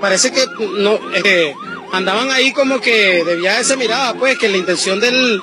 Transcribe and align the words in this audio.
parece 0.00 0.32
que 0.32 0.44
no 0.78 0.98
eh, 1.24 1.54
andaban 1.92 2.30
ahí 2.30 2.52
como 2.52 2.80
que 2.80 3.24
de 3.24 3.36
viaje 3.36 3.64
se 3.64 3.76
miraba, 3.76 4.14
pues, 4.14 4.38
que 4.38 4.48
la 4.48 4.56
intención 4.56 5.00
del. 5.00 5.40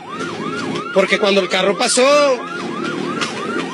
Porque 0.93 1.20
cuando 1.20 1.42
el 1.42 1.50
carro 1.50 1.78
pasó, 1.78 2.37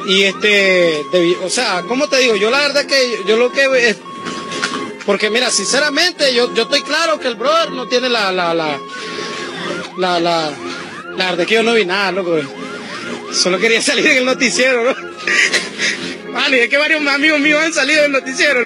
y 0.07 0.23
este, 0.23 1.01
o 1.43 1.49
sea, 1.49 1.83
¿cómo 1.87 2.07
te 2.07 2.17
digo? 2.17 2.35
Yo 2.35 2.51
la 2.51 2.59
verdad 2.59 2.85
que 2.85 3.23
yo 3.25 3.37
lo 3.37 3.51
que 3.51 3.95
porque 5.05 5.29
mira, 5.29 5.51
sinceramente, 5.51 6.33
yo, 6.33 6.53
yo 6.53 6.63
estoy 6.63 6.81
claro 6.81 7.19
que 7.19 7.27
el 7.27 7.35
brother 7.35 7.71
no 7.71 7.87
tiene 7.87 8.09
la, 8.09 8.31
la, 8.31 8.53
la, 8.55 8.79
la, 9.97 10.19
la, 10.19 10.51
la 11.15 11.29
verdad 11.31 11.45
que 11.45 11.55
yo 11.55 11.63
no 11.63 11.75
vi 11.75 11.85
nada, 11.85 12.11
loco. 12.11 12.39
Solo 13.31 13.59
quería 13.59 13.81
salir 13.83 14.07
en 14.07 14.17
el 14.17 14.25
noticiero, 14.25 14.83
¿no? 14.83 14.95
Vale, 16.33 16.63
es 16.63 16.69
que 16.69 16.77
varios 16.77 17.05
amigos 17.05 17.39
míos 17.39 17.61
han 17.63 17.73
salido 17.73 18.01
del 18.01 18.11
noticiero. 18.11 18.65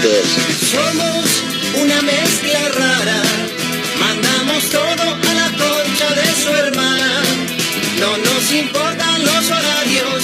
Somos 0.00 1.26
una 1.78 2.00
mezcla 2.00 2.68
rara. 2.70 3.22
Mandamos 3.98 4.64
todo 4.70 5.02
a 5.28 5.34
la 5.34 5.48
concha 5.50 6.14
de 6.14 6.42
su 6.42 6.48
hermana. 6.48 7.22
No 8.00 8.16
nos 8.16 8.50
importan 8.50 9.22
los 9.22 9.50
horarios 9.50 10.22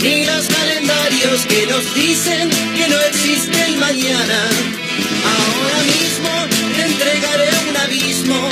ni 0.00 0.24
los 0.26 0.46
calendarios 0.46 1.44
que 1.46 1.66
nos 1.66 1.94
dicen 1.96 2.50
que 2.76 2.86
no 2.88 3.00
existe 3.00 3.64
el 3.64 3.76
mañana. 3.78 4.40
Ahora 5.34 5.78
mismo 5.92 6.30
te 6.76 6.82
entregaré 6.82 7.50
un 7.68 7.76
abismo. 7.78 8.48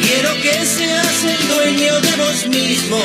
Quiero 0.00 0.34
que 0.42 0.66
seas 0.66 1.24
el 1.24 1.48
dueño 1.54 2.00
de 2.00 2.16
vos 2.16 2.46
mismo. 2.48 3.00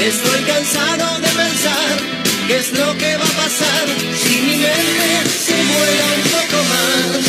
Estoy 0.00 0.40
cansado 0.44 1.18
de 1.20 1.28
pensar 1.28 2.29
¿Qué 2.46 2.56
es 2.56 2.72
lo 2.72 2.96
que 2.98 3.16
va 3.16 3.24
a 3.24 3.36
pasar 3.42 3.86
si 4.22 4.34
mi 4.40 4.56
mente 4.56 5.08
se 5.46 5.54
vuela 5.54 6.06
un 6.16 6.22
poco 6.36 6.58
más? 6.72 7.24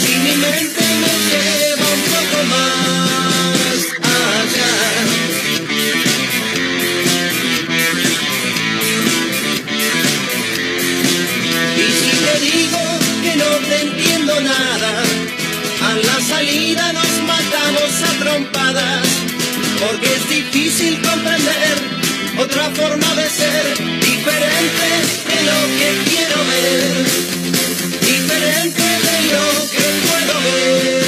Si 0.00 0.12
mi 0.24 0.34
mente 0.36 0.84
me 1.02 1.12
lleva 1.30 1.86
un 1.98 2.02
poco 2.14 2.38
más 2.54 3.80
allá. 4.02 4.72
Y 11.76 11.86
si 11.98 12.12
te 12.24 12.34
digo 12.46 12.82
que 13.22 13.32
no 13.36 13.50
te 13.68 13.76
entiendo 13.82 14.40
nada, 14.40 14.92
a 15.88 15.94
la 15.96 16.20
salida 16.20 16.92
nos 16.92 17.12
matamos 17.26 17.92
a 18.08 18.12
trompadas, 18.22 19.06
porque 19.80 20.14
es 20.14 20.28
difícil 20.28 21.00
comprender 21.02 22.00
otra 22.38 22.70
forma 22.70 23.14
de 23.16 23.28
ser, 23.28 23.99
diferente 24.20 24.86
de 25.28 25.42
lo 25.44 25.58
que 25.78 26.10
quiero 26.10 26.36
ver, 26.44 27.06
diferente 28.00 28.82
de 28.82 29.16
lo 29.32 29.44
que 29.70 29.86
puedo 30.06 30.34
ver 30.42 30.99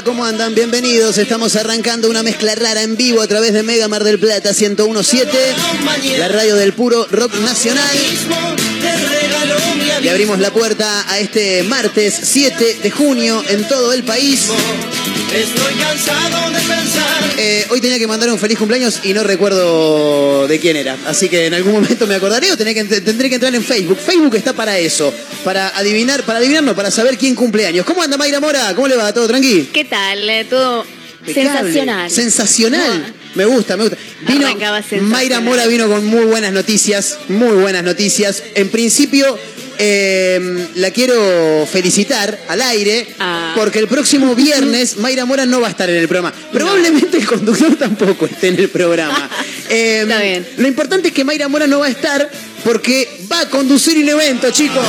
¿Cómo 0.00 0.24
andan? 0.24 0.54
Bienvenidos. 0.54 1.18
Estamos 1.18 1.54
arrancando 1.54 2.08
una 2.08 2.22
mezcla 2.22 2.54
rara 2.54 2.82
en 2.82 2.96
vivo 2.96 3.20
a 3.20 3.26
través 3.26 3.52
de 3.52 3.62
Mega 3.62 3.88
Mar 3.88 4.04
del 4.04 4.18
Plata 4.18 4.52
1017, 4.58 5.38
la 6.18 6.28
radio 6.28 6.56
del 6.56 6.72
puro 6.72 7.06
rock 7.10 7.34
nacional. 7.40 7.90
Le 10.02 10.10
abrimos 10.10 10.40
la 10.40 10.52
puerta 10.52 11.04
a 11.08 11.20
este 11.20 11.62
martes 11.62 12.18
7 12.24 12.78
de 12.82 12.90
junio 12.90 13.40
en 13.48 13.66
todo 13.68 13.92
el 13.92 14.02
país. 14.02 14.48
Estoy 15.32 15.74
cansado 15.74 16.50
de 16.50 16.58
pensar. 16.58 17.34
Eh, 17.38 17.66
hoy 17.70 17.80
tenía 17.80 18.00
que 18.00 18.08
mandar 18.08 18.28
un 18.30 18.38
feliz 18.38 18.58
cumpleaños 18.58 19.00
y 19.04 19.14
no 19.14 19.22
recuerdo 19.22 20.48
de 20.48 20.58
quién 20.58 20.76
era. 20.76 20.98
Así 21.06 21.28
que 21.28 21.46
en 21.46 21.54
algún 21.54 21.74
momento 21.74 22.08
me 22.08 22.16
acordaré 22.16 22.50
o 22.50 22.56
tendré 22.56 22.74
que, 22.74 22.84
tendré 23.00 23.28
que 23.28 23.36
entrar 23.36 23.54
en 23.54 23.62
Facebook. 23.62 23.96
Facebook 23.96 24.34
está 24.34 24.52
para 24.52 24.76
eso. 24.76 25.14
Para 25.44 25.68
adivinar, 25.68 26.24
para 26.24 26.40
adivinarnos, 26.40 26.74
para 26.74 26.90
saber 26.90 27.16
quién 27.16 27.36
cumpleaños. 27.36 27.86
¿Cómo 27.86 28.02
anda 28.02 28.16
Mayra 28.16 28.40
Mora? 28.40 28.74
¿Cómo 28.74 28.88
le 28.88 28.96
va? 28.96 29.12
¿Todo 29.14 29.28
tranqui? 29.28 29.70
¿Qué 29.72 29.84
tal? 29.84 30.28
Eh, 30.28 30.44
Todo 30.50 30.84
Impecable. 31.26 31.60
sensacional. 31.60 32.10
Sensacional. 32.10 33.14
Me 33.36 33.44
gusta, 33.44 33.76
me 33.76 33.84
gusta. 33.84 33.98
Vino. 34.26 34.48
Mayra 35.02 35.40
Mora 35.40 35.66
vino 35.66 35.88
con 35.88 36.04
muy 36.04 36.24
buenas 36.24 36.52
noticias, 36.52 37.18
muy 37.28 37.54
buenas 37.54 37.84
noticias. 37.84 38.42
En 38.54 38.68
principio, 38.68 39.38
eh, 39.78 40.68
la 40.76 40.90
quiero 40.90 41.66
felicitar 41.70 42.38
al 42.48 42.62
aire, 42.62 43.06
Ah. 43.18 43.52
porque 43.56 43.78
el 43.78 43.88
próximo 43.88 44.34
viernes 44.34 44.96
Mayra 44.98 45.24
Mora 45.24 45.46
no 45.46 45.60
va 45.60 45.68
a 45.68 45.70
estar 45.70 45.88
en 45.90 45.96
el 45.96 46.08
programa. 46.08 46.32
Probablemente 46.52 47.18
el 47.18 47.26
conductor 47.26 47.74
tampoco 47.78 48.26
esté 48.26 48.48
en 48.48 48.58
el 48.58 48.68
programa. 48.68 49.28
Eh, 49.68 50.00
Está 50.02 50.20
bien. 50.20 50.46
Lo 50.58 50.68
importante 50.68 51.08
es 51.08 51.14
que 51.14 51.24
Mayra 51.24 51.48
Mora 51.48 51.66
no 51.66 51.78
va 51.78 51.86
a 51.86 51.88
estar 51.88 52.30
porque 52.62 53.08
va 53.32 53.40
a 53.40 53.48
conducir 53.48 53.96
un 53.96 54.08
evento, 54.10 54.50
chicos. 54.50 54.84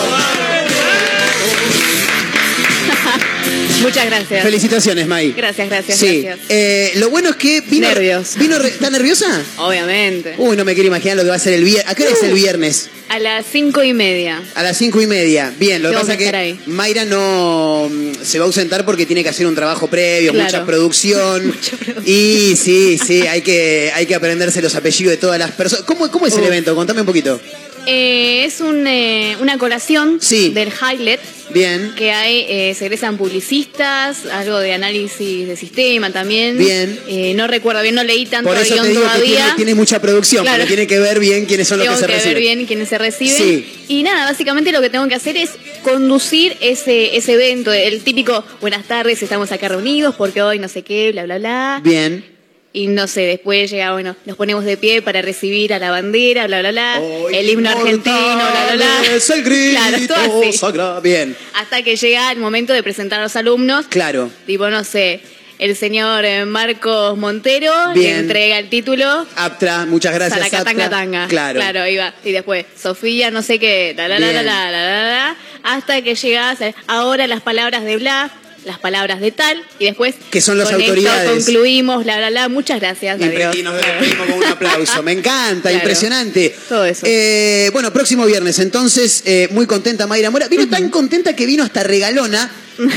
Muchas 3.84 4.06
gracias. 4.06 4.44
Felicitaciones, 4.44 5.08
May. 5.08 5.34
Gracias, 5.34 5.70
gracias, 5.70 5.98
Sí. 6.00 6.22
gracias. 6.24 6.46
Eh, 6.50 6.92
lo 6.96 7.10
bueno 7.10 7.30
es 7.30 7.36
que 7.36 7.62
vino. 7.62 7.88
Nervios. 7.88 8.36
Vino 8.38 8.58
re- 8.58 8.70
¿Está 8.70 8.90
nerviosa? 8.90 9.28
Obviamente. 9.58 10.36
Uy, 10.38 10.56
no 10.58 10.66
me 10.66 10.74
quiero 10.74 10.88
imaginar 10.88 11.18
lo 11.18 11.24
que 11.24 11.30
va 11.30 11.36
a 11.36 11.40
ser 11.40 11.54
el 11.54 11.64
viernes. 11.64 11.92
¿A 11.92 11.96
qué 11.96 12.04
hora 12.04 12.14
es 12.14 12.24
el 12.24 12.34
viernes? 12.34 12.90
A 13.10 13.20
las 13.20 13.46
cinco 13.52 13.84
y 13.84 13.94
media. 13.94 14.42
A 14.56 14.64
las 14.64 14.78
cinco 14.78 15.00
y 15.02 15.06
media. 15.08 15.54
Bien, 15.60 15.84
lo 15.84 15.90
que 15.92 15.96
pasa 15.98 16.14
es 16.14 16.18
que 16.18 16.30
ahí. 16.36 16.60
Mayra 16.66 17.06
no 17.06 17.88
mm, 17.92 18.14
se 18.24 18.40
va 18.40 18.46
a 18.46 18.48
ausentar 18.48 18.86
porque 18.86 19.06
tiene 19.06 19.22
que 19.24 19.30
hacer 19.30 19.46
un 19.46 19.54
trabajo 19.54 19.88
previo, 19.88 20.32
Claro. 20.32 20.46
mucha 20.46 20.66
producción. 20.66 21.46
Mucha 21.54 21.78
producción. 21.78 22.04
Y 22.08 22.56
sí, 22.56 22.98
sí, 23.06 23.22
hay 23.28 23.42
que, 23.42 23.92
hay 23.94 24.06
que 24.06 24.16
aprenderse 24.16 24.62
los 24.62 24.74
apellidos 24.76 25.12
de 25.12 25.18
todas 25.18 25.38
las 25.38 25.52
personas. 25.52 25.86
¿Cómo, 25.86 26.10
cómo 26.10 26.26
es 26.26 26.34
el 26.36 26.42
Uf. 26.42 26.48
evento? 26.48 26.74
Contame 26.76 27.02
un 27.02 27.06
poquito. 27.08 27.40
Eh, 27.86 28.46
es 28.46 28.62
un, 28.62 28.88
eh, 28.88 29.36
una 29.42 29.58
colación 29.58 30.20
Sí. 30.22 30.50
del 30.52 30.70
Highlight 30.70 31.20
Bien. 31.54 31.94
que 31.98 32.12
hay, 32.12 32.46
eh, 32.48 32.74
se 32.78 32.86
egresan 32.86 33.18
publicistas, 33.18 34.26
algo 34.28 34.58
de 34.60 34.74
análisis 34.74 35.48
de 35.48 35.56
sistema 35.58 36.10
también. 36.12 36.58
Bien. 36.58 36.98
Eh, 37.08 37.34
no 37.36 37.46
recuerdo 37.48 37.82
bien, 37.82 37.96
no 37.96 38.04
leí 38.04 38.26
tanto 38.26 38.50
Por 38.50 38.58
eso 38.58 38.74
guion 38.74 38.86
te 38.86 38.90
digo 38.92 39.02
que 39.02 39.08
todavía. 39.08 39.36
tiene, 39.36 39.56
tiene 39.58 39.76
mucha 39.76 40.00
producción, 40.02 40.44
Claro. 40.44 40.60
porque 40.64 40.76
tiene 40.76 40.88
que 40.88 41.00
ver 41.00 41.20
bien 41.20 41.46
quiénes 41.46 41.68
son 41.68 41.80
los 41.80 41.88
que 41.90 41.96
se 41.96 42.02
que 42.02 42.08
reciben. 42.14 42.34
ver 42.36 42.42
bien 42.42 42.66
quiénes 42.66 42.88
se 42.90 42.98
reciben. 42.98 43.36
Sí. 43.38 43.66
Y 43.90 44.04
nada, 44.04 44.26
básicamente 44.32 44.72
lo 44.72 44.80
que 44.82 44.90
tengo 44.90 45.08
que 45.08 45.16
hacer 45.16 45.36
es 45.36 45.50
conducir 45.84 46.56
ese, 46.62 47.18
ese 47.18 47.34
evento, 47.34 47.74
el 47.74 48.02
típico 48.02 48.46
buenas 48.62 48.86
tardes, 48.88 49.22
estamos 49.22 49.52
acá 49.52 49.68
reunidos 49.68 50.16
porque 50.16 50.42
hoy 50.42 50.58
no 50.58 50.70
sé 50.70 50.84
qué, 50.84 51.12
bla, 51.12 51.26
bla, 51.26 51.38
bla. 51.38 51.82
Bien. 51.84 52.33
Y 52.76 52.88
no 52.88 53.06
sé, 53.08 53.22
después 53.22 53.70
llega, 53.70 53.92
bueno, 53.94 54.16
nos 54.26 54.36
ponemos 54.36 54.66
de 54.66 54.78
pie 54.78 55.04
para 55.04 55.22
recibir 55.22 55.76
a 55.76 55.80
la 55.80 55.92
bandera, 55.92 56.48
bla, 56.48 56.60
bla, 56.62 56.72
bla. 56.72 57.00
Hoy 57.00 57.36
el 57.36 57.48
himno 57.48 57.70
argentino, 57.70 58.16
bla, 58.36 58.66
bla, 58.74 58.76
bla. 58.76 59.16
Es 59.16 59.30
el 59.30 59.44
grito 59.44 60.16
Claro, 60.16 60.92
así. 60.98 61.08
Bien. 61.08 61.38
Hasta 61.54 61.84
que 61.84 61.96
llega 61.96 62.32
el 62.32 62.40
momento 62.40 62.74
de 62.74 62.82
presentar 62.82 63.20
a 63.20 63.24
los 63.24 63.36
alumnos. 63.36 63.86
Claro. 63.90 64.32
Tipo, 64.48 64.70
no 64.72 64.84
sé, 64.84 65.22
el 65.60 65.76
señor 65.76 66.26
eh, 66.26 66.46
Marcos 66.46 67.16
Montero 67.16 67.72
Bien. 67.94 68.14
le 68.16 68.20
entrega 68.22 68.58
el 68.58 68.70
título. 68.70 69.28
Aptra, 69.36 69.86
muchas 69.86 70.16
gracias. 70.16 70.40
Salacatanga 70.40 70.86
Aptra. 70.86 71.00
tanga. 71.00 71.28
Claro. 71.28 71.60
Claro, 71.60 71.88
iba. 71.88 72.12
Y 72.26 72.32
después, 72.32 72.66
Sofía, 72.76 73.30
no 73.30 73.44
sé 73.44 73.60
qué, 73.60 73.94
la, 73.96 74.08
la, 74.08 74.18
la, 74.20 74.32
la, 74.34 74.42
la, 74.42 74.72
la, 74.72 74.82
la, 74.82 75.04
la, 75.10 75.38
hasta 75.62 76.02
que 76.02 76.16
llegas 76.16 76.60
a- 76.64 76.74
ahora 76.88 77.28
las 77.28 77.42
palabras 77.42 77.84
de 77.86 77.98
bla, 77.98 78.32
las 78.66 78.80
palabras 78.80 79.20
de 79.22 79.32
tal, 79.32 79.62
y 79.80 79.86
después. 79.86 80.16
Que 80.32 80.42
son 80.42 80.58
las 80.58 80.70
con 80.70 80.80
esto 80.80 80.92
autoridades. 80.92 81.30
concluimos, 81.46 82.06
la, 82.06 82.20
la, 82.20 82.30
la. 82.30 82.50
Muchas 82.50 82.80
gracias. 82.80 83.20
Y, 83.20 83.24
adiós. 83.24 83.56
y 83.56 83.64
nos 83.64 83.76
despedimos 83.76 84.28
con 84.28 84.38
un 84.38 84.44
aplauso. 84.46 85.04
Me 85.04 85.12
encanta, 85.14 85.62
Claro. 85.70 85.78
impresionante. 85.78 86.56
Todo 86.70 86.86
eso. 86.86 87.06
Eh, 87.08 87.70
bueno, 87.74 87.92
próximo 87.94 88.26
viernes, 88.26 88.60
entonces, 88.60 89.24
eh, 89.26 89.48
muy 89.52 89.66
contenta 89.68 90.08
Mayra 90.08 90.30
Mora. 90.32 90.48
Vino 90.48 90.68
tan 90.68 90.90
contenta 90.90 91.36
que 91.36 91.46
vino 91.46 91.64
hasta 91.64 91.84
regalona. 91.84 92.50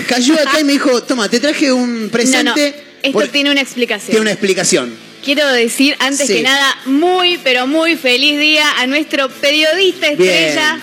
Cayó 0.08 0.34
acá 0.34 0.60
y 0.60 0.64
me 0.64 0.72
dijo, 0.72 1.02
toma, 1.02 1.28
te 1.28 1.38
traje 1.40 1.72
un 1.72 1.94
No, 2.00 2.04
no. 2.06 2.10
presente. 2.10 2.82
Esto 3.02 3.12
Por- 3.18 3.28
tiene 3.28 3.50
una 3.50 3.60
explicación. 3.60 4.06
tiene 4.10 4.20
una 4.22 4.30
explicación. 4.32 4.94
Quiero 5.24 5.46
decir, 5.52 5.96
antes 5.98 6.26
Sí. 6.26 6.34
que 6.34 6.42
nada, 6.42 6.76
muy, 6.86 7.38
pero 7.38 7.66
muy 7.66 7.96
feliz 7.96 8.38
día 8.38 8.64
a 8.78 8.86
nuestro 8.86 9.28
periodista 9.28 10.08
Bien. 10.12 10.20
estrella, 10.32 10.80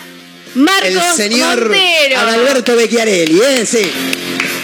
Marcos 0.55 0.89
El 0.91 1.15
señor 1.15 1.69
Montero. 1.69 2.19
Adalberto 2.19 2.75
Becchiarelli, 2.75 3.39
¿eh? 3.41 3.65
Sí. 3.65 3.89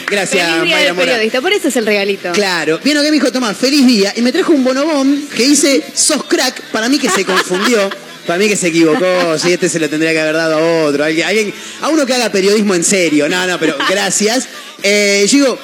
Gracias, 0.09 0.47
Feliz 0.47 0.63
día 0.63 0.75
Mayra 0.75 0.85
del 0.87 0.93
Mora. 0.95 1.05
periodista, 1.07 1.41
por 1.41 1.53
eso 1.53 1.67
es 1.67 1.75
el 1.75 1.85
regalito. 1.85 2.31
Claro, 2.31 2.79
vino 2.83 3.01
que 3.01 3.07
me 3.09 3.13
dijo, 3.13 3.31
toma, 3.31 3.53
feliz 3.53 3.85
día. 3.85 4.13
Y 4.15 4.21
me 4.21 4.31
trajo 4.31 4.51
un 4.53 4.63
bonobón 4.63 5.27
que 5.35 5.43
dice, 5.43 5.83
sos 5.93 6.23
crack. 6.25 6.61
Para 6.71 6.89
mí 6.89 6.97
que 6.99 7.09
se 7.09 7.23
confundió. 7.25 7.89
Para 8.27 8.37
mí 8.37 8.47
que 8.47 8.55
se 8.55 8.67
equivocó. 8.67 9.37
Si 9.39 9.51
este 9.53 9.69
se 9.69 9.79
lo 9.79 9.89
tendría 9.89 10.11
que 10.11 10.19
haber 10.19 10.35
dado 10.35 10.57
a 10.57 10.83
otro. 10.85 11.03
Alguien, 11.03 11.27
alguien- 11.27 11.53
a 11.81 11.89
uno 11.89 12.05
que 12.05 12.13
haga 12.13 12.31
periodismo 12.31 12.75
en 12.75 12.83
serio. 12.83 13.27
No, 13.29 13.47
no, 13.47 13.57
pero 13.59 13.75
gracias. 13.89 14.47
Eh, 14.83 15.25
yo 15.27 15.37
digo, 15.39 15.59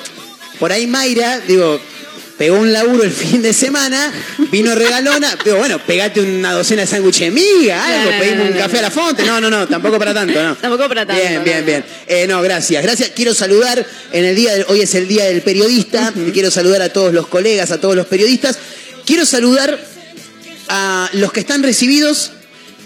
por 0.60 0.72
ahí 0.72 0.88
Mayra, 0.88 1.40
digo, 1.42 1.80
pegó 2.38 2.58
un 2.58 2.72
laburo 2.74 3.04
el 3.04 3.12
fin 3.12 3.42
de 3.42 3.54
semana, 3.54 4.12
vino 4.52 4.76
regalona. 4.76 5.38
Digo, 5.46 5.58
bueno, 5.58 5.80
pegate 5.80 6.22
una 6.22 6.54
docena 6.54 6.82
de 6.82 6.88
sándwiches 6.88 7.22
de 7.22 7.32
miga, 7.32 7.84
algo, 7.84 8.12
No, 8.12 8.12
no, 8.12 8.20
pedimos 8.20 8.46
no, 8.46 8.52
un 8.52 8.58
café 8.58 8.80
a 8.80 8.82
la 8.82 8.92
fonte. 8.92 9.24
No, 9.24 9.42
no, 9.42 9.50
no, 9.50 9.68
tampoco 9.68 9.98
para 9.98 10.14
tanto, 10.14 10.42
¿no? 10.42 10.56
Tampoco 10.62 10.88
para 10.88 11.06
tanto, 11.06 11.22
Bien, 11.22 11.44
bien, 11.44 11.66
bien. 11.66 11.86
Eh, 12.08 12.28
no, 12.28 12.42
gracias, 12.42 12.84
gracias. 12.84 13.12
Quiero 13.16 13.34
saludar 13.34 13.86
en 14.12 14.26
el 14.26 14.36
día 14.36 14.54
del, 14.54 14.66
hoy 14.68 14.82
es 14.82 14.94
el 14.96 15.08
día 15.08 15.26
del 15.26 15.42
periodista. 15.42 16.14
Quiero 16.34 16.52
saludar 16.52 16.82
a 16.82 16.90
todos 16.90 17.14
los 17.14 17.28
colegas, 17.28 17.72
a 17.72 17.80
todos 17.80 17.96
los 17.96 18.08
periodistas. 18.08 18.58
Quiero 19.06 19.26
saludar 19.26 19.80
a 20.68 21.10
los 21.14 21.32
que 21.32 21.40
están 21.40 21.64
recibidos. 21.64 22.32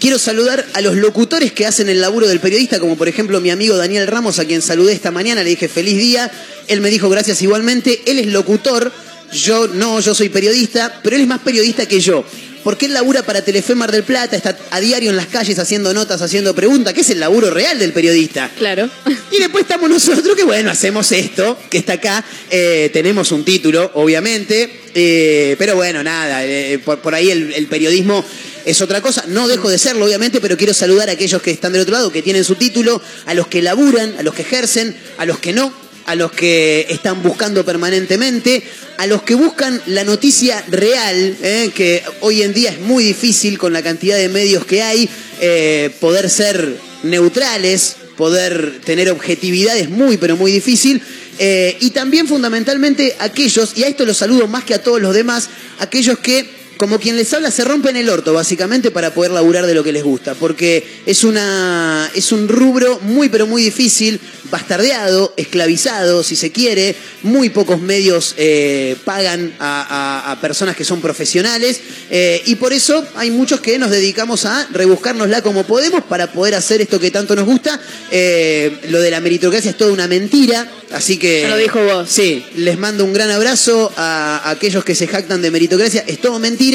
Quiero 0.00 0.18
saludar 0.18 0.64
a 0.72 0.80
los 0.80 0.96
locutores 0.96 1.52
que 1.52 1.66
hacen 1.66 1.90
el 1.90 2.00
laburo 2.00 2.26
del 2.26 2.40
periodista, 2.40 2.80
como 2.80 2.96
por 2.96 3.08
ejemplo 3.08 3.38
mi 3.42 3.50
amigo 3.50 3.76
Daniel 3.76 4.06
Ramos, 4.06 4.38
a 4.38 4.46
quien 4.46 4.62
saludé 4.62 4.94
esta 4.94 5.10
mañana, 5.10 5.42
le 5.42 5.50
dije 5.50 5.68
feliz 5.68 5.98
día. 5.98 6.30
Él 6.68 6.80
me 6.80 6.88
dijo 6.88 7.10
gracias 7.10 7.42
igualmente. 7.42 8.00
Él 8.06 8.18
es 8.18 8.26
locutor, 8.28 8.90
yo 9.32 9.68
no, 9.68 10.00
yo 10.00 10.14
soy 10.14 10.28
periodista, 10.28 11.00
pero 11.02 11.16
él 11.16 11.22
es 11.22 11.28
más 11.28 11.40
periodista 11.40 11.86
que 11.86 12.00
yo. 12.00 12.24
Porque 12.62 12.84
él 12.84 12.92
labura 12.92 13.22
para 13.22 13.42
Telefe 13.42 13.74
Mar 13.74 13.90
del 13.90 14.02
Plata, 14.02 14.36
está 14.36 14.54
a 14.70 14.80
diario 14.80 15.08
en 15.08 15.16
las 15.16 15.28
calles 15.28 15.58
haciendo 15.58 15.94
notas, 15.94 16.20
haciendo 16.20 16.54
preguntas, 16.54 16.92
que 16.92 17.00
es 17.00 17.08
el 17.08 17.18
laburo 17.18 17.50
real 17.50 17.78
del 17.78 17.94
periodista. 17.94 18.50
Claro. 18.58 18.90
Y 19.30 19.38
después 19.38 19.62
estamos 19.62 19.88
nosotros 19.88 20.36
que, 20.36 20.44
bueno, 20.44 20.70
hacemos 20.70 21.10
esto, 21.12 21.58
que 21.70 21.78
está 21.78 21.94
acá. 21.94 22.22
eh, 22.50 22.90
tenemos 22.92 23.32
un 23.32 23.46
título, 23.46 23.90
obviamente. 23.94 24.70
eh, 24.94 25.56
pero 25.58 25.74
bueno, 25.74 26.02
nada, 26.02 26.44
eh, 26.44 26.78
por, 26.84 26.98
por 26.98 27.14
ahí 27.14 27.30
el, 27.30 27.54
el 27.54 27.66
periodismo 27.66 28.22
es 28.66 28.78
otra 28.82 29.00
cosa. 29.00 29.24
No 29.26 29.48
dejo 29.48 29.70
de 29.70 29.78
serlo, 29.78 30.04
obviamente, 30.04 30.38
pero 30.42 30.58
quiero 30.58 30.74
saludar 30.74 31.08
a 31.08 31.12
aquellos 31.12 31.40
que 31.40 31.52
están 31.52 31.72
del 31.72 31.80
otro 31.80 31.94
lado, 31.94 32.12
que 32.12 32.20
tienen 32.20 32.44
su 32.44 32.56
título, 32.56 33.00
a 33.24 33.32
los 33.32 33.46
que 33.46 33.62
laburan, 33.62 34.16
a 34.18 34.22
los 34.22 34.34
que 34.34 34.42
ejercen, 34.42 34.94
a 35.16 35.24
los 35.24 35.38
que 35.38 35.54
no, 35.54 35.72
a 36.04 36.14
los 36.14 36.32
que 36.32 36.86
están 36.90 37.22
buscando 37.22 37.64
permanentemente, 37.64 38.62
a 39.00 39.06
los 39.06 39.22
que 39.22 39.34
buscan 39.34 39.80
la 39.86 40.04
noticia 40.04 40.62
real, 40.68 41.34
eh, 41.40 41.70
que 41.74 42.02
hoy 42.20 42.42
en 42.42 42.52
día 42.52 42.70
es 42.70 42.80
muy 42.80 43.02
difícil 43.02 43.56
con 43.56 43.72
la 43.72 43.82
cantidad 43.82 44.14
de 44.14 44.28
medios 44.28 44.66
que 44.66 44.82
hay, 44.82 45.08
eh, 45.40 45.88
poder 46.00 46.28
ser 46.28 46.76
neutrales, 47.02 47.96
poder 48.18 48.82
tener 48.84 49.08
objetividad 49.08 49.74
es 49.78 49.88
muy, 49.88 50.18
pero 50.18 50.36
muy 50.36 50.52
difícil. 50.52 51.00
Eh, 51.38 51.78
y 51.80 51.92
también 51.92 52.28
fundamentalmente 52.28 53.16
aquellos, 53.20 53.72
y 53.74 53.84
a 53.84 53.88
esto 53.88 54.04
los 54.04 54.18
saludo 54.18 54.46
más 54.48 54.64
que 54.64 54.74
a 54.74 54.82
todos 54.82 55.00
los 55.00 55.14
demás, 55.14 55.48
aquellos 55.78 56.18
que, 56.18 56.59
como 56.80 56.98
quien 56.98 57.14
les 57.18 57.30
habla, 57.34 57.50
se 57.50 57.62
rompen 57.62 57.94
el 57.96 58.08
orto 58.08 58.32
básicamente 58.32 58.90
para 58.90 59.12
poder 59.12 59.32
laburar 59.32 59.66
de 59.66 59.74
lo 59.74 59.84
que 59.84 59.92
les 59.92 60.02
gusta, 60.02 60.34
porque 60.34 60.82
es, 61.04 61.24
una, 61.24 62.10
es 62.14 62.32
un 62.32 62.48
rubro 62.48 62.98
muy, 63.02 63.28
pero 63.28 63.46
muy 63.46 63.62
difícil, 63.62 64.18
bastardeado, 64.50 65.34
esclavizado, 65.36 66.22
si 66.22 66.36
se 66.36 66.50
quiere, 66.52 66.96
muy 67.22 67.50
pocos 67.50 67.82
medios 67.82 68.34
eh, 68.38 68.96
pagan 69.04 69.52
a, 69.58 70.22
a- 70.28 70.32
a 70.32 70.40
personas 70.40 70.74
que 70.74 70.84
son 70.86 71.02
profesionales, 71.02 71.80
eh, 72.10 72.40
y 72.46 72.54
por 72.54 72.72
eso 72.72 73.06
hay 73.14 73.30
muchos 73.30 73.60
que 73.60 73.78
nos 73.78 73.90
dedicamos 73.90 74.46
a 74.46 74.66
rebuscárnosla 74.72 75.42
como 75.42 75.64
podemos 75.64 76.02
para 76.04 76.32
poder 76.32 76.54
hacer 76.54 76.80
esto 76.80 76.98
que 76.98 77.10
tanto 77.10 77.36
nos 77.36 77.44
gusta. 77.44 77.78
Eh, 78.10 78.74
lo 78.88 79.00
de 79.00 79.10
la 79.10 79.20
meritocracia 79.20 79.70
es 79.72 79.76
toda 79.76 79.92
una 79.92 80.08
mentira, 80.08 80.66
así 80.92 81.18
que... 81.18 81.46
Lo 81.46 81.58
dijo 81.58 81.84
vos. 81.84 82.08
Sí, 82.08 82.42
les 82.56 82.78
mando 82.78 83.04
un 83.04 83.12
gran 83.12 83.30
abrazo 83.30 83.92
a, 83.98 84.38
a 84.44 84.50
aquellos 84.50 84.82
que 84.82 84.94
se 84.94 85.06
jactan 85.06 85.42
de 85.42 85.50
meritocracia. 85.50 86.04
Es 86.06 86.20
todo 86.22 86.38
mentira 86.38 86.69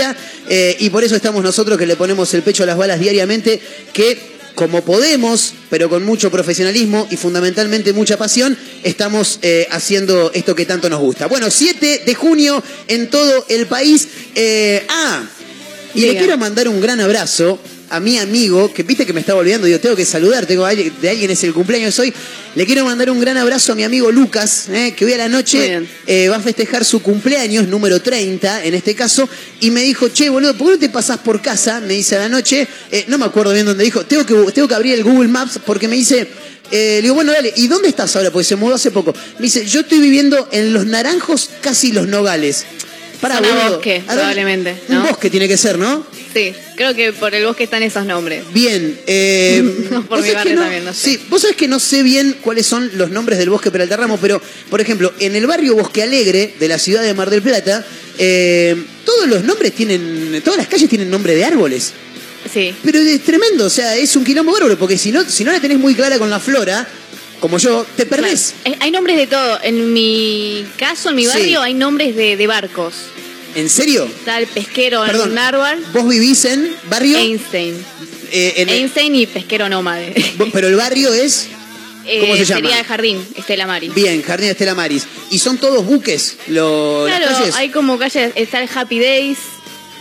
eh, 0.50 0.76
y 0.80 0.90
por 0.90 1.04
eso 1.04 1.16
estamos 1.16 1.44
nosotros 1.44 1.78
que 1.78 1.86
le 1.86 1.96
ponemos 1.96 2.34
el 2.34 2.44
pecho 2.44 2.64
a 2.64 2.66
las 2.66 2.78
balas 2.78 3.00
diariamente, 3.00 3.60
que 3.94 4.36
como 4.56 4.84
podemos, 4.84 5.54
pero 5.70 5.90
con 5.90 6.04
mucho 6.04 6.32
profesionalismo 6.32 7.08
y 7.12 7.18
fundamentalmente 7.18 7.94
mucha 7.94 8.18
pasión, 8.18 8.58
estamos 8.84 9.40
eh, 9.42 9.68
haciendo 9.70 10.32
esto 10.34 10.56
que 10.56 10.66
tanto 10.66 10.90
nos 10.90 11.02
gusta. 11.02 11.28
Bueno, 11.28 11.52
7 11.52 12.04
de 12.06 12.16
junio 12.16 12.64
en 12.88 13.10
todo 13.10 13.46
el 13.50 13.68
país. 13.68 14.08
Eh, 14.34 14.86
ah, 14.90 15.24
y 15.94 16.02
le 16.02 16.18
quiero 16.18 16.38
mandar 16.38 16.68
un 16.68 16.82
gran 16.82 17.00
abrazo 17.00 17.60
a 17.90 18.00
mi 18.00 18.18
amigo, 18.18 18.74
que 18.74 18.84
viste 18.84 19.06
que 19.06 19.14
me 19.14 19.20
está 19.20 19.34
volviendo, 19.34 19.68
digo, 19.68 19.80
tengo 19.80 19.96
que 19.96 20.06
saludar, 20.06 20.46
tengo 20.46 20.66
de 20.66 21.10
alguien 21.10 21.32
es 21.32 21.44
el 21.44 21.54
cumpleaños 21.54 21.98
hoy. 22.00 22.14
Le 22.56 22.66
quiero 22.66 22.86
mandar 22.86 23.10
un 23.10 23.20
gran 23.20 23.38
abrazo 23.38 23.74
a 23.74 23.76
mi 23.76 23.84
amigo 23.84 24.12
Lucas, 24.12 24.70
eh, 24.70 24.94
que 24.96 25.06
hoy 25.06 25.14
a 25.14 25.18
la 25.18 25.30
noche 25.30 25.82
eh, 26.08 26.30
va 26.30 26.38
a 26.38 26.40
festejar 26.40 26.86
su 26.86 27.02
cumpleaños, 27.02 27.68
número 27.68 28.02
30 28.02 28.64
en 28.66 28.74
este 28.74 28.96
caso, 28.96 29.28
y 29.60 29.72
me 29.72 29.82
dijo, 29.84 30.10
che, 30.10 30.30
boludo, 30.30 30.56
¿por 30.56 30.68
qué 30.68 30.74
no 30.74 30.80
te 30.80 30.90
pasás 30.90 31.18
por 31.20 31.42
casa? 31.42 31.80
Me 31.82 31.94
dice 31.94 32.16
a 32.16 32.20
la 32.20 32.30
noche, 32.30 32.68
eh, 32.92 33.06
no 33.08 33.18
me 33.18 33.26
acuerdo 33.26 33.54
bien 33.54 33.66
dónde 33.66 33.84
dijo, 33.84 34.06
tengo 34.06 34.26
que, 34.26 34.52
tengo 34.54 34.68
que 34.68 34.76
abrir 34.76 34.94
el 34.96 35.04
Google 35.04 35.28
Maps 35.28 35.60
porque 35.66 35.88
me 35.88 35.96
dice... 35.96 36.28
eh, 36.72 36.96
le 36.98 37.02
digo, 37.04 37.16
bueno, 37.16 37.32
dale, 37.32 37.54
¿y 37.56 37.68
dónde 37.68 37.90
estás 37.90 38.16
ahora? 38.16 38.32
Porque 38.32 38.46
se 38.46 38.56
mudó 38.56 38.76
hace 38.76 38.90
poco. 38.90 39.14
Me 39.38 39.44
dice, 39.44 39.66
yo 39.66 39.82
estoy 39.82 40.00
viviendo 40.00 40.48
en 40.52 40.74
Los 40.74 40.86
Naranjos, 40.88 41.50
casi 41.62 41.92
Los 41.92 42.08
Nogales. 42.08 42.66
Pará, 43.22 43.36
Zona 43.36 43.50
boludo. 43.50 43.70
bosque, 43.76 44.04
probablemente, 44.06 44.76
Un 44.90 44.96
¿no? 44.96 45.04
bosque 45.08 45.30
tiene 45.30 45.48
que 45.48 45.58
ser, 45.58 45.78
¿no? 45.78 46.06
Sí, 46.36 46.54
creo 46.76 46.94
que 46.94 47.14
por 47.14 47.34
el 47.34 47.46
bosque 47.46 47.64
están 47.64 47.82
esos 47.82 48.06
nombres. 48.06 48.44
Bien, 48.52 49.00
eh, 49.08 49.64
Por 49.90 50.18
vos 50.20 50.22
mi 50.22 50.32
barrio 50.34 50.60
también, 50.60 50.84
no 50.84 50.94
sé. 50.94 51.12
Sí, 51.12 51.26
vos 51.30 51.42
sabés 51.42 51.56
que 51.56 51.70
no 51.70 51.80
sé 51.80 52.04
bien 52.04 52.36
cuáles 52.42 52.66
son 52.66 52.92
los 52.96 53.10
nombres 53.10 53.40
del 53.40 53.50
bosque 53.50 53.72
Peralta 53.72 53.96
Ramos, 53.96 54.20
pero, 54.22 54.42
por 54.70 54.82
ejemplo, 54.82 55.14
en 55.22 55.34
el 55.38 55.48
barrio 55.48 55.76
Bosque 55.76 56.04
Alegre 56.04 56.54
de 56.60 56.68
la 56.68 56.78
ciudad 56.78 57.04
de 57.04 57.14
Mar 57.14 57.30
del 57.30 57.42
Plata, 57.42 57.86
eh, 58.18 58.76
todos 59.06 59.30
los 59.30 59.46
nombres 59.46 59.72
tienen, 59.72 60.42
todas 60.44 60.58
las 60.58 60.68
calles 60.68 60.90
tienen 60.90 61.10
nombre 61.10 61.36
de 61.36 61.46
árboles. 61.46 61.94
Sí. 62.54 62.76
Pero 62.84 63.00
es 63.00 63.22
tremendo, 63.24 63.66
o 63.68 63.70
sea, 63.70 63.96
es 63.96 64.14
un 64.18 64.26
quilombo 64.26 64.52
bárbaro, 64.52 64.78
porque 64.78 64.98
si 64.98 65.14
no, 65.14 65.24
si 65.24 65.46
no 65.46 65.54
la 65.54 65.62
tenés 65.62 65.80
muy 65.80 65.96
clara 65.96 66.20
con 66.20 66.30
la 66.30 66.42
flora, 66.42 66.86
como 67.40 67.58
yo, 67.60 67.86
te 67.96 68.06
perdés. 68.06 68.56
Hay 68.82 68.92
nombres 68.92 69.16
de 69.16 69.28
todo. 69.28 69.60
En 69.64 69.94
mi 69.94 70.66
caso, 70.78 71.12
en 71.12 71.16
mi 71.16 71.24
Sí. 71.24 71.30
barrio, 71.30 71.62
hay 71.62 71.74
nombres 71.74 72.14
de, 72.16 72.36
de 72.36 72.46
barcos. 72.48 72.94
¿En 73.56 73.70
serio? 73.70 74.06
Está 74.06 74.38
el 74.40 74.48
pesquero 74.48 75.04
Perdón, 75.06 75.30
en 75.30 75.36
Narwal, 75.36 75.84
¿Vos 75.94 76.08
vivís 76.08 76.44
en 76.46 76.76
barrio? 76.90 77.18
Einstein. 77.18 77.76
Eh, 78.32 78.54
en- 78.58 78.70
Einstein 78.70 79.16
y 79.16 79.26
pesquero 79.28 79.70
nómade. 79.70 80.14
pero 80.54 80.68
el 80.68 80.76
barrio 80.76 81.14
es... 81.14 81.48
¿Cómo 82.20 82.36
Eh, 82.36 82.38
se 82.38 82.46
llama? 82.46 82.62
Sería 82.68 82.80
el 82.80 82.86
jardín, 82.86 83.26
Estela 83.36 83.66
Mari. 83.66 83.90
Bien, 83.90 84.22
Jardín 84.22 84.50
Estela 84.50 84.76
Maris. 84.76 85.08
¿Y 85.32 85.40
son 85.40 85.58
todos 85.58 85.84
buques 85.86 86.38
lo- 86.50 87.08
las 87.08 87.18
Claro, 87.18 87.38
calles? 87.38 87.56
hay 87.56 87.70
como 87.70 87.98
calles, 87.98 88.32
está 88.36 88.62
el 88.62 88.70
Happy 88.72 89.00
Days, 89.00 89.40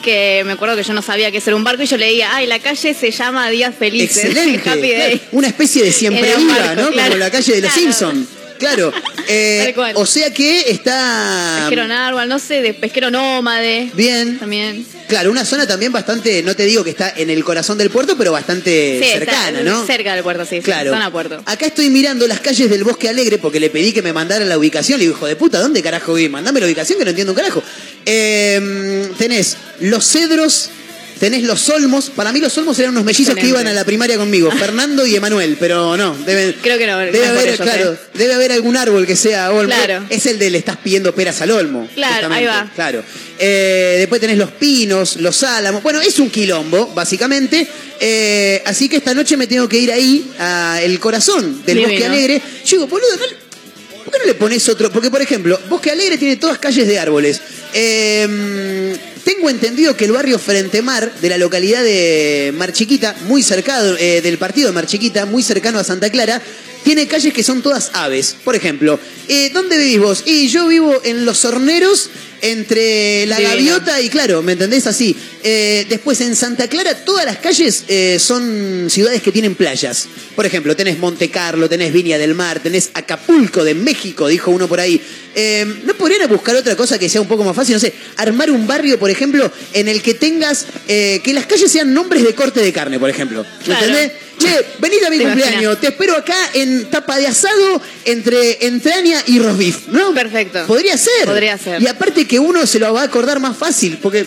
que 0.02 0.42
me 0.44 0.52
acuerdo 0.52 0.76
que 0.76 0.82
yo 0.82 0.92
no 0.92 1.00
sabía 1.00 1.30
que 1.30 1.38
era 1.38 1.56
un 1.56 1.64
barco 1.64 1.82
y 1.82 1.86
yo 1.86 1.96
leía, 1.96 2.34
ay, 2.34 2.46
la 2.46 2.58
calle 2.58 2.92
se 2.92 3.10
llama 3.10 3.48
Días 3.48 3.74
Felices. 3.78 4.16
Excelente. 4.24 4.68
Happy 4.68 4.90
Days. 4.92 5.20
Una 5.32 5.46
especie 5.48 5.82
de 5.82 5.92
siempre 5.92 6.34
viva, 6.36 6.74
¿no? 6.74 6.90
claro. 6.90 7.08
Como 7.12 7.16
la 7.16 7.30
calle 7.30 7.54
de 7.54 7.60
los 7.62 7.72
Claro. 7.72 7.92
Simpsons. 7.92 8.28
Claro. 8.58 8.92
Eh, 9.28 9.60
Tal 9.64 9.74
cual. 9.74 9.92
o 9.96 10.06
sea 10.06 10.32
que 10.32 10.70
está 10.70 11.56
Pesquero 11.60 11.86
Narwal, 11.86 12.28
no 12.28 12.38
sé, 12.38 12.60
de 12.62 12.74
pesquero 12.74 13.10
nómade. 13.10 13.90
bien. 13.94 14.38
También. 14.38 14.86
Claro, 15.08 15.30
una 15.30 15.44
zona 15.44 15.66
también 15.66 15.92
bastante, 15.92 16.42
no 16.42 16.56
te 16.56 16.64
digo 16.64 16.82
que 16.82 16.90
está 16.90 17.12
en 17.16 17.28
el 17.28 17.44
corazón 17.44 17.76
del 17.76 17.90
puerto, 17.90 18.16
pero 18.16 18.32
bastante 18.32 19.00
Sí, 19.02 19.10
cercana, 19.10 19.60
¿no? 19.62 19.84
cerca 19.86 20.14
del 20.14 20.22
puerto, 20.22 20.46
sí. 20.46 20.60
Claro. 20.60 20.90
Zona 20.92 21.10
puerto. 21.12 21.42
Acá 21.44 21.66
estoy 21.66 21.90
mirando 21.90 22.26
las 22.26 22.40
calles 22.40 22.70
del 22.70 22.84
Bosque 22.84 23.08
Alegre 23.10 23.36
porque 23.38 23.60
le 23.60 23.68
pedí 23.70 23.92
que 23.92 24.00
me 24.02 24.12
mandara 24.14 24.44
la 24.46 24.56
ubicación. 24.56 24.98
Le 24.98 25.04
digo, 25.04 25.16
hijo 25.16 25.26
de 25.26 25.36
puta, 25.36 25.58
¿dónde 25.60 25.82
carajo 25.82 26.14
vi? 26.14 26.28
Mandame 26.30 26.60
la 26.60 26.66
ubicación 26.66 26.98
que 26.98 27.04
no 27.04 27.10
entiendo 27.10 27.32
un 27.32 27.36
carajo. 27.36 27.62
Eh, 28.06 29.08
tenés 29.18 29.56
Los 29.80 30.06
Cedros, 30.06 30.70
Tenés 31.18 31.42
los 31.44 31.68
Olmos. 31.68 32.10
Para 32.10 32.32
mí 32.32 32.40
los 32.40 32.56
Olmos 32.58 32.78
eran 32.78 32.92
unos 32.92 33.04
mellizos 33.04 33.34
que 33.34 33.46
iban 33.46 33.66
a 33.66 33.72
la 33.72 33.84
primaria 33.84 34.16
conmigo. 34.16 34.50
Fernando 34.50 35.06
y 35.06 35.14
Emanuel, 35.14 35.56
pero 35.58 35.96
no. 35.96 36.14
Deben, 36.26 36.56
Creo 36.60 36.78
que 36.78 36.86
no, 36.86 36.98
Debe 36.98 37.26
haber, 37.26 37.48
ellos, 37.48 37.60
claro, 37.60 37.92
¿eh? 37.92 37.98
debe 38.14 38.34
haber 38.34 38.52
algún 38.52 38.76
árbol 38.76 39.06
que 39.06 39.16
sea 39.16 39.52
Olmo. 39.52 39.72
Claro. 39.74 40.06
Es 40.10 40.26
el 40.26 40.38
de 40.38 40.50
le 40.50 40.58
estás 40.58 40.76
pidiendo 40.76 41.14
peras 41.14 41.40
al 41.40 41.50
Olmo. 41.50 41.88
Claro, 41.94 42.14
justamente. 42.14 42.36
ahí 42.38 42.46
va. 42.46 42.70
Claro. 42.74 43.04
Eh, 43.38 43.96
después 43.98 44.20
tenés 44.20 44.38
los 44.38 44.50
pinos, 44.52 45.16
los 45.16 45.42
álamos. 45.42 45.82
Bueno, 45.82 46.00
es 46.00 46.18
un 46.18 46.30
quilombo, 46.30 46.88
básicamente. 46.94 47.66
Eh, 48.00 48.62
así 48.66 48.88
que 48.88 48.96
esta 48.96 49.14
noche 49.14 49.36
me 49.36 49.46
tengo 49.46 49.68
que 49.68 49.78
ir 49.78 49.92
ahí 49.92 50.30
a 50.38 50.80
El 50.82 50.98
Corazón 50.98 51.62
del 51.64 51.78
Divino. 51.78 51.88
Bosque 51.88 52.04
Alegre. 52.06 52.42
Yo 52.64 52.76
digo, 52.76 52.86
boludo, 52.86 53.16
no 53.16 54.04
¿por 54.04 54.12
qué 54.12 54.18
no 54.18 54.24
le 54.26 54.34
pones 54.34 54.68
otro? 54.68 54.90
Porque, 54.90 55.10
por 55.10 55.22
ejemplo, 55.22 55.58
Bosque 55.68 55.90
Alegre 55.90 56.18
tiene 56.18 56.36
todas 56.36 56.58
calles 56.58 56.86
de 56.86 56.98
árboles. 56.98 57.40
Eh, 57.72 58.96
tengo 59.24 59.50
entendido 59.50 59.96
que 59.96 60.04
el 60.04 60.12
barrio 60.12 60.38
Frente 60.38 60.82
Mar, 60.82 61.12
de 61.20 61.28
la 61.28 61.38
localidad 61.38 61.82
de 61.82 62.52
Mar 62.54 62.72
Chiquita, 62.72 63.16
muy 63.26 63.42
cercano, 63.42 63.96
eh, 63.98 64.20
del 64.22 64.38
partido 64.38 64.68
de 64.68 64.74
Mar 64.74 64.86
Chiquita, 64.86 65.26
muy 65.26 65.42
cercano 65.42 65.78
a 65.78 65.84
Santa 65.84 66.10
Clara, 66.10 66.40
tiene 66.84 67.06
calles 67.08 67.32
que 67.32 67.42
son 67.42 67.62
todas 67.62 67.90
aves. 67.94 68.36
Por 68.44 68.54
ejemplo, 68.54 69.00
eh, 69.28 69.50
¿dónde 69.52 69.78
vivís 69.78 69.98
vos? 70.00 70.22
Y 70.26 70.48
yo 70.48 70.68
vivo 70.68 71.00
en 71.04 71.24
Los 71.24 71.44
Horneros, 71.44 72.10
entre 72.42 73.24
la 73.26 73.40
gaviota 73.40 74.02
y 74.02 74.10
claro, 74.10 74.42
¿me 74.42 74.52
entendés? 74.52 74.86
Así. 74.86 75.16
Eh, 75.42 75.86
después 75.88 76.20
en 76.20 76.36
Santa 76.36 76.68
Clara 76.68 76.94
todas 77.04 77.24
las 77.24 77.38
calles 77.38 77.84
eh, 77.88 78.18
son 78.20 78.88
ciudades 78.90 79.22
que 79.22 79.32
tienen 79.32 79.54
playas. 79.54 80.06
Por 80.36 80.44
ejemplo, 80.44 80.76
tenés 80.76 80.98
Monte 80.98 81.30
Carlo, 81.30 81.70
tenés 81.70 81.90
Viña 81.92 82.18
del 82.18 82.34
Mar, 82.34 82.60
tenés 82.62 82.90
Acapulco 82.92 83.64
de 83.64 83.74
México, 83.74 84.28
dijo 84.28 84.50
uno 84.50 84.68
por 84.68 84.78
ahí. 84.78 85.00
Eh, 85.34 85.64
¿No 85.84 85.94
podrían 85.94 86.28
buscar 86.28 86.54
otra 86.56 86.76
cosa 86.76 86.98
que 86.98 87.08
sea 87.08 87.22
un 87.22 87.28
poco 87.28 87.44
más 87.44 87.56
fácil? 87.56 87.74
No 87.76 87.80
sé, 87.80 87.94
armar 88.18 88.50
un 88.50 88.66
barrio, 88.66 88.98
por 88.98 89.08
ejemplo, 89.10 89.50
en 89.72 89.88
el 89.88 90.02
que 90.02 90.12
tengas, 90.12 90.66
eh, 90.86 91.20
que 91.24 91.32
las 91.32 91.46
calles 91.46 91.72
sean 91.72 91.94
nombres 91.94 92.22
de 92.24 92.34
corte 92.34 92.60
de 92.60 92.72
carne, 92.74 92.98
por 92.98 93.08
ejemplo. 93.08 93.42
¿Me 93.60 93.64
Claro. 93.64 93.86
entendés? 93.86 94.12
Che, 94.44 94.66
venid 94.78 95.02
a 95.04 95.10
mi 95.10 95.18
cumpleaños, 95.18 95.52
imaginas. 95.62 95.80
te 95.80 95.86
espero 95.88 96.16
acá 96.16 96.36
en 96.54 96.90
tapa 96.90 97.16
de 97.18 97.26
asado 97.26 97.80
entre 98.04 98.66
entraña 98.66 99.18
y 99.26 99.38
roast 99.38 99.58
beef, 99.58 99.88
¿no? 99.88 100.12
Perfecto. 100.14 100.66
Podría 100.66 100.96
ser. 100.98 101.24
Podría 101.24 101.56
ser. 101.58 101.80
Y 101.82 101.86
aparte 101.86 102.26
que 102.26 102.38
uno 102.38 102.66
se 102.66 102.78
lo 102.78 102.92
va 102.92 103.02
a 103.02 103.04
acordar 103.04 103.40
más 103.40 103.56
fácil, 103.56 103.98
porque 104.02 104.26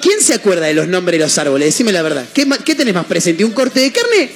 ¿quién 0.00 0.20
se 0.20 0.34
acuerda 0.34 0.66
de 0.66 0.74
los 0.74 0.88
nombres 0.88 1.18
de 1.18 1.24
los 1.24 1.36
árboles? 1.38 1.66
Decime 1.66 1.92
la 1.92 2.02
verdad. 2.02 2.24
¿Qué, 2.32 2.46
qué 2.64 2.74
tenés 2.74 2.94
más 2.94 3.06
presente? 3.06 3.44
¿Un 3.44 3.52
corte 3.52 3.80
de 3.80 3.92
carne 3.92 4.30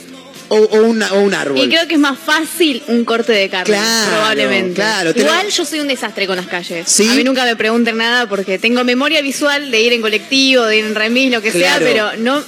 o, 0.48 0.56
o 0.58 0.82
una- 0.84 1.12
o 1.12 1.20
un 1.20 1.34
árbol? 1.34 1.58
Y 1.64 1.68
creo 1.68 1.88
que 1.88 1.94
es 1.94 2.00
más 2.00 2.18
fácil 2.18 2.82
un 2.88 3.04
corte 3.04 3.32
de 3.32 3.48
carne, 3.48 3.64
Claro, 3.74 4.10
probablemente. 4.12 4.74
claro, 4.74 5.10
Igual 5.14 5.46
lo- 5.46 5.50
yo 5.50 5.64
soy 5.64 5.80
un 5.80 5.88
desastre 5.88 6.26
con 6.26 6.36
las 6.36 6.46
calles. 6.46 6.86
¿Sí? 6.88 7.08
A 7.08 7.14
mí 7.14 7.24
nunca 7.24 7.44
me 7.44 7.56
pregunten 7.56 7.96
nada 7.96 8.28
porque 8.28 8.58
tengo 8.58 8.84
memoria 8.84 9.20
visual 9.22 9.70
de 9.70 9.80
ir 9.80 9.92
en 9.92 10.02
colectivo, 10.02 10.64
de 10.64 10.78
ir 10.78 10.84
en 10.84 10.94
remis, 10.94 11.32
lo 11.32 11.42
que 11.42 11.50
Claro. 11.50 11.84
sea, 11.84 11.92
pero 12.12 12.16
no 12.22 12.44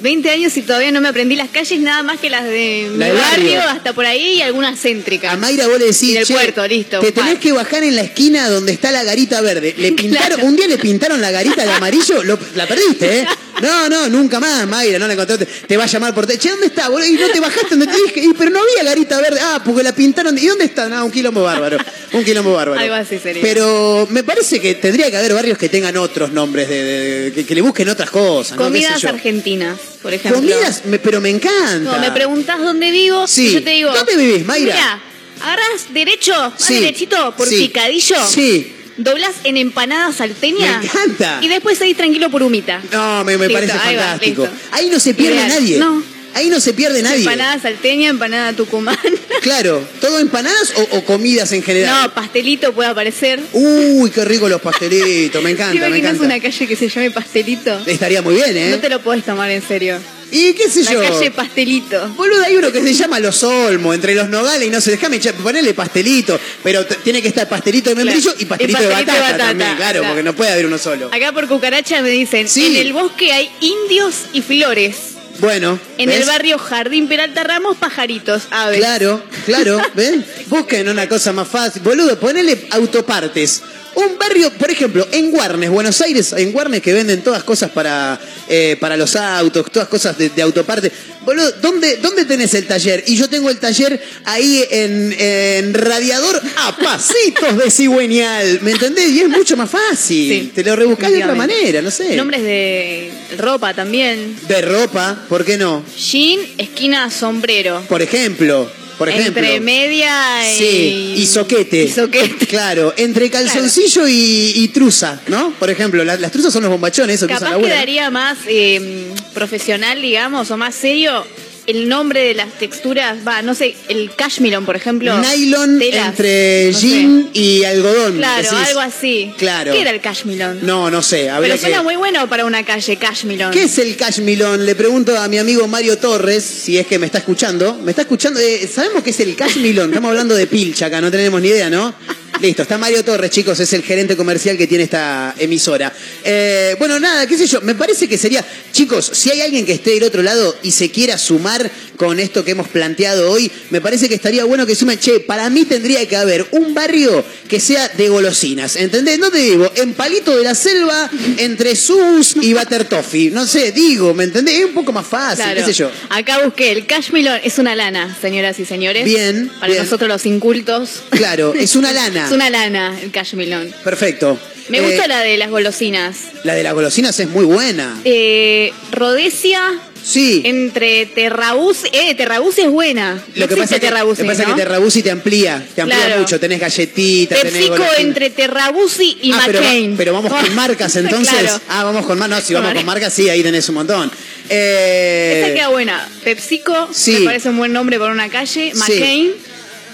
20 0.00 0.30
años 0.30 0.56
y 0.56 0.62
todavía 0.62 0.90
no 0.90 1.00
me 1.00 1.08
aprendí 1.08 1.34
las 1.36 1.48
calles 1.50 1.80
nada 1.80 2.02
más 2.02 2.18
que 2.20 2.30
las 2.30 2.44
de 2.44 2.90
La 2.96 3.06
mi 3.06 3.12
del 3.12 3.14
barrio, 3.22 3.58
barrio. 3.58 3.60
hasta 3.70 3.92
por 3.92 4.06
ahí 4.06 4.34
y 4.38 4.42
algunas 4.42 4.78
céntricas. 4.80 5.32
A 5.32 5.36
Mayra 5.36 5.66
vos 5.66 5.78
le 5.78 5.86
decís, 5.86 6.02
Y 6.04 6.14
del 6.14 6.24
"Che, 6.26 6.34
puerto, 6.34 6.66
listo, 6.66 7.00
te 7.00 7.12
pa". 7.12 7.22
tenés 7.24 7.38
que 7.40 7.52
bajar 7.52 7.82
en 7.82 7.96
la 7.96 8.02
esquina 8.02 8.48
donde 8.48 8.72
está 8.72 8.90
la 8.90 9.02
garita 9.04 9.40
verde. 9.40 9.74
Le 9.76 9.92
pintaron, 9.92 10.26
Claro. 10.36 10.46
Un 10.48 10.56
día 10.56 10.66
le 10.68 10.78
pintaron 10.78 11.20
la 11.20 11.30
garita 11.30 11.64
de 11.64 11.70
amarillo, 11.72 12.22
lo- 12.24 12.38
la 12.54 12.66
perdiste, 12.66 13.20
¿eh? 13.20 13.26
No, 13.60 13.88
no, 13.88 14.08
nunca 14.08 14.38
más, 14.40 14.66
Mayra, 14.68 14.98
no 14.98 15.06
la 15.06 15.14
encontraste. 15.14 15.46
Te 15.46 15.76
va 15.76 15.84
a 15.84 15.86
llamar 15.86 16.14
por... 16.14 16.26
te- 16.26 16.38
Che, 16.38 16.50
¿dónde 16.50 16.66
está? 16.66 16.88
boludo? 16.88 17.06
Y 17.08 17.12
no 17.14 17.28
te 17.28 17.40
bajaste 17.40 17.70
donde 17.70 17.86
te 17.86 17.96
dije, 17.96 18.20
"Y, 18.20 18.32
pero 18.34 18.50
no 18.50 18.60
había 18.60 18.84
garita 18.84 19.20
verde. 19.20 19.40
Ah, 19.42 19.60
porque 19.64 19.82
la 19.82 19.92
pintaron. 19.94 20.36
¿Y 20.38 20.46
dónde 20.46 20.64
está? 20.64 20.88
No, 20.88 21.04
un 21.04 21.10
quilombo 21.10 21.42
bárbaro. 21.42 21.78
Un 22.12 22.24
quilombo 22.24 22.52
bárbaro. 22.54 22.80
Algo 22.80 22.94
así 22.94 23.18
sería. 23.18 23.42
Pero 23.42 24.06
me 24.10 24.22
parece 24.22 24.60
que 24.60 24.74
tendría 24.76 25.10
que 25.10 25.16
haber 25.16 25.34
barrios 25.34 25.58
que 25.58 25.68
tengan 25.68 25.96
otros 25.96 26.32
nombres, 26.32 26.68
de, 26.68 26.84
de- 26.84 27.32
que, 27.32 27.44
que 27.46 27.54
le 27.54 27.60
busquen 27.60 27.88
otras 27.88 28.10
cosas. 28.10 28.56
¿no? 28.56 28.70
¿Qué 28.70 28.78
sé 28.80 28.86
Comidas 28.88 29.04
argentinas, 29.04 29.78
por 30.02 30.14
ejemplo. 30.14 30.40
Comidas, 30.40 30.82
me- 30.86 30.98
pero 30.98 31.20
me 31.20 31.30
encanta. 31.30 31.78
No, 31.78 31.98
me 31.98 32.10
preguntás 32.12 32.60
dónde 32.60 32.90
vivo 32.90 33.26
Sí. 33.26 33.48
y 33.48 33.52
yo 33.54 33.64
te 33.64 33.70
digo. 33.70 33.92
¿Dónde 33.92 34.16
vivís, 34.16 34.46
Mayra? 34.46 34.74
Mira, 34.74 35.02
agarras 35.42 35.92
derecho, 35.92 36.52
Sí. 36.56 36.74
derechito 36.74 37.34
por 37.36 37.48
Sí. 37.48 37.56
picadillo. 37.58 38.16
Sí. 38.28 38.74
Doblás 38.98 39.32
en 39.44 39.56
empanada 39.56 40.12
salteña. 40.12 40.78
Me 40.80 40.86
encanta. 40.86 41.38
Y 41.40 41.48
después 41.48 41.78
seguís 41.78 41.96
tranquilo 41.96 42.30
por 42.30 42.42
humita. 42.42 42.82
No, 42.92 43.24
me, 43.24 43.38
me 43.38 43.46
Listo, 43.48 43.54
parece 43.54 43.72
ahí 43.78 43.96
fantástico. 43.96 44.48
Ahí 44.72 44.90
no 44.90 45.00
se 45.00 45.14
pierde 45.14 45.36
Ideal. 45.36 45.48
nadie. 45.48 45.78
No. 45.78 46.02
Ahí 46.34 46.50
no 46.50 46.60
se 46.60 46.72
pierde 46.74 47.00
nadie. 47.02 47.18
Empanada 47.20 47.58
salteña, 47.58 48.10
empanada 48.10 48.52
tucumana. 48.52 48.98
Claro, 49.40 49.82
¿todo 50.00 50.18
empanadas 50.18 50.72
o, 50.76 50.96
o 50.96 51.04
comidas 51.04 51.52
en 51.52 51.62
general? 51.62 52.02
No, 52.02 52.12
pastelito 52.14 52.72
puede 52.72 52.88
aparecer. 52.90 53.40
Uy, 53.52 54.10
qué 54.10 54.24
rico 54.24 54.48
los 54.48 54.60
pastelitos, 54.60 55.40
me 55.42 55.50
¿Te 55.54 55.54
encanta, 55.54 55.72
me 55.80 55.86
imaginas 55.86 56.14
encanta. 56.16 56.24
una 56.34 56.40
calle 56.40 56.66
que 56.66 56.74
se 56.76 56.88
llame 56.88 57.10
pastelito? 57.12 57.80
Estaría 57.86 58.20
muy 58.20 58.34
bien, 58.34 58.56
¿eh? 58.56 58.70
No 58.72 58.78
te 58.78 58.88
lo 58.88 59.00
podés 59.00 59.24
tomar 59.24 59.48
en 59.50 59.62
serio. 59.62 59.98
Y 60.30 60.52
qué 60.52 60.68
sé 60.68 60.82
La 60.84 60.92
yo. 60.92 61.00
calle 61.00 61.30
pastelito. 61.30 62.08
Boludo, 62.10 62.42
hay 62.44 62.56
uno 62.56 62.70
que 62.70 62.82
se 62.82 62.92
llama 62.94 63.18
Los 63.18 63.42
Olmos, 63.42 63.94
entre 63.94 64.14
los 64.14 64.28
nogales 64.28 64.66
y 64.66 64.70
no 64.70 64.80
sé, 64.80 64.90
déjame 64.92 65.18
ponerle 65.42 65.72
pastelito, 65.74 66.38
pero 66.62 66.84
tiene 66.86 67.22
que 67.22 67.28
estar 67.28 67.48
pastelito 67.48 67.90
de 67.90 67.96
membrillo 67.96 68.22
Claro. 68.32 68.38
y 68.40 68.44
pastelito, 68.44 68.80
de, 68.80 68.86
batata 68.88 69.12
de 69.14 69.20
batata, 69.20 69.38
también, 69.38 69.76
claro, 69.76 69.92
claro. 70.00 70.06
porque 70.08 70.22
no 70.22 70.34
puede 70.34 70.50
haber 70.52 70.66
uno 70.66 70.76
solo. 70.78 71.06
Acá 71.12 71.32
por 71.32 71.48
cucaracha 71.48 72.02
me 72.02 72.10
dicen, 72.10 72.48
Sí. 72.48 72.66
en 72.66 72.76
el 72.76 72.92
bosque 72.92 73.32
hay 73.32 73.50
indios 73.60 74.14
y 74.32 74.42
flores. 74.42 74.96
Bueno, 75.40 75.78
En 75.98 76.08
¿ves? 76.08 76.20
el 76.22 76.26
barrio 76.26 76.58
Jardín 76.58 77.06
Peralta 77.08 77.44
Ramos, 77.44 77.76
pajaritos, 77.76 78.42
aves. 78.50 78.78
Claro, 78.80 79.22
claro, 79.46 79.80
¿ven? 79.94 80.26
Busquen 80.48 80.88
una 80.88 81.08
cosa 81.08 81.32
más 81.32 81.46
fácil. 81.46 81.80
Boludo, 81.82 82.18
ponele 82.18 82.66
autopartes. 82.70 83.62
Un 83.98 84.16
barrio, 84.16 84.52
por 84.52 84.70
ejemplo, 84.70 85.08
en 85.10 85.32
Guarnes, 85.32 85.70
Buenos 85.70 86.00
Aires, 86.00 86.32
en 86.32 86.52
Guarnes 86.52 86.82
que 86.82 86.92
venden 86.92 87.20
todas 87.20 87.42
cosas 87.42 87.72
para, 87.72 88.16
eh, 88.48 88.76
para 88.78 88.96
los 88.96 89.16
autos, 89.16 89.66
todas 89.72 89.88
cosas 89.88 90.16
de, 90.16 90.28
de 90.28 90.40
autoparte. 90.40 90.92
Boludo, 91.24 91.50
¿dónde, 91.60 91.96
¿dónde 91.96 92.24
tenés 92.24 92.54
el 92.54 92.64
taller? 92.64 93.02
Y 93.08 93.16
yo 93.16 93.28
tengo 93.28 93.50
el 93.50 93.58
taller 93.58 94.00
ahí 94.24 94.64
en, 94.70 95.16
en 95.18 95.74
Radiador 95.74 96.40
a 96.58 96.76
pasitos 96.82 97.58
de 97.58 97.72
cigüeñal. 97.72 98.60
¿Me 98.62 98.70
entendés? 98.70 99.10
Y 99.10 99.22
es 99.22 99.28
mucho 99.28 99.56
más 99.56 99.68
fácil. 99.68 100.42
Sí, 100.42 100.52
Te 100.54 100.62
lo 100.62 100.76
rebuscás 100.76 101.10
de 101.10 101.24
otra 101.24 101.34
manera, 101.34 101.82
no 101.82 101.90
sé. 101.90 102.14
Nombres 102.14 102.44
de 102.44 103.10
ropa 103.36 103.74
también. 103.74 104.36
De 104.46 104.62
ropa, 104.62 105.24
¿por 105.28 105.44
qué 105.44 105.56
no? 105.56 105.84
Jean, 105.96 106.38
esquina 106.56 107.10
sombrero. 107.10 107.84
Por 107.88 108.00
ejemplo, 108.00 108.70
por 108.98 109.08
ejemplo. 109.08 109.42
Entre 109.42 109.60
media 109.60 110.52
y... 110.52 110.58
Sí, 110.58 111.14
y 111.18 111.26
soquete. 111.26 111.84
Y 111.84 111.88
soquete. 111.88 112.46
Claro, 112.46 112.92
entre 112.96 113.30
calzoncillo 113.30 114.06
y, 114.08 114.52
y 114.56 114.68
truza, 114.68 115.20
¿no? 115.28 115.52
Por 115.52 115.70
ejemplo, 115.70 116.04
la- 116.04 116.16
las 116.16 116.32
truzas 116.32 116.52
son 116.52 116.62
los 116.64 116.70
bombachones, 116.72 117.16
eso 117.16 117.26
que 117.26 117.32
usan 117.34 117.40
Capaz 117.44 117.50
la 117.50 117.56
abuela. 117.56 117.74
quedaría 117.74 118.10
más 118.10 118.38
eh, 118.48 119.06
profesional, 119.34 120.02
digamos, 120.02 120.50
o 120.50 120.56
más 120.56 120.74
serio 120.74 121.24
el 121.68 121.86
nombre 121.88 122.24
de 122.24 122.34
las 122.34 122.50
texturas. 122.58 123.18
Va, 123.26 123.42
no 123.42 123.54
sé, 123.54 123.76
el 123.88 124.10
cashmiron, 124.16 124.64
por 124.64 124.74
ejemplo. 124.74 125.16
Nylon 125.18 125.78
telas, 125.78 126.08
entre 126.08 126.70
no 126.72 126.78
sé. 126.78 126.88
jean 126.88 127.30
y 127.34 127.64
algodón. 127.64 128.16
Claro, 128.16 128.42
decís. 128.42 128.68
algo 128.68 128.80
así. 128.80 129.32
Claro. 129.36 129.72
¿Qué 129.72 129.82
era 129.82 129.90
el 129.90 130.00
cashmiron? 130.00 130.58
No, 130.62 130.90
no 130.90 131.02
sé. 131.02 131.30
Pero 131.40 131.58
suena 131.58 131.82
muy 131.82 131.96
bueno 131.96 132.26
para 132.28 132.46
una 132.46 132.64
calle, 132.64 132.96
cashmiron. 132.96 133.52
¿Qué 133.52 133.64
es 133.64 133.78
el 133.78 133.96
cashmilón? 133.96 134.64
Le 134.64 134.74
pregunto 134.74 135.16
a 135.16 135.28
mi 135.28 135.36
amigo 135.36 135.68
Mario 135.68 135.98
Torres, 135.98 136.42
si 136.42 136.78
es 136.78 136.86
que 136.86 136.98
me 136.98 137.04
está 137.04 137.18
escuchando. 137.18 137.74
¿Me 137.74 137.90
está 137.90 138.02
escuchando? 138.02 138.40
Eh, 138.40 138.66
¿Sabemos 138.72 139.02
qué 139.02 139.10
es 139.10 139.20
el 139.20 139.36
cashmilón? 139.36 139.90
Estamos 139.90 140.08
hablando 140.08 140.34
de 140.34 140.46
pilcha 140.46 140.86
acá, 140.86 141.02
no 141.02 141.10
tenemos 141.10 141.40
ni 141.42 141.48
idea, 141.48 141.68
¿no? 141.68 141.94
Listo, 142.40 142.62
está 142.62 142.78
Mario 142.78 143.04
Torres, 143.04 143.32
chicos, 143.32 143.58
es 143.58 143.72
el 143.72 143.82
gerente 143.82 144.16
comercial 144.16 144.56
que 144.56 144.68
tiene 144.68 144.84
esta 144.84 145.34
emisora. 145.38 145.92
Eh, 146.22 146.76
bueno, 146.78 147.00
nada, 147.00 147.26
qué 147.26 147.36
sé 147.36 147.48
yo, 147.48 147.60
me 147.62 147.74
parece 147.74 148.08
que 148.08 148.16
sería, 148.16 148.44
chicos, 148.70 149.10
si 149.12 149.30
hay 149.30 149.40
alguien 149.40 149.66
que 149.66 149.72
esté 149.72 149.90
del 149.90 150.04
otro 150.04 150.22
lado 150.22 150.56
y 150.62 150.70
se 150.70 150.90
quiera 150.90 151.18
sumar 151.18 151.68
con 151.98 152.18
esto 152.20 152.44
que 152.44 152.52
hemos 152.52 152.68
planteado 152.68 153.30
hoy, 153.30 153.50
me 153.70 153.82
parece 153.82 154.08
que 154.08 154.14
estaría 154.14 154.44
bueno 154.44 154.64
que 154.66 154.74
sumen, 154.74 154.98
che, 154.98 155.20
para 155.20 155.50
mí 155.50 155.64
tendría 155.66 156.06
que 156.08 156.16
haber 156.16 156.46
un 156.52 156.72
barrio 156.72 157.22
que 157.48 157.60
sea 157.60 157.88
de 157.88 158.08
golosinas, 158.08 158.76
¿entendés? 158.76 159.18
No 159.18 159.30
te 159.30 159.38
digo, 159.38 159.70
en 159.74 159.92
Palito 159.92 160.34
de 160.36 160.44
la 160.44 160.54
Selva, 160.54 161.10
entre 161.38 161.76
Sus 161.76 162.36
y 162.40 162.54
Butter 162.54 162.84
Toffee, 162.84 163.30
no 163.30 163.46
sé, 163.46 163.72
digo, 163.72 164.14
¿me 164.14 164.24
entendés? 164.24 164.60
Es 164.60 164.64
un 164.64 164.74
poco 164.74 164.92
más 164.92 165.06
fácil, 165.06 165.44
Claro. 165.44 165.60
qué 165.60 165.66
sé 165.66 165.72
yo. 165.74 165.90
Acá 166.08 166.42
busqué, 166.44 166.72
el 166.72 166.86
cashmilon 166.86 167.40
es 167.44 167.58
una 167.58 167.74
lana, 167.74 168.16
señoras 168.20 168.58
y 168.60 168.64
señores. 168.64 169.04
Bien, 169.04 169.50
Para 169.60 169.72
bien. 169.72 169.82
nosotros 169.84 170.08
los 170.08 170.24
incultos. 170.24 171.02
Claro, 171.10 171.52
es 171.54 171.74
una 171.76 171.92
lana. 171.92 172.26
es 172.26 172.32
una 172.32 172.48
lana 172.48 172.96
el 173.02 173.10
cashmilon. 173.10 173.74
Perfecto. 173.84 174.38
Me 174.68 174.78
Eh, 174.78 174.82
gusta 174.82 175.08
la 175.08 175.20
de 175.20 175.36
las 175.38 175.48
golosinas. 175.50 176.16
la 176.44 176.54
de 176.54 176.62
las 176.62 176.74
golosinas 176.74 177.18
es 177.18 177.28
muy 177.28 177.44
buena. 177.44 177.98
Eh, 178.04 178.70
Rodesia 178.92 179.80
Sí. 180.04 180.42
entre 180.44 181.06
Terrabusi. 181.06 181.88
Eh, 181.92 182.14
Terrabusi 182.14 182.62
es 182.62 182.70
buena. 182.70 183.14
No 183.14 183.22
Lo 183.34 183.48
que 183.48 183.56
pasa 183.56 183.74
es 183.76 183.80
que, 183.80 183.86
Terrabusi, 183.88 184.22
lo 184.22 184.28
que, 184.28 184.36
pasa 184.36 184.44
que 184.48 184.54
Terrabusi 184.62 185.02
te 185.02 185.10
amplía, 185.10 185.62
te 185.74 185.82
amplía 185.82 186.06
Claro. 186.06 186.20
mucho. 186.22 186.40
Tenés 186.40 186.60
galletitas, 186.60 187.38
tenés 187.38 187.52
PepsiCo 187.54 187.84
entre 187.98 188.30
Terrabusi 188.30 189.18
y 189.22 189.32
Ah, 189.32 189.44
McCain. 189.46 189.96
pero 189.96 190.12
vamos 190.12 190.32
con 190.32 190.54
marcas 190.54 190.94
entonces. 190.96 191.34
Claro. 191.38 191.60
Ah, 191.68 191.84
vamos 191.84 192.06
con 192.06 192.18
marcas. 192.18 192.40
No, 192.40 192.46
si 192.46 192.54
vamos 192.54 192.72
con 192.72 192.86
marcas, 192.86 193.12
sí, 193.12 193.28
ahí 193.28 193.42
tenés 193.42 193.68
un 193.68 193.74
montón. 193.76 194.10
Eh, 194.48 195.42
Esa 195.44 195.54
queda 195.54 195.68
buena. 195.68 196.08
PepsiCo 196.24 196.88
Sí. 196.92 197.12
me 197.12 197.24
parece 197.26 197.50
un 197.50 197.58
buen 197.58 197.72
nombre 197.72 197.98
para 197.98 198.12
una 198.12 198.28
calle. 198.28 198.72
Sí. 198.72 198.78
McCain. 198.78 199.32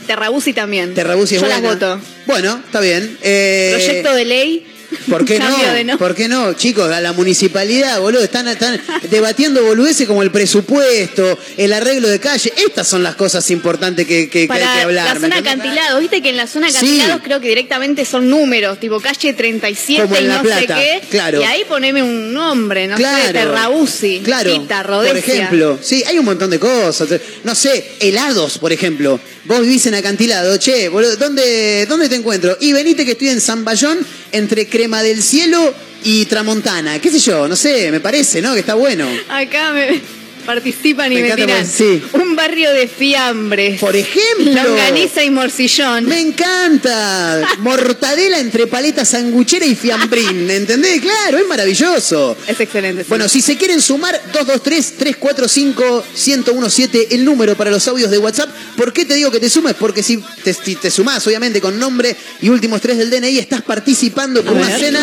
Terrabusi 0.07 0.53
también. 0.53 0.95
Terrabusi 0.95 1.37
es 1.37 1.41
Yo 1.41 1.47
buena. 1.47 1.61
las 1.63 1.75
voto. 1.81 2.01
Bueno, 2.27 2.61
está 2.65 2.81
bien. 2.81 3.17
Eh, 3.23 3.73
Proyecto 3.75 4.15
de 4.15 4.25
ley. 4.27 4.67
¿Por 5.09 5.25
qué 5.25 5.39
no? 5.39 5.99
¿Por 5.99 6.15
qué 6.15 6.29
no? 6.29 6.53
Chicos, 6.55 6.91
a 6.91 7.01
la 7.01 7.13
municipalidad, 7.13 8.01
boludo, 8.01 8.23
están, 8.23 8.49
están 8.49 8.81
debatiendo 9.11 9.63
boludeces 9.65 10.07
como 10.07 10.23
el 10.23 10.31
presupuesto, 10.31 11.39
el 11.57 11.73
arreglo 11.73 12.09
de 12.09 12.19
calle. 12.21 12.53
Estas 12.67 12.87
son 12.89 13.03
las 13.03 13.15
cosas 13.15 13.49
importantes 13.51 14.07
que, 14.07 14.29
que- 14.29 14.47
que 14.47 14.53
hay 14.53 14.61
que 14.61 14.83
hablar. 14.83 15.07
la 15.07 15.15
¿me 15.15 15.21
zona 15.21 15.39
entendés? 15.39 15.53
acantilados, 15.67 16.01
viste 16.01 16.23
que 16.23 16.29
en 16.31 16.37
la 16.37 16.47
zona 16.47 16.69
Sí. 16.71 16.77
acantilados 16.77 17.21
creo 17.23 17.41
que 17.41 17.49
directamente 17.49 18.05
son 18.05 18.29
números, 18.29 18.79
tipo 18.81 19.01
calle 19.01 19.33
37 19.33 20.03
Como 20.03 20.17
en 20.17 20.25
y 20.25 20.29
La 20.29 20.37
no 20.37 20.43
Plata, 20.43 20.61
sé 20.61 20.67
qué. 20.67 21.03
claro. 21.11 21.41
Y 21.41 21.45
ahí 21.45 21.65
poneme 21.69 22.03
un 22.03 22.33
nombre, 22.33 22.87
no 22.87 22.97
claro, 22.97 23.27
sé, 23.27 23.33
Terrabusi, 23.33 24.21
claro, 24.25 24.53
Quita, 24.53 24.83
Rodesia. 24.83 25.13
por 25.15 25.19
ejemplo, 25.31 25.79
sí, 25.83 26.03
hay 26.07 26.19
un 26.19 26.25
montón 26.25 26.51
de 26.51 26.59
cosas. 26.59 27.09
No 27.45 27.55
sé, 27.55 27.93
helados, 28.01 28.59
por 28.59 28.73
ejemplo. 28.73 29.21
Vos 29.47 29.61
vivís 29.61 29.85
en 29.87 29.95
acantilado, 29.95 30.57
che, 30.57 30.89
boludo, 30.89 31.17
¿dónde, 31.17 31.85
¿dónde 31.87 32.09
te 32.09 32.17
encuentro? 32.17 32.57
Y 32.61 32.73
venite 32.73 33.05
que 33.05 33.13
estoy 33.13 33.29
en 33.29 33.43
San 33.43 33.63
Bayón, 33.63 33.99
entre 34.33 34.67
Crema 34.67 35.03
del 35.03 35.23
Cielo 35.23 35.75
y 36.03 36.25
Tramontana. 36.25 36.99
¿Qué 36.99 37.11
sé 37.11 37.19
yo? 37.19 37.47
No 37.47 37.55
sé, 37.55 37.91
me 37.91 38.01
parece, 38.01 38.41
¿no? 38.41 38.55
Que 38.55 38.61
está 38.61 38.73
bueno. 38.75 39.07
Acá 39.29 39.73
me 39.73 40.01
participan 40.45 41.13
y 41.13 41.17
Me 41.17 41.23
me, 41.31 41.35
tiran. 41.35 41.67
sí. 41.67 42.03
Un 42.13 42.37
barrio 42.37 42.73
de 42.73 42.87
fiambres. 42.89 43.81
Por 43.81 43.97
ejemplo. 43.97 44.53
Longaniza 44.63 45.25
y 45.25 45.31
morcillón. 45.31 46.07
Me 46.07 46.21
encanta. 46.21 47.43
Mortadela 47.59 48.39
entre 48.39 48.67
paleta 48.67 49.05
sanguchera 49.05 49.67
y 49.67 49.75
fiambrín. 49.75 50.51
¿Entendés? 50.55 51.01
Claro, 51.01 51.39
es 51.39 51.47
maravilloso. 51.47 52.37
Es 52.47 52.61
excelente. 52.61 53.03
sí. 53.05 53.09
Bueno, 53.09 53.29
si 53.29 53.41
se 53.41 53.57
quieren 53.57 53.81
sumar, 53.81 54.21
223-345-1017, 54.33 57.07
el 57.11 57.25
número 57.25 57.57
para 57.57 57.71
los 57.71 57.87
audios 57.89 58.11
de 58.11 58.19
WhatsApp. 58.19 58.51
¿Por 58.77 58.93
qué 58.93 59.05
te 59.05 59.15
digo 59.15 59.31
que 59.31 59.41
te 59.41 59.51
sumes? 59.51 59.75
Porque 59.75 60.03
si 60.03 60.23
te, 60.43 60.53
si 60.55 60.77
te 60.77 60.91
sumás, 60.91 61.27
obviamente, 61.27 61.61
con 61.61 61.79
nombre 61.79 62.17
y 62.41 62.49
últimos 62.49 62.81
tres 62.81 62.99
del 62.99 63.11
DNI, 63.11 63.39
estás 63.39 63.63
participando 63.63 64.43
por 64.45 64.55
una 64.55 64.79
cena 64.79 65.01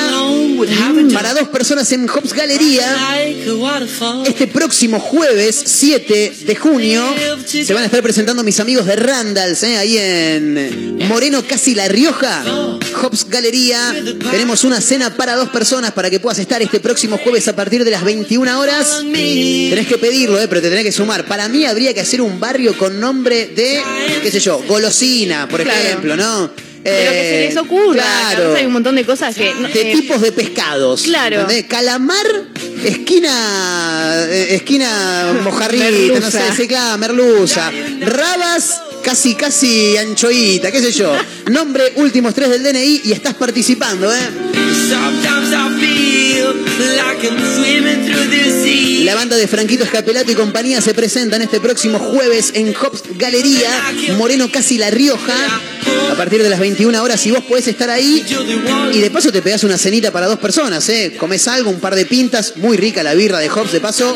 para 1.14 1.34
dos 1.34 1.50
personas 1.50 1.92
en 1.92 2.08
Hobbs 2.08 2.34
Galería. 2.34 2.98
Este 4.26 4.48
próximo 4.48 5.00
jueves 5.00 5.31
7 5.66 6.34
de 6.46 6.56
junio 6.56 7.04
se 7.46 7.74
van 7.74 7.84
a 7.84 7.86
estar 7.86 8.02
presentando 8.02 8.44
mis 8.44 8.60
amigos 8.60 8.86
de 8.86 8.96
Randalls, 8.96 9.64
¿eh? 9.64 9.78
ahí 9.78 9.98
en 9.98 10.98
Moreno, 11.08 11.44
casi 11.48 11.76
La 11.76 11.88
Rioja. 11.88 12.44
Hobbs 12.94 13.28
Galería. 13.30 13.96
Tenemos 14.32 14.64
una 14.64 14.82
cena 14.82 15.16
para 15.16 15.36
dos 15.36 15.50
personas 15.50 15.92
para 15.92 16.10
que 16.10 16.20
puedas 16.20 16.40
estar 16.40 16.62
este 16.62 16.80
próximo 16.80 17.18
jueves 17.18 17.48
a 17.48 17.56
partir 17.56 17.84
de 17.84 17.92
las 17.92 18.04
21 18.04 18.60
horas. 18.60 19.02
Tenés 19.70 19.88
que 19.88 19.98
pedirlo, 19.98 20.40
¿eh? 20.40 20.48
pero 20.48 20.62
te 20.62 20.70
tenés 20.70 20.84
que 20.84 20.92
sumar. 20.92 21.26
Para 21.26 21.48
mí 21.48 21.66
habría 21.66 21.94
que 21.94 22.02
hacer 22.02 22.22
un 22.22 22.40
barrio 22.40 22.78
con 22.78 23.00
nombre 23.00 23.48
de, 23.48 23.82
qué 24.22 24.32
sé 24.32 24.40
yo, 24.40 24.62
golosina, 24.68 25.48
por 25.48 25.64
Claro. 25.64 25.80
ejemplo, 25.80 26.16
¿no? 26.18 26.52
De 26.84 27.06
lo 27.06 27.12
que 27.12 27.18
se 27.18 27.44
Eh, 27.44 27.48
les 27.50 27.58
ocurra. 27.58 27.94
Claro. 28.04 28.56
Hay 28.56 28.66
un 28.66 28.74
montón 28.74 28.96
de 28.96 29.06
cosas 29.06 29.36
que. 29.36 29.54
De 29.54 29.92
eh, 29.92 29.96
tipos 29.96 30.22
de 30.22 30.32
pescados. 30.32 31.04
Claro. 31.04 31.42
¿entendés? 31.42 31.66
Calamar, 31.66 32.26
esquina. 32.84 34.26
eh, 34.30 34.56
esquina 34.56 35.34
mojarrita, 35.44 35.86
no 36.20 36.32
sé, 36.32 36.38
Merluza. 36.40 36.56
sí, 36.56 36.68
claro, 36.68 36.98
merluza. 36.98 37.72
Rabas, 38.02 38.82
casi, 39.04 39.36
casi 39.36 39.98
anchoita, 39.98 40.72
qué 40.72 40.80
sé 40.82 40.92
yo. 40.92 41.14
Nombre, 41.52 41.94
últimos 41.98 42.34
tres 42.34 42.50
del 42.50 42.64
DNI 42.64 43.02
y 43.06 43.12
estás 43.12 43.36
participando, 43.36 44.12
¿eh? 44.12 44.30
La 49.06 49.16
banda 49.16 49.36
de 49.36 49.48
Franquito 49.48 49.84
Escapelato 49.84 50.32
y 50.32 50.36
compañía 50.36 50.80
se 50.80 50.94
presentan 50.94 51.42
este 51.42 51.60
próximo 51.60 51.98
jueves 52.00 52.52
en 52.54 52.74
Hobbs 52.74 53.04
Galería, 53.18 53.70
Moreno 54.18 54.52
Casi 54.52 54.78
La 54.78 54.92
Rioja, 54.92 55.34
a 56.12 56.16
partir 56.16 56.44
de 56.44 56.50
las 56.50 56.60
21 56.60 57.02
horas. 57.02 57.26
Y 57.26 57.32
vos 57.32 57.44
podés 57.44 57.68
estar 57.68 57.90
ahí 57.90 58.24
y 58.94 59.00
de 59.00 59.10
paso 59.12 59.32
te 59.32 59.42
pegás 59.42 59.64
una 59.64 59.78
cenita 59.78 60.12
para 60.12 60.28
dos 60.28 60.40
personas, 60.40 60.88
¿eh? 60.90 61.16
Comés 61.18 61.48
algo, 61.48 61.72
un 61.72 61.80
par 61.80 61.96
de 61.96 62.06
pintas, 62.06 62.58
muy 62.58 62.78
rica 62.78 63.02
la 63.04 63.14
birra 63.16 63.40
de 63.40 63.50
Hobbs 63.50 63.72
de 63.72 63.80
paso. 63.80 64.16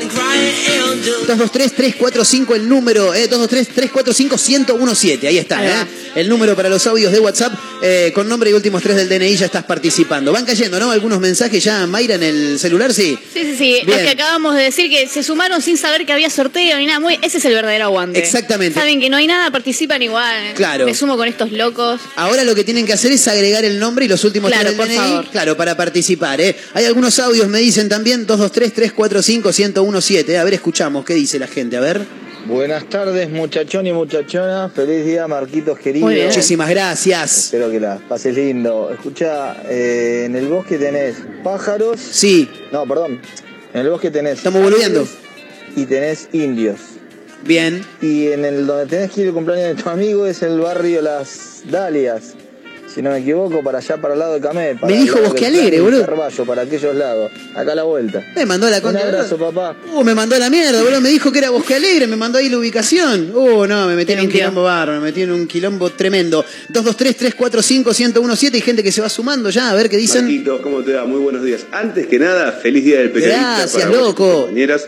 223-345 1.28 2.56
el 2.56 2.70
número, 2.70 3.14
eh, 3.14 3.30
223-345-1017, 3.30 5.28
ahí 5.28 5.38
está, 5.38 5.66
eh. 5.66 5.86
El 6.16 6.30
número 6.30 6.56
para 6.56 6.70
los 6.70 6.86
audios 6.88 7.12
de 7.12 7.20
WhatsApp 7.20 7.54
eh, 7.82 8.12
con 8.16 8.28
nombre 8.28 8.50
y 8.50 8.54
últimos 8.54 8.82
tres 8.82 8.96
del 8.96 9.10
DNI 9.10 9.36
ya 9.36 9.46
estás 9.48 9.64
participando. 9.64 10.32
Van 10.32 10.46
cayendo, 10.46 10.80
¿no? 10.80 10.92
Algunos 10.92 11.20
mensajes 11.20 11.64
ya, 11.64 11.86
Mayra, 11.88 12.16
en 12.16 12.24
el 12.24 12.60
celular, 12.60 12.94
sí. 12.94 13.18
Sí, 13.34 13.42
sí, 13.42 13.56
sí. 13.58 13.82
Bien. 13.86 13.95
Los 13.96 14.04
que 14.04 14.10
acabamos 14.12 14.56
de 14.56 14.64
decir 14.64 14.90
que 14.90 15.08
se 15.08 15.24
sumaron 15.24 15.62
sin 15.62 15.78
saber 15.78 16.06
que 16.06 16.14
había 16.14 16.30
sorteo 16.30 16.78
ni 16.78 16.86
nada. 16.86 17.00
Muy, 17.00 17.18
ese 17.22 17.38
es 17.40 17.46
el 17.46 17.54
verdadero 17.54 17.86
aguante. 17.86 18.20
Exactamente. 18.20 18.80
Saben 18.80 19.00
que 19.00 19.10
no 19.10 19.18
hay 19.18 19.28
nada, 19.28 19.52
participan 19.52 20.02
igual. 20.02 20.54
Claro. 20.56 20.86
Me 20.86 20.94
sumo 20.94 21.18
con 21.18 21.28
estos 21.28 21.52
locos. 21.52 22.02
Ahora 22.16 22.44
lo 22.44 22.56
que 22.56 22.64
tienen 22.64 22.86
que 22.86 22.94
hacer 22.94 23.12
es 23.12 23.28
agregar 23.28 23.66
el 23.66 23.80
nombre 23.80 24.06
y 24.06 24.08
los 24.08 24.24
últimos 24.24 24.52
Claro, 24.52 24.70
tres 24.70 24.78
del 24.78 24.78
por 24.78 24.88
DNI, 24.88 24.98
favor. 25.10 25.26
claro, 25.32 25.58
para 25.58 25.76
participar, 25.78 26.40
¿eh? 26.42 26.56
Hay 26.74 26.86
algunos 26.86 27.18
audios, 27.20 27.48
me 27.48 27.60
dicen 27.60 27.90
también, 27.90 28.26
223-345-1017. 28.28 30.30
¿eh? 30.30 30.38
A 30.38 30.44
ver, 30.44 30.54
escuchamos, 30.56 31.06
¿qué 31.06 31.14
dice 31.14 31.40
la 31.40 31.48
gente? 31.48 31.78
A 31.78 31.82
ver. 31.82 32.02
Buenas 32.46 32.88
tardes, 32.90 33.28
muchachón 33.32 33.88
y 33.88 33.94
muchachona. 33.94 34.70
Feliz 34.70 35.04
día, 35.04 35.28
Marquitos 35.28 35.80
querido. 35.80 36.06
Bien. 36.08 36.28
Muchísimas 36.28 36.70
gracias. 36.70 37.46
Espero 37.46 37.72
que 37.72 37.80
la 37.80 37.98
pases 38.08 38.36
lindo. 38.36 38.92
Escucha, 38.94 39.56
eh, 39.68 40.26
en 40.28 40.36
el 40.36 40.48
bosque 40.48 40.78
tenés 40.78 41.16
pájaros. 41.44 42.00
Sí, 42.00 42.48
No, 42.72 42.86
perdón. 42.86 43.20
En 43.76 43.82
el 43.82 43.90
bosque 43.90 44.10
tenés. 44.10 44.38
Estamos 44.38 44.64
árboles 44.64 45.18
Y 45.76 45.86
tenés 45.86 46.30
indios. 46.32 46.80
bien. 47.44 47.86
Y 48.02 48.28
en 48.28 48.46
el 48.46 48.66
donde 48.66 48.86
tenés 48.86 49.12
que 49.12 49.22
ir 49.22 49.28
el 49.28 49.34
cumpleaños 49.34 49.76
de 49.76 49.84
tu 49.84 49.90
amigo 49.90 50.26
es 50.26 50.42
el 50.44 50.62
barrio 50.62 51.02
Las 51.02 51.64
Dalias. 51.70 52.36
Si 52.96 53.02
no 53.02 53.12
me 53.12 53.18
equivoco, 53.20 53.62
para 53.62 53.80
allá, 53.80 53.98
para 53.98 54.14
el 54.14 54.20
lado 54.22 54.36
de 54.36 54.40
Camé. 54.40 54.76
para 54.76 54.88
Me 54.88 54.98
el 54.98 55.04
dijo 55.04 55.20
Bosque 55.20 55.46
Alegre, 55.48 55.82
boludo. 55.82 56.06
Carballo, 56.06 56.46
para 56.46 56.62
aquellos 56.62 56.96
lados. 56.96 57.30
Acá 57.54 57.74
a 57.74 57.76
la 57.76 57.84
vuelta. 57.84 58.24
Me 58.38 58.46
mandó 58.46 58.68
a 58.68 58.70
la 58.70 58.78
Un 58.78 58.84
contra. 58.84 59.04
abrazo, 59.04 59.38
papá. 59.38 59.76
Uh, 59.92 60.02
me 60.06 60.16
mandó 60.16 60.38
a 60.38 60.40
la 60.40 60.50
mierda, 60.50 60.82
boludo. 60.82 61.02
Me 61.02 61.10
dijo 61.10 61.30
que 61.30 61.40
era 61.40 61.50
Bosque 61.50 61.76
Alegre, 61.76 62.08
me 62.08 62.16
mandó 62.16 62.38
ahí 62.38 62.48
la 62.48 62.58
ubicación. 62.58 63.32
Uh, 63.36 63.66
no, 63.68 63.86
me 63.88 63.96
metí 63.98 64.14
en 64.14 64.22
un 64.22 64.30
quilombo 64.30 64.64
bárbaro, 64.64 64.94
me 65.02 65.08
metí 65.08 65.24
en 65.24 65.32
un 65.34 65.46
quilombo 65.46 65.90
tremendo. 65.90 66.46
223-345-1017 66.72 68.56
y 68.56 68.62
gente 68.62 68.82
que 68.82 68.94
se 68.94 69.02
va 69.02 69.10
sumando 69.10 69.50
ya, 69.50 69.72
a 69.72 69.74
ver 69.76 69.90
qué 69.90 69.98
dicen. 69.98 70.24
Marquitos, 70.24 70.62
¿cómo 70.62 70.82
te 70.82 70.94
va? 70.94 71.04
Muy 71.06 71.20
buenos 71.20 71.44
días. 71.44 71.66
Antes 71.74 72.08
que 72.08 72.18
nada, 72.18 72.54
feliz 72.54 72.86
día 72.86 73.00
del 73.00 73.12
periodista. 73.12 73.58
Gracias, 73.58 73.84
para 73.84 73.94
loco. 73.98 74.44
compañeras. 74.46 74.88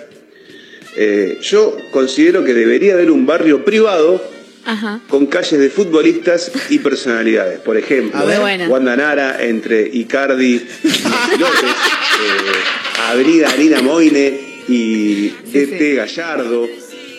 Eh, 0.96 1.39
yo 1.41 1.76
considero 1.91 2.43
que 2.46 2.54
debería 2.54 2.93
haber 2.93 3.12
un 3.12 3.26
barrio 3.26 3.65
privado 3.65 4.22
Ajá. 4.67 4.99
con 5.08 5.25
calles 5.27 5.60
de 5.60 5.69
futbolistas 5.69 6.51
y 6.69 6.80
personalidades. 6.80 7.60
Por 7.62 7.77
ejemplo. 7.77 8.19
Wanda 8.67 8.95
Nara 8.95 9.43
entre 9.43 9.88
Icardi 9.91 10.56
y 10.84 11.38
López, 11.39 11.63
eh, 11.63 13.10
Avenida 13.10 13.49
Arina 13.49 13.82
Moine 13.82 14.62
y 14.67 15.30
Tete 15.51 15.95
Gallardo. 15.95 16.67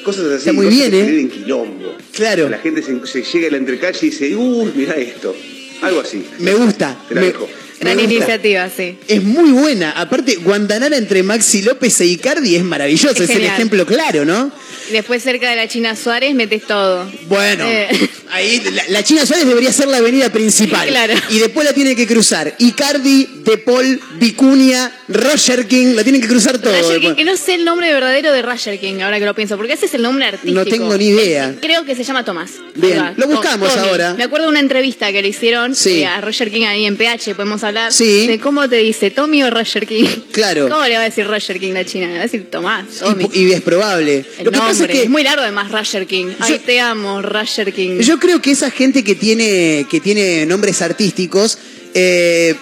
Cosas 0.04 0.26
así. 0.26 0.36
Está 0.40 0.52
muy 0.52 0.66
cosas 0.66 0.78
bien, 0.78 0.90
que 0.90 1.00
¿eh? 1.00 1.04
generen 1.04 1.28
quilombo. 1.30 1.96
Claro. 2.12 2.48
La 2.48 2.58
gente 2.58 2.82
se, 2.82 3.04
se 3.06 3.22
llega 3.22 3.48
a 3.48 3.50
la 3.52 3.56
entrecalle 3.56 3.98
y 4.06 4.10
dice, 4.10 4.36
uy, 4.36 4.70
mira 4.74 4.94
esto. 4.96 5.34
Algo 5.82 6.00
así. 6.00 6.24
Me 6.40 6.54
gusta. 6.54 6.96
Te 7.08 7.14
la 7.14 7.20
me- 7.20 7.26
dejo. 7.28 7.48
Gran 7.80 8.00
iniciativa, 8.00 8.68
sí. 8.74 8.98
Es 9.08 9.22
muy 9.22 9.50
buena. 9.52 9.92
Aparte, 9.92 10.36
Guantanara 10.36 10.96
entre 10.96 11.22
Maxi 11.22 11.62
López 11.62 12.00
e 12.00 12.06
Icardi 12.06 12.56
es 12.56 12.64
maravilloso. 12.64 13.22
Es 13.22 13.30
Es, 13.30 13.36
el 13.36 13.44
ejemplo 13.44 13.86
claro, 13.86 14.24
¿no? 14.24 14.50
Y 14.88 14.92
después 14.92 15.22
cerca 15.22 15.50
de 15.50 15.56
la 15.56 15.68
China 15.68 15.94
Suárez 15.96 16.34
metes 16.34 16.62
todo. 16.66 17.10
Bueno, 17.28 17.64
Eh. 17.68 17.88
ahí 18.32 18.62
la, 18.72 18.82
la 18.88 19.02
China 19.04 19.26
Suárez 19.26 19.46
debería 19.46 19.70
ser 19.72 19.88
la 19.88 19.98
avenida 19.98 20.30
principal. 20.32 20.88
Claro. 20.98 21.14
Y 21.30 21.38
después 21.38 21.66
la 21.66 21.72
tiene 21.74 21.94
que 21.94 22.06
cruzar 22.06 22.54
Icardi, 22.58 23.42
De 23.44 23.58
Paul, 23.58 24.00
Vicuña, 24.18 24.90
Roger 25.08 25.66
King, 25.66 25.94
la 25.94 26.02
tienen 26.02 26.20
que 26.22 26.28
cruzar 26.28 26.58
todo. 26.58 26.72
Roger 26.72 27.00
King, 27.00 27.14
que 27.14 27.24
no 27.24 27.36
sé 27.36 27.54
el 27.54 27.64
nombre 27.64 27.92
verdadero 27.92 28.32
de 28.32 28.40
Roger 28.42 28.78
King, 28.80 29.00
ahora 29.02 29.18
que 29.18 29.24
lo 29.26 29.34
pienso, 29.34 29.56
porque 29.56 29.74
ese 29.74 29.86
es 29.86 29.94
el 29.94 30.02
nombre 30.02 30.24
artístico. 30.26 30.54
No 30.54 30.64
tengo 30.64 30.96
ni 30.96 31.08
idea. 31.08 31.54
Creo 31.60 31.84
que 31.84 31.94
se 31.94 32.04
llama 32.04 32.24
Tomás. 32.24 32.52
Bien, 32.74 33.12
lo 33.16 33.26
buscamos 33.28 33.74
Tommy. 33.74 33.88
ahora. 33.88 34.14
Me 34.14 34.24
acuerdo 34.24 34.46
de 34.46 34.50
una 34.50 34.60
entrevista 34.60 35.12
que 35.12 35.20
le 35.22 35.28
hicieron 35.28 35.74
Sí. 35.74 36.00
eh, 36.00 36.06
a 36.06 36.20
Roger 36.20 36.50
King 36.50 36.64
ahí 36.66 36.86
en 36.86 36.96
PH, 36.96 37.34
podemos 37.34 37.62
hablar. 37.68 37.92
Sí. 37.92 38.26
De 38.26 38.38
cómo 38.38 38.68
te 38.68 38.76
dice, 38.76 39.10
Tommy 39.10 39.42
o 39.42 39.50
Roger 39.50 39.86
King. 39.86 40.04
Claro. 40.32 40.68
¿Cómo 40.68 40.84
le 40.84 40.94
va 40.94 41.00
a 41.00 41.04
decir 41.04 41.26
Roger 41.26 41.58
King 41.58 41.72
la 41.72 41.84
China? 41.84 42.06
Le 42.06 42.12
va 42.14 42.18
a 42.20 42.22
decir 42.22 42.50
Tomás, 42.50 42.86
Tommy. 43.00 43.28
Y, 43.32 43.46
y 43.48 43.52
es 43.52 43.60
probable. 43.62 44.24
el 44.38 44.44
Lo 44.44 44.50
que 44.50 44.56
nombre. 44.56 44.60
pasa 44.60 44.84
es 44.84 44.90
que 44.90 45.02
es 45.04 45.10
muy 45.10 45.22
largo 45.22 45.42
además 45.42 45.70
Roger 45.70 46.06
King. 46.06 46.26
Ay, 46.40 46.52
Yo- 46.52 46.60
te 46.60 46.80
amo, 46.80 47.22
Roger 47.22 47.72
King. 47.72 48.00
Yo 48.00 48.18
creo 48.18 48.40
que 48.42 48.50
esa 48.50 48.70
gente 48.70 49.02
que 49.04 49.14
tiene, 49.14 49.86
que 49.90 50.00
tiene 50.00 50.44
nombres 50.46 50.80
artísticos, 50.82 51.58
eh, 51.94 52.54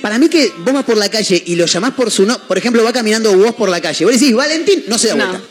para 0.00 0.18
mí 0.18 0.28
que 0.28 0.50
vos 0.58 0.72
vas 0.72 0.84
por 0.84 0.96
la 0.96 1.10
calle 1.10 1.42
y 1.46 1.56
lo 1.56 1.66
llamás 1.66 1.92
por 1.92 2.10
su 2.10 2.24
nombre, 2.24 2.44
por 2.48 2.56
ejemplo, 2.56 2.82
va 2.82 2.92
caminando 2.92 3.36
vos 3.36 3.54
por 3.54 3.68
la 3.68 3.80
calle, 3.80 4.04
vos 4.04 4.14
decís 4.18 4.34
Valentín, 4.34 4.84
no 4.88 4.96
se 4.98 5.08
da 5.08 5.14
no. 5.16 5.26
vuelta. 5.28 5.46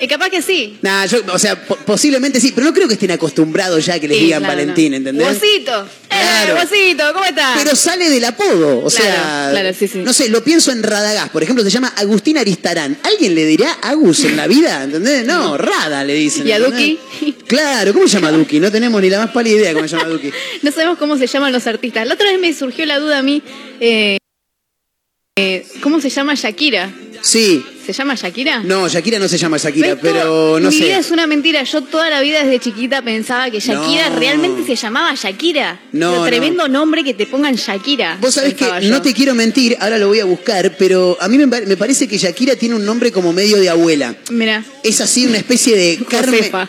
Eh, 0.00 0.08
capaz 0.08 0.28
que 0.28 0.42
sí. 0.42 0.76
Nah, 0.82 1.06
yo, 1.06 1.18
o 1.32 1.38
sea, 1.38 1.66
po- 1.66 1.76
posiblemente 1.76 2.40
sí, 2.40 2.52
pero 2.54 2.66
no 2.66 2.74
creo 2.74 2.88
que 2.88 2.94
estén 2.94 3.12
acostumbrados 3.12 3.86
ya 3.86 3.94
a 3.94 4.00
que 4.00 4.08
les 4.08 4.18
Sí, 4.18 4.24
digan 4.24 4.40
claro, 4.42 4.54
Valentín, 4.58 4.90
no. 4.90 4.96
¿entendés? 4.98 5.40
Bocito. 5.40 5.88
Claro. 6.20 6.56
Bocito, 6.62 7.04
¿cómo 7.12 7.24
estás? 7.24 7.58
Pero 7.62 7.76
sale 7.76 8.08
del 8.10 8.24
apodo, 8.24 8.78
o 8.84 8.90
Claro, 8.90 9.04
sea, 9.04 9.48
claro, 9.50 9.70
sí, 9.78 9.88
sí. 9.88 9.98
no 9.98 10.12
sé, 10.12 10.28
lo 10.28 10.42
pienso 10.44 10.70
en 10.72 10.82
Radagás, 10.82 11.28
por 11.30 11.42
ejemplo, 11.42 11.64
se 11.64 11.70
llama 11.70 11.92
Agustín 11.96 12.38
Aristarán. 12.38 12.96
¿Alguien 13.02 13.34
le 13.34 13.44
dirá 13.46 13.72
Agus 13.82 14.24
en 14.24 14.36
la 14.36 14.46
vida? 14.46 14.84
¿Entendés? 14.84 15.24
No, 15.26 15.56
Rada 15.56 16.04
le 16.04 16.14
dicen. 16.14 16.46
¿Y 16.46 16.52
a. 16.52 16.58
Duki? 16.58 16.98
Claro, 17.46 17.92
¿cómo 17.92 18.08
se 18.08 18.14
llama 18.14 18.30
Duki? 18.32 18.58
No 18.58 18.72
tenemos 18.72 19.00
ni 19.02 19.10
la 19.10 19.18
más 19.18 19.30
pálida 19.30 19.56
idea 19.56 19.68
de 19.68 19.74
cómo 19.74 19.86
se 19.86 19.96
llama 19.96 20.08
Duki. 20.08 20.30
No 20.62 20.70
sabemos 20.72 20.98
cómo 20.98 21.16
se 21.18 21.26
llaman 21.26 21.52
los 21.52 21.66
artistas. 21.66 22.06
La 22.06 22.14
otra 22.14 22.30
vez 22.30 22.40
me 22.40 22.52
surgió 22.54 22.86
la 22.86 22.98
duda 22.98 23.18
a 23.18 23.22
mí. 23.22 23.42
eh, 23.80 24.16
Eh, 25.36 25.66
¿Cómo 25.82 26.00
se 26.00 26.10
llama 26.10 26.34
Shakira? 26.34 26.92
Sí. 27.20 27.64
¿Se 27.84 27.92
llama 27.92 28.14
Shakira? 28.14 28.60
No, 28.64 28.88
Shakira 28.88 29.18
no 29.18 29.28
se 29.28 29.36
llama 29.38 29.58
Shakira, 29.58 29.96
pero 30.00 30.58
no 30.60 30.70
Mi 30.70 30.76
vida 30.76 30.94
sé. 30.94 31.00
es 31.00 31.10
una 31.10 31.26
mentira. 31.26 31.62
Yo 31.64 31.82
toda 31.82 32.08
la 32.10 32.20
vida 32.20 32.42
desde 32.42 32.58
chiquita 32.60 33.02
pensaba 33.02 33.50
que 33.50 33.60
Shakira 33.60 34.10
No. 34.10 34.18
realmente 34.18 34.64
se 34.66 34.74
llamaba 34.76 35.14
Shakira. 35.14 35.80
No, 35.92 36.24
tremendo 36.24 36.66
nombre 36.68 37.04
que 37.04 37.14
te 37.14 37.26
pongan 37.26 37.54
Shakira. 37.54 38.18
Vos 38.20 38.34
sabés 38.34 38.54
que 38.54 38.64
yo. 38.64 38.90
no 38.90 39.02
te 39.02 39.12
quiero 39.12 39.34
mentir, 39.34 39.76
ahora 39.80 39.98
lo 39.98 40.08
voy 40.08 40.20
a 40.20 40.24
buscar, 40.24 40.76
pero 40.78 41.16
a 41.20 41.28
mí 41.28 41.36
me, 41.38 41.46
pa- 41.48 41.60
me 41.66 41.76
parece 41.76 42.08
que 42.08 42.16
Shakira 42.18 42.56
tiene 42.56 42.74
un 42.74 42.84
nombre 42.86 43.12
como 43.12 43.32
medio 43.32 43.56
de 43.58 43.68
abuela. 43.68 44.14
Mira. 44.30 44.64
Es 44.82 45.00
así 45.00 45.26
una 45.26 45.38
especie 45.38 45.76
de 45.76 45.98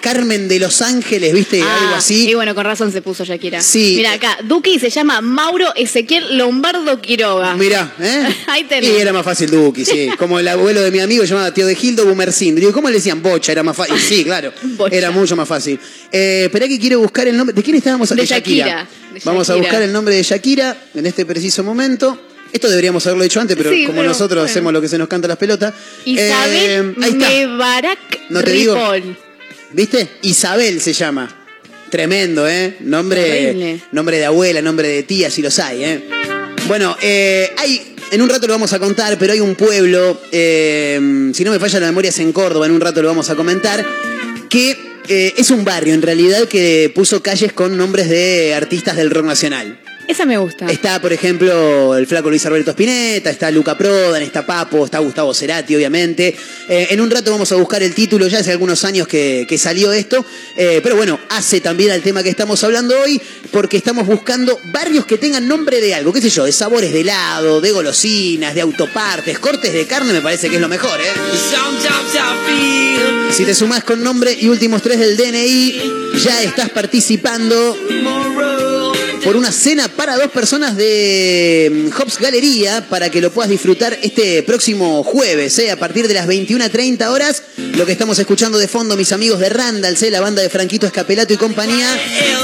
Carmen, 0.01 0.47
de 0.47 0.59
Los 0.59 0.81
Ángeles, 0.81 1.33
¿viste? 1.33 1.61
Algo 1.61 1.93
Ah, 1.93 1.97
así. 1.97 2.29
Y 2.29 2.33
bueno, 2.33 2.55
con 2.55 2.65
razón 2.65 2.91
se 2.91 3.01
puso 3.01 3.23
Shakira. 3.25 3.61
Sí. 3.61 3.93
Mira 3.97 4.13
acá, 4.13 4.37
Duque 4.43 4.77
se 4.79 4.89
llama 4.89 5.21
Mauro 5.21 5.73
Ezequiel 5.75 6.37
Lombardo 6.37 7.01
Quiroga. 7.01 7.55
Mirá, 7.55 7.93
¿eh? 7.99 8.23
Ahí 8.47 8.63
tenés. 8.65 8.89
Y 8.89 8.95
era 8.95 9.13
más 9.13 9.23
fácil 9.25 9.49
Duki, 9.51 9.85
sí. 9.85 10.09
Como 10.17 10.39
el 10.39 10.47
abuelo 10.47 10.81
de 10.81 10.91
mi 10.91 10.99
amigo 11.05 11.23
llamaba 11.23 11.53
Tío 11.53 11.65
de 11.65 11.75
Gildo 11.75 12.05
Bumercín. 12.05 12.55
Digo, 12.55 12.71
¿cómo 12.73 12.89
le 12.89 12.95
decían? 12.95 13.21
Bocha, 13.23 13.51
era 13.53 13.63
más 13.63 13.75
fácil. 13.75 13.97
Sí, 13.97 14.23
claro. 14.25 14.51
Bocha. 14.61 14.95
Era 14.95 15.11
mucho 15.11 15.35
más 15.35 15.47
fácil. 15.47 15.79
Eh, 16.11 16.43
esperá 16.45 16.67
que 16.67 16.77
quiero 16.79 16.99
buscar 16.99 17.27
el 17.27 17.37
nombre. 17.37 17.53
¿De 17.55 17.63
quién 17.63 17.77
estábamos 17.77 18.09
De 18.09 18.13
hablando? 18.13 18.29
Shakira. 18.35 18.87
De 19.13 19.21
Vamos 19.23 19.49
a 19.49 19.53
Shakira. 19.53 19.69
buscar 19.69 19.81
el 19.83 19.93
nombre 19.93 20.13
de 20.15 20.23
Shakira 20.23 20.77
en 20.93 21.05
este 21.05 21.25
preciso 21.25 21.63
momento. 21.63 22.19
Esto 22.53 22.69
deberíamos 22.69 23.05
haberlo 23.07 23.23
hecho 23.23 23.41
antes, 23.41 23.57
pero 23.57 23.71
Sí, 23.71 23.85
como 23.85 23.97
pero 23.99 24.09
nosotros 24.09 24.37
bueno. 24.39 24.49
hacemos 24.51 24.71
lo 24.73 24.79
que 24.81 24.87
se 24.87 24.97
nos 24.97 25.07
canta 25.07 25.27
las 25.27 25.37
pelotas. 25.37 25.73
Isabel 26.05 26.95
Eh, 26.95 26.95
ahí 27.01 27.09
está. 27.11 27.29
Mebarak 27.29 27.99
No 28.29 28.43
te 28.43 28.51
digo. 28.51 28.77
¿Viste? 29.73 30.07
Isabel 30.21 30.79
se 30.79 30.93
llama. 30.93 31.41
Tremendo, 31.89 32.47
¿eh? 32.47 32.77
Nombre, 32.81 33.49
Horrible. 33.49 33.81
nombre 33.91 34.17
de 34.17 34.25
abuela, 34.25 34.61
nombre 34.61 34.87
de 34.87 35.03
tía, 35.03 35.29
si 35.29 35.41
los 35.41 35.59
hay, 35.59 35.83
¿eh? 35.83 36.03
Bueno, 36.67 36.97
eh, 37.01 37.51
hay, 37.57 37.94
en 38.15 38.21
un 38.21 38.29
rato 38.29 38.47
lo 38.47 38.53
vamos 38.53 38.71
a 38.71 38.79
contar, 38.79 39.17
pero 39.17 39.33
hay 39.33 39.41
un 39.41 39.55
pueblo, 39.55 40.21
eh, 40.31 41.31
si 41.33 41.43
no 41.43 41.51
me 41.51 41.59
falla 41.59 41.81
la 41.81 41.87
memoria 41.87 42.09
es 42.09 42.19
en 42.19 42.31
Córdoba, 42.31 42.65
en 42.65 42.71
un 42.71 42.79
rato 42.79 43.01
lo 43.01 43.09
vamos 43.09 43.29
a 43.29 43.35
comentar, 43.35 43.85
que 44.49 45.01
eh, 45.09 45.33
es 45.35 45.51
un 45.51 45.65
barrio 45.65 45.93
en 45.93 46.01
realidad 46.01 46.47
que 46.47 46.89
puso 46.95 47.21
calles 47.21 47.51
con 47.51 47.75
nombres 47.75 48.07
de 48.07 48.53
artistas 48.55 48.95
del 48.95 49.11
rock 49.11 49.25
nacional. 49.25 49.81
Esa 50.07 50.25
me 50.25 50.37
gusta. 50.37 50.67
Está, 50.67 51.01
por 51.01 51.11
ejemplo, 51.13 51.95
el 51.95 52.05
flaco 52.07 52.29
Luis 52.29 52.45
Alberto 52.45 52.71
Spinetta, 52.71 53.29
está 53.29 53.49
Luca 53.51 53.77
Prodan, 53.77 54.21
está 54.21 54.45
Papo, 54.45 54.85
está 54.85 54.99
Gustavo 54.99 55.33
Cerati, 55.33 55.75
obviamente. 55.75 56.35
Eh, 56.69 56.87
en 56.91 57.01
un 57.01 57.09
rato 57.09 57.31
vamos 57.31 57.51
a 57.51 57.55
buscar 57.55 57.81
el 57.81 57.93
título, 57.93 58.27
ya 58.27 58.39
hace 58.39 58.51
algunos 58.51 58.83
años 58.83 59.07
que, 59.07 59.45
que 59.47 59.57
salió 59.57 59.91
esto, 59.91 60.25
eh, 60.57 60.79
pero 60.83 60.95
bueno, 60.95 61.19
hace 61.29 61.61
también 61.61 61.91
al 61.91 62.01
tema 62.01 62.23
que 62.23 62.29
estamos 62.29 62.63
hablando 62.63 62.95
hoy, 62.99 63.21
porque 63.51 63.77
estamos 63.77 64.05
buscando 64.05 64.59
barrios 64.71 65.05
que 65.05 65.17
tengan 65.17 65.47
nombre 65.47 65.81
de 65.81 65.95
algo, 65.95 66.13
qué 66.13 66.21
sé 66.21 66.29
yo, 66.29 66.45
de 66.45 66.51
sabores 66.51 66.93
de 66.93 67.01
helado, 67.01 67.61
de 67.61 67.71
golosinas, 67.71 68.53
de 68.53 68.61
autopartes, 68.61 69.39
cortes 69.39 69.73
de 69.73 69.85
carne, 69.85 70.13
me 70.13 70.21
parece 70.21 70.49
que 70.49 70.55
es 70.55 70.61
lo 70.61 70.69
mejor, 70.69 70.99
¿eh? 71.01 71.13
Si 73.31 73.43
te 73.43 73.53
sumás 73.53 73.83
con 73.83 74.03
nombre 74.03 74.37
y 74.39 74.47
últimos 74.47 74.81
tres 74.81 74.99
del 74.99 75.17
DNI, 75.17 75.81
ya 76.23 76.43
estás 76.43 76.69
participando 76.69 77.75
por 79.25 79.35
una 79.35 79.51
cena 79.51 79.87
para 79.87 80.17
dos 80.17 80.29
personas 80.29 80.77
de 80.77 81.89
mm, 81.89 81.99
Hobbs 81.99 82.19
Galería 82.19 82.85
para 82.87 83.09
que 83.09 83.21
lo 83.21 83.31
puedas 83.31 83.49
disfrutar 83.49 83.97
este 84.03 84.43
próximo 84.43 85.03
jueves, 85.03 85.57
¿eh? 85.57 85.71
a 85.71 85.77
partir 85.77 86.07
de 86.07 86.13
las 86.13 86.27
21.30 86.27 87.07
horas. 87.09 87.41
Lo 87.57 87.87
que 87.87 87.91
estamos 87.91 88.19
escuchando 88.19 88.59
de 88.59 88.67
fondo, 88.67 88.95
mis 88.95 89.11
amigos 89.11 89.39
de 89.39 89.49
Randall, 89.49 89.97
¿eh? 89.99 90.11
la 90.11 90.21
banda 90.21 90.43
de 90.43 90.49
Franquito 90.49 90.85
Escapelato 90.85 91.33
y 91.33 91.37
compañía, 91.37 91.99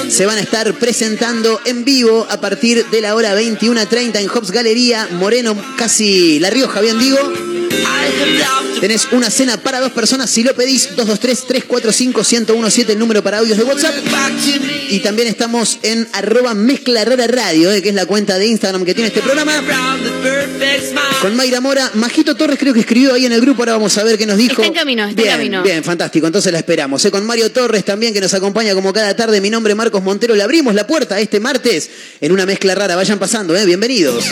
se 0.09 0.25
van 0.25 0.39
a 0.39 0.41
estar 0.41 0.73
presentando 0.73 1.61
en 1.65 1.85
vivo 1.85 2.25
a 2.31 2.41
partir 2.41 2.83
de 2.87 3.01
la 3.01 3.13
hora 3.13 3.39
21.30 3.39 4.19
en 4.19 4.27
Hobbs 4.27 4.49
Galería, 4.49 5.07
Moreno, 5.11 5.55
casi 5.77 6.39
La 6.39 6.49
Rioja, 6.49 6.81
bien 6.81 6.97
digo. 6.97 7.60
Tenés 8.79 9.07
una 9.11 9.29
cena 9.29 9.57
para 9.57 9.79
dos 9.79 9.91
personas. 9.91 10.29
Si 10.29 10.43
lo 10.43 10.55
pedís, 10.55 10.89
223-345-1017, 10.97 12.89
el 12.89 12.99
número 12.99 13.21
para 13.21 13.37
audios 13.37 13.57
de 13.57 13.63
WhatsApp. 13.63 13.93
Y 14.89 14.99
también 15.01 15.27
estamos 15.27 15.77
en 15.83 16.07
arroba 16.13 16.55
mezcla 16.55 17.05
rara 17.05 17.27
radio, 17.27 17.71
eh, 17.71 17.81
que 17.83 17.89
es 17.89 17.95
la 17.95 18.07
cuenta 18.07 18.39
de 18.39 18.47
Instagram 18.47 18.83
que 18.83 18.95
tiene 18.95 19.09
este 19.09 19.21
programa. 19.21 19.53
Con 21.21 21.35
Mayra 21.35 21.61
Mora. 21.61 21.91
Majito 21.93 22.35
Torres 22.35 22.57
creo 22.57 22.73
que 22.73 22.79
escribió 22.79 23.13
ahí 23.13 23.27
en 23.27 23.33
el 23.33 23.41
grupo. 23.41 23.61
Ahora 23.61 23.73
vamos 23.73 23.95
a 23.99 24.03
ver 24.03 24.17
qué 24.17 24.25
nos 24.25 24.37
dijo. 24.37 24.63
Está 24.63 24.65
en 24.65 24.73
camino, 24.73 25.03
está 25.07 25.11
en 25.11 25.15
bien, 25.27 25.37
camino. 25.37 25.63
Bien, 25.63 25.83
fantástico. 25.83 26.25
Entonces 26.25 26.51
la 26.51 26.57
esperamos. 26.57 27.05
eh. 27.05 27.11
Con 27.11 27.23
Mario 27.25 27.51
Torres 27.51 27.85
también, 27.85 28.13
que 28.13 28.21
nos 28.21 28.33
acompaña 28.33 28.73
como 28.73 28.91
cada 28.91 29.15
tarde. 29.15 29.39
Mi 29.41 29.51
nombre 29.51 29.73
es 29.73 29.77
Marcos 29.77 30.01
Montero. 30.01 30.35
Le 30.35 30.41
abrimos 30.41 30.73
la 30.73 30.87
puerta 30.87 31.19
este 31.19 31.39
martes 31.39 31.87
en 32.19 32.31
una 32.31 32.47
mezcla 32.47 32.73
rara. 32.73 32.95
Vayan 32.95 33.19
pasando, 33.19 33.55
¿eh? 33.55 33.63
Bienvenidos. 33.65 34.25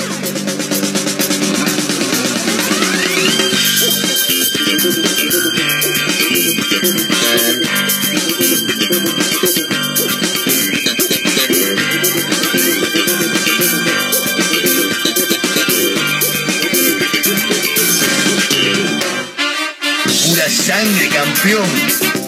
Sangre, 20.69 21.09
campeón. 21.09 22.18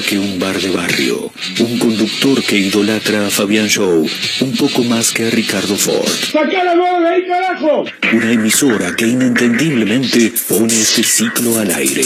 que 0.00 0.18
un 0.18 0.38
bar 0.38 0.60
de 0.60 0.70
barrio, 0.70 1.30
un 1.60 1.78
conductor 1.78 2.42
que 2.42 2.56
idolatra 2.56 3.26
a 3.26 3.30
Fabián 3.30 3.68
Show, 3.68 4.06
un 4.40 4.56
poco 4.56 4.82
más 4.84 5.12
que 5.12 5.26
a 5.26 5.30
Ricardo 5.30 5.76
Ford. 5.76 6.08
¡Saca 6.32 6.64
la 6.64 6.74
de 6.74 7.08
ahí, 7.08 7.26
carajo! 7.26 7.84
Una 8.12 8.32
emisora 8.32 8.94
que 8.96 9.06
inentendiblemente 9.06 10.32
pone 10.48 10.74
este 10.80 11.02
ciclo 11.04 11.58
al 11.58 11.70
aire. 11.70 12.04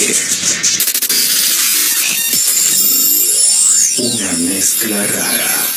Una 3.99 4.33
mezcla 4.39 5.07
rara. 5.07 5.68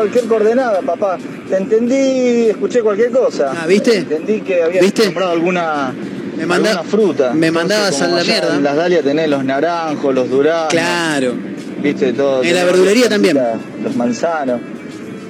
Cualquier 0.00 0.24
coordenada, 0.24 0.80
papá. 0.80 1.18
Te 1.48 1.56
entendí, 1.56 2.48
escuché 2.50 2.80
cualquier 2.80 3.10
cosa. 3.10 3.52
Ah, 3.56 3.66
¿viste? 3.66 3.98
Entendí 3.98 4.40
que 4.40 4.62
habías 4.62 4.82
¿Viste? 4.84 5.04
comprado 5.04 5.32
alguna, 5.32 5.92
Me 6.36 6.46
manda- 6.46 6.70
alguna 6.70 6.88
fruta. 6.90 7.32
me 7.34 7.48
Entonces, 7.48 7.52
mandabas 7.52 8.00
a 8.02 8.08
la 8.08 8.24
mierda. 8.24 8.56
En 8.56 8.62
las 8.64 8.76
dalias 8.76 9.02
tenés 9.04 9.28
los 9.28 9.44
naranjos, 9.44 10.14
los 10.14 10.30
duranos. 10.30 10.68
Claro. 10.70 11.34
Viste 11.82 12.12
todo. 12.12 12.42
En 12.42 12.54
la 12.54 12.64
verdulería 12.64 13.08
también. 13.08 13.38
Los 13.82 13.96
manzanos. 13.96 14.60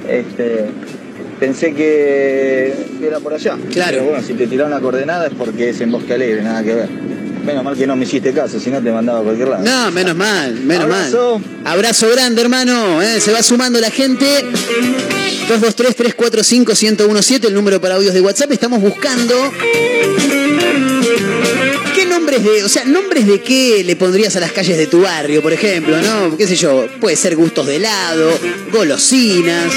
Este, 0.08 0.64
pensé 1.38 1.72
que 1.74 2.74
era 3.02 3.18
por 3.20 3.34
allá. 3.34 3.56
Claro. 3.72 3.98
Pero 3.98 4.04
bueno, 4.10 4.22
si 4.26 4.34
te 4.34 4.46
tiraron 4.46 4.72
una 4.72 4.80
coordenada 4.80 5.26
es 5.26 5.32
porque 5.34 5.70
es 5.70 5.80
en 5.80 5.92
Bosque 5.92 6.14
Alegre, 6.14 6.42
nada 6.42 6.62
que 6.62 6.74
ver. 6.74 6.88
Menos 7.50 7.64
mal 7.64 7.76
que 7.76 7.86
no 7.86 7.96
me 7.96 8.04
hiciste 8.04 8.32
caso, 8.32 8.60
si 8.60 8.70
no 8.70 8.80
te 8.80 8.92
mandaba 8.92 9.20
a 9.20 9.22
cualquier 9.22 9.48
lado. 9.48 9.64
No, 9.64 9.90
menos 9.90 10.14
mal, 10.16 10.54
menos 10.54 10.84
Abrazo. 10.84 11.40
mal. 11.62 11.72
Abrazo 11.72 12.08
grande, 12.10 12.40
hermano. 12.42 13.02
¿eh? 13.02 13.20
Se 13.20 13.32
va 13.32 13.42
sumando 13.42 13.80
la 13.80 13.90
gente. 13.90 14.44
223-345-1017, 15.48 17.46
el 17.46 17.54
número 17.54 17.80
para 17.80 17.96
audios 17.96 18.14
de 18.14 18.20
WhatsApp. 18.20 18.52
Estamos 18.52 18.80
buscando. 18.80 19.34
¿Qué 21.94 22.06
nombres 22.06 22.44
de, 22.44 22.62
o 22.62 22.68
sea, 22.68 22.84
nombres 22.84 23.26
de 23.26 23.40
qué 23.40 23.82
le 23.84 23.96
pondrías 23.96 24.36
a 24.36 24.40
las 24.40 24.52
calles 24.52 24.78
de 24.78 24.86
tu 24.86 25.00
barrio, 25.00 25.42
por 25.42 25.52
ejemplo, 25.52 26.00
¿no? 26.00 26.36
¿Qué 26.36 26.46
sé 26.46 26.54
yo? 26.54 26.86
Puede 27.00 27.16
ser 27.16 27.34
gustos 27.34 27.66
de 27.66 27.76
helado, 27.76 28.30
golosinas, 28.72 29.72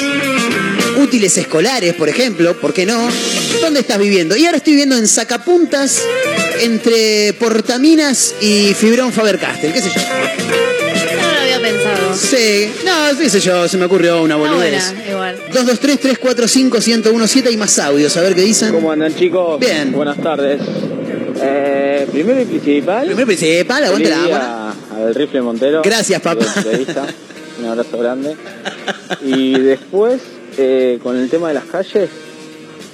útiles 1.00 1.36
escolares, 1.40 1.96
por 1.96 2.08
ejemplo, 2.08 2.56
¿por 2.62 2.72
qué 2.74 2.86
no? 2.86 3.10
¿Dónde 3.62 3.80
estás 3.80 3.98
viviendo? 3.98 4.38
Y 4.38 4.46
ahora 4.46 4.58
estoy 4.58 4.74
viviendo 4.74 4.96
en 4.96 5.08
Sacapuntas, 5.08 6.02
entre 6.64 7.34
Portaminas 7.34 8.36
y 8.42 8.74
Fibrón 8.74 9.12
Faber-Castell, 9.12 9.74
qué 9.74 9.82
sé 9.82 9.90
yo. 9.90 10.02
No 11.22 11.32
lo 11.32 11.40
había 11.40 11.60
pensado. 11.62 12.16
Sí, 12.16 12.72
no, 12.86 13.18
qué 13.18 13.30
sé 13.30 13.40
yo, 13.40 13.68
se 13.68 13.78
me 13.78 13.86
ocurrió 13.86 14.22
una 14.24 14.36
Está 14.36 14.48
boludez. 14.50 14.86
buena, 14.94 15.10
igual. 15.10 15.40
223-345-1017 15.52 17.52
y 17.52 17.58
más 17.58 17.78
audios, 17.80 18.16
a 18.18 18.22
ver 18.22 18.36
qué 18.36 18.42
dicen. 18.42 18.72
¿Cómo 18.74 18.92
andan 18.92 19.14
chicos? 19.16 19.60
Bien. 19.60 19.92
Buenas 19.92 20.18
tardes. 20.22 20.62
Eh, 21.42 22.08
primero 22.12 22.42
y 22.42 22.46
principal. 22.46 23.06
Primero 23.08 23.24
y 23.32 23.36
principal, 23.36 23.84
aguante 23.84 24.08
feliz 24.10 24.22
la 24.22 24.28
día. 24.28 24.74
Al 24.96 25.16
rifle 25.16 25.42
Montero. 25.42 25.82
Gracias, 25.84 26.22
papá. 26.22 26.46
Un 27.60 27.66
abrazo 27.66 27.98
grande. 27.98 28.36
Y 29.22 29.60
después, 29.60 30.22
eh, 30.58 31.00
con 31.04 31.18
el 31.18 31.30
tema 31.30 31.50
de 31.50 31.56
las 31.56 31.66
calles, 31.66 32.10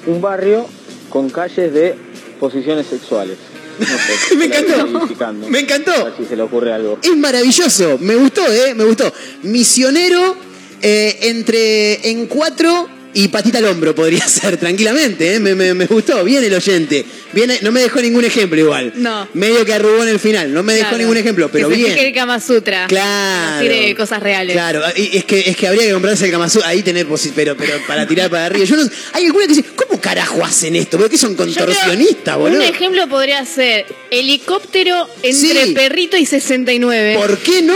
un 0.08 0.21
barrio 0.21 0.65
con 1.10 1.29
calles 1.29 1.73
de 1.73 1.95
posiciones 2.39 2.88
sexuales. 2.88 3.38
No 3.80 3.86
sé, 3.86 4.36
Me 4.36 4.46
encantó. 4.46 5.48
Me 5.50 5.60
encantó. 5.60 5.92
A 5.92 6.04
ver 6.06 6.13
si 6.18 6.26
se 6.26 6.36
le 6.36 6.42
ocurre 6.44 6.74
algo. 6.74 7.00
Es 7.02 7.15
maravilloso, 7.15 7.98
me 8.00 8.15
gustó, 8.15 8.46
¿eh? 8.52 8.74
Me 8.76 8.84
gustó. 8.84 9.12
Misionero 9.44 10.36
eh, 10.82 11.18
entre 11.24 12.10
en 12.10 12.28
cuatro 12.28 12.98
y 13.13 13.28
patita 13.30 13.58
al 13.60 13.65
hombro 13.65 13.95
podría 13.95 14.28
ser, 14.28 14.58
tranquilamente, 14.58 15.36
¿eh? 15.36 15.39
Me, 15.39 15.56
me- 15.56 15.74
me 15.74 15.86
gustó, 15.86 16.24
bien 16.24 16.43
el 16.43 16.54
oyente. 16.54 17.06
Viene, 17.32 17.60
no 17.62 17.72
me 17.72 17.82
dejó 17.82 18.02
ningún 18.02 18.26
ejemplo 18.26 18.60
igual. 18.60 18.93
No. 18.95 19.28
Medio 19.34 19.63
que 19.65 19.74
arrugó 19.74 20.02
en 20.04 20.10
el 20.10 20.19
final, 20.19 20.52
no 20.54 20.63
me 20.63 20.74
dejó 20.74 20.89
Claro. 20.89 20.98
ningún 21.00 21.17
ejemplo, 21.17 21.50
pero 21.52 21.69
que 21.69 21.76
bien. 21.76 21.91
fije 21.93 22.08
el 22.08 22.13
Kama 22.13 22.39
Sutra. 22.39 22.88
Claro. 22.88 23.62
Tire 23.62 23.95
cosas 23.95 24.22
reales. 24.22 24.54
Claro, 24.54 24.82
y 24.95 25.17
es 25.17 25.26
que, 25.26 25.39
es 25.41 25.56
que 25.56 25.67
habría 25.67 25.84
que 25.84 25.93
comprarse 25.93 26.26
el 26.26 26.32
Kama 26.32 26.50
Sutra, 26.50 26.69
ahí 26.69 26.82
tener 26.82 27.06
pero, 27.36 27.56
pero 27.56 27.74
para 27.88 28.08
tirar 28.08 28.30
para 28.30 28.45
arriba. 28.48 28.65
Yo 28.65 28.76
no, 28.78 28.89
hay 29.13 29.26
alguna 29.26 29.45
que 29.45 29.54
dice, 29.54 29.65
¿cómo 29.76 30.00
carajo 30.02 30.43
hacen 30.43 30.76
esto? 30.76 30.98
¿Por 30.98 31.10
qué 31.10 31.17
son 31.17 31.36
contorsionistas, 31.36 32.36
Un 32.36 32.41
boludo? 32.41 32.62
ejemplo 32.62 33.08
podría 33.08 33.45
ser 33.45 33.86
helicóptero 34.12 35.08
entre 35.24 35.65
Sí. 35.65 35.74
perrito 35.74 36.17
y 36.17 36.26
69. 36.26 37.15
¿Por 37.17 37.38
qué 37.39 37.62
no? 37.62 37.76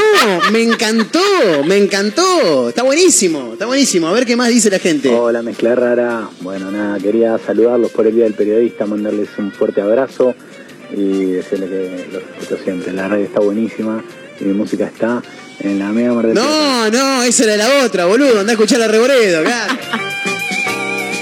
Me 0.52 0.62
encantó, 0.62 1.22
me 1.66 1.78
encantó. 1.78 2.70
Está 2.70 2.84
buenísimo, 2.84 3.54
está 3.54 3.66
buenísimo. 3.66 4.08
A 4.08 4.14
ver 4.14 4.26
qué 4.26 4.36
más 4.36 4.50
dice 4.50 4.70
la 4.70 4.80
gente. 4.80 5.10
Hola, 5.26 5.42
mezcla 5.42 5.74
rara. 5.74 6.28
Bueno, 6.42 6.70
nada, 6.70 7.00
quería 7.00 7.38
saludarlos 7.38 7.92
por 7.92 8.06
el 8.06 8.14
Día 8.14 8.26
del 8.26 8.34
Periodista, 8.34 8.86
mandarles 8.86 9.30
un 9.38 9.54
fuerte 9.54 9.80
abrazo 9.80 10.36
y 10.92 11.32
decirles 11.32 11.70
que 11.70 12.08
los 12.12 12.24
escucho 12.24 12.62
siempre. 12.62 12.92
La 12.92 13.08
radio 13.08 13.24
está 13.24 13.40
buenísima 13.40 14.04
y 14.42 14.44
mi 14.44 14.54
música 14.54 14.84
está 14.86 15.24
en 15.62 15.80
la 15.80 15.94
Mega 15.94 16.12
Mar 16.14 16.26
Plata. 16.30 16.42
No, 16.42 16.90
no, 16.90 17.24
esa 17.24 17.46
era 17.46 17.56
la 17.56 17.86
otra, 17.86 18.04
boludo. 18.06 18.42
Andá 18.42 18.52
a 18.52 18.56
escuchar 18.56 18.82
a 18.82 18.88
Reboredo 18.90 19.40
acá. 19.40 19.68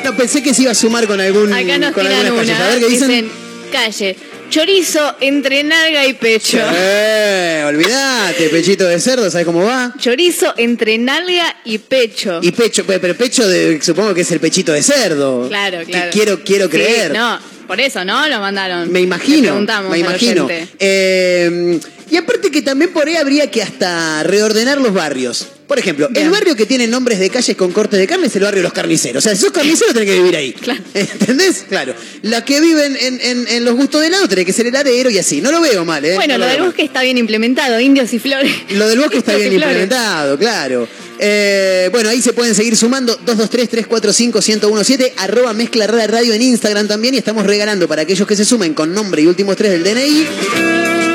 No, 0.04 0.18
pensé 0.18 0.42
que 0.42 0.56
se 0.56 0.64
iba 0.64 0.72
a 0.72 0.76
sumar 0.76 1.06
con 1.06 1.22
algún 1.22 1.54
Acá 1.54 1.78
nos 1.78 1.92
con 1.92 2.04
tiran 2.04 2.26
algunas 2.26 2.48
calles. 2.48 2.58
una. 2.58 2.66
A 2.66 2.70
ver 2.70 2.80
qué 2.80 2.88
dicen. 2.90 3.08
Dicen, 3.08 3.30
calle, 3.72 4.16
chorizo 4.52 5.16
entre 5.22 5.64
nalga 5.64 6.06
y 6.06 6.14
pecho. 6.14 6.60
Eh, 6.76 7.64
olvidate, 7.66 8.50
pechito 8.50 8.86
de 8.86 9.00
cerdo, 9.00 9.32
¿sabes 9.32 9.46
cómo 9.48 9.64
va? 9.64 9.94
Chorizo 9.98 10.54
entre 10.58 10.98
nalga 10.98 11.56
y 11.64 11.78
pecho. 11.80 12.40
Y 12.44 12.52
pecho, 12.52 12.86
pe- 12.86 13.00
pero 13.00 13.16
pecho 13.16 13.48
de, 13.48 13.82
supongo 13.82 14.14
que 14.14 14.22
es 14.22 14.32
el 14.32 14.40
pechito 14.40 14.74
de 14.74 14.84
cerdo. 14.84 15.48
Claro, 15.48 15.80
Que 15.80 15.86
claro. 15.86 16.12
Quiero, 16.12 16.44
quiero 16.44 16.66
Sí, 16.66 16.72
creer. 16.72 17.12
no, 17.14 17.40
por 17.72 17.80
eso, 17.80 18.04
¿no? 18.04 18.28
Lo 18.28 18.40
mandaron. 18.42 18.92
Me 18.92 19.00
imagino, 19.00 19.44
preguntamos 19.50 19.92
me 19.92 20.00
imagino. 20.00 20.46
Eh, 20.78 21.80
y 22.10 22.18
aparte 22.18 22.52
que 22.52 22.62
también 22.62 22.92
por 22.92 23.08
ahí 23.08 23.16
habría 23.16 23.50
que 23.50 23.62
hasta 23.64 24.24
reordenar 24.24 24.82
los 24.82 24.94
barrios. 24.94 25.48
Por 25.68 25.80
ejemplo, 25.80 26.10
el 26.14 26.30
barrio 26.30 26.54
que 26.58 26.66
tiene 26.66 26.86
nombres 26.86 27.18
de 27.20 27.30
calles 27.30 27.56
con 27.56 27.72
cortes 27.72 27.98
de 27.98 28.06
carne 28.06 28.28
es 28.28 28.36
el 28.36 28.44
barrio 28.44 28.58
de 28.58 28.64
los 28.64 28.74
carniceros. 28.74 29.24
O 29.24 29.26
sea, 29.26 29.34
si 29.38 29.42
sos 29.44 29.52
carnicero 29.54 29.94
tenés 29.94 30.10
que 30.10 30.16
vivir 30.18 30.36
ahí. 30.36 30.54
¿Entendés? 30.94 31.64
Claro. 31.70 31.94
La 32.24 32.44
que 32.44 32.60
viven 32.60 32.98
en, 33.00 33.22
en- 33.22 33.48
en 33.48 33.64
los 33.64 33.76
gustos 33.76 34.02
de 34.02 34.08
helado 34.08 34.28
tenés 34.28 34.46
que 34.46 34.52
ser 34.52 34.68
heladero 34.68 35.10
y 35.10 35.18
así. 35.18 35.40
No 35.40 35.50
lo 35.50 35.62
veo 35.62 35.86
mal, 35.86 36.04
¿eh? 36.04 36.16
Bueno, 36.16 36.34
No 36.34 36.40
lo 36.40 36.46
del 36.48 36.58
mal. 36.60 36.68
bosque 36.68 36.84
está 36.84 37.02
bien 37.04 37.18
implementado, 37.18 37.80
indios 37.80 38.12
y 38.12 38.20
flores. 38.20 38.52
Lo 38.72 38.90
del 38.90 39.00
bosque 39.00 39.18
está 39.20 39.34
bien 39.38 39.54
implementado, 39.54 40.38
claro. 40.38 40.90
Eh, 41.24 41.90
bueno, 41.92 42.10
ahí 42.10 42.20
se 42.20 42.34
pueden 42.34 42.56
seguir 42.56 42.76
sumando 42.76 43.16
223-345-1017, 43.20 45.14
arroba 45.18 45.54
mezcla 45.54 45.86
radio 45.86 46.34
en 46.34 46.42
Instagram 46.42 46.88
también 46.88 47.14
y 47.14 47.20
estamos 47.20 47.46
regalando 47.46 47.88
para 47.88 48.02
aquellos 48.02 48.28
que 48.28 48.36
se 48.36 48.44
sumen 48.44 48.74
con 48.74 48.92
nombre 48.92 49.22
y 49.22 49.28
últimos 49.28 49.56
tres 49.56 49.72
del 49.72 49.84
DNI 49.84 50.28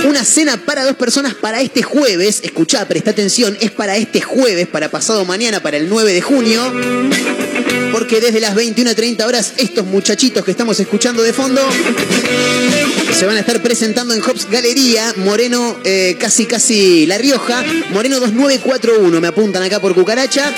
una 0.07 0.25
cena 0.25 0.57
para 0.65 0.85
dos 0.85 0.95
personas 0.95 1.35
para 1.35 1.61
este 1.61 1.83
jueves. 1.83 2.41
Escuchá, 2.45 2.87
presta 2.87 3.11
atención, 3.11 3.57
es 3.61 3.73
para 3.73 3.97
este 3.97 4.21
jueves, 4.21 4.69
para 4.69 4.89
pasado 4.91 5.25
mañana, 5.25 5.61
para 5.61 5.77
el 5.77 5.89
9 5.89 6.13
de 6.13 6.21
junio. 6.23 6.63
Porque 7.93 8.21
desde 8.21 8.41
las 8.41 8.55
21.30 8.55 9.25
horas 9.25 9.55
estos 9.57 9.87
muchachitos 9.87 10.45
que 10.45 10.51
estamos 10.51 10.79
escuchando 10.81 11.23
de 11.23 11.33
fondo 11.33 11.63
se 13.19 13.25
van 13.25 13.37
a 13.37 13.41
estar 13.41 13.63
presentando 13.63 14.13
en 14.13 14.21
Hobbs 14.21 14.49
Galería, 14.51 15.15
Moreno 15.17 15.79
eh, 15.85 16.17
casi 16.19 16.47
casi 16.47 17.07
La 17.07 17.17
Rioja, 17.17 17.65
Moreno 17.91 18.21
2941, 18.21 19.21
me 19.21 19.29
apuntan 19.29 19.63
acá 19.63 19.81
por 19.81 19.95
cucaracha. 19.95 20.53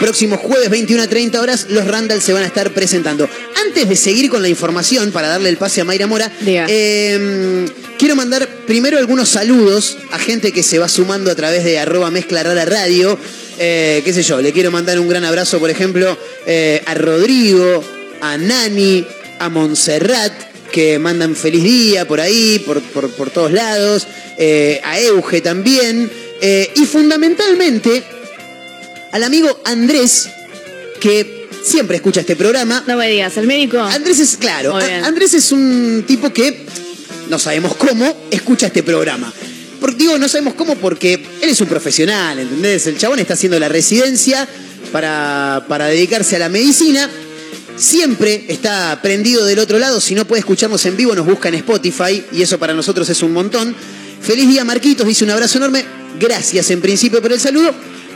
Próximo 0.00 0.36
jueves 0.36 0.68
21 0.68 1.02
a 1.02 1.06
30 1.06 1.40
horas 1.40 1.66
los 1.70 1.86
Randall 1.86 2.20
se 2.20 2.32
van 2.32 2.42
a 2.42 2.46
estar 2.46 2.72
presentando. 2.72 3.28
Antes 3.64 3.88
de 3.88 3.96
seguir 3.96 4.30
con 4.30 4.42
la 4.42 4.48
información, 4.48 5.12
para 5.12 5.28
darle 5.28 5.48
el 5.48 5.56
pase 5.56 5.80
a 5.80 5.84
Mayra 5.84 6.06
Mora, 6.06 6.30
eh, 6.44 7.66
quiero 7.98 8.16
mandar 8.16 8.48
primero 8.66 8.98
algunos 8.98 9.28
saludos 9.28 9.96
a 10.10 10.18
gente 10.18 10.52
que 10.52 10.62
se 10.62 10.78
va 10.78 10.88
sumando 10.88 11.30
a 11.30 11.34
través 11.34 11.64
de 11.64 11.78
arroba 11.78 12.10
mezcla 12.10 12.42
rara 12.42 12.64
radio. 12.64 13.18
Eh, 13.58 14.02
qué 14.04 14.12
sé 14.12 14.22
yo, 14.22 14.40
le 14.40 14.52
quiero 14.52 14.70
mandar 14.70 14.98
un 15.00 15.08
gran 15.08 15.24
abrazo, 15.24 15.58
por 15.58 15.70
ejemplo, 15.70 16.16
eh, 16.46 16.82
a 16.86 16.94
Rodrigo, 16.94 17.82
a 18.20 18.36
Nani, 18.36 19.04
a 19.38 19.48
Montserrat, 19.48 20.32
que 20.72 20.98
mandan 20.98 21.34
feliz 21.34 21.62
día 21.62 22.06
por 22.06 22.20
ahí, 22.20 22.58
por, 22.66 22.82
por- 22.82 23.10
por 23.10 23.30
todos 23.30 23.52
lados, 23.52 24.06
eh, 24.38 24.80
a 24.84 25.00
Euge 25.00 25.40
también, 25.40 26.10
y 26.74 26.84
fundamentalmente 26.84 28.02
al 29.12 29.24
amigo 29.24 29.58
Andrés, 29.64 30.28
que 31.00 31.48
siempre 31.64 31.96
escucha 31.96 32.20
este 32.20 32.36
programa. 32.36 32.84
No 32.86 32.96
me 32.98 33.08
digas, 33.08 33.36
el 33.38 33.46
médico. 33.46 33.78
Andrés 33.80 34.18
es, 34.18 34.36
claro. 34.36 34.76
Andrés 34.76 35.32
es 35.32 35.50
un 35.52 36.04
tipo 36.06 36.30
que, 36.34 36.66
no 37.30 37.38
sabemos 37.38 37.74
cómo, 37.76 38.28
escucha 38.30 38.66
este 38.66 38.82
programa. 38.82 39.32
Digo, 39.94 40.18
no 40.18 40.28
sabemos 40.28 40.54
cómo 40.54 40.74
porque 40.76 41.14
él 41.14 41.50
es 41.50 41.60
un 41.60 41.68
profesional, 41.68 42.38
¿entendés? 42.38 42.86
El 42.86 42.98
chabón 42.98 43.18
está 43.18 43.34
haciendo 43.34 43.58
la 43.58 43.68
residencia 43.68 44.48
para, 44.92 45.64
para 45.68 45.86
dedicarse 45.86 46.36
a 46.36 46.38
la 46.40 46.48
medicina. 46.48 47.08
Siempre 47.76 48.46
está 48.48 49.00
prendido 49.02 49.44
del 49.44 49.58
otro 49.58 49.78
lado. 49.78 50.00
Si 50.00 50.14
no 50.14 50.26
puede 50.26 50.40
escucharnos 50.40 50.84
en 50.86 50.96
vivo, 50.96 51.14
nos 51.14 51.26
busca 51.26 51.48
en 51.48 51.56
Spotify 51.56 52.24
y 52.32 52.42
eso 52.42 52.58
para 52.58 52.72
nosotros 52.72 53.08
es 53.10 53.22
un 53.22 53.32
montón. 53.32 53.74
Feliz 54.22 54.48
día, 54.48 54.64
Marquitos. 54.64 55.06
Dice 55.06 55.24
un 55.24 55.30
abrazo 55.30 55.58
enorme. 55.58 55.84
Gracias 56.18 56.70
en 56.70 56.80
principio 56.80 57.20
por 57.20 57.32
el 57.32 57.40
saludo. 57.40 57.74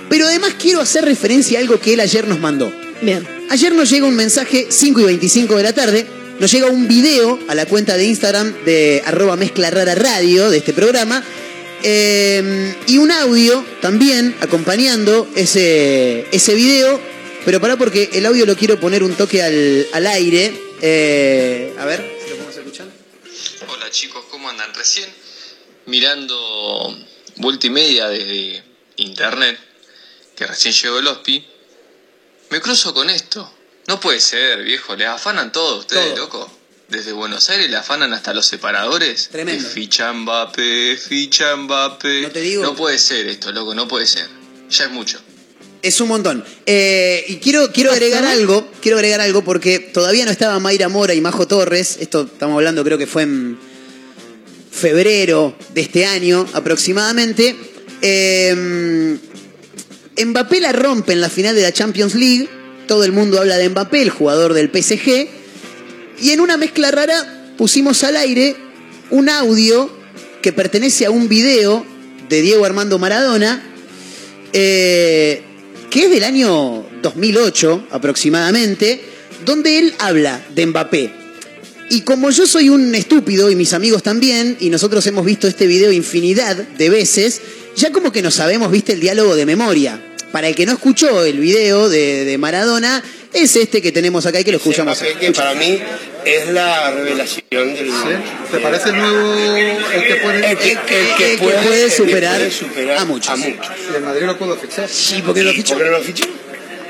Pero 0.08 0.26
además 0.26 0.54
quiero 0.58 0.80
hacer 0.80 1.04
referencia 1.04 1.58
a 1.58 1.62
algo 1.62 1.78
que 1.78 1.92
él 1.94 2.00
ayer 2.00 2.26
nos 2.26 2.40
mandó. 2.40 2.72
Bien. 3.02 3.26
Ayer 3.50 3.72
nos 3.72 3.90
llega 3.90 4.06
un 4.06 4.16
mensaje 4.16 4.66
5 4.70 5.00
y 5.00 5.04
25 5.04 5.56
de 5.56 5.62
la 5.62 5.72
tarde. 5.72 6.06
Nos 6.40 6.50
llega 6.50 6.68
un 6.68 6.88
video 6.88 7.38
a 7.48 7.54
la 7.54 7.66
cuenta 7.66 7.96
de 7.96 8.06
Instagram 8.06 8.54
de 8.64 9.02
arroba 9.04 9.36
mezcla 9.36 9.70
rara 9.70 9.94
radio 9.94 10.48
de 10.48 10.58
este 10.58 10.72
programa. 10.72 11.22
Eh, 11.82 12.74
y 12.86 12.98
un 12.98 13.10
audio 13.10 13.64
también 13.80 14.36
acompañando 14.40 15.28
ese, 15.36 16.26
ese 16.32 16.54
video. 16.54 17.00
Pero 17.44 17.60
pará 17.60 17.76
porque 17.76 18.10
el 18.12 18.26
audio 18.26 18.44
lo 18.44 18.56
quiero 18.56 18.78
poner 18.78 19.02
un 19.02 19.14
toque 19.14 19.42
al, 19.42 19.86
al 19.92 20.06
aire. 20.06 20.52
Eh, 20.82 21.74
a 21.78 21.84
ver 21.86 22.18
si 22.22 22.30
lo 22.30 22.36
podemos 22.36 22.56
escuchar. 22.56 22.86
Hola 23.68 23.90
chicos, 23.90 24.24
¿cómo 24.30 24.48
andan? 24.50 24.72
Recién 24.74 25.08
mirando 25.86 26.96
vuelta 27.36 27.66
y 27.66 27.70
media 27.70 28.08
desde 28.08 28.62
internet, 28.96 29.58
que 30.36 30.46
recién 30.46 30.74
llegó 30.74 30.98
el 30.98 31.08
OSPI, 31.08 31.46
me 32.50 32.60
cruzo 32.60 32.92
con 32.94 33.08
esto. 33.10 33.52
No 33.88 33.98
puede 33.98 34.20
ser, 34.20 34.62
viejo, 34.62 34.94
le 34.94 35.06
afanan 35.06 35.50
todo 35.50 35.78
ustedes, 35.80 36.14
Todo. 36.14 36.16
loco. 36.16 36.59
Desde 36.90 37.12
Buenos 37.12 37.48
Aires 37.50 37.70
le 37.70 37.76
afanan 37.76 38.12
hasta 38.12 38.34
los 38.34 38.46
separadores. 38.46 39.28
Tremendo. 39.30 39.68
Ficha 39.68 40.12
Mbappé, 40.12 40.96
ficha 40.96 41.54
Mbappé. 41.54 42.22
No 42.22 42.30
te 42.30 42.40
digo. 42.40 42.62
No 42.64 42.74
puede 42.74 42.98
ser 42.98 43.28
esto, 43.28 43.52
loco, 43.52 43.74
no 43.74 43.86
puede 43.86 44.06
ser. 44.06 44.26
Ya 44.68 44.86
es 44.86 44.90
mucho. 44.90 45.20
Es 45.82 46.00
un 46.00 46.08
montón. 46.08 46.44
Eh, 46.66 47.24
y 47.28 47.36
quiero, 47.36 47.70
quiero 47.72 47.92
agregar 47.92 48.24
algo, 48.24 48.68
quiero 48.82 48.98
agregar 48.98 49.20
algo 49.20 49.42
porque 49.42 49.78
todavía 49.78 50.24
no 50.24 50.32
estaba 50.32 50.58
Mayra 50.58 50.88
Mora 50.88 51.14
y 51.14 51.20
Majo 51.20 51.46
Torres. 51.46 51.96
Esto 52.00 52.22
estamos 52.22 52.56
hablando, 52.56 52.82
creo 52.82 52.98
que 52.98 53.06
fue 53.06 53.22
en 53.22 53.58
febrero 54.70 55.56
de 55.72 55.80
este 55.82 56.06
año 56.06 56.46
aproximadamente. 56.54 57.56
Eh, 58.02 59.16
Mbappé 60.24 60.60
la 60.60 60.72
rompe 60.72 61.12
en 61.12 61.20
la 61.20 61.30
final 61.30 61.54
de 61.54 61.62
la 61.62 61.72
Champions 61.72 62.16
League. 62.16 62.48
Todo 62.88 63.04
el 63.04 63.12
mundo 63.12 63.38
habla 63.38 63.56
de 63.58 63.68
Mbappé, 63.68 64.02
el 64.02 64.10
jugador 64.10 64.54
del 64.54 64.70
PSG. 64.70 65.39
Y 66.20 66.30
en 66.30 66.40
una 66.40 66.56
mezcla 66.56 66.90
rara 66.90 67.54
pusimos 67.56 68.04
al 68.04 68.16
aire 68.16 68.56
un 69.10 69.28
audio 69.28 69.90
que 70.42 70.52
pertenece 70.52 71.06
a 71.06 71.10
un 71.10 71.28
video 71.28 71.84
de 72.28 72.42
Diego 72.42 72.64
Armando 72.64 72.98
Maradona, 72.98 73.62
eh, 74.52 75.42
que 75.90 76.04
es 76.04 76.10
del 76.10 76.24
año 76.24 76.86
2008 77.02 77.88
aproximadamente, 77.90 79.00
donde 79.44 79.78
él 79.78 79.94
habla 79.98 80.44
de 80.54 80.66
Mbappé. 80.66 81.12
Y 81.90 82.02
como 82.02 82.30
yo 82.30 82.46
soy 82.46 82.68
un 82.68 82.94
estúpido 82.94 83.50
y 83.50 83.56
mis 83.56 83.72
amigos 83.72 84.02
también, 84.02 84.56
y 84.60 84.70
nosotros 84.70 85.04
hemos 85.06 85.24
visto 85.24 85.48
este 85.48 85.66
video 85.66 85.90
infinidad 85.90 86.56
de 86.56 86.90
veces, 86.90 87.40
ya 87.76 87.90
como 87.90 88.12
que 88.12 88.22
nos 88.22 88.34
sabemos, 88.34 88.70
viste, 88.70 88.92
el 88.92 89.00
diálogo 89.00 89.34
de 89.34 89.46
memoria. 89.46 90.06
Para 90.30 90.46
el 90.46 90.54
que 90.54 90.66
no 90.66 90.72
escuchó 90.72 91.24
el 91.24 91.40
video 91.40 91.88
de, 91.88 92.24
de 92.24 92.38
Maradona, 92.38 93.02
es 93.32 93.56
este 93.56 93.80
que 93.80 93.92
tenemos 93.92 94.26
acá 94.26 94.40
y 94.40 94.44
que 94.44 94.50
lo 94.52 94.58
escuchamos. 94.58 94.98
Que 95.20 95.32
para 95.32 95.54
mí 95.54 95.80
es 96.24 96.48
la 96.48 96.90
revelación 96.90 97.42
del 97.50 97.90
¿Te 98.50 98.58
parece 98.58 98.90
el 98.90 98.96
nuevo 98.96 99.56
el 99.94 100.06
que 100.06 100.14
puede, 100.16 100.50
el 100.50 100.58
que, 100.58 100.72
el 100.72 100.78
que 100.80 101.32
El 101.32 101.38
que 101.38 101.44
puede, 101.44 101.90
superar 101.90 102.36
puede 102.38 102.50
superar 102.50 102.98
a 102.98 103.04
muchos. 103.04 103.38
Si 103.38 103.56
el 103.94 104.02
Madrid 104.02 104.26
lo 104.26 104.36
pudo 104.38 104.56
fichar. 104.56 104.88
Sí, 104.88 105.22
porque 105.24 105.42
lo 105.42 105.52
¿Y 105.52 105.56
fichó. 105.56 105.74
por 105.74 105.84
qué 105.84 105.90
no 105.90 105.98
lo 105.98 106.04
fichó? 106.04 106.24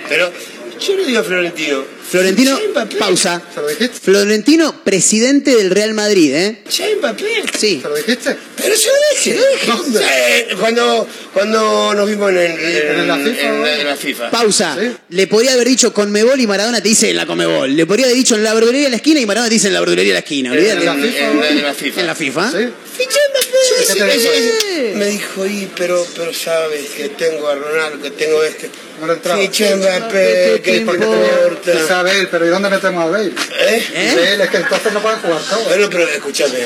Pero 0.09 0.32
yo 0.80 0.97
le 0.97 1.05
digo 1.05 1.20
a 1.20 1.22
Florentino. 1.24 1.84
Florentino, 2.11 2.58
pausa. 2.98 3.40
¿Se 3.54 3.61
lo 3.61 3.68
dijiste? 3.68 3.98
Florentino, 4.00 4.82
presidente 4.84 5.54
del 5.54 5.70
Real 5.70 5.94
Madrid, 5.94 6.34
¿eh? 6.34 6.58
¿Ya 6.76 6.86
Mbappé? 6.98 7.42
Sí. 7.58 7.78
¿Se 7.82 7.88
lo 7.88 7.94
dijiste? 7.94 8.36
Pero 8.56 8.76
se 8.76 8.88
lo 8.88 8.94
dije, 9.14 9.34
lo 9.36 9.46
dije. 9.52 9.66
¿Dónde? 9.66 10.00
Eh, 10.02 10.48
Cuando, 10.58 11.06
cuando 11.32 11.94
nos 11.94 12.08
vimos 12.08 12.30
en, 12.30 12.36
el- 12.38 12.58
¿En 12.61 13.06
la 13.08 13.16
FIFA, 13.16 13.40
en 13.42 13.50
o? 13.61 13.62
la- 13.64 13.76
en 13.80 13.86
la 13.86 13.96
FIFA. 13.96 14.30
Pausa. 14.30 14.76
Sí. 14.80 14.90
Le 15.11 15.26
podría 15.28 15.52
haber 15.52 15.68
dicho 15.68 15.92
Conmebol 15.94 16.40
y 16.40 16.46
Maradona 16.46 16.82
te 16.82 16.88
dice 16.88 17.11
en 17.11 17.16
la 17.16 17.26
Conmebol. 17.26 17.76
Le 17.76 17.86
podría 17.86 18.06
haber 18.06 18.16
dicho 18.16 18.34
en 18.34 18.42
la 18.44 18.54
verdulería 18.54 18.84
de 18.86 18.90
la 18.90 18.96
esquina 18.96 19.20
y 19.20 19.26
Maradona 19.26 19.48
te 19.48 19.54
dice 19.54 19.68
en 19.68 19.74
la 19.74 19.80
verdulería 19.80 20.11
de 20.12 20.14
la 20.14 20.18
esquina. 20.20 20.52
Olvídate. 20.52 20.80
En 20.80 20.84
la 20.86 20.94
FIFA, 20.94 21.30
en 21.30 21.40
la- 21.40 21.48
en 21.48 21.62
la 21.62 21.74
FIFA. 21.74 22.00
En 22.00 22.06
la 22.06 22.14
FIFA. 22.14 22.50
Sí. 22.50 22.68
Fiché 22.98 23.18
Mbappé. 23.30 23.50
¿Qué 23.78 23.94
te 23.94 24.18
Sí, 24.20 24.28
sí. 24.61 24.82
Me 24.96 25.06
dijo, 25.06 25.46
y, 25.46 25.70
pero, 25.76 26.04
pero 26.16 26.34
sabes 26.34 26.90
que 26.96 27.08
tengo 27.11 27.48
a 27.48 27.54
Ronaldo, 27.54 28.02
que 28.02 28.11
tengo 28.11 28.42
este. 28.42 28.68
No 29.00 29.11
entraba. 29.12 29.40
Fiché 29.40 29.74
Mbappé, 29.76 30.12
¿qué 30.12 30.50
Porque 30.56 30.76
importa? 30.76 31.06
Él, 32.09 32.28
pero 32.30 32.46
¿y 32.46 32.48
dónde 32.48 32.70
metemos 32.70 33.05
a 33.05 33.07
Bale? 33.09 33.26
¿Eh? 33.28 33.86
¿Eh? 33.94 34.12
Bale, 34.14 34.44
es 34.44 34.51
que 34.51 34.57
entonces 34.59 34.92
no 34.92 35.03
pueden 35.03 35.18
jugar 35.20 35.40
todos. 35.42 35.64
Bueno, 35.64 35.88
pero 35.90 36.09
escúchame, 36.09 36.59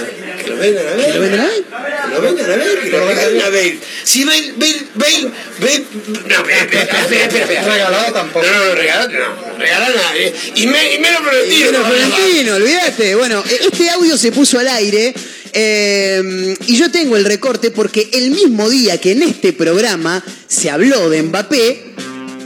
que 0.43 0.51
lo 0.51 0.57
vengan 0.57 0.87
a 0.87 0.95
ver. 0.95 1.07
¿Que 1.07 1.15
lo 1.15 1.21
vengan 1.21 1.41
a 1.41 1.45
ver? 1.45 1.65
Que 1.65 2.15
lo 2.15 2.21
vengan 2.21 2.51
a 2.51 2.57
ver, 2.57 2.81
que 2.81 2.91
lo 2.91 3.07
regalen 3.07 3.43
a 3.43 3.49
Bale. 3.49 3.79
Si 4.05 4.25
Bale, 4.25 4.53
Bale, 4.57 4.77
Bale, 4.95 5.31
Bale. 5.61 5.85
No, 6.29 6.35
espera, 6.37 6.61
espera, 6.63 6.83
espera, 6.83 7.25
espera, 7.25 7.45
espera. 7.45 7.63
Regalado 7.63 8.13
tampoco. 8.13 8.47
No, 8.47 8.53
no, 8.53 8.65
no, 8.67 8.75
regalado 8.75 9.09
no. 9.09 9.59
Regalado 9.59 9.95
nadie. 9.95 10.35
Y, 10.55 10.67
me, 10.67 10.95
y 10.95 10.99
menos 10.99 11.21
Y 11.21 11.63
Florentino. 11.63 11.71
bueno, 11.71 11.85
Florentino, 11.87 12.55
olvídate. 12.57 13.15
Bueno, 13.15 13.45
este 13.49 13.91
audio 13.91 14.17
se 14.17 14.33
puso 14.33 14.59
al 14.59 14.69
aire 14.69 15.15
eh, 15.57 16.57
y 16.67 16.77
yo 16.77 16.91
tengo 16.91 17.17
el 17.17 17.25
recorte 17.25 17.71
porque 17.71 18.09
el 18.13 18.33
mismo 18.33 18.69
día 18.69 19.01
que 19.01 19.13
en 19.13 19.23
este 19.23 19.53
programa 19.53 20.23
se 20.49 20.69
habló 20.69 21.09
de 21.11 21.23
Mbappé, 21.23 21.95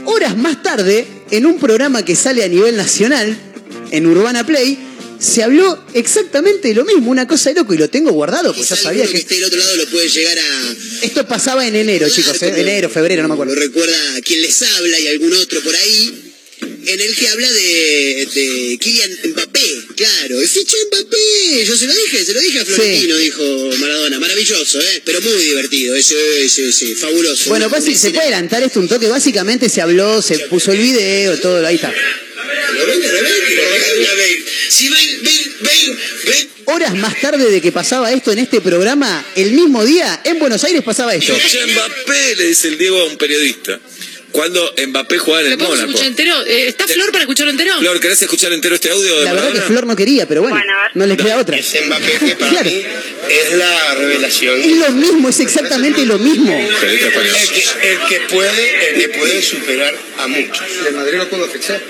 horas 0.05 0.37
más 0.37 0.61
tarde, 0.61 1.07
en 1.31 1.45
un 1.45 1.59
programa 1.59 2.03
que 2.03 2.15
sale 2.15 2.43
a 2.43 2.47
nivel 2.47 2.75
nacional, 2.75 3.37
en 3.91 4.05
Urbana 4.07 4.45
Play, 4.45 4.77
se 5.19 5.43
habló 5.43 5.83
exactamente 5.93 6.73
lo 6.73 6.85
mismo, 6.85 7.11
una 7.11 7.27
cosa 7.27 7.49
de 7.49 7.55
loco, 7.55 7.73
y 7.73 7.77
lo 7.77 7.89
tengo 7.89 8.11
guardado, 8.11 8.53
pues 8.53 8.69
ya 8.69 8.75
sabía 8.75 9.05
que 9.05 9.11
que... 9.11 9.17
esté 9.17 9.35
del 9.35 9.43
otro 9.45 9.59
lado 9.59 9.75
lo 9.75 9.87
puede 9.87 10.07
llegar 10.07 10.39
a 10.39 10.75
Esto 11.01 11.27
pasaba 11.27 11.67
en 11.67 11.75
enero, 11.75 12.07
chicos, 12.09 12.41
¿eh? 12.41 12.53
enero, 12.55 12.89
febrero, 12.89 13.23
no 13.23 13.27
me 13.27 13.35
lo 13.35 13.43
acuerdo. 13.43 13.55
recuerda 13.55 14.15
a 14.15 14.21
quien 14.21 14.41
les 14.41 14.61
habla 14.61 14.99
y 14.99 15.07
algún 15.07 15.33
otro 15.33 15.61
por 15.61 15.75
ahí 15.75 16.28
en 16.61 17.01
el 17.01 17.15
que 17.15 17.27
habla 17.29 17.51
de, 17.51 18.27
de 18.33 18.77
Kylian 18.79 19.11
Mbappé, 19.25 19.85
claro, 19.95 20.41
el 20.41 20.47
ficho 20.47 20.75
Mbappé, 20.87 21.65
yo 21.65 21.77
se 21.77 21.85
lo 21.85 21.93
dije, 21.93 22.25
se 22.25 22.33
lo 22.33 22.39
dije 22.41 22.59
a 22.59 22.65
Florentino, 22.65 23.15
dijo 23.17 23.43
Maradona, 23.79 24.19
maravilloso, 24.19 24.81
¿eh? 24.81 25.01
pero 25.05 25.21
muy 25.21 25.33
divertido, 25.33 25.95
ese, 25.95 26.45
ese, 26.45 26.69
ese, 26.69 26.95
fabuloso. 26.95 27.49
Bueno, 27.49 27.67
una 27.67 27.81
se 27.81 28.09
puede 28.09 28.23
adelantar 28.23 28.63
esto 28.63 28.79
un 28.79 28.87
toque, 28.87 29.07
básicamente 29.07 29.69
se 29.69 29.81
habló, 29.81 30.21
se 30.21 30.39
puso 30.39 30.71
el 30.71 30.79
video, 30.79 31.37
todo, 31.39 31.65
ahí 31.65 31.75
está. 31.75 31.93
Si 34.69 34.87
Bale, 34.87 35.17
Bale, 35.21 35.51
Bale, 35.59 35.97
Bale. 36.25 36.49
Horas 36.65 36.95
más 36.95 37.19
tarde 37.19 37.49
de 37.49 37.61
que 37.61 37.71
pasaba 37.71 38.11
esto 38.11 38.31
en 38.31 38.39
este 38.39 38.61
programa, 38.61 39.25
el 39.35 39.51
mismo 39.51 39.83
día, 39.83 40.21
en 40.23 40.39
Buenos 40.39 40.63
Aires 40.63 40.83
pasaba 40.83 41.15
esto. 41.15 41.33
Ficha 41.35 41.65
Mbappé, 41.65 42.35
le 42.35 42.47
dice 42.47 42.67
el 42.67 42.77
Diego 42.77 42.99
a 42.99 43.05
un 43.05 43.17
periodista. 43.17 43.79
Cuando 44.31 44.73
Mbappé 44.87 45.17
jugaba 45.17 45.41
en 45.41 45.47
¿Lo 45.49 45.53
el 45.53 45.57
Mónaco. 45.59 45.85
escuchar 45.89 46.07
entero? 46.07 46.45
Eh, 46.45 46.67
¿Está 46.67 46.87
Flor 46.87 47.11
para 47.11 47.23
escucharlo 47.23 47.51
entero? 47.51 47.73
Flor, 47.79 47.99
¿querés 47.99 48.21
escuchar 48.21 48.53
entero 48.53 48.75
este 48.75 48.89
audio 48.91 49.19
de 49.19 49.25
La 49.25 49.33
verdad 49.33 49.51
que? 49.53 49.61
Flor 49.61 49.87
no 49.87 49.95
quería, 49.95 50.27
pero 50.27 50.41
bueno, 50.41 50.57
no 50.93 51.05
le 51.05 51.17
queda 51.17 51.37
otra. 51.37 51.57
Ese 51.57 51.81
Mbappé 51.85 52.11
que 52.25 52.35
para 52.35 52.51
Claro. 52.51 52.69
mí 52.69 52.83
es 53.29 53.53
la 53.57 53.95
revelación. 53.95 54.59
Es 54.61 54.77
lo 54.77 54.91
mismo, 54.91 55.29
es 55.29 55.39
exactamente 55.39 56.05
lo 56.05 56.19
mismo. 56.19 56.51
El 56.53 56.99
que, 56.99 57.91
el 57.91 57.99
que 58.07 58.19
puede, 58.33 58.89
el 58.89 59.01
que 59.01 59.09
puede 59.17 59.41
superar 59.41 59.95
a 60.19 60.27
muchos. 60.27 60.65
Si 60.79 60.87
el 60.87 60.93
Madrid 60.93 61.17
lo 61.17 61.29
pudo 61.29 61.47
fichar. 61.47 61.81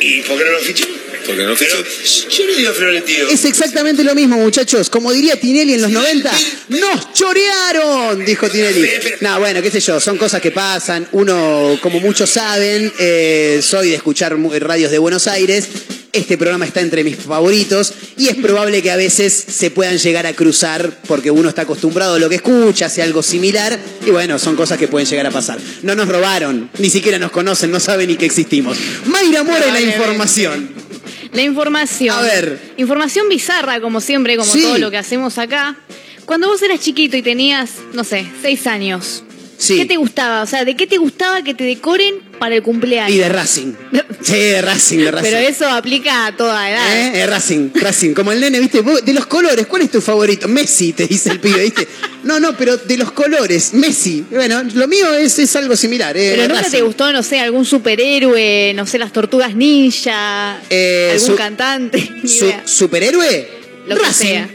¿Y 0.00 0.22
por 0.22 0.38
qué 0.38 0.44
no 0.44 0.52
lo 0.52 0.60
fichó? 0.60 0.86
Porque 1.28 1.44
no 1.44 1.54
Pero 1.54 1.84
yo 2.30 2.46
le 2.46 2.56
digo 2.56 2.70
a 2.70 2.72
Florentino. 2.72 3.28
Es 3.28 3.44
exactamente 3.44 4.02
lo 4.02 4.14
mismo, 4.14 4.38
muchachos. 4.38 4.88
Como 4.88 5.12
diría 5.12 5.38
Tinelli 5.38 5.74
en 5.74 5.82
los 5.82 5.90
90, 5.90 6.32
¡nos 6.70 7.12
chorearon! 7.12 8.24
Dijo 8.24 8.48
Tinelli. 8.48 8.88
No, 9.20 9.38
bueno, 9.38 9.60
qué 9.60 9.70
sé 9.70 9.80
yo, 9.80 10.00
son 10.00 10.16
cosas 10.16 10.40
que 10.40 10.52
pasan. 10.52 11.06
Uno, 11.12 11.78
como 11.82 12.00
muchos 12.00 12.30
saben, 12.30 12.90
eh, 12.98 13.60
soy 13.62 13.90
de 13.90 13.96
escuchar 13.96 14.38
radios 14.38 14.90
de 14.90 14.96
Buenos 14.96 15.26
Aires. 15.26 15.68
Este 16.14 16.38
programa 16.38 16.64
está 16.64 16.80
entre 16.80 17.04
mis 17.04 17.16
favoritos 17.16 17.92
y 18.16 18.28
es 18.28 18.36
probable 18.36 18.80
que 18.82 18.90
a 18.90 18.96
veces 18.96 19.34
se 19.34 19.70
puedan 19.70 19.98
llegar 19.98 20.26
a 20.26 20.32
cruzar 20.32 20.90
porque 21.06 21.30
uno 21.30 21.50
está 21.50 21.62
acostumbrado 21.62 22.14
a 22.14 22.18
lo 22.18 22.30
que 22.30 22.36
escucha, 22.36 22.86
hace 22.86 23.02
algo 23.02 23.22
similar 23.22 23.78
y 24.06 24.10
bueno, 24.10 24.38
son 24.38 24.56
cosas 24.56 24.78
que 24.78 24.88
pueden 24.88 25.06
llegar 25.06 25.26
a 25.26 25.30
pasar. 25.30 25.58
No 25.82 25.94
nos 25.94 26.08
robaron, 26.08 26.70
ni 26.78 26.88
siquiera 26.88 27.18
nos 27.18 27.30
conocen, 27.30 27.70
no 27.70 27.78
saben 27.78 28.08
ni 28.08 28.16
que 28.16 28.24
existimos. 28.24 28.78
Mayra 29.04 29.44
Mora 29.44 29.68
y 29.68 29.70
la 29.70 29.80
información. 29.82 30.87
La 31.32 31.42
información. 31.42 32.16
A 32.16 32.22
ver. 32.22 32.58
Información 32.76 33.28
bizarra, 33.28 33.80
como 33.80 34.00
siempre, 34.00 34.36
como 34.36 34.50
Sí. 34.50 34.62
todo 34.62 34.78
lo 34.78 34.90
que 34.90 34.96
hacemos 34.98 35.38
acá. 35.38 35.76
Cuando 36.24 36.48
vos 36.48 36.60
eras 36.62 36.80
chiquito 36.80 37.16
y 37.16 37.22
tenías, 37.22 37.70
no 37.92 38.04
sé, 38.04 38.26
seis 38.42 38.66
años, 38.66 39.24
Sí. 39.56 39.76
¿qué 39.76 39.86
te 39.86 39.96
gustaba? 39.96 40.42
O 40.42 40.46
sea, 40.46 40.64
¿de 40.64 40.76
qué 40.76 40.86
te 40.86 40.98
gustaba 40.98 41.42
que 41.42 41.54
te 41.54 41.64
decoren 41.64 42.14
para 42.38 42.54
el 42.56 42.62
cumpleaños? 42.62 43.14
Y 43.14 43.18
de 43.18 43.28
Racing. 43.28 43.72
Sí, 44.20 44.32
de 44.36 44.62
Racing, 44.62 44.98
de 44.98 45.10
Racing. 45.10 45.30
Pero 45.30 45.38
eso 45.48 45.68
aplica 45.68 46.26
a 46.26 46.36
toda 46.36 46.70
edad. 46.70 46.96
¿Eh? 46.96 47.20
Eh, 47.22 47.26
Racing, 47.26 47.70
Racing. 47.74 48.14
Como 48.14 48.32
el 48.32 48.40
nene, 48.40 48.60
¿viste? 48.60 48.82
De 48.82 49.12
los 49.12 49.26
colores, 49.26 49.66
¿cuál 49.66 49.82
es 49.82 49.90
tu 49.90 50.00
favorito? 50.00 50.48
Messi, 50.48 50.92
te 50.92 51.06
dice 51.06 51.30
el 51.30 51.40
pibe, 51.40 51.62
¿viste? 51.62 51.86
No, 52.24 52.40
no, 52.40 52.56
pero 52.56 52.76
de 52.76 52.96
los 52.96 53.12
colores, 53.12 53.72
Messi. 53.74 54.24
Bueno, 54.30 54.62
lo 54.74 54.88
mío 54.88 55.14
es, 55.14 55.38
es 55.38 55.54
algo 55.56 55.76
similar. 55.76 56.16
eh, 56.16 56.32
Pero 56.34 56.48
nunca 56.48 56.62
Racing. 56.62 56.76
te 56.78 56.82
gustó, 56.82 57.12
no 57.12 57.22
sé, 57.22 57.38
algún 57.40 57.64
superhéroe, 57.64 58.72
no 58.74 58.86
sé, 58.86 58.98
las 58.98 59.12
tortugas 59.12 59.54
ninja, 59.54 60.60
Eh, 60.70 61.10
algún 61.14 61.26
su- 61.28 61.34
cantante. 61.36 62.08
Su-. 62.26 62.52
¿Superhéroe? 62.64 63.48
Lo 63.86 63.96
que 63.96 64.02
Racing. 64.02 64.26
sea. 64.26 64.48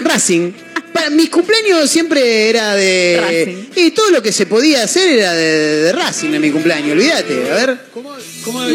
Racing. 0.00 0.52
Para 0.92 1.10
mi 1.10 1.26
cumpleaños 1.26 1.90
siempre 1.90 2.50
era 2.50 2.74
de. 2.74 3.18
Racing. 3.20 3.64
Y 3.76 3.90
todo 3.90 4.10
lo 4.10 4.22
que 4.22 4.32
se 4.32 4.46
podía 4.46 4.84
hacer 4.84 5.08
era 5.10 5.32
de, 5.32 5.82
de 5.82 5.92
Racing 5.92 6.34
en 6.34 6.40
mi 6.40 6.50
cumpleaños, 6.50 6.92
olvídate. 6.92 7.50
A 7.50 7.54
ver. 7.54 7.78
¿Cómo 7.92 8.14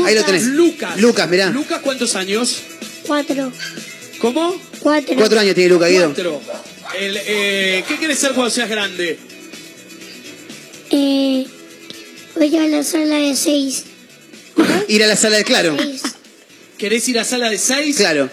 Ahí 0.05 0.15
lo 0.15 0.23
tenés. 0.25 0.45
Lucas. 0.45 0.99
Lucas, 0.99 1.29
mirá. 1.29 1.49
¿Lucas 1.49 1.79
cuántos 1.83 2.15
años? 2.15 2.57
Cuatro. 3.05 3.51
¿Cómo? 4.19 4.59
Cuatro. 4.79 5.15
Cuatro 5.15 5.39
años 5.39 5.55
tiene 5.55 5.69
Lucas, 5.69 5.89
Guido. 5.89 6.05
Cuatro. 6.07 6.41
El, 6.99 7.17
eh, 7.25 7.83
¿Qué 7.87 7.97
querés 7.97 8.19
ser 8.19 8.33
cuando 8.33 8.49
seas 8.49 8.69
grande? 8.69 9.17
Eh, 10.89 11.45
voy 12.35 12.57
a 12.57 12.67
la 12.67 12.83
sala 12.83 13.15
de 13.17 13.35
seis. 13.35 13.83
Ir 14.87 15.03
a 15.03 15.07
la 15.07 15.15
sala 15.15 15.37
de 15.37 15.43
claro. 15.43 15.77
¿Querés 16.77 17.07
ir 17.09 17.19
a 17.19 17.25
sala 17.25 17.49
de 17.49 17.57
seis? 17.57 17.97
Claro. 17.97 18.29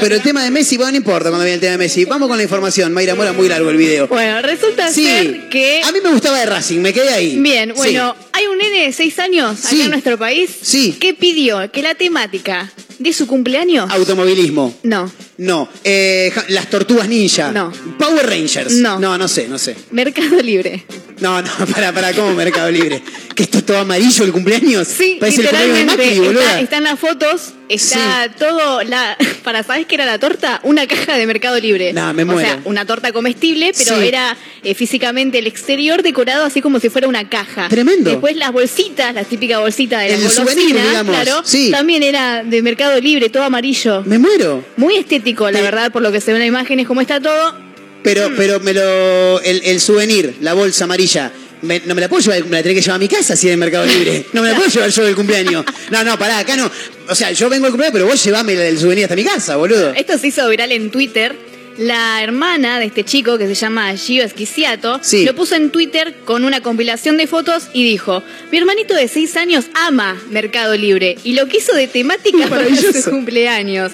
Pero 0.00 0.14
el 0.16 0.22
tema 0.22 0.44
de 0.44 0.50
Messi, 0.50 0.76
bueno, 0.76 0.92
no 0.92 0.96
importa 0.98 1.28
cuando 1.28 1.44
viene 1.44 1.54
el 1.54 1.60
tema 1.60 1.72
de 1.72 1.78
Messi. 1.78 2.04
Vamos 2.04 2.28
con 2.28 2.36
la 2.36 2.42
información. 2.42 2.92
Mayra 2.92 3.14
Mora, 3.14 3.32
muy 3.32 3.48
largo 3.48 3.70
el 3.70 3.76
video. 3.76 4.08
Bueno, 4.08 4.42
resulta 4.42 4.92
Sí. 4.92 5.04
ser 5.04 5.48
que. 5.48 5.80
A 5.84 5.92
mí 5.92 5.98
me 6.02 6.10
gustaba 6.10 6.38
de 6.38 6.46
Racing, 6.46 6.80
me 6.80 6.92
quedé 6.92 7.10
ahí. 7.10 7.38
Bien, 7.38 7.72
bueno, 7.74 8.14
hay 8.32 8.46
un 8.46 8.58
nene 8.58 8.86
de 8.86 8.92
6 8.92 9.18
años 9.18 9.64
acá 9.66 9.74
en 9.84 9.90
nuestro 9.90 10.18
país 10.18 10.50
Sí. 10.62 10.92
que 11.00 11.14
pidió 11.14 11.70
que 11.70 11.82
la 11.82 11.94
temática 11.94 12.70
de 12.98 13.12
su 13.12 13.26
cumpleaños. 13.26 13.90
Automovilismo. 13.90 14.74
No, 14.82 15.10
No. 15.38 15.68
Eh, 15.82 16.32
las 16.48 16.70
tortugas 16.70 17.08
ninja. 17.08 17.50
No. 17.50 17.72
Power 17.98 18.26
Rangers. 18.28 18.74
No. 18.74 18.98
No, 19.00 19.18
no 19.18 19.26
sé, 19.28 19.48
no 19.48 19.58
sé. 19.58 19.74
Mercado 19.90 20.40
Libre. 20.40 20.84
No, 21.20 21.40
no, 21.42 21.50
para, 21.74 21.92
para, 21.92 22.12
¿cómo 22.12 22.32
Mercado 22.34 22.70
Libre? 22.70 23.02
¿Que 23.34 23.44
esto 23.44 23.58
es 23.58 23.66
todo 23.66 23.78
amarillo 23.78 24.24
el 24.24 24.32
cumpleaños? 24.32 24.86
Sí, 24.88 25.16
Parece 25.18 25.40
el 25.40 25.48
cumpleaños 25.48 25.76
de 25.76 25.82
literalmente. 25.84 26.20
Macri, 26.20 26.38
está, 26.42 26.60
están 26.60 26.84
las 26.84 26.98
fotos, 26.98 27.52
está 27.68 28.30
todo 28.38 28.82
la. 28.84 29.16
Para, 29.42 29.62
¿sabes 29.64 29.86
qué 29.86 29.96
era 29.96 30.04
la 30.06 30.18
torta? 30.20 30.60
Una 30.62 30.86
caja 30.86 31.16
de 31.16 31.26
Mercado 31.26 31.58
Libre. 31.58 31.92
Nah, 31.92 32.12
me 32.12 32.22
O 32.22 32.26
muero. 32.26 32.40
sea, 32.48 32.60
una 32.64 32.84
torta 32.86 33.12
comestible, 33.12 33.72
pero 33.76 33.98
Sí. 34.00 34.06
era 34.06 34.36
eh, 34.62 34.74
físicamente 34.74 35.38
el 35.38 35.46
exterior 35.48 36.02
decorado 36.02 36.44
así 36.44 36.60
como 36.60 36.78
si 36.78 36.88
fuera 36.88 37.08
una 37.08 37.28
caja. 37.28 37.68
Tremendo. 37.68 38.10
Después 38.22 38.36
las 38.36 38.52
bolsitas, 38.52 39.12
la 39.12 39.24
típica 39.24 39.58
bolsita 39.58 39.98
de 39.98 40.10
la 40.10 40.16
digamos. 40.16 41.16
claro, 41.24 41.42
Sí. 41.44 41.72
también 41.72 42.04
era 42.04 42.44
de 42.44 42.62
Mercado 42.62 43.00
Libre, 43.00 43.28
todo 43.30 43.42
amarillo. 43.42 44.04
Me 44.06 44.16
muero. 44.20 44.64
Muy 44.76 44.94
estético, 44.94 45.50
la 45.50 45.60
verdad, 45.60 45.90
por 45.90 46.02
lo 46.02 46.12
que 46.12 46.20
se 46.20 46.26
ve 46.30 46.36
en 46.36 46.42
la 46.42 46.46
imagen, 46.46 46.78
es 46.78 46.86
como 46.86 47.00
está 47.00 47.20
todo. 47.20 47.56
Pero, 48.04 48.30
Mm. 48.30 48.34
pero 48.36 48.60
me 48.60 48.74
lo. 48.74 49.40
El, 49.40 49.62
el 49.64 49.80
souvenir, 49.80 50.36
la 50.40 50.52
bolsa 50.54 50.84
amarilla. 50.84 51.32
me- 51.62 51.80
no 51.86 51.94
me 51.96 52.00
la 52.00 52.08
puedo 52.08 52.20
llevar, 52.22 52.44
me 52.46 52.56
la 52.56 52.62
tenés 52.64 52.76
que 52.78 52.82
llevar 52.82 52.96
a 52.96 52.98
mi 52.98 53.06
casa 53.08 53.34
si 53.36 53.46
es 53.48 53.52
de 53.52 53.56
Mercado 53.56 53.86
Libre. 53.86 54.26
No 54.32 54.42
me 54.42 54.50
la 54.50 54.56
puedo 54.56 54.68
llevar 54.68 54.90
yo 54.90 55.04
del 55.04 55.14
cumpleaños. 55.16 55.64
No, 55.90 56.02
no, 56.04 56.16
pará, 56.18 56.38
acá 56.38 56.56
no. 56.56 56.68
O 57.08 57.14
sea, 57.14 57.30
yo 57.32 57.48
vengo 57.48 57.66
al 57.66 57.70
cumpleaños, 57.72 57.92
pero 57.92 58.06
vos 58.06 58.22
llevame 58.24 58.52
el 58.54 58.78
souvenir 58.78 59.04
hasta 59.04 59.14
mi 59.16 59.22
casa, 59.24 59.54
boludo. 59.56 59.92
Esto 59.94 60.16
se 60.18 60.26
hizo 60.28 60.48
viral 60.48 60.70
en 60.72 60.90
Twitter. 60.90 61.36
La 61.78 62.22
hermana 62.22 62.78
de 62.78 62.86
este 62.86 63.04
chico, 63.04 63.38
que 63.38 63.46
se 63.46 63.54
llama 63.54 63.94
Gio 63.96 64.22
Esquiciato, 64.24 65.00
Sí. 65.02 65.24
lo 65.24 65.34
puso 65.34 65.54
en 65.54 65.70
Twitter 65.70 66.14
con 66.24 66.44
una 66.44 66.60
compilación 66.60 67.16
de 67.16 67.26
fotos 67.26 67.68
y 67.72 67.82
dijo: 67.84 68.22
Mi 68.50 68.58
hermanito 68.58 68.94
de 68.94 69.08
6 69.08 69.36
años 69.36 69.66
ama 69.74 70.20
Mercado 70.30 70.76
Libre 70.76 71.16
y 71.24 71.32
lo 71.34 71.46
quiso 71.46 71.74
de 71.74 71.88
temática 71.88 72.38
para 72.48 72.62
maravilloso. 72.62 73.02
su 73.02 73.10
cumpleaños. 73.10 73.92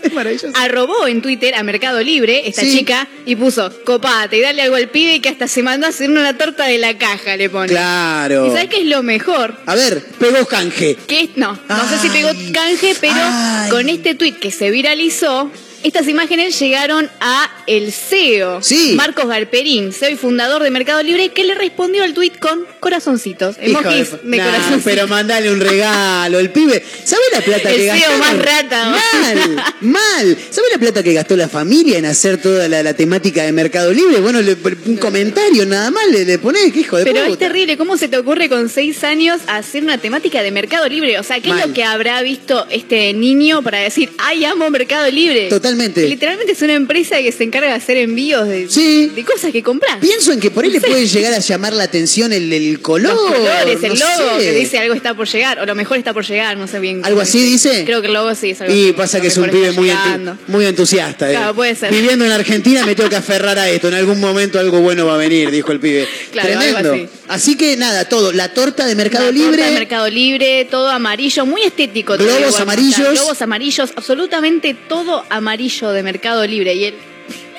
Arrobó 0.55 1.07
en 1.07 1.23
Twitter 1.23 1.55
a 1.55 1.63
Mercado 1.63 2.01
Libre 2.03 2.49
esta 2.49 2.63
Sí. 2.63 2.79
chica 2.79 3.09
y 3.27 3.37
puso: 3.37 3.73
Copate 3.85 4.39
y 4.39 4.41
dale 4.41 4.63
algo 4.63 4.77
al 4.77 4.89
pibe 4.89 5.21
que 5.21 5.29
hasta 5.29 5.47
se 5.49 5.63
mandó 5.63 5.87
a 5.87 5.91
hacer 5.91 6.11
una 6.11 6.37
torta 6.37 6.65
de 6.67 6.79
la 6.79 6.99
caja, 6.99 7.37
le 7.37 7.49
pone. 7.49 7.69
Claro. 7.69 8.47
¿Y 8.47 8.51
sabes 8.51 8.69
qué 8.69 8.81
es 8.81 8.87
lo 8.87 9.03
mejor? 9.03 9.57
A 9.67 9.75
ver, 9.75 10.03
pegó 10.19 10.45
canje. 10.47 10.97
que 11.07 11.21
es- 11.23 11.37
no, 11.37 11.59
no 11.69 11.89
sé 11.89 11.99
si 12.03 12.09
pegó 12.11 12.31
canje, 12.53 12.95
pero 13.01 13.15
ay. 13.17 13.71
con 13.71 13.89
este 13.89 14.15
tweet 14.15 14.33
que 14.41 14.51
se 14.51 14.71
viralizó, 14.71 15.51
estas 15.85 16.09
imágenes 16.09 16.59
llegaron 16.59 17.09
a 17.21 17.51
el 17.67 17.93
CEO, 17.93 18.63
Sí. 18.63 18.95
Marcos 18.97 19.27
Garperín, 19.27 19.93
CEO 19.93 20.11
y 20.11 20.17
fundador 20.17 20.63
de 20.63 20.71
Mercado 20.71 21.03
Libre, 21.03 21.31
que 21.31 21.45
le 21.45 21.55
respondió 21.55 22.03
al 22.05 22.15
tweet 22.15 22.33
con 22.41 22.65
corazoncitos, 22.81 23.57
Hijo 23.63 23.81
emojis 23.81 24.11
de- 24.13 24.19
de, 24.31 24.37
Nah, 24.37 24.45
corazoncitos. 24.45 24.83
pero 24.85 25.07
mandale 25.09 25.51
un 25.53 25.61
regalo, 25.61 26.39
el 26.39 26.51
pibe. 26.51 26.83
¿Sabe 27.05 27.23
la 27.33 27.41
plata 27.41 27.71
El 27.71 27.77
que 27.77 27.83
CEO 27.91 28.11
gastó? 28.11 28.19
más 28.19 28.39
rata. 28.45 28.91
Mal, 28.91 29.65
mal. 29.83 30.39
¿Sabe 30.51 30.67
la 30.73 30.79
plata 30.79 31.03
que 31.03 31.13
gastó 31.13 31.37
la 31.37 31.49
familia 31.49 31.99
en 31.99 32.07
hacer 32.07 32.41
toda 32.41 32.69
la, 32.69 32.83
la 32.83 32.95
temática 32.95 33.43
de 33.43 33.53
Mercado 33.53 33.93
Libre? 33.93 34.21
Bueno, 34.21 34.41
le- 34.43 34.57
un 34.87 34.97
comentario 34.97 35.67
nada 35.67 35.91
más 35.91 36.05
le, 36.11 36.25
le 36.25 36.39
ponés, 36.39 36.75
hijo 36.77 36.97
de 36.97 37.05
Pero 37.05 37.21
puta. 37.21 37.33
es 37.33 37.39
terrible, 37.39 37.77
¿cómo 37.77 37.97
se 37.97 38.09
te 38.09 38.17
ocurre 38.19 38.49
con 38.49 38.69
seis 38.69 39.05
años 39.05 39.41
hacer 39.47 39.83
una 39.83 39.99
temática 39.99 40.43
de 40.43 40.51
Mercado 40.51 40.89
Libre? 40.89 41.19
O 41.19 41.23
sea, 41.23 41.41
¿qué 41.41 41.51
es 41.51 41.67
lo 41.67 41.73
que 41.73 41.85
habrá 41.85 42.21
visto 42.23 42.67
este 42.71 43.13
niño 43.13 43.63
para 43.63 43.79
decir, 43.79 44.11
ay, 44.19 44.45
amo 44.45 44.71
Mercado 44.71 45.11
Libre? 45.11 45.49
Totalmente. 45.69 46.07
Literalmente 46.09 46.53
es 46.53 46.63
una 46.63 46.75
empresa 46.75 47.19
que 47.19 47.31
se 47.33 47.45
encarga 47.45 47.69
de 47.69 47.75
hacer 47.75 47.97
envíos 47.99 48.49
de, 48.49 48.69
Sí. 48.69 49.11
de 49.15 49.25
cosas 49.25 49.53
que 49.53 49.63
compras. 49.63 49.99
Pienso 50.01 50.33
en 50.33 50.41
que 50.41 50.51
por 50.51 50.65
ahí 50.65 50.71
le 50.71 50.81
Sí. 50.81 50.87
puede 50.89 51.07
llegar 51.07 51.35
a 51.35 51.39
llamar 51.39 51.73
la 51.75 51.85
atención 51.85 52.33
el, 52.33 52.53
el 52.53 52.81
color. 52.81 53.13
Los 53.15 53.21
colores, 53.37 53.83
el 53.83 53.99
no 53.99 54.19
logo 54.19 54.39
sé. 54.39 54.45
que 54.47 54.53
dice 54.53 54.79
algo 54.79 54.95
está 54.95 55.15
por 55.15 55.29
llegar, 55.29 55.59
o 55.61 55.67
lo 55.67 55.75
mejor 55.75 55.99
está 55.99 56.13
por 56.15 56.25
llegar, 56.27 56.57
no 56.57 56.67
sé 56.67 56.79
bien. 56.81 57.05
¿Algo 57.05 57.21
así 57.21 57.43
dice? 57.43 57.85
Creo 57.85 58.01
que 58.01 58.07
el 58.09 58.15
logo 58.15 58.35
sí 58.35 58.51
es 58.51 58.61
algo 58.61 58.75
Y 58.75 58.93
pasa 58.93 59.21
que 59.21 59.29
es 59.29 59.37
un 59.37 59.51
pibe 59.51 59.73
muy, 59.73 59.89
entu- 59.91 60.05
llegando. 60.05 60.39
muy 60.47 60.65
entusiasta. 60.65 61.29
eh. 61.31 61.35
Claro, 61.35 61.55
puede 61.55 61.75
ser. 61.75 61.91
Viviendo 61.93 62.25
en 62.25 62.33
Argentina 62.33 62.87
me 62.87 62.95
tengo 62.97 63.11
que 63.11 63.17
aferrar 63.17 63.59
a 63.59 63.69
esto. 63.69 63.89
En 63.89 63.95
algún 63.95 64.21
momento 64.21 64.59
algo 64.59 64.81
bueno 64.81 65.05
va 65.07 65.15
a 65.15 65.19
venir, 65.19 65.51
dijo 65.51 65.71
el 65.73 65.81
pibe. 65.81 66.09
Claro, 66.33 66.49
Tremendo. 66.49 66.93
algo 66.93 67.09
así. 67.29 67.57
que 67.57 67.77
nada, 67.77 68.09
todo. 68.09 68.33
La 68.33 68.55
torta 68.55 68.87
de 68.87 68.95
Mercado 68.95 69.27
torta 69.27 69.39
Libre. 69.39 69.65
de 69.65 69.71
Mercado 69.73 70.09
Libre, 70.09 70.67
todo 70.71 70.89
amarillo, 70.89 71.45
muy 71.47 71.63
estético. 71.63 72.17
Globos 72.17 72.59
amarillos. 72.61 73.11
Globos 73.13 73.43
amarillos, 73.43 73.91
absolutamente 73.97 74.75
todo 74.89 75.25
amarillo 75.29 75.58
de 75.59 76.03
Mercado 76.03 76.47
Libre. 76.47 76.75
Y 76.75 76.85
él 76.85 76.95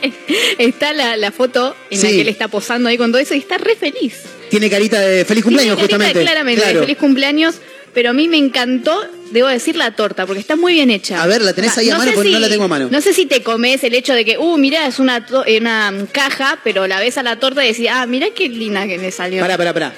está 0.58 0.94
la, 0.94 1.18
la 1.18 1.32
foto 1.32 1.76
en 1.90 2.02
la 2.02 2.08
que 2.10 2.22
él 2.22 2.30
está 2.30 2.48
posando 2.48 2.88
ahí 2.90 2.98
con 2.98 3.12
todo 3.12 3.22
eso 3.22 3.36
y 3.36 3.40
está 3.40 3.58
re 3.58 3.76
feliz. 3.76 4.16
Tiene 4.50 4.70
carita 4.70 5.00
de 5.02 5.26
feliz 5.26 5.44
cumpleaños, 5.44 5.76
Tiene 5.78 5.90
carita, 5.90 6.06
justamente. 6.06 6.22
Claramente, 6.22 6.62
Claro. 6.62 6.80
de 6.80 6.86
feliz 6.86 6.98
cumpleaños. 6.98 7.56
Pero 7.94 8.12
a 8.12 8.14
mí 8.14 8.28
me 8.28 8.38
encantó, 8.38 9.02
debo 9.32 9.48
decir, 9.48 9.76
la 9.76 9.96
torta, 9.96 10.28
porque 10.28 10.40
está 10.40 10.56
muy 10.56 10.74
bien 10.74 10.92
hecha. 10.92 11.24
A 11.24 11.28
ver, 11.28 11.42
¿la 11.42 11.54
tenés 11.54 11.76
ahí 11.80 11.90
a 11.90 11.98
mano? 11.98 12.12
Porque 12.14 12.30
no 12.30 12.38
la 12.38 12.48
tengo 12.48 12.66
a 12.66 12.68
mano. 12.68 12.88
No 12.92 13.02
sé 13.02 13.14
si 13.14 13.26
te 13.26 13.42
comes 13.42 13.84
el 13.84 13.96
hecho 13.96 14.14
de 14.14 14.24
que, 14.24 14.38
uh, 14.38 14.58
mirá, 14.58 14.86
es 14.86 15.00
una, 15.00 15.26
eh, 15.48 15.58
una 15.60 15.92
mm, 15.92 16.06
caja, 16.12 16.60
pero 16.64 16.86
la 16.86 17.00
ves 17.00 17.18
a 17.18 17.24
la 17.24 17.40
torta 17.40 17.66
y 17.66 17.70
decís, 17.70 17.88
ah, 17.92 18.06
mirá 18.06 18.28
qué 18.30 18.48
linda 18.48 18.86
que 18.88 19.00
me 19.00 19.10
salió. 19.12 19.42
Pará, 19.42 19.58
pará, 19.58 19.74
pará. 19.74 19.94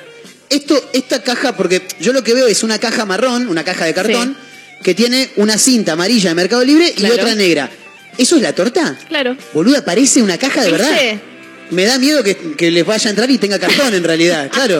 Esto, 0.49 0.81
esta 0.93 1.21
caja, 1.21 1.55
porque 1.57 1.81
yo 1.99 2.13
lo 2.13 2.23
que 2.23 2.33
veo 2.33 2.47
es 2.47 2.63
una 2.63 2.79
caja 2.79 3.05
marrón, 3.05 3.49
una 3.49 3.65
caja 3.65 3.83
de 3.83 3.93
cartón, 3.93 4.37
que 4.83 4.95
tiene 4.95 5.29
una 5.35 5.57
cinta 5.57 5.91
amarilla 5.91 6.29
de 6.29 6.35
Mercado 6.35 6.63
Libre 6.63 6.93
Claro. 6.93 7.13
y 7.13 7.19
otra 7.19 7.35
negra. 7.35 7.69
¿Eso 8.21 8.35
es 8.35 8.41
la 8.43 8.53
torta? 8.53 8.95
Claro. 9.07 9.35
Boluda, 9.53 9.83
parece 9.83 10.21
una 10.21 10.37
caja 10.37 10.61
de 10.63 10.71
¿Viste? 10.71 10.83
verdad. 10.87 11.21
Me 11.71 11.85
da 11.85 11.97
miedo 11.97 12.21
que, 12.23 12.35
que 12.55 12.69
les 12.69 12.85
vaya 12.85 13.07
a 13.07 13.09
entrar 13.09 13.31
y 13.31 13.37
tenga 13.37 13.57
cartón 13.57 13.93
en 13.95 14.03
realidad, 14.03 14.49
claro. 14.53 14.77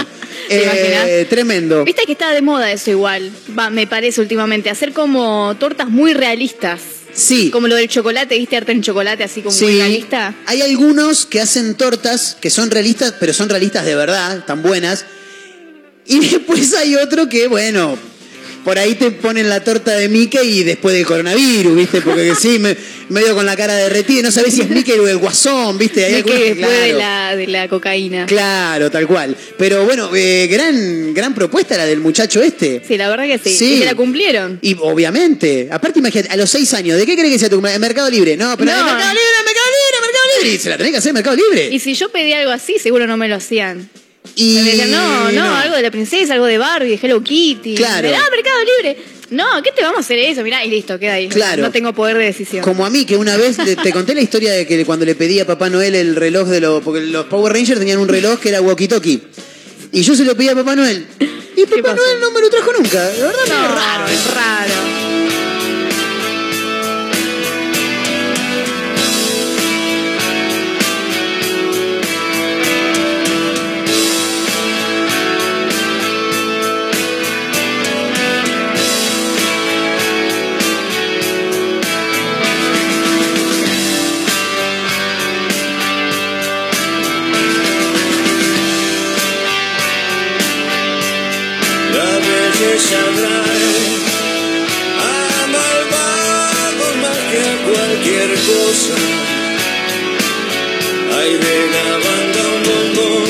¿Te 0.47 0.63
imaginas? 0.63 1.07
Eh, 1.07 1.25
tremendo. 1.29 1.83
Viste 1.85 2.03
que 2.05 2.11
está 2.11 2.31
de 2.31 2.41
moda 2.41 2.71
eso 2.71 2.91
igual, 2.91 3.31
va, 3.57 3.69
me 3.69 3.87
parece 3.87 4.21
últimamente, 4.21 4.69
hacer 4.69 4.93
como 4.93 5.55
tortas 5.59 5.87
muy 5.89 6.13
realistas. 6.13 6.81
Sí. 7.13 7.49
Como 7.49 7.67
lo 7.67 7.75
del 7.75 7.87
chocolate, 7.89 8.37
¿viste? 8.37 8.57
Arte 8.57 8.73
en 8.73 8.81
chocolate, 8.83 9.23
así 9.23 9.41
como 9.41 9.55
muy 9.57 9.67
Sí, 9.71 9.77
realista. 9.79 10.35
hay 10.45 10.61
algunos 10.61 11.25
que 11.25 11.41
hacen 11.41 11.73
tortas 11.75 12.37
que 12.39 12.49
son 12.49 12.69
realistas, 12.69 13.15
pero 13.19 13.33
son 13.33 13.49
realistas 13.49 13.85
de 13.85 13.95
verdad, 13.95 14.37
están 14.37 14.61
buenas. 14.61 15.05
Y 16.05 16.19
después 16.29 16.73
hay 16.75 16.95
otro 16.95 17.27
que, 17.27 17.47
bueno, 17.47 17.97
por 18.63 18.77
ahí 18.77 18.95
te 18.95 19.11
ponen 19.11 19.49
la 19.49 19.63
torta 19.63 19.95
de 19.95 20.07
Mickey 20.09 20.59
y 20.59 20.63
después 20.63 20.95
del 20.95 21.05
coronavirus, 21.05 21.75
¿viste? 21.75 22.01
Porque 22.01 22.33
sí, 22.35 22.59
me- 22.59 22.75
medio 23.09 23.35
con 23.35 23.45
la 23.45 23.55
cara 23.57 23.75
derretida, 23.75 24.21
no 24.21 24.31
sabés 24.31 24.53
si 24.53 24.61
es 24.61 24.69
Mickey 24.69 24.97
o 24.99 25.07
el 25.07 25.17
guasón, 25.17 25.77
¿viste? 25.77 26.05
Hay 26.05 26.13
De 26.13 26.23
que 26.23 26.31
algunos 26.31 26.57
después 26.57 26.79
de, 26.81 26.89
claro. 26.93 26.97
la, 26.99 27.35
de 27.35 27.47
la 27.47 27.67
cocaína. 27.67 28.25
Claro, 28.25 28.89
tal 28.91 29.07
cual. 29.07 29.35
Pero 29.57 29.83
bueno, 29.85 30.09
eh, 30.15 30.47
gran, 30.49 31.13
gran 31.13 31.33
propuesta 31.33 31.75
la 31.77 31.85
del 31.85 31.99
muchacho 31.99 32.41
este. 32.41 32.81
Sí, 32.87 32.97
la 32.97 33.09
verdad 33.09 33.25
que 33.25 33.37
sí. 33.37 33.55
Sí. 33.57 33.73
Y 33.73 33.77
se 33.79 33.85
la 33.85 33.95
cumplieron. 33.95 34.59
Y 34.61 34.75
obviamente, 34.79 35.67
aparte 35.71 35.99
imagínate, 35.99 36.29
a 36.31 36.37
los 36.37 36.49
seis 36.49 36.73
años, 36.73 36.97
¿de 36.97 37.05
qué 37.05 37.15
crees 37.15 37.31
que 37.33 37.39
sea 37.39 37.49
tu 37.49 37.59
Mercado 37.61 38.09
Libre? 38.09 38.37
No, 38.37 38.55
pero 38.57 38.71
No. 38.71 38.77
Mercado 38.77 39.09
Libre, 39.13 39.37
Mercado 39.45 39.67
Libre, 39.67 40.01
Mercado 40.01 40.25
Libre. 40.41 40.55
Y 40.55 40.59
se 40.59 40.69
la 40.69 40.77
tenés 40.77 40.91
que 40.91 40.97
hacer 40.99 41.13
Mercado 41.13 41.35
Libre. 41.35 41.69
Y 41.71 41.79
si 41.79 41.93
yo 41.95 42.09
pedí 42.11 42.33
algo 42.33 42.51
así, 42.51 42.77
seguro 42.79 43.07
no 43.07 43.17
me 43.17 43.27
lo 43.27 43.35
hacían. 43.35 43.89
Y 44.35 44.53
Me 44.55 44.61
decían, 44.63 44.91
no, 44.91 45.31
no, 45.31 45.45
no. 45.45 45.55
algo 45.55 45.75
de 45.75 45.81
la 45.81 45.91
princesa, 45.91 46.33
algo 46.33 46.45
de 46.45 46.57
Barbie, 46.57 46.89
de 46.97 46.99
Hello 47.01 47.21
Kitty. 47.23 47.75
Claro. 47.75 48.09
Ah, 48.15 48.27
Mercado 48.31 48.57
Libre. 48.77 48.97
No, 49.31 49.45
¿qué 49.63 49.71
te 49.71 49.81
vamos 49.81 49.97
a 49.97 50.01
hacer 50.01 50.19
eso? 50.19 50.43
Mirá, 50.43 50.63
y 50.65 50.69
listo, 50.69 50.99
queda 50.99 51.13
ahí. 51.13 51.27
Claro. 51.29 51.63
No 51.63 51.71
tengo 51.71 51.93
poder 51.93 52.17
de 52.17 52.25
decisión. 52.25 52.63
Como 52.63 52.85
a 52.85 52.89
mí, 52.89 53.05
que 53.05 53.15
una 53.17 53.37
vez 53.37 53.57
te, 53.57 53.75
te 53.75 53.91
conté 53.91 54.13
la 54.13 54.21
historia 54.21 54.51
de 54.51 54.67
que 54.67 54.85
cuando 54.85 55.05
le 55.05 55.15
pedí 55.15 55.39
a 55.39 55.47
Papá 55.47 55.69
Noel 55.69 55.95
el 55.95 56.15
reloj 56.15 56.47
de 56.49 56.59
los. 56.61 56.83
Porque 56.83 57.01
los 57.01 57.25
Power 57.25 57.53
Rangers 57.53 57.79
tenían 57.79 57.99
un 57.99 58.07
reloj 58.07 58.39
que 58.39 58.49
era 58.49 58.61
walkie-talkie. 58.61 59.21
Y 59.93 60.01
yo 60.01 60.15
se 60.15 60.23
lo 60.25 60.35
pedí 60.35 60.49
a 60.49 60.55
Papá 60.55 60.75
Noel. 60.75 61.05
Y 61.55 61.65
Papá 61.65 61.93
Noel 61.93 62.19
no 62.19 62.31
me 62.31 62.41
lo 62.41 62.49
trajo 62.49 62.71
nunca. 62.77 63.03
De 63.09 63.21
verdad, 63.23 63.39
No, 63.47 63.65
es 63.65 63.71
raro. 63.71 64.07
es 64.07 64.33
raro. 64.33 65.00
Cosa. 98.47 98.95
Hay 101.17 101.31
de 101.37 101.57
la 101.75 101.89
banda 102.05 102.41
un 102.55 102.63
bombón 102.69 103.29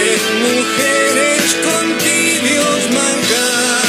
en 0.00 0.20
mujeres 0.46 1.56
con 1.64 1.84
tibios 1.98 2.80
manjares. 2.92 3.88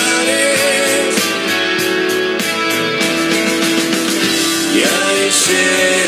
ceremonias 5.31 5.98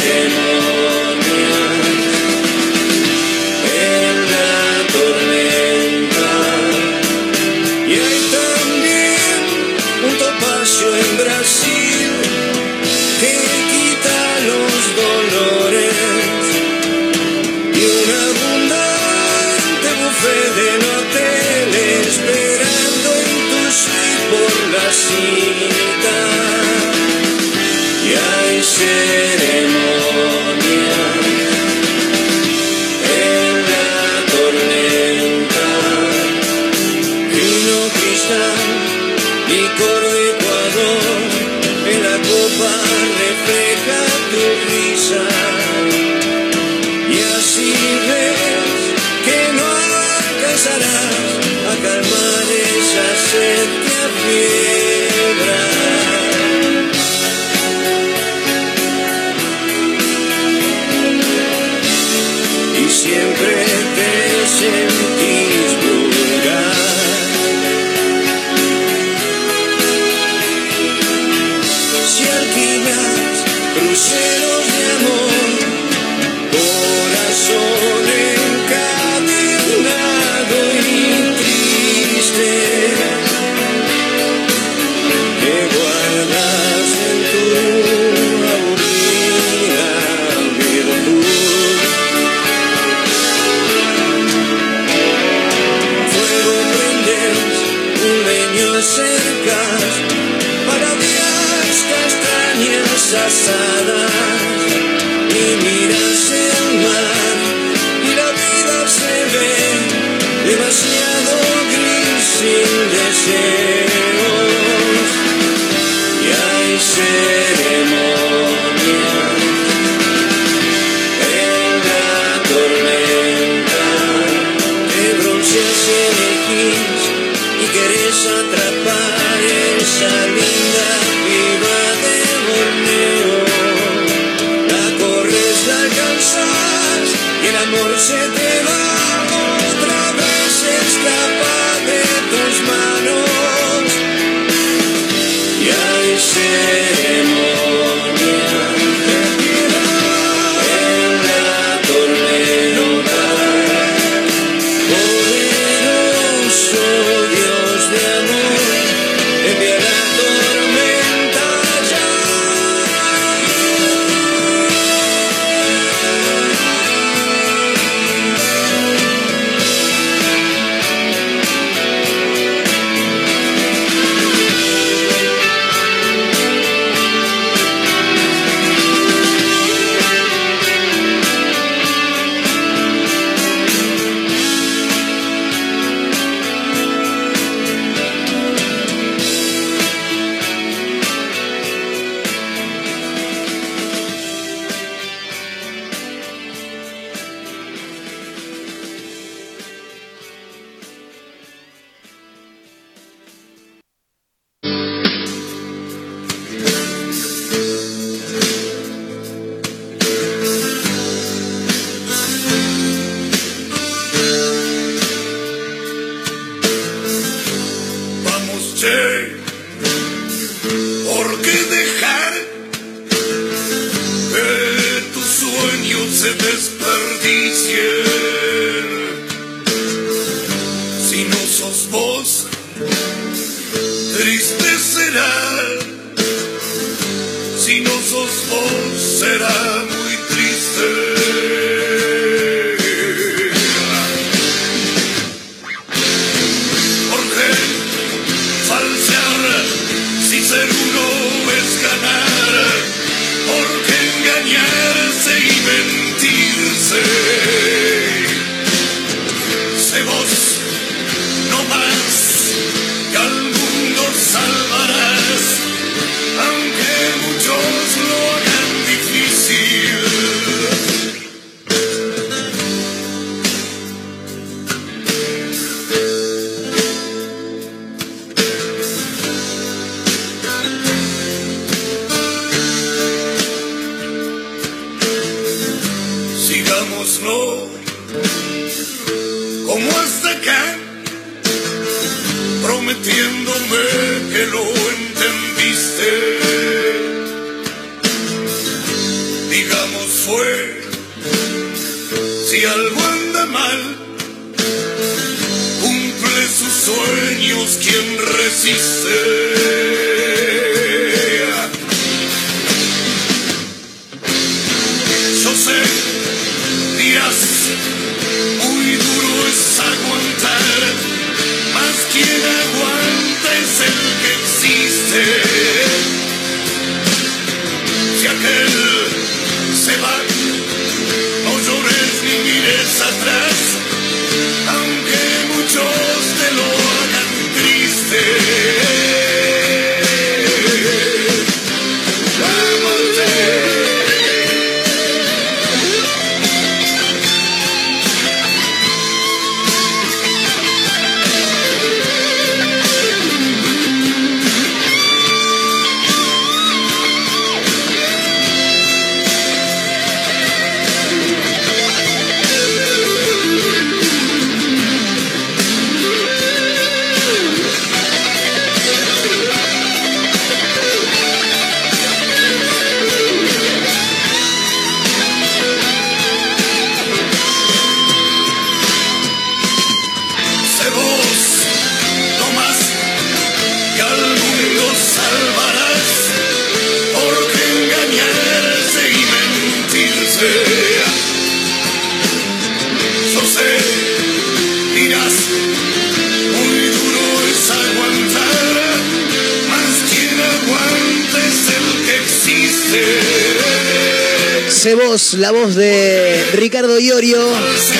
La 405.37 405.51
voz 405.51 405.75
de 405.75 406.43
Ricardo 406.53 406.99
Iorio, 406.99 407.39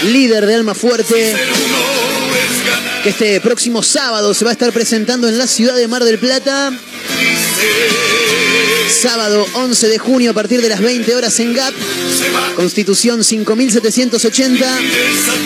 líder 0.03 0.45
de 0.45 0.55
Alma 0.55 0.73
Fuerte, 0.73 1.35
que 3.03 3.09
este 3.09 3.39
próximo 3.39 3.83
sábado 3.83 4.33
se 4.33 4.43
va 4.43 4.51
a 4.51 4.53
estar 4.53 4.71
presentando 4.73 5.29
en 5.29 5.37
la 5.37 5.47
ciudad 5.47 5.75
de 5.75 5.87
Mar 5.87 6.03
del 6.03 6.17
Plata. 6.17 6.71
Sábado 8.89 9.45
11 9.53 9.87
de 9.87 9.97
junio 9.97 10.31
a 10.31 10.33
partir 10.33 10.61
de 10.61 10.69
las 10.69 10.81
20 10.81 11.15
horas 11.15 11.39
en 11.39 11.53
GAP, 11.53 11.73
Constitución 12.55 13.23
5780. 13.23 14.79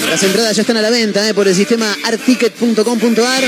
Las 0.09 0.23
entradas 0.23 0.55
ya 0.55 0.61
están 0.61 0.77
a 0.77 0.81
la 0.81 0.89
venta 0.89 1.27
eh, 1.27 1.33
por 1.33 1.47
el 1.47 1.55
sistema 1.55 1.95
artticket.com.ar. 2.03 3.43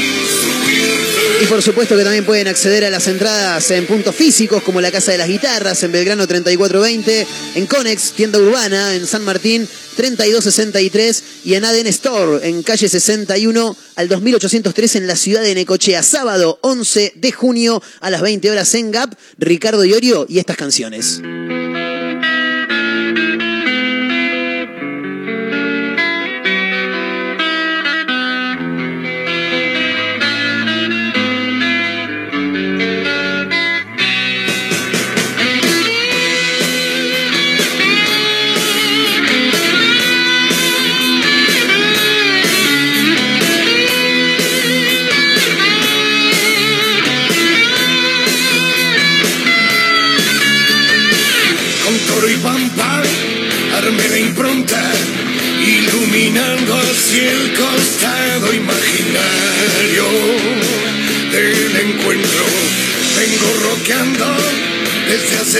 Por 1.49 1.61
supuesto 1.61 1.95
que 1.95 2.03
también 2.03 2.25
pueden 2.25 2.49
acceder 2.49 2.83
a 2.83 2.89
las 2.89 3.07
entradas 3.07 3.71
en 3.71 3.87
puntos 3.87 4.13
físicos 4.13 4.61
como 4.63 4.81
la 4.81 4.91
Casa 4.91 5.13
de 5.13 5.17
las 5.17 5.29
Guitarras 5.29 5.81
en 5.81 5.93
Belgrano 5.93 6.27
3420, 6.27 7.27
en 7.55 7.65
Conex, 7.65 8.11
tienda 8.11 8.37
urbana 8.37 8.93
en 8.95 9.07
San 9.07 9.23
Martín 9.23 9.67
3263 9.95 11.23
y 11.45 11.53
en 11.53 11.63
Aden 11.63 11.87
Store 11.87 12.47
en 12.47 12.63
calle 12.63 12.89
61 12.89 13.77
al 13.95 14.09
2803 14.09 14.95
en 14.97 15.07
la 15.07 15.15
ciudad 15.15 15.41
de 15.41 15.55
Necochea. 15.55 16.03
Sábado 16.03 16.59
11 16.61 17.13
de 17.15 17.31
junio 17.31 17.81
a 18.01 18.09
las 18.09 18.21
20 18.21 18.51
horas 18.51 18.75
en 18.75 18.91
GAP, 18.91 19.13
Ricardo 19.37 19.85
Iorio 19.85 20.25
y 20.27 20.39
estas 20.39 20.57
canciones. 20.57 21.21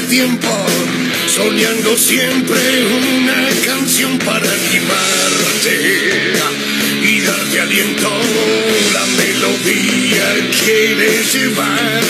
Tiempo, 0.01 0.47
soñando 1.27 1.97
siempre 1.97 2.59
una 2.85 3.49
canción 3.65 4.17
para 4.19 4.45
animarte 4.45 6.33
y 7.03 7.21
darte 7.21 7.61
aliento. 7.61 8.11
La 8.93 9.05
melodía 9.05 10.49
quiere 10.63 11.23
llevar 11.23 12.01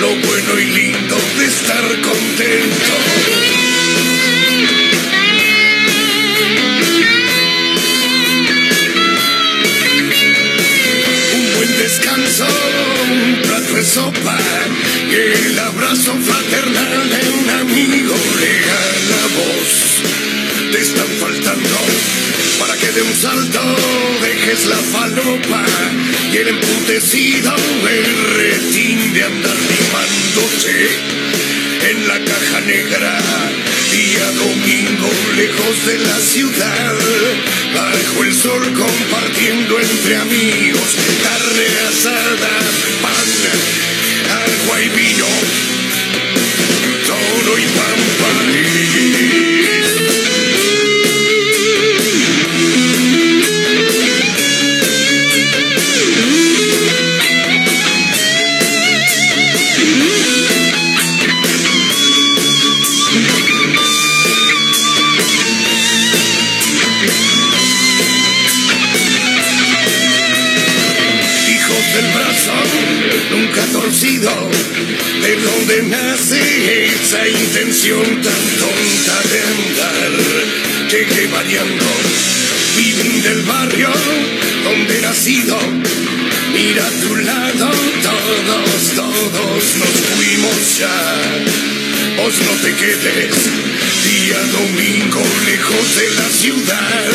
lo 0.00 0.08
bueno 0.08 0.60
y 0.60 0.64
lindo 0.64 1.16
de 1.38 1.44
estar 1.46 1.84
contento. 2.02 2.94
Un 11.34 11.56
buen 11.56 11.76
descanso, 11.78 12.46
un 13.10 13.42
plato 13.42 13.74
de 13.74 13.84
sopa 13.84 14.38
el 15.14 15.58
abrazo 15.60 16.12
fraternal 16.24 17.08
de 17.08 17.30
un 17.30 17.50
amigo 17.50 18.14
leal 18.40 18.94
la 19.10 19.26
voz. 19.38 20.02
Te 20.72 20.80
están 20.80 21.06
faltando 21.20 21.78
para 22.58 22.76
que 22.76 22.90
de 22.90 23.02
un 23.02 23.14
salto 23.14 23.60
dejes 24.22 24.66
la 24.66 24.76
falopa 24.76 25.64
y 26.32 26.36
el 26.36 26.48
emputecido 26.48 27.54
el 27.88 28.34
retín 28.34 29.12
de 29.12 29.22
andar 29.22 29.56
limándote 29.56 30.88
en 31.90 32.08
la 32.08 32.18
caja 32.18 32.60
negra. 32.62 33.20
Día 33.92 34.26
domingo 34.32 35.10
lejos 35.36 35.86
de 35.86 35.98
la 35.98 36.18
ciudad, 36.18 36.94
bajo 37.72 38.24
el 38.24 38.34
sol 38.34 38.62
compartiendo 38.72 39.78
entre 39.78 40.16
amigos 40.16 40.96
carne 41.22 41.66
asada, 41.88 42.58
pan, 43.00 43.93
agua 44.44 44.80
y 44.80 44.88
vino, 44.90 45.26
toro 47.06 47.58
y 47.58 47.62
pampa. 47.62 49.43
De 74.20 75.36
donde 75.36 75.82
nace 75.88 76.84
esa 76.86 77.26
intención 77.26 78.04
tan 78.22 78.42
tonta 78.60 79.16
de 79.28 79.40
andar, 79.42 80.12
llegué 80.88 81.26
variando, 81.26 81.84
viví 82.76 83.20
del 83.22 83.42
barrio 83.42 83.88
donde 84.62 84.98
he 84.98 85.02
nacido, 85.02 85.58
mira 86.52 86.86
a 86.86 86.90
tu 86.90 87.16
lado, 87.16 87.70
todos, 88.02 88.94
todos 88.94 89.64
nos 89.78 89.94
fuimos 90.14 90.78
ya, 90.78 91.18
vos 92.16 92.34
no 92.38 92.52
te 92.62 92.72
quedes, 92.76 93.34
día 94.04 94.38
domingo 94.52 95.22
lejos 95.44 95.96
de 95.96 96.10
la 96.10 96.28
ciudad, 96.28 97.10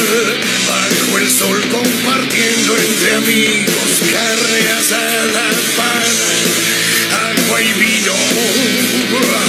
bajo 0.68 1.18
el 1.18 1.30
sol 1.30 1.62
compartiendo 1.72 2.78
entre 2.78 3.16
amigos 3.16 3.90
carne 4.12 4.70
asada, 4.80 5.50
pan, 5.78 6.49
agua 7.60 7.74
y 7.74 9.49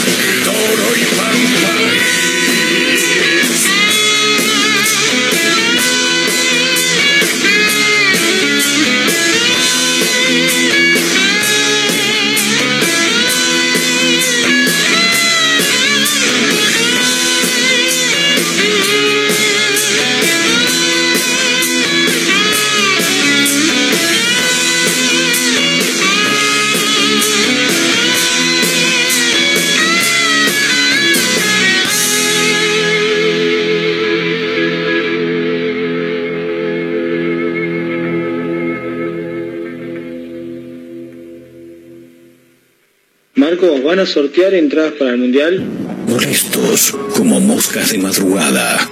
¿van 43.91 43.99
a 43.99 44.07
sortear 44.07 44.55
entradas 44.55 44.93
para 44.93 45.11
el 45.11 45.19
Mundial? 45.19 45.67
Molestos 46.07 46.95
como 47.17 47.41
moscas 47.41 47.91
de 47.91 47.99
madrugada, 47.99 48.89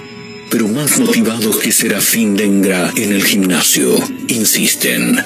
pero 0.51 0.67
más 0.67 0.99
motivados 0.99 1.59
que 1.59 1.71
Serafín 1.71 2.37
Dengra 2.37 2.93
en 2.97 3.13
el 3.13 3.23
gimnasio, 3.23 3.95
insisten. 4.27 5.17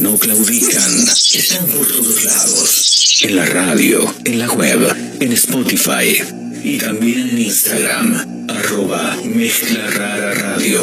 No 0.00 0.18
claudican, 0.18 1.04
están 1.32 1.64
por 1.68 1.86
todos 1.86 2.24
lados. 2.24 3.20
En 3.22 3.36
la 3.36 3.46
radio, 3.46 4.12
en 4.24 4.40
la 4.40 4.50
web, 4.50 4.80
en 5.20 5.32
Spotify 5.32 6.24
y 6.64 6.78
también 6.78 7.20
en 7.30 7.38
Instagram, 7.38 8.48
arroba 8.48 9.16
Mezcla 9.24 9.86
Radio. 10.34 10.82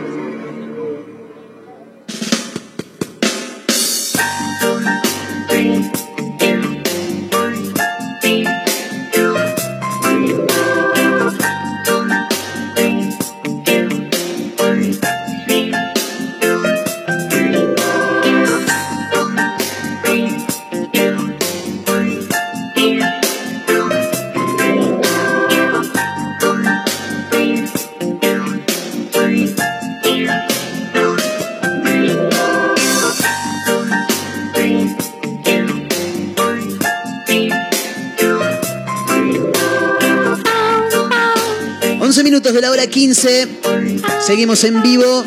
Seguimos 44.41 44.63
en 44.63 44.81
vivo 44.81 45.23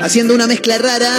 haciendo 0.00 0.34
una 0.34 0.46
mezcla 0.46 0.76
rara 0.76 1.16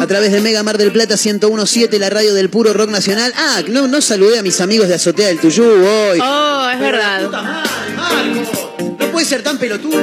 a 0.00 0.06
través 0.06 0.30
de 0.30 0.40
Mega 0.40 0.62
Mar 0.62 0.78
del 0.78 0.92
Plata 0.92 1.16
1017, 1.16 1.98
la 1.98 2.08
radio 2.08 2.32
del 2.34 2.50
puro 2.50 2.72
rock 2.72 2.88
nacional. 2.90 3.32
Ah, 3.36 3.62
no, 3.66 3.88
no 3.88 4.00
saludé 4.00 4.38
a 4.38 4.44
mis 4.44 4.60
amigos 4.60 4.86
de 4.86 4.94
Azotea 4.94 5.26
del 5.26 5.40
Tuyú 5.40 5.64
hoy. 5.64 6.20
Oh, 6.22 6.70
es 6.72 6.78
verdad. 6.78 7.22
No 8.96 9.10
puede 9.10 9.26
ser 9.26 9.42
tan 9.42 9.58
pelotudo. 9.58 9.98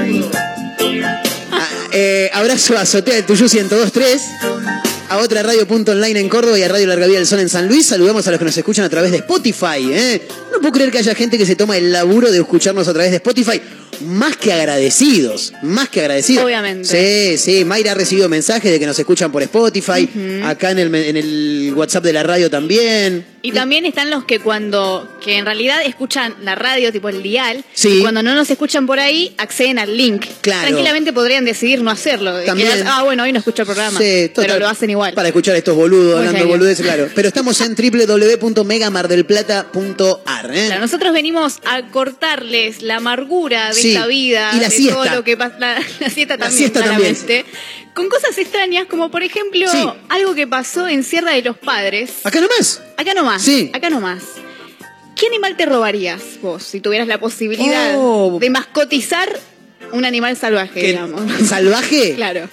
Ah, 1.54 1.68
eh, 1.94 2.30
abrazo 2.34 2.78
a 2.78 2.82
Azotea 2.82 3.16
del 3.16 3.26
Tuyú 3.26 3.46
1023. 3.46 4.22
A 5.08 5.18
otra 5.20 5.44
radio 5.44 5.66
punto 5.66 5.94
online 5.94 6.20
en 6.20 6.28
Córdoba 6.28 6.60
y 6.60 6.64
a 6.64 6.68
Radio 6.68 6.88
Larga 6.88 7.08
Vida 7.08 7.20
del 7.20 7.28
Sol 7.28 7.40
en 7.40 7.48
San 7.48 7.70
Luis. 7.70 7.86
Saludamos 7.86 8.28
a 8.28 8.32
los 8.32 8.38
que 8.38 8.46
nos 8.46 8.58
escuchan 8.58 8.84
a 8.84 8.90
través 8.90 9.12
de 9.12 9.20
Spotify. 9.20 9.94
¿eh? 9.94 10.28
No 10.52 10.60
puedo 10.60 10.74
creer 10.74 10.92
que 10.92 10.98
haya 10.98 11.16
gente 11.16 11.38
que 11.38 11.46
se 11.46 11.56
toma 11.56 11.78
el 11.78 11.94
laburo 11.94 12.30
de 12.30 12.40
escucharnos 12.40 12.86
a 12.90 12.92
través 12.92 13.12
de 13.12 13.18
Spotify. 13.18 13.62
Más 14.02 14.38
que 14.38 14.54
agradecidos, 14.54 15.54
más 15.62 15.90
que 15.90 16.02
agradecidos. 16.02 16.46
Obviamente. 16.46 16.88
Sí, 16.88 17.38
sí. 17.38 17.66
Mayra 17.66 17.92
ha 17.92 17.96
recibido 17.96 18.28
mensajes 18.30 18.72
de 18.72 18.80
que 18.80 18.86
nos 18.86 18.98
escuchan 18.98 19.32
por 19.32 19.42
Spotify. 19.44 20.10
Acá 20.44 20.72
en 20.72 20.80
el, 20.80 20.96
en 20.96 21.18
el 21.18 21.74
WhatsApp 21.76 22.04
de 22.04 22.14
la 22.14 22.24
radio 22.24 22.50
también. 22.50 23.31
Y 23.44 23.52
también 23.54 23.86
están 23.86 24.10
los 24.12 24.24
que 24.24 24.40
cuando, 24.40 25.18
que 25.24 25.38
en 25.38 25.46
realidad 25.46 25.82
escuchan 25.84 26.36
la 26.44 26.54
radio, 26.56 26.92
tipo 26.92 27.10
el 27.10 27.24
dial, 27.24 27.64
Sí. 27.74 27.90
y 28.00 28.02
cuando 28.02 28.22
no 28.22 28.36
nos 28.36 28.50
escuchan 28.52 28.86
por 28.86 29.00
ahí, 29.00 29.34
acceden 29.40 29.80
al 29.80 29.98
link. 29.98 30.26
Claro. 30.42 30.68
Tranquilamente 30.68 31.12
podrían 31.12 31.44
decidir 31.44 31.82
no 31.82 31.90
hacerlo. 31.90 32.40
También. 32.44 32.70
ah, 32.86 33.02
bueno, 33.04 33.24
hoy 33.24 33.32
no 33.34 33.40
escucho 33.40 33.64
el 33.64 33.66
programa. 33.66 33.98
Sí, 34.00 34.28
total. 34.30 34.46
pero 34.46 34.60
lo 34.60 34.68
hacen 34.70 34.92
igual. 34.92 35.16
Para 35.16 35.30
escuchar 35.30 35.56
a 35.56 35.58
estos 35.58 35.76
boludos 35.76 36.20
Muy 36.20 36.28
hablando 36.28 36.48
boludeces, 36.50 36.86
claro. 36.86 37.10
Pero 37.16 37.28
estamos 37.30 37.60
en 37.62 37.74
www.megamardelplata.ar. 37.76 40.56
¿eh? 40.56 40.66
Claro, 40.68 40.82
nosotros 40.82 41.14
venimos 41.14 41.60
a 41.66 41.88
cortarles 41.90 42.82
la 42.82 42.98
amargura 42.98 43.70
de 43.70 43.74
Sí, 43.74 43.94
esta 43.96 44.08
vida, 44.08 44.52
y 44.54 44.58
la 44.60 44.70
de 44.70 44.76
siesta. 44.76 44.96
todo 45.04 45.16
lo 45.16 45.24
que 45.24 45.38
pasa, 45.38 45.56
la, 45.60 45.82
la 46.00 46.10
siesta 46.10 46.38
La 46.38 46.46
también, 46.46 46.60
siesta 46.70 46.84
también. 46.84 47.16
Con 47.94 48.10
cosas 48.10 48.38
extrañas 48.38 48.86
como 48.88 49.12
por 49.12 49.24
ejemplo 49.24 49.70
Sí. 49.72 49.88
algo 50.10 50.34
que 50.36 50.48
pasó 50.48 50.88
en 50.88 51.04
Sierra 51.04 51.32
de 51.34 51.42
los 51.42 51.58
Padres. 51.58 52.12
Acá 52.24 52.40
nomás. 52.42 52.82
Acá 52.98 53.14
nomás. 53.14 53.42
Sí. 53.42 53.70
Acá 53.74 53.90
nomás. 53.90 54.24
¿Qué 55.16 55.28
animal 55.28 55.56
te 55.58 55.66
robarías 55.66 56.22
vos 56.42 56.64
si 56.64 56.80
tuvieras 56.82 57.08
la 57.08 57.20
posibilidad 57.20 57.94
Oh. 57.98 58.38
de 58.40 58.50
mascotizar 58.50 59.30
un 59.92 60.06
animal 60.06 60.36
salvaje, 60.38 60.82
digamos? 60.88 61.22
¿Salvaje? 61.48 62.14
claro. 62.16 62.50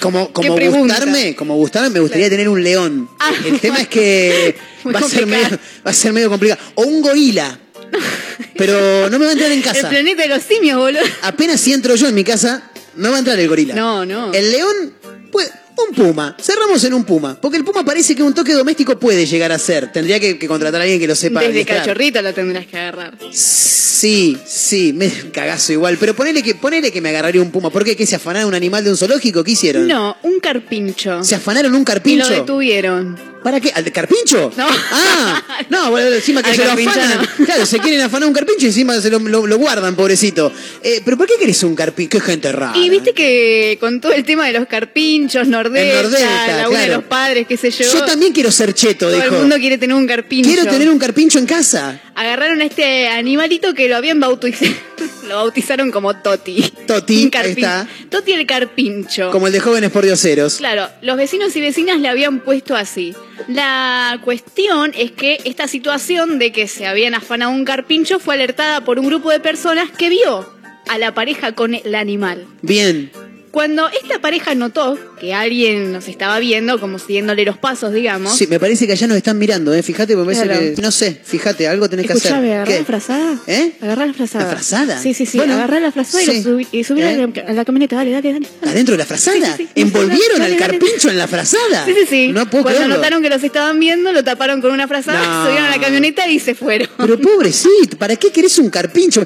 Como, 0.00 0.32
como 0.32 0.54
gustarme, 0.56 1.34
como 1.34 1.56
gustarme, 1.56 1.90
me 1.90 2.00
gustaría 2.00 2.28
tener 2.30 2.48
un 2.48 2.62
león. 2.62 3.08
Ah, 3.18 3.32
El 3.44 3.58
tema 3.58 3.78
es 3.80 3.88
que 3.88 4.54
va 4.94 5.00
a, 5.00 5.02
ser 5.02 5.26
medio, 5.26 5.58
va 5.84 5.90
a 5.90 5.94
ser 5.94 6.12
medio 6.12 6.28
complicado. 6.30 6.60
O 6.76 6.82
un 6.82 7.00
gorila. 7.02 7.58
Pero 8.56 9.08
no 9.10 9.18
me 9.18 9.24
va 9.24 9.30
a 9.30 9.32
entrar 9.32 9.50
en 9.50 9.58
El 9.58 9.64
casa. 9.64 9.88
planeta 9.88 10.22
de 10.22 10.28
los 10.28 10.42
simios, 10.42 10.78
boludo. 10.78 11.00
Apenas 11.22 11.60
si 11.60 11.72
entro 11.72 11.96
yo 11.96 12.06
en 12.08 12.14
mi 12.14 12.22
casa, 12.22 12.70
no 12.96 13.10
va 13.10 13.16
a 13.16 13.18
entrar 13.18 13.38
el 13.38 13.48
gorila. 13.48 13.74
No, 13.74 14.04
no. 14.04 14.32
El 14.32 14.52
león, 14.52 14.94
pues, 15.30 15.50
un 15.88 15.94
puma. 15.94 16.36
Cerramos 16.40 16.82
en 16.84 16.94
un 16.94 17.04
puma. 17.04 17.36
Porque 17.40 17.56
el 17.58 17.64
puma 17.64 17.84
parece 17.84 18.14
que 18.14 18.22
un 18.22 18.34
toque 18.34 18.52
doméstico 18.52 18.98
puede 18.98 19.26
llegar 19.26 19.52
a 19.52 19.58
ser. 19.58 19.92
Tendría 19.92 20.18
que, 20.20 20.38
que 20.38 20.48
contratar 20.48 20.80
a 20.80 20.84
alguien 20.84 21.00
que 21.00 21.06
lo 21.06 21.14
sepa. 21.14 21.40
Desde 21.40 21.64
cachorrito 21.64 22.22
lo 22.22 22.32
tendrás 22.32 22.66
que 22.66 22.76
agarrar. 22.78 23.14
Sí, 23.32 24.36
sí, 24.46 24.92
me 24.92 25.10
cagazo 25.32 25.72
igual. 25.72 25.96
Pero 25.98 26.14
ponele 26.14 26.42
que, 26.42 26.54
ponele 26.54 26.92
que 26.92 27.00
me 27.00 27.08
agarraría 27.10 27.40
un 27.40 27.50
puma. 27.50 27.70
¿Por 27.70 27.84
qué? 27.84 27.96
¿Que 27.96 28.06
se 28.06 28.16
afanaron 28.16 28.48
un 28.48 28.54
animal 28.54 28.84
de 28.84 28.90
un 28.90 28.96
zoológico? 28.96 29.42
¿Qué 29.42 29.52
hicieron? 29.52 29.86
No, 29.88 30.16
un 30.22 30.38
carpincho. 30.40 31.22
¿Se 31.24 31.34
afanaron 31.34 31.74
un 31.74 31.82
Y 31.82 31.84
carpincho? 31.84 32.28
lo 32.28 32.34
detuvieron. 32.36 33.36
¿Para 33.42 33.60
qué? 33.60 33.70
¿Al 33.72 33.84
de 33.84 33.92
carpincho? 33.92 34.50
No. 34.56 34.66
Ah, 34.68 35.42
no, 35.70 35.90
bueno, 35.92 36.12
encima 36.12 36.42
que 36.42 36.50
Al 36.50 36.56
se 36.56 36.64
lo 36.64 36.72
afanan. 36.72 37.28
no. 37.38 37.44
Claro, 37.46 37.64
se 37.64 37.78
quieren 37.78 38.00
afanar 38.00 38.26
un 38.26 38.34
carpincho 38.34 38.64
y 38.64 38.68
encima 38.68 39.00
se 39.00 39.08
lo, 39.08 39.20
lo- 39.20 39.46
lo 39.46 39.56
guardan, 39.58 39.94
pobrecito. 39.94 40.52
Eh, 40.82 41.00
¿Pero 41.04 41.16
por 41.16 41.26
qué 41.28 41.34
querés 41.38 41.62
un 41.62 41.76
carpincho? 41.76 42.10
Qué 42.10 42.20
gente 42.20 42.50
rara. 42.50 42.76
Y 42.76 42.90
viste 42.90 43.12
que 43.12 43.76
con 43.80 44.00
todo 44.00 44.12
el 44.12 44.24
tema 44.24 44.46
de 44.46 44.52
los 44.52 44.66
carpinchos, 44.66 45.46
Nordesta, 45.68 45.98
El 45.98 46.02
Nordesta, 46.02 46.56
la 46.56 46.68
una 46.68 46.80
de 46.80 46.88
los 46.88 47.04
padres, 47.04 47.46
qué 47.46 47.56
sé 47.56 47.70
yo. 47.70 47.84
Yo 47.92 48.04
también 48.04 48.32
quiero 48.32 48.50
ser 48.50 48.74
cheto, 48.74 49.06
Todo 49.06 49.16
dijo. 49.16 49.34
el 49.34 49.40
mundo 49.40 49.56
quiere 49.56 49.78
tener 49.78 49.96
un 49.96 50.06
carpincho. 50.06 50.48
Quiero 50.48 50.66
tener 50.66 50.88
un 50.88 50.98
carpincho 50.98 51.38
en 51.38 51.46
casa. 51.46 52.00
Agarraron 52.14 52.60
a 52.60 52.64
este 52.64 53.08
animalito 53.08 53.74
que 53.74 53.88
lo 53.88 53.96
habían 53.96 54.20
bautizado. 54.20 54.72
lo 55.28 55.36
bautizaron 55.36 55.90
como 55.90 56.14
Toti. 56.16 56.62
Toti, 56.86 57.30
ahí 57.34 57.50
está. 57.52 57.86
Toti 58.08 58.32
el 58.32 58.46
carpincho. 58.46 59.30
Como 59.30 59.46
el 59.46 59.52
de 59.52 59.60
jóvenes 59.60 59.90
por 59.90 60.04
dioseros. 60.04 60.56
Claro, 60.56 60.88
los 61.02 61.16
vecinos 61.16 61.54
y 61.56 61.60
vecinas 61.60 62.00
le 62.00 62.08
habían 62.08 62.40
puesto 62.40 62.74
así. 62.74 63.14
La 63.48 64.18
cuestión 64.24 64.92
es 64.96 65.12
que 65.12 65.38
esta 65.44 65.68
situación 65.68 66.38
de 66.38 66.52
que 66.52 66.68
se 66.68 66.86
habían 66.86 67.14
afanado 67.14 67.50
un 67.50 67.64
carpincho 67.64 68.18
fue 68.18 68.34
alertada 68.34 68.84
por 68.84 68.98
un 68.98 69.06
grupo 69.06 69.30
de 69.30 69.40
personas 69.40 69.90
que 69.90 70.08
vio 70.08 70.48
a 70.88 70.98
la 70.98 71.14
pareja 71.14 71.52
con 71.52 71.74
el 71.74 71.94
animal. 71.94 72.46
Bien. 72.62 73.10
Cuando 73.50 73.88
esta 73.88 74.20
pareja 74.20 74.54
notó 74.54 74.98
que 75.18 75.32
alguien 75.32 75.92
nos 75.92 76.08
estaba 76.08 76.38
viendo, 76.38 76.78
como 76.78 76.98
siguiéndole 76.98 77.44
los 77.44 77.56
pasos, 77.56 77.92
digamos. 77.92 78.36
Sí, 78.36 78.46
me 78.46 78.60
parece 78.60 78.86
que 78.86 78.92
allá 78.92 79.06
nos 79.06 79.16
están 79.16 79.38
mirando, 79.38 79.72
¿eh? 79.72 79.82
Fíjate, 79.82 80.14
me 80.14 80.24
parece 80.24 80.42
Claro. 80.44 80.60
que. 80.60 80.74
No 80.82 80.90
sé, 80.90 81.18
fíjate, 81.24 81.66
algo 81.66 81.88
tenés 81.88 82.06
que 82.06 82.12
hacer. 82.12 82.34
agarrá 82.34 82.78
la 82.78 82.84
frazada. 82.84 83.38
¿Eh? 83.46 83.72
Agarrá 83.80 84.06
la 84.06 84.12
frazada. 84.12 84.44
¿La 84.44 84.50
frazada? 84.50 85.00
Sí, 85.02 85.14
sí, 85.14 85.24
sí. 85.24 85.38
Bueno, 85.38 85.54
agarrá 85.54 85.80
la 85.80 85.90
frazada 85.90 86.22
y, 86.22 86.26
sí. 86.26 86.36
lo 86.36 86.42
subí, 86.42 86.66
y 86.70 86.84
subí 86.84 87.00
¿Eh? 87.02 87.28
a, 87.46 87.52
la, 87.54 87.64
camioneta. 87.64 87.96
Dale, 87.96 88.10
dale, 88.10 88.32
dale. 88.34 88.46
¿Adentro 88.66 88.92
de 88.92 88.98
la 88.98 89.06
frazada? 89.06 89.56
Sí. 89.56 89.68
¿Envolvieron 89.74 90.38
Dale, 90.38 90.54
al 90.54 90.60
dale. 90.60 90.78
carpincho 90.78 91.08
en 91.10 91.18
la 91.18 91.26
frazada? 91.26 91.84
Sí, 91.86 91.94
sí, 91.94 92.06
sí. 92.08 92.28
No 92.28 92.50
puedo 92.50 92.64
Cuando 92.64 92.78
creerlo. 92.80 92.96
notaron 92.96 93.22
que 93.22 93.30
los 93.30 93.42
estaban 93.42 93.80
viendo, 93.80 94.12
lo 94.12 94.22
taparon 94.22 94.60
con 94.60 94.70
una 94.72 94.86
frazada, 94.86 95.18
No. 95.26 95.46
subieron 95.46 95.66
a 95.66 95.70
la 95.70 95.80
camioneta 95.80 96.28
y 96.28 96.38
se 96.40 96.54
fueron. 96.54 96.88
Pero 96.98 97.18
pobrecito, 97.20 97.96
¿para 97.96 98.16
qué 98.16 98.30
querés 98.30 98.58
un 98.58 98.68
carpincho? 98.68 99.24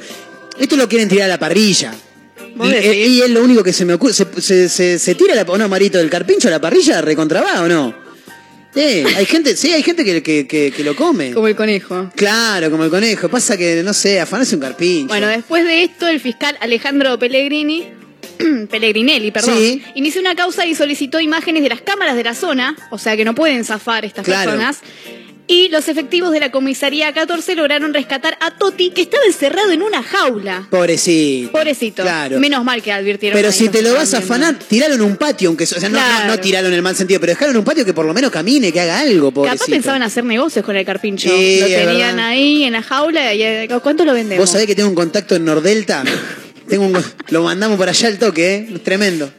Esto 0.58 0.76
lo 0.76 0.88
quieren 0.88 1.08
tirar 1.08 1.24
a 1.24 1.28
la 1.28 1.38
parrilla. 1.38 1.92
¿Vos 2.60 2.72
Y, 2.84 2.88
y 2.88 3.22
es 3.22 3.30
lo 3.30 3.42
único 3.42 3.62
que 3.64 3.72
se 3.72 3.84
me 3.84 3.94
ocurre. 3.94 4.12
¿Se, 4.12 4.26
se, 4.40 4.68
se- 4.68 4.98
se 4.98 5.14
tira 5.14 5.34
la, 5.34 5.42
o 5.42 5.56
no, 5.58 5.68
Marito, 5.68 5.98
el 5.98 6.10
carpincho 6.10 6.48
a 6.48 6.50
la 6.50 6.60
parrilla 6.60 7.00
recontrabá 7.00 7.62
o 7.62 7.68
no? 7.68 7.94
Eh, 8.74 9.04
hay 9.16 9.26
gente, 9.26 9.56
sí, 9.56 9.72
hay 9.72 9.82
gente 9.82 10.04
que, 10.04 10.22
que, 10.22 10.46
que- 10.46 10.70
que 10.70 10.84
lo 10.84 10.94
come. 10.94 11.32
Como 11.32 11.48
el 11.48 11.56
conejo. 11.56 12.10
Claro, 12.14 12.70
como 12.70 12.84
el 12.84 12.90
conejo. 12.90 13.28
Pasa 13.28 13.56
que, 13.56 13.82
no 13.82 13.92
sé, 13.92 14.20
afanarse 14.20 14.54
un 14.54 14.60
carpincho. 14.60 15.08
Bueno, 15.08 15.26
después 15.26 15.64
de 15.64 15.82
esto, 15.82 16.06
el 16.06 16.20
fiscal 16.20 16.56
Alejandro 16.60 17.18
Pellegrini, 17.18 17.88
Pellegrinelli, 18.70 19.30
perdón, 19.32 19.56
Sí. 19.58 19.82
inició 19.96 20.20
una 20.20 20.34
causa 20.34 20.66
y 20.66 20.74
solicitó 20.74 21.18
imágenes 21.20 21.62
de 21.62 21.68
las 21.68 21.80
cámaras 21.80 22.14
de 22.16 22.24
la 22.24 22.34
zona, 22.34 22.76
o 22.90 22.98
sea 22.98 23.16
que 23.16 23.24
no 23.24 23.34
pueden 23.34 23.64
zafar 23.64 24.04
estas 24.04 24.24
Claro. 24.24 24.50
personas. 24.52 24.78
Y 25.52 25.68
los 25.68 25.88
efectivos 25.88 26.30
de 26.30 26.38
la 26.38 26.52
comisaría 26.52 27.12
14 27.12 27.56
lograron 27.56 27.92
rescatar 27.92 28.38
a 28.40 28.52
Toti, 28.56 28.90
que 28.90 29.02
estaba 29.02 29.24
encerrado 29.26 29.72
en 29.72 29.82
una 29.82 30.00
jaula. 30.00 30.68
Pobrecito. 30.70 31.50
Pobrecito. 31.50 32.02
Claro. 32.04 32.38
Menos 32.38 32.62
mal 32.64 32.80
que 32.82 32.92
advirtieron. 32.92 33.36
Pero 33.36 33.50
si 33.50 33.68
te 33.68 33.82
lo 33.82 33.92
vas 33.92 34.14
a 34.14 34.18
afanar, 34.18 34.54
tiralo 34.60 34.94
en 34.94 35.00
un 35.02 35.16
patio, 35.16 35.48
aunque 35.48 35.64
o 35.64 35.66
sea, 35.66 35.80
no, 35.88 35.98
Claro. 35.98 36.28
no 36.28 36.38
tiralo 36.38 36.68
en 36.68 36.74
el 36.74 36.82
mal 36.82 36.94
sentido, 36.94 37.18
pero 37.18 37.32
dejalo 37.32 37.50
en 37.50 37.56
un 37.56 37.64
patio 37.64 37.84
que 37.84 37.92
por 37.92 38.06
lo 38.06 38.14
menos 38.14 38.30
camine, 38.30 38.72
que 38.72 38.80
haga 38.80 39.00
algo, 39.00 39.32
pobrecito. 39.32 39.64
Capaz 39.64 39.70
pensaban 39.72 40.02
hacer 40.04 40.22
negocios 40.24 40.64
con 40.64 40.76
el 40.76 40.86
carpincho. 40.86 41.28
Sí, 41.28 41.58
lo 41.60 41.66
tenían 41.66 42.20
ahí 42.20 42.62
en 42.62 42.72
la 42.74 42.82
jaula 42.82 43.34
y 43.34 43.42
eh, 43.42 43.68
¿cuánto 43.82 44.04
lo 44.04 44.14
vendemos? 44.14 44.40
Vos 44.44 44.50
sabés 44.52 44.68
que 44.68 44.76
tengo 44.76 44.88
un 44.88 44.94
contacto 44.94 45.34
en 45.34 45.44
Nordelta. 45.44 46.04
Tengo 46.68 46.84
un- 46.86 47.04
lo 47.30 47.42
mandamos 47.42 47.76
para 47.76 47.90
allá 47.90 48.06
al 48.06 48.18
toque, 48.20 48.54
¿eh? 48.54 48.78
Tremendo. 48.84 49.32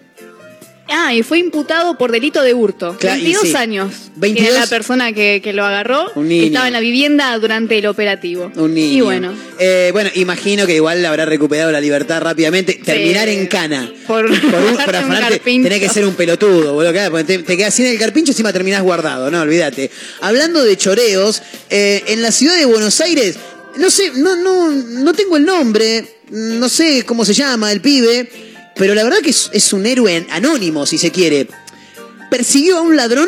Ah, 0.92 1.14
y 1.14 1.24
fue 1.24 1.40
imputado 1.40 1.98
por 1.98 2.12
delito 2.12 2.42
de 2.44 2.54
hurto. 2.54 2.98
Claro, 3.00 3.20
y 3.20 3.24
22 3.24 3.48
sí. 3.50 3.56
años. 3.56 3.94
22. 4.18 4.50
Era 4.52 4.60
la 4.62 4.68
persona 4.68 5.14
que, 5.14 5.42
que 5.44 5.54
lo 5.54 5.66
agarró. 5.66 6.12
Un 6.16 6.28
niño. 6.28 6.42
que 6.42 6.48
Estaba 6.48 6.68
en 6.68 6.74
la 6.74 6.80
vivienda 6.80 7.38
durante 7.40 7.78
el 7.78 7.86
operativo. 7.88 8.52
Un 8.56 8.74
niño. 8.74 8.94
Y 8.98 9.02
bueno, 9.02 9.34
Eh, 9.60 9.90
bueno, 9.94 10.10
imagino 10.16 10.66
que 10.66 10.76
igual 10.76 11.06
habrá 11.06 11.26
recuperado 11.26 11.72
la 11.72 11.80
libertad 11.82 12.22
rápidamente. 12.22 12.74
Terminar 12.84 13.30
en 13.30 13.48
cana. 13.48 13.92
por, 14.08 14.28
Por 14.28 14.62
un, 14.62 14.78
por 14.78 14.96
un 14.96 15.10
carpincho. 15.10 15.70
tenés 15.70 15.80
que 15.80 15.90
ser 15.90 16.06
un 16.06 16.16
pelotudo, 16.16 16.74
boludo. 16.74 17.24
te, 17.26 17.40
te 17.40 17.58
quedas 17.58 17.74
sin 17.74 17.86
el 17.86 17.98
carpincho 17.98 18.32
y 18.32 18.34
encima 18.34 18.52
terminás 18.52 18.82
guardado, 18.82 19.32
no, 19.32 19.42
olvídate. 19.42 19.90
Hablando 20.22 20.64
de 20.64 20.78
choreos, 20.78 21.42
eh, 21.70 22.04
en 22.08 22.22
la 22.22 22.32
ciudad 22.32 22.58
de 22.58 22.66
Buenos 22.66 23.00
Aires, 23.02 23.38
no 23.78 23.90
sé, 23.90 24.12
no, 24.16 24.36
no, 24.36 24.70
no 24.70 25.14
tengo 25.14 25.38
el 25.38 25.46
nombre, 25.46 26.06
no 26.32 26.68
sé 26.70 27.04
cómo 27.06 27.24
se 27.26 27.34
llama 27.34 27.72
el 27.72 27.82
pibe, 27.82 28.30
pero 28.76 28.94
la 28.96 29.04
verdad 29.04 29.20
que 29.20 29.30
es, 29.32 29.50
es 29.54 29.74
un 29.74 29.86
héroe 29.86 30.26
anónimo, 30.30 30.86
si 30.86 30.98
se 30.98 31.12
quiere. 31.12 31.48
Persiguió 32.30 32.78
a 32.78 32.82
un 32.82 32.96
ladrón, 32.96 33.28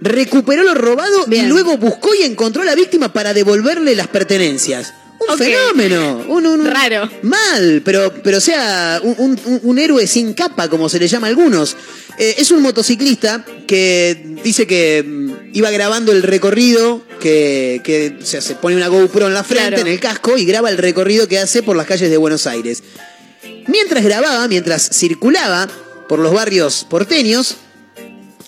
recuperó 0.00 0.62
lo 0.62 0.74
robado 0.74 1.26
y 1.30 1.42
luego 1.42 1.76
buscó 1.78 2.14
y 2.14 2.22
encontró 2.24 2.62
a 2.62 2.64
la 2.64 2.74
víctima 2.74 3.12
para 3.12 3.32
devolverle 3.34 3.94
las 3.94 4.08
pertenencias. 4.08 4.92
Un 5.18 5.38
fenómeno. 5.38 6.24
Un, 6.28 6.46
un- 6.46 6.60
un- 6.60 6.66
Raro. 6.66 7.10
Mal, 7.22 7.80
pero, 7.84 8.12
pero 8.22 8.38
sea, 8.40 9.00
un, 9.02 9.78
héroe 9.78 10.06
sin 10.06 10.34
capa, 10.34 10.68
como 10.68 10.90
se 10.90 10.98
le 10.98 11.08
llama 11.08 11.26
a 11.26 11.30
algunos. 11.30 11.74
Eh, 12.18 12.34
es 12.38 12.50
un 12.50 12.60
motociclista 12.62 13.44
que 13.66 14.36
dice 14.44 14.66
que 14.66 15.02
mm, 15.06 15.32
iba 15.54 15.70
grabando 15.70 16.12
el 16.12 16.22
recorrido, 16.22 17.02
que, 17.18 17.80
que 17.82 18.18
o 18.22 18.26
sea, 18.26 18.42
se 18.42 18.54
pone 18.56 18.76
una 18.76 18.88
GoPro 18.88 19.26
en 19.26 19.34
la 19.34 19.42
frente, 19.44 19.68
Claro. 19.68 19.82
en 19.82 19.88
el 19.88 20.00
casco, 20.00 20.36
y 20.36 20.44
graba 20.44 20.68
el 20.70 20.76
recorrido 20.78 21.26
que 21.28 21.38
hace 21.38 21.62
por 21.62 21.76
las 21.76 21.86
calles 21.86 22.10
de 22.10 22.16
Buenos 22.18 22.46
Aires. 22.46 22.82
Mientras 23.66 24.04
grababa, 24.04 24.46
mientras 24.48 24.88
circulaba 24.92 25.68
por 26.08 26.18
los 26.18 26.32
barrios 26.32 26.86
porteños, 26.88 27.56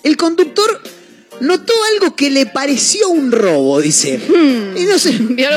el 0.03 0.17
conductor 0.17 0.81
notó 1.41 1.73
algo 1.93 2.15
que 2.15 2.29
le 2.29 2.45
pareció 2.45 3.09
un 3.09 3.31
robo, 3.31 3.81
dice. 3.81 4.19
Y 4.75 4.83
no 4.83 4.99
sé, 4.99 5.11
vio, 5.19 5.47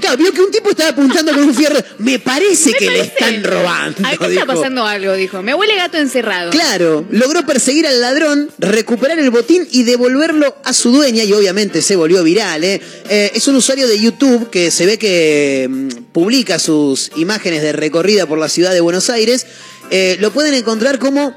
claro, 0.00 0.16
vio 0.16 0.32
que 0.32 0.40
un 0.42 0.50
tipo 0.50 0.70
estaba 0.70 0.90
apuntando 0.90 1.32
con 1.32 1.42
un 1.42 1.54
fierro. 1.54 1.80
Me 1.98 2.18
parece 2.18 2.72
que 2.72 2.90
le 2.90 3.00
están 3.00 3.42
robando. 3.42 4.06
Acá 4.06 4.26
está 4.26 4.46
pasando 4.46 4.84
algo, 4.84 5.14
dijo. 5.14 5.42
Me 5.42 5.54
huele 5.54 5.76
gato 5.76 5.98
encerrado. 5.98 6.50
Claro, 6.50 7.04
logró 7.10 7.44
perseguir 7.46 7.86
al 7.86 8.00
ladrón, 8.00 8.50
recuperar 8.58 9.18
el 9.18 9.30
botín 9.30 9.66
y 9.70 9.84
devolverlo 9.84 10.56
a 10.64 10.72
su 10.72 10.90
dueña 10.90 11.24
y 11.24 11.32
obviamente 11.32 11.82
se 11.82 11.96
volvió 11.96 12.22
viral. 12.22 12.64
¿eh? 12.64 12.80
Eh, 13.08 13.32
es 13.34 13.48
un 13.48 13.56
usuario 13.56 13.86
de 13.88 13.98
YouTube 13.98 14.50
que 14.50 14.70
se 14.70 14.86
ve 14.86 14.98
que 14.98 15.68
mm, 15.68 15.88
publica 16.12 16.58
sus 16.58 17.10
imágenes 17.16 17.62
de 17.62 17.72
recorrida 17.72 18.26
por 18.26 18.38
la 18.38 18.48
ciudad 18.48 18.72
de 18.72 18.80
Buenos 18.80 19.10
Aires. 19.10 19.46
Eh, 19.90 20.16
lo 20.20 20.32
pueden 20.32 20.54
encontrar 20.54 20.98
como 20.98 21.34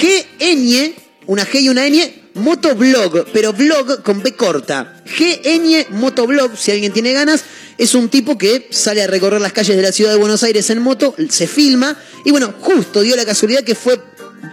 GN, 0.00 0.94
una 1.26 1.46
G 1.46 1.62
y 1.62 1.68
una 1.68 1.86
N, 1.86 2.27
motoblog, 2.34 3.26
pero 3.32 3.52
blog 3.52 4.02
con 4.02 4.22
B 4.22 4.34
corta. 4.34 5.02
GN 5.06 5.86
motoblog, 5.90 6.56
si 6.56 6.70
alguien 6.70 6.92
tiene 6.92 7.12
ganas, 7.12 7.44
es 7.76 7.94
un 7.94 8.08
tipo 8.08 8.36
que 8.36 8.68
sale 8.70 9.02
a 9.02 9.06
recorrer 9.06 9.40
las 9.40 9.52
calles 9.52 9.76
de 9.76 9.82
la 9.82 9.92
ciudad 9.92 10.12
de 10.12 10.18
Buenos 10.18 10.42
Aires 10.42 10.68
en 10.70 10.80
moto, 10.80 11.14
se 11.28 11.46
filma 11.46 11.96
y 12.24 12.30
bueno, 12.30 12.54
justo 12.60 13.00
dio 13.02 13.16
la 13.16 13.24
casualidad 13.24 13.62
que 13.62 13.74
fue 13.74 14.00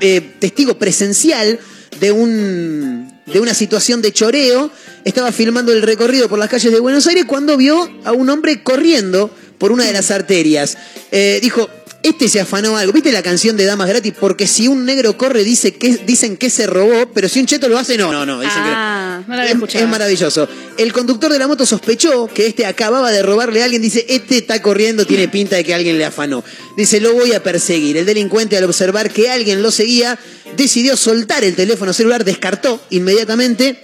eh, 0.02 0.36
testigo 0.40 0.78
presencial 0.78 1.60
de 2.00 2.12
un 2.12 3.16
de 3.26 3.40
una 3.40 3.54
situación 3.54 4.02
de 4.02 4.14
choreo, 4.14 4.72
estaba 5.04 5.32
filmando 5.32 5.72
el 5.72 5.82
recorrido 5.82 6.30
por 6.30 6.38
las 6.38 6.50
calles 6.50 6.72
de 6.72 6.80
Buenos 6.80 7.08
Aires 7.08 7.26
cuando 7.26 7.58
vio 7.58 7.90
a 8.04 8.12
un 8.12 8.30
hombre 8.30 8.62
corriendo 8.62 9.32
por 9.58 9.72
una 9.72 9.86
de 9.86 9.94
las 9.94 10.12
arterias. 10.12 10.78
Eh, 11.12 11.40
dijo, 11.42 11.68
este 12.08 12.30
se 12.30 12.40
afanó 12.40 12.78
algo. 12.78 12.94
¿Viste 12.94 13.12
la 13.12 13.24
canción 13.24 13.58
de 13.58 13.66
Damas 13.66 13.88
Gratis? 13.88 14.14
Porque 14.20 14.46
si 14.46 14.68
un 14.68 14.86
negro 14.86 15.18
corre 15.18 15.44
dice 15.44 15.74
que, 15.74 15.98
dicen 16.06 16.38
que 16.38 16.52
se 16.52 16.68
robó, 16.68 17.12
pero 17.14 17.28
si 17.28 17.40
un 17.40 17.48
cheto 17.48 17.68
lo 17.68 17.80
hace, 17.80 17.98
no, 17.98 18.12
no, 18.12 18.26
no. 18.26 18.42
Dicen 18.42 18.64
que 18.64 18.70
no. 18.70 18.76
Ah, 18.76 19.24
no 19.28 19.36
la 19.36 19.42
había 19.42 19.52
Es, 19.52 19.56
escuchado. 19.56 19.86
es 19.86 19.90
maravilloso. 19.90 20.48
El 20.78 20.94
conductor 20.94 21.32
de 21.32 21.40
la 21.40 21.48
moto 21.48 21.66
sospechó 21.66 22.28
que 22.28 22.46
este 22.46 22.68
acababa 22.68 23.12
de 23.12 23.24
robarle 23.24 23.62
a 23.62 23.66
alguien. 23.66 23.82
Dice, 23.82 24.06
este 24.08 24.38
está 24.38 24.62
corriendo, 24.62 25.06
tiene 25.08 25.28
pinta 25.28 25.56
de 25.56 25.64
que 25.64 25.74
alguien 25.74 25.98
le 25.98 26.06
afanó. 26.06 26.44
Dice, 26.78 27.00
lo 27.02 27.14
voy 27.14 27.34
a 27.34 27.42
perseguir. 27.42 27.98
El 27.98 28.06
delincuente 28.06 28.56
al 28.56 28.66
observar 28.66 29.10
que 29.10 29.32
alguien 29.32 29.64
lo 29.64 29.72
seguía, 29.72 30.20
decidió 30.56 30.96
soltar 30.98 31.44
el 31.44 31.56
teléfono 31.56 31.92
celular, 31.92 32.24
descartó 32.24 32.80
inmediatamente. 32.92 33.80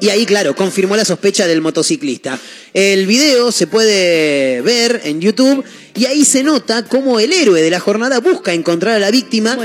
Y 0.00 0.08
ahí, 0.08 0.26
claro, 0.26 0.56
confirmó 0.56 0.96
la 0.96 1.04
sospecha 1.04 1.46
del 1.46 1.60
motociclista. 1.60 2.36
El 2.74 3.06
video 3.06 3.52
se 3.52 3.68
puede 3.68 4.60
ver 4.62 5.02
en 5.04 5.20
YouTube 5.20 5.64
y 5.94 6.06
ahí 6.06 6.24
se 6.24 6.42
nota 6.42 6.84
cómo 6.84 7.20
el 7.20 7.32
héroe 7.32 7.60
de 7.60 7.70
la 7.70 7.80
jornada 7.80 8.20
busca 8.20 8.52
encontrar 8.52 8.96
a 8.96 8.98
la 8.98 9.10
víctima 9.10 9.58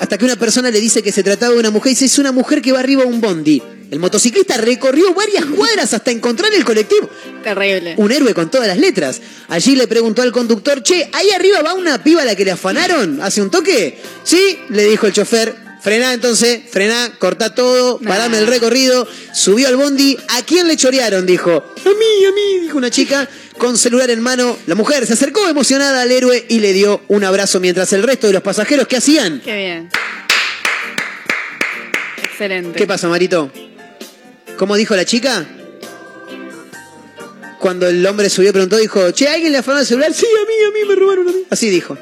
hasta 0.00 0.18
que 0.18 0.24
una 0.24 0.36
persona 0.36 0.70
le 0.70 0.80
dice 0.80 1.02
que 1.02 1.12
se 1.12 1.22
trataba 1.22 1.54
de 1.54 1.60
una 1.60 1.70
mujer 1.70 1.92
y 1.92 1.94
dice, 1.94 2.06
es 2.06 2.18
una 2.18 2.32
mujer 2.32 2.62
que 2.62 2.72
va 2.72 2.80
arriba 2.80 3.02
a 3.02 3.06
un 3.06 3.20
bondi. 3.20 3.62
El 3.90 3.98
motociclista 3.98 4.56
recorrió 4.56 5.12
varias 5.12 5.44
cuadras 5.44 5.92
hasta 5.92 6.10
encontrar 6.10 6.50
el 6.54 6.64
colectivo. 6.64 7.10
Terrible. 7.44 7.94
Un 7.98 8.10
héroe 8.10 8.32
con 8.32 8.50
todas 8.50 8.66
las 8.66 8.78
letras. 8.78 9.20
Allí 9.48 9.76
le 9.76 9.86
preguntó 9.86 10.22
al 10.22 10.32
conductor, 10.32 10.82
che, 10.82 11.10
ahí 11.12 11.28
arriba 11.28 11.60
va 11.60 11.74
una 11.74 12.02
piba 12.02 12.22
a 12.22 12.24
la 12.24 12.34
que 12.34 12.46
le 12.46 12.52
afanaron. 12.52 13.20
¿Hace 13.20 13.42
un 13.42 13.50
toque? 13.50 13.98
Sí, 14.24 14.58
le 14.70 14.84
dijo 14.84 15.06
el 15.06 15.12
chofer. 15.12 15.54
Frená 15.82 16.12
entonces, 16.12 16.60
frená, 16.70 17.12
cortá 17.18 17.56
todo, 17.56 17.98
parame 17.98 18.38
el 18.38 18.46
recorrido. 18.46 19.08
Subió 19.32 19.66
al 19.66 19.76
bondi. 19.76 20.16
¿A 20.28 20.42
quién 20.42 20.68
le 20.68 20.76
chorearon? 20.76 21.26
Dijo. 21.26 21.50
A 21.50 21.88
mí, 21.88 22.24
a 22.24 22.30
mí, 22.32 22.60
dijo 22.60 22.78
una 22.78 22.88
chica 22.88 23.28
con 23.58 23.76
celular 23.76 24.08
en 24.10 24.20
mano. 24.20 24.56
La 24.66 24.76
mujer 24.76 25.04
se 25.08 25.14
acercó 25.14 25.48
emocionada 25.48 26.02
al 26.02 26.12
héroe 26.12 26.46
y 26.48 26.60
le 26.60 26.72
dio 26.72 27.00
un 27.08 27.24
abrazo 27.24 27.58
mientras 27.58 27.92
el 27.92 28.04
resto 28.04 28.28
de 28.28 28.32
los 28.32 28.42
pasajeros, 28.42 28.86
¿qué 28.86 28.98
hacían? 28.98 29.40
Qué 29.44 29.56
bien. 29.56 29.90
Excelente. 32.22 32.78
¿Qué 32.78 32.86
pasa, 32.86 33.08
Marito? 33.08 33.50
¿Cómo 34.56 34.76
dijo 34.76 34.94
la 34.94 35.04
chica? 35.04 35.44
Cuando 37.58 37.88
el 37.88 38.06
hombre 38.06 38.30
subió 38.30 38.52
preguntó, 38.52 38.76
dijo, 38.76 39.10
che, 39.10 39.26
¿alguien 39.26 39.50
le 39.50 39.58
afanó 39.58 39.80
el 39.80 39.86
celular? 39.86 40.14
Sí, 40.14 40.26
a 40.26 40.46
mí, 40.46 40.54
a 40.64 40.70
mí 40.70 40.88
me 40.88 40.94
robaron 40.94 41.28
a 41.28 41.32
mí. 41.32 41.42
Así 41.50 41.70
dijo. 41.70 41.98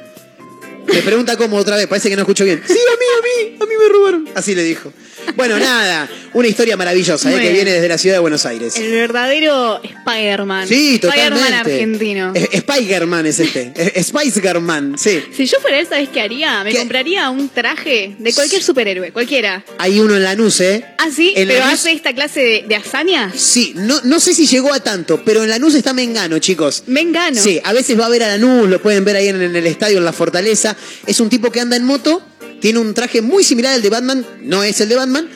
Me 0.92 1.02
pregunta 1.02 1.36
cómo 1.36 1.56
otra 1.56 1.76
vez, 1.76 1.86
parece 1.86 2.08
que 2.08 2.16
no 2.16 2.22
escucho 2.22 2.44
bien. 2.44 2.62
Sí, 2.66 2.72
a 2.72 2.96
mí, 2.98 3.06
a 3.18 3.22
mí, 3.22 3.56
a 3.60 3.66
mí 3.66 3.74
me 3.78 3.88
robaron. 3.92 4.28
Así 4.34 4.54
le 4.54 4.62
dijo. 4.62 4.92
Bueno, 5.36 5.58
nada, 5.58 6.08
una 6.34 6.48
historia 6.48 6.76
maravillosa 6.76 7.30
eh, 7.34 7.40
que 7.40 7.52
viene 7.52 7.70
desde 7.72 7.88
la 7.88 7.98
ciudad 7.98 8.16
de 8.16 8.20
Buenos 8.20 8.44
Aires. 8.46 8.76
El 8.76 8.90
verdadero 8.92 9.80
Spider-Man. 9.82 10.66
Sí, 10.68 10.94
Spider-Man 10.96 11.30
totalmente. 11.38 11.56
argentino. 11.72 12.32
Es- 12.34 12.48
Spider-Man 12.52 13.26
es 13.26 13.40
este. 13.40 13.72
Es- 13.76 14.06
Spice-Girl-Man, 14.08 14.96
sí. 14.98 15.22
Si 15.36 15.46
yo 15.46 15.58
fuera 15.60 15.78
él, 15.80 15.86
¿sabes 15.88 16.08
qué 16.08 16.20
haría? 16.20 16.62
Me 16.64 16.74
compraría 16.74 17.30
un 17.30 17.48
traje 17.48 18.14
de 18.18 18.32
cualquier 18.34 18.62
superhéroe, 18.62 19.12
cualquiera. 19.12 19.64
Hay 19.78 20.00
uno 20.00 20.16
en 20.16 20.22
Lanús, 20.24 20.60
¿eh? 20.60 20.84
¿Ah, 20.98 21.08
sí? 21.14 21.32
En 21.36 21.48
¿Pero 21.48 21.60
Lanús- 21.64 21.72
hace 21.74 21.92
esta 21.92 22.12
clase 22.14 22.40
de, 22.40 22.64
de 22.68 22.76
hazaña? 22.76 23.32
Sí, 23.34 23.72
no, 23.76 24.00
no 24.04 24.20
sé 24.20 24.34
si 24.34 24.46
llegó 24.46 24.72
a 24.72 24.80
tanto, 24.80 25.22
pero 25.24 25.42
en 25.44 25.50
Lanús 25.50 25.74
está 25.74 25.92
Mengano, 25.92 26.38
chicos. 26.38 26.84
Mengano. 26.86 27.40
Sí, 27.40 27.60
a 27.62 27.72
veces 27.72 27.98
va 27.98 28.06
a 28.06 28.08
ver 28.08 28.22
a 28.24 28.28
Lanús, 28.28 28.68
lo 28.68 28.80
pueden 28.82 29.04
ver 29.04 29.16
ahí 29.16 29.28
en, 29.28 29.40
en 29.40 29.54
el 29.56 29.66
estadio, 29.66 29.98
en 29.98 30.04
la 30.04 30.12
Fortaleza. 30.12 30.76
Es 31.06 31.20
un 31.20 31.28
tipo 31.28 31.50
que 31.50 31.60
anda 31.60 31.76
en 31.76 31.84
moto 31.84 32.22
tiene 32.60 32.78
un 32.78 32.94
traje 32.94 33.22
muy 33.22 33.42
similar 33.44 33.74
al 33.74 33.82
de 33.82 33.90
Batman, 33.90 34.24
no 34.42 34.62
es 34.62 34.80
el 34.80 34.88
de 34.88 34.96
Batman, 34.96 35.28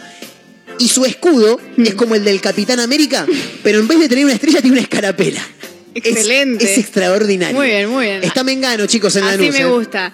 y 0.79 0.89
su 0.89 1.05
escudo 1.05 1.61
es 1.77 1.95
como 1.95 2.15
el 2.15 2.25
del 2.25 2.41
Capitán 2.41 2.81
América, 2.81 3.27
pero 3.63 3.79
en 3.81 3.89
vez 3.89 3.99
de 4.01 4.09
tener 4.09 4.25
una 4.25 4.35
estrella 4.35 4.61
tiene 4.61 4.73
una 4.77 4.83
escarapela. 4.83 5.41
Es- 5.95 6.07
Excelente. 6.07 6.65
Es, 6.65 6.79
extraordinario. 6.79 7.57
Muy 7.57 7.69
bien, 7.69 7.89
muy 7.89 8.07
bien. 8.07 8.25
Está 8.25 8.43
Mengano, 8.43 8.87
chicos, 8.87 9.15
en 9.17 9.25
la 9.27 9.33
Así 9.33 9.51
me 9.51 9.67
gusta. 9.67 10.13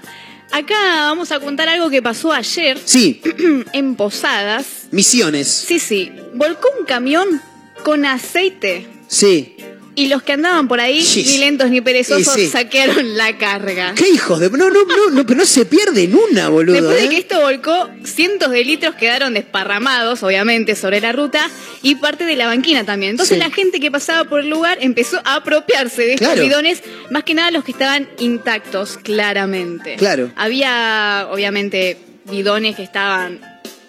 Acá 0.53 0.75
vamos 1.07 1.31
a 1.33 1.39
contar 1.41 1.69
algo 1.69 1.89
que 1.91 2.03
pasó 2.03 2.33
ayer 2.33 2.77
Sí, 2.85 3.23
en 3.73 3.95
Posadas. 3.95 4.67
misiones. 4.91 5.47
Sí, 5.49 5.79
sí. 5.79 6.11
Volcó 6.35 6.69
un 6.79 6.85
camión 6.85 7.41
con 7.85 8.05
aceite. 8.05 8.87
Sí. 9.09 9.57
Y 10.01 10.09
los 10.09 10.23
que 10.23 10.33
andaban 10.33 10.67
por 10.67 10.81
ahí, 10.81 11.03
Sí. 11.03 11.25
ni 11.27 11.39
lentos 11.39 11.69
ni 11.71 11.81
perezosos, 11.83 12.33
sí. 12.35 12.47
saquearon 12.47 13.17
la 13.19 13.37
carga. 13.37 13.95
¿Qué 13.95 14.09
hijos 14.09 14.41
de.? 14.41 14.49
No, 14.51 14.71
no, 14.71 14.85
no, 14.85 15.11
no, 15.11 15.27
pero 15.27 15.39
no 15.41 15.45
se 15.45 15.67
pierde 15.67 16.05
en 16.05 16.15
una, 16.15 16.49
boludo. 16.49 16.75
Después 16.75 16.97
de 16.97 17.05
¿eh? 17.05 17.09
que 17.11 17.19
esto 17.19 17.41
volcó, 17.41 17.91
cientos 18.05 18.51
de 18.51 18.65
litros 18.65 18.95
quedaron 18.95 19.35
desparramados, 19.35 20.23
obviamente, 20.23 20.75
sobre 20.75 21.01
la 21.03 21.13
ruta 21.13 21.51
y 21.83 21.97
parte 21.97 22.25
de 22.25 22.35
la 22.37 22.47
banquina 22.47 22.85
también. 22.85 23.11
Entonces 23.11 23.37
Sí. 23.37 23.43
la 23.45 23.51
gente 23.51 23.79
que 23.79 23.91
pasaba 23.91 24.25
por 24.25 24.41
el 24.41 24.49
lugar 24.49 24.79
empezó 24.81 25.21
a 25.25 25.35
apropiarse 25.35 26.03
de 26.03 26.15
estos 26.15 26.29
Claro. 26.29 26.43
bidones, 26.43 26.83
más 27.11 27.25
que 27.25 27.35
nada 27.35 27.51
los 27.51 27.63
que 27.65 27.73
estaban 27.73 28.09
intactos, 28.19 28.97
claramente. 28.97 29.97
Claro. 29.97 30.31
Había, 30.37 31.29
obviamente, 31.31 31.99
bidones 32.25 32.77
que 32.77 32.83
estaban 32.85 33.41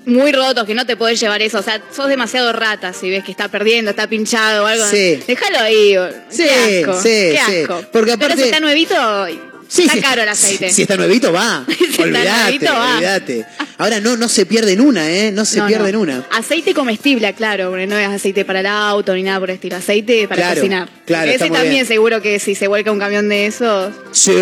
muy 0.05 0.31
rotos, 0.31 0.65
que 0.65 0.73
no 0.73 0.85
te 0.85 0.95
podés 0.95 1.19
llevar 1.19 1.41
eso. 1.41 1.59
O 1.59 1.61
sea, 1.61 1.81
sos 1.91 2.07
demasiado 2.07 2.51
rata 2.53 2.93
si 2.93 3.09
ves 3.09 3.23
que 3.23 3.31
está 3.31 3.47
perdiendo, 3.47 3.91
está 3.91 4.07
pinchado 4.07 4.63
o 4.63 4.67
algo. 4.67 4.85
Sí. 4.85 5.21
Déjalo 5.27 5.59
ahí. 5.59 5.95
Sí, 6.29 6.43
qué 6.43 6.79
asco. 6.79 7.01
sí, 7.01 7.09
qué 7.09 7.39
sí. 7.45 7.61
asco. 7.61 7.85
Porque 7.91 8.17
Pero 8.17 8.35
si 8.35 8.43
está 8.43 8.59
nuevito, 8.59 8.95
Sí, 9.73 9.83
está 9.83 9.93
sí, 9.93 10.01
caro 10.01 10.21
el 10.23 10.27
aceite. 10.27 10.67
Si, 10.67 10.75
si 10.75 10.81
está 10.81 10.97
nuevito, 10.97 11.31
va. 11.31 11.65
está 11.69 12.03
olvídate, 12.03 12.29
nuevito, 12.43 12.73
va. 12.73 12.95
olvídate. 12.95 13.45
Ahora 13.77 14.01
no, 14.01 14.17
no 14.17 14.27
se 14.27 14.45
pierde 14.45 14.73
en 14.73 14.81
una, 14.81 15.09
¿eh? 15.09 15.31
No 15.31 15.45
se 15.45 15.59
No, 15.59 15.67
pierde 15.67 15.83
no. 15.83 15.89
en 15.89 15.95
una. 15.95 16.27
Aceite 16.29 16.73
comestible, 16.73 17.33
claro, 17.35 17.69
porque 17.69 17.87
no 17.87 17.97
es 17.97 18.09
aceite 18.09 18.43
para 18.43 18.59
el 18.59 18.65
auto 18.65 19.15
ni 19.15 19.23
nada 19.23 19.39
por 19.39 19.49
el 19.49 19.55
estilo. 19.55 19.77
Aceite 19.77 20.27
para 20.27 20.41
Claro, 20.41 20.55
cocinar. 20.55 20.89
claro, 21.05 21.31
está 21.31 21.45
Ese 21.45 21.53
también 21.53 21.73
bien. 21.75 21.85
seguro 21.85 22.21
que 22.21 22.37
si 22.39 22.53
se 22.53 22.67
vuelca 22.67 22.91
un 22.91 22.99
camión 22.99 23.29
de 23.29 23.45
esos. 23.45 23.93
Sí, 24.11 24.33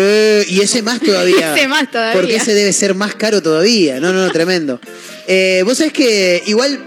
y 0.48 0.60
ese 0.62 0.82
más 0.82 0.98
todavía. 1.04 1.54
Ese 1.56 1.68
más 1.68 1.88
todavía. 1.90 2.20
Porque 2.20 2.34
ese 2.34 2.52
debe 2.52 2.72
ser 2.72 2.96
más 2.96 3.14
caro 3.14 3.40
todavía. 3.40 4.00
No, 4.00 4.12
no, 4.12 4.26
no, 4.26 4.32
tremendo. 4.32 4.80
Eh, 5.28 5.62
Vos 5.64 5.78
sabés 5.78 5.92
que 5.92 6.42
igual 6.46 6.80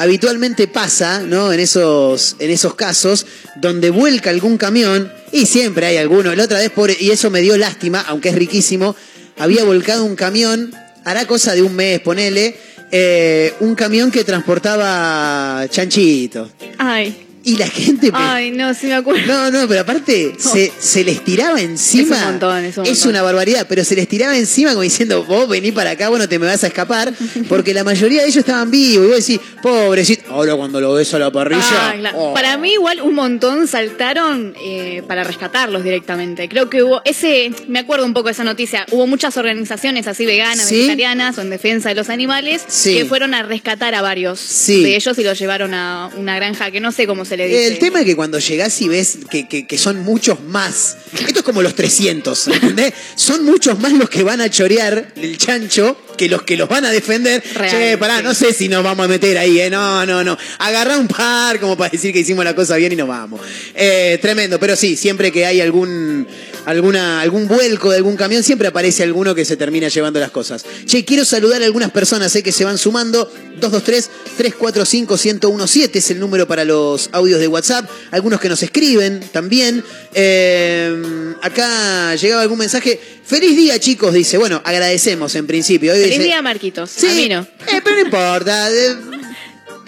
habitualmente 0.00 0.66
pasa, 0.66 1.20
¿no? 1.20 1.52
En 1.52 1.60
esos, 1.60 2.36
en 2.38 2.50
esos 2.50 2.74
casos, 2.74 3.26
donde 3.56 3.90
vuelca 3.90 4.30
algún 4.30 4.56
camión, 4.56 5.12
y 5.30 5.44
siempre 5.44 5.84
hay 5.84 5.98
alguno. 5.98 6.34
La 6.34 6.44
otra 6.44 6.58
vez, 6.58 6.70
pobre, 6.70 6.96
y 6.98 7.10
eso 7.10 7.28
me 7.28 7.42
dio 7.42 7.58
lástima, 7.58 8.00
aunque 8.08 8.30
es 8.30 8.34
riquísimo, 8.34 8.96
había 9.36 9.62
volcado 9.62 10.06
un 10.06 10.16
camión, 10.16 10.74
hará 11.04 11.26
cosa 11.26 11.54
de 11.54 11.60
un 11.60 11.76
mes, 11.76 12.00
ponele, 12.00 12.56
eh, 12.90 13.52
un 13.60 13.74
camión 13.74 14.10
que 14.10 14.24
transportaba 14.24 15.66
chanchito. 15.68 16.50
Ay. 16.78 17.29
Y 17.42 17.56
la 17.56 17.66
gente... 17.68 18.10
Ay, 18.12 18.50
no, 18.50 18.74
sí 18.74 18.86
me 18.86 18.94
acuerdo. 18.94 19.26
no, 19.26 19.50
no, 19.50 19.66
pero 19.68 19.80
aparte 19.80 20.34
se, 20.38 20.70
se 20.78 21.04
les 21.04 21.24
tiraba 21.24 21.60
encima. 21.60 22.16
Es 22.16 22.22
un 22.22 22.28
montón, 22.32 22.64
es 22.64 22.76
un 22.78 22.86
Es 22.86 23.06
una 23.06 23.22
barbaridad, 23.22 23.66
pero 23.68 23.82
se 23.84 23.96
les 23.96 24.06
tiraba 24.08 24.36
encima 24.36 24.70
como 24.70 24.82
diciendo, 24.82 25.24
vos 25.24 25.48
vení 25.48 25.72
para 25.72 25.90
acá, 25.90 26.08
bueno, 26.10 26.28
te 26.28 26.38
me 26.38 26.46
vas 26.46 26.62
a 26.64 26.66
escapar, 26.66 27.12
porque 27.48 27.72
la 27.72 27.82
mayoría 27.84 28.20
de 28.22 28.28
ellos 28.28 28.38
estaban 28.38 28.70
vivos. 28.70 29.06
Y 29.06 29.08
vos 29.08 29.16
decís, 29.26 29.40
pobrecito, 29.62 30.30
ahora 30.30 30.54
cuando 30.54 30.80
lo 30.80 30.92
ves 30.94 31.12
a 31.14 31.18
la 31.18 31.30
parrilla. 31.32 31.62
Ah, 31.90 31.94
claro. 31.98 32.18
oh. 32.18 32.34
Para 32.34 32.56
mí 32.58 32.72
igual 32.74 33.00
un 33.00 33.14
montón 33.14 33.66
saltaron 33.66 34.54
eh, 34.62 35.02
para 35.08 35.24
rescatarlos 35.24 35.82
directamente. 35.82 36.48
Creo 36.48 36.68
que 36.68 36.82
hubo 36.82 37.00
ese, 37.04 37.50
me 37.68 37.78
acuerdo 37.78 38.04
un 38.04 38.12
poco 38.12 38.26
de 38.26 38.32
esa 38.32 38.44
noticia, 38.44 38.84
hubo 38.90 39.06
muchas 39.06 39.36
organizaciones 39.36 40.06
así 40.06 40.26
veganas, 40.26 40.66
¿Sí? 40.66 40.76
vegetarianas 40.76 41.38
o 41.38 41.40
en 41.40 41.50
defensa 41.50 41.88
de 41.88 41.94
los 41.94 42.08
animales 42.10 42.62
Sí. 42.68 42.94
que 42.94 43.04
fueron 43.06 43.32
a 43.34 43.42
rescatar 43.42 43.94
a 43.94 44.02
varios 44.02 44.38
Sí. 44.40 44.82
de 44.82 44.96
ellos 44.96 45.18
y 45.18 45.24
los 45.24 45.38
llevaron 45.38 45.72
a 45.74 46.10
una 46.16 46.36
granja 46.36 46.70
que 46.70 46.80
no 46.80 46.92
sé 46.92 47.06
cómo 47.06 47.24
se 47.24 47.29
El 47.66 47.78
tema 47.78 48.00
es 48.00 48.06
que 48.06 48.16
cuando 48.16 48.38
llegás 48.38 48.80
y 48.82 48.88
ves 48.88 49.18
que, 49.30 49.46
que- 49.48 49.66
que 49.66 49.78
son 49.78 49.98
muchos 50.00 50.40
más, 50.42 50.96
esto 51.26 51.40
es 51.40 51.44
como 51.44 51.62
los 51.62 51.74
300, 51.74 52.48
¿entendés? 52.48 52.92
Son 53.14 53.44
muchos 53.44 53.78
más 53.78 53.92
los 53.92 54.08
que 54.10 54.22
van 54.22 54.40
a 54.40 54.50
chorear 54.50 55.12
el 55.16 55.38
chancho 55.38 55.96
que 56.20 56.28
los 56.28 56.42
que 56.42 56.54
los 56.54 56.68
van 56.68 56.84
a 56.84 56.90
defender. 56.90 57.42
Real, 57.54 57.70
che, 57.70 57.96
pará, 57.96 58.18
sí. 58.18 58.24
no 58.24 58.34
sé 58.34 58.52
si 58.52 58.68
nos 58.68 58.84
vamos 58.84 59.06
a 59.06 59.08
meter 59.08 59.38
ahí, 59.38 59.58
¿eh? 59.58 59.70
No, 59.70 60.04
no, 60.04 60.22
no. 60.22 60.36
Agarrá 60.58 60.98
un 60.98 61.08
par 61.08 61.58
como 61.58 61.78
para 61.78 61.88
decir 61.88 62.12
que 62.12 62.18
hicimos 62.18 62.44
la 62.44 62.54
cosa 62.54 62.76
bien 62.76 62.92
y 62.92 62.96
nos 62.96 63.08
vamos. 63.08 63.40
Eh, 63.74 64.18
tremendo, 64.20 64.60
pero 64.60 64.76
sí, 64.76 64.96
siempre 64.96 65.32
que 65.32 65.46
hay 65.46 65.62
algún, 65.62 66.28
alguna, 66.66 67.22
algún 67.22 67.48
vuelco 67.48 67.90
de 67.90 67.96
algún 67.96 68.16
camión, 68.16 68.42
siempre 68.42 68.68
aparece 68.68 69.02
alguno 69.02 69.34
que 69.34 69.46
se 69.46 69.56
termina 69.56 69.88
llevando 69.88 70.20
las 70.20 70.30
cosas. 70.30 70.62
Che, 70.84 71.06
quiero 71.06 71.24
saludar 71.24 71.62
a 71.62 71.64
algunas 71.64 71.90
personas 71.90 72.36
eh, 72.36 72.42
que 72.42 72.52
se 72.52 72.66
van 72.66 72.76
sumando. 72.76 73.32
223-345-1017 73.60 75.96
es 75.96 76.10
el 76.10 76.20
número 76.20 76.46
para 76.46 76.66
los 76.66 77.08
audios 77.12 77.40
de 77.40 77.48
WhatsApp. 77.48 77.88
Algunos 78.10 78.40
que 78.40 78.50
nos 78.50 78.62
escriben 78.62 79.20
también. 79.32 79.82
Eh, 80.12 81.32
acá 81.40 82.14
llegaba 82.16 82.42
algún 82.42 82.58
mensaje. 82.58 83.00
Feliz 83.24 83.56
día, 83.56 83.78
chicos, 83.78 84.12
dice. 84.12 84.36
Bueno, 84.38 84.60
agradecemos 84.64 85.36
en 85.36 85.46
principio. 85.46 85.92
Hoy 85.92 86.00
Feliz 86.12 86.18
dice- 86.18 86.28
día, 86.28 86.42
Marquitos. 86.42 86.90
Sí, 86.90 87.06
A 87.08 87.12
mí 87.14 87.28
no. 87.28 87.40
eh, 87.40 87.80
pero 87.82 87.96
no 87.96 88.02
importa. 88.02 88.70
eh, 88.70 88.94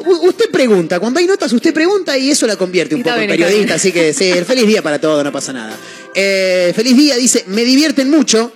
Usted 0.05 0.51
pregunta, 0.51 0.99
cuando 0.99 1.21
hay 1.21 1.27
notas 1.27 1.53
usted 1.53 1.73
pregunta 1.73 2.19
y 2.19 2.31
eso 2.31 2.47
la 2.49 2.57
convierte 2.57 2.95
un 2.97 3.03
poco 3.05 3.15
bien, 3.19 3.31
en 3.31 3.37
periodista, 3.37 3.75
así 3.75 3.93
que 3.93 4.13
sí, 4.13 4.25
el 4.31 4.45
feliz 4.47 4.67
día 4.67 4.83
para 4.83 5.01
todo, 5.01 5.23
no 5.23 5.31
pasa 5.31 5.53
nada. 5.53 5.77
Eh, 6.15 6.73
feliz 6.75 6.97
día, 6.97 7.17
dice, 7.17 7.45
me 7.47 7.65
divierten 7.65 8.11
mucho. 8.11 8.53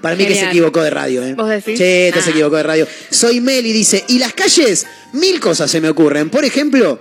Para 0.00 0.16
mí 0.16 0.24
que 0.26 0.34
se 0.34 0.46
equivocó 0.46 0.82
de 0.82 0.90
radio, 0.90 1.22
¿eh? 1.22 1.34
¿Vos 1.34 1.48
decís? 1.50 1.78
Sí, 1.78 2.10
te 2.12 2.12
se 2.22 2.30
Ah. 2.30 2.30
equivocó 2.30 2.56
de 2.56 2.62
radio. 2.62 2.88
Soy 3.10 3.40
Meli, 3.40 3.72
dice, 3.72 4.04
y 4.08 4.18
las 4.18 4.32
calles, 4.32 4.86
mil 5.12 5.38
cosas 5.38 5.70
se 5.70 5.80
me 5.80 5.88
ocurren. 5.90 6.30
Por 6.30 6.44
ejemplo, 6.46 6.98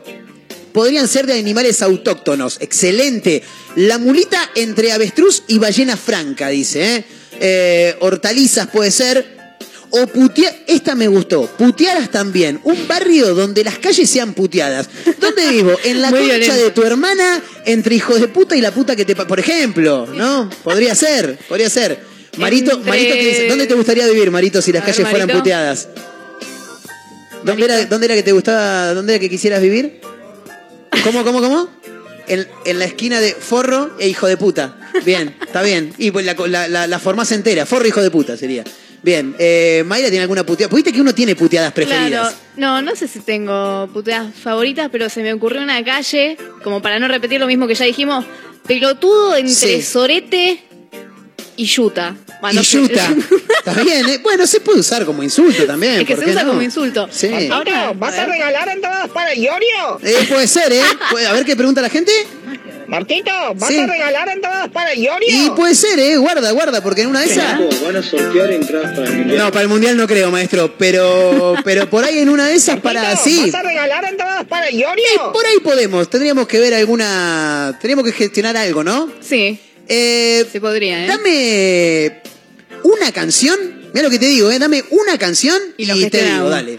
podrían 0.73 1.07
ser 1.07 1.25
de 1.25 1.33
animales 1.39 1.81
autóctonos. 1.81 2.57
Excelente. 2.59 3.43
La 3.77 3.97
mulita 3.97 4.51
entre 4.55 4.91
avestruz 4.91 5.43
y 5.47 5.57
ballena 5.57 5.95
franca, 5.95 6.49
dice. 6.49 6.95
¿eh? 6.97 7.05
Eh, 7.39 7.95
hortalizas 8.01 8.67
puede 8.67 8.91
ser. 8.91 9.34
O 9.91 10.07
putear, 10.07 10.53
esta 10.67 10.93
me 10.95 11.07
gustó, 11.07 11.45
putearas 11.57 12.09
también, 12.11 12.59
un 12.63 12.87
barrio 12.87 13.33
donde 13.33 13.63
las 13.63 13.77
calles 13.79 14.09
sean 14.09 14.33
puteadas. 14.33 14.89
¿Dónde 15.19 15.47
vivo? 15.51 15.73
En 15.83 16.01
la 16.01 16.09
Muy 16.09 16.19
concha 16.19 16.35
violento. 16.37 16.63
de 16.65 16.71
tu 16.71 16.83
hermana, 16.83 17.41
entre 17.65 17.95
hijos 17.95 18.19
de 18.19 18.27
puta 18.27 18.55
y 18.55 18.61
la 18.61 18.71
puta 18.71 18.95
que 18.95 19.05
te... 19.05 19.15
Por 19.15 19.39
ejemplo, 19.39 20.05
¿no? 20.13 20.49
Podría 20.63 20.95
ser, 20.95 21.37
podría 21.47 21.69
ser. 21.69 21.99
Marito, 22.37 22.71
Entre- 22.73 22.89
Marito, 22.89 23.13
¿qué 23.13 23.25
dice? 23.27 23.47
¿dónde 23.47 23.67
te 23.67 23.73
gustaría 23.75 24.05
vivir, 24.07 24.29
Marito, 24.31 24.61
si 24.61 24.73
las 24.73 24.85
ver, 24.85 24.93
calles 24.93 25.09
fueran 25.09 25.29
puteadas? 25.29 25.87
¿Dónde 27.43 27.65
era, 27.65 27.85
¿Dónde 27.85 28.05
era 28.07 28.15
que 28.15 28.23
te 28.23 28.31
gustaba, 28.31 28.93
dónde 28.93 29.13
era 29.13 29.19
que 29.19 29.29
quisieras 29.29 29.61
vivir? 29.61 30.01
¿Cómo, 31.03 31.23
cómo, 31.23 31.39
cómo? 31.41 31.69
En, 32.27 32.47
en 32.65 32.79
la 32.79 32.85
esquina 32.85 33.21
de 33.21 33.33
forro 33.33 33.95
e 33.99 34.07
hijo 34.09 34.27
de 34.27 34.35
puta. 34.35 34.75
Bien, 35.05 35.35
está 35.45 35.61
bien. 35.61 35.93
Y 35.99 36.09
pues 36.11 36.25
la, 36.25 36.33
la, 36.47 36.67
la, 36.67 36.87
la 36.87 36.99
formás 36.99 37.31
entera. 37.31 37.65
Forro, 37.67 37.87
hijo 37.87 38.01
de 38.01 38.09
puta 38.09 38.35
sería. 38.35 38.63
Bien. 39.05 39.35
Eh, 39.37 39.83
Mayra 39.85 40.09
tiene 40.09 40.23
alguna 40.23 40.43
puteada. 40.43 40.73
Viste 40.75 40.91
que 40.91 40.99
uno 40.99 41.13
tiene 41.13 41.35
puteadas 41.35 41.71
preferidas. 41.73 42.33
Claro, 42.33 42.37
no, 42.57 42.81
no 42.81 42.95
sé 42.95 43.07
si 43.07 43.19
tengo 43.19 43.87
puteadas 43.93 44.33
favoritas, 44.33 44.89
pero 44.91 45.09
se 45.11 45.21
me 45.21 45.31
ocurrió 45.31 45.61
una 45.61 45.83
calle, 45.85 46.37
como 46.63 46.81
para 46.81 46.97
no 46.97 47.07
repetir 47.07 47.39
lo 47.39 47.45
mismo 47.45 47.67
que 47.67 47.75
ya 47.75 47.85
dijimos, 47.85 48.25
pelotudo 48.67 49.35
entre 49.35 49.53
Sí. 49.53 49.81
Sorete 49.83 50.63
y 51.55 51.65
Yuta. 51.65 52.15
Y 52.51 52.57
yuta. 52.59 53.13
Está 53.65 53.81
bien, 53.83 54.07
¿eh? 54.09 54.19
Bueno, 54.23 54.45
se 54.47 54.59
puede 54.59 54.79
usar 54.79 55.05
como 55.05 55.21
insulto 55.23 55.65
también. 55.65 56.01
Es 56.01 56.05
que 56.07 56.15
¿por 56.15 56.19
se 56.23 56.25
qué 56.25 56.31
usa 56.31 56.43
no? 56.43 56.49
como 56.49 56.61
insulto. 56.63 57.07
Sí. 57.11 57.29
Ahora, 57.51 57.93
¿Vas 57.95 58.15
a 58.17 58.25
regalar 58.25 58.67
entradas 58.69 59.09
para 59.09 59.33
Iorio? 59.35 59.99
Eh, 60.03 60.25
puede 60.29 60.47
ser, 60.47 60.71
¿eh? 60.73 60.81
Puede- 61.11 61.27
A 61.27 61.33
ver 61.33 61.45
qué 61.45 61.55
pregunta 61.55 61.81
la 61.81 61.89
gente. 61.89 62.11
Martito, 62.87 63.31
¿vas 63.55 63.69
Sí. 63.69 63.79
a 63.79 63.87
regalar 63.87 64.29
entradas 64.29 64.69
para 64.69 64.93
Iorio? 64.95 65.27
Y 65.29 65.49
puede 65.51 65.75
ser, 65.75 65.97
¿eh? 65.99 66.17
Guarda, 66.17 66.51
guarda, 66.51 66.81
porque 66.81 67.01
en 67.01 67.07
una 67.07 67.21
de 67.21 67.27
esas. 67.27 67.59
¿Van 67.83 67.95
a 67.95 68.03
sortear 68.03 68.51
entradas 68.51 68.95
para 68.95 69.07
el 69.07 69.17
mundial? 69.17 69.37
No, 69.39 69.51
para 69.51 69.61
el 69.63 69.67
mundial 69.69 69.97
no 69.97 70.07
creo, 70.07 70.31
maestro. 70.31 70.75
Pero, 70.77 71.55
pero 71.63 71.89
por 71.89 72.03
ahí 72.03 72.19
en 72.19 72.29
una 72.29 72.47
de 72.47 72.55
esas 72.55 72.79
para 72.79 73.15
sí. 73.17 73.49
¿Vas 73.51 73.55
a 73.55 73.63
regalar 73.63 74.03
entradas 74.05 74.45
para 74.45 74.69
Iorio? 74.71 75.31
Por 75.33 75.45
ahí 75.45 75.59
podemos. 75.63 76.09
Tendríamos 76.09 76.47
que 76.47 76.59
ver 76.59 76.73
alguna. 76.73 77.77
Tendríamos 77.81 78.05
que 78.05 78.11
gestionar 78.11 78.55
algo, 78.57 78.83
¿no? 78.83 79.09
Sí, 79.21 79.59
Eh, 79.87 80.45
se 80.51 80.59
podría, 80.59 81.05
¿eh? 81.05 81.07
dame 81.07 82.21
una 82.83 83.11
canción. 83.11 83.57
Mira 83.93 84.03
lo 84.05 84.09
que 84.09 84.19
te 84.19 84.25
digo, 84.25 84.51
¿eh? 84.51 84.57
Dame 84.59 84.83
una 84.89 85.17
canción 85.17 85.61
Y 85.77 85.89
y, 85.91 86.09
te 86.09 86.23
digo, 86.23 86.49
dale. 86.49 86.77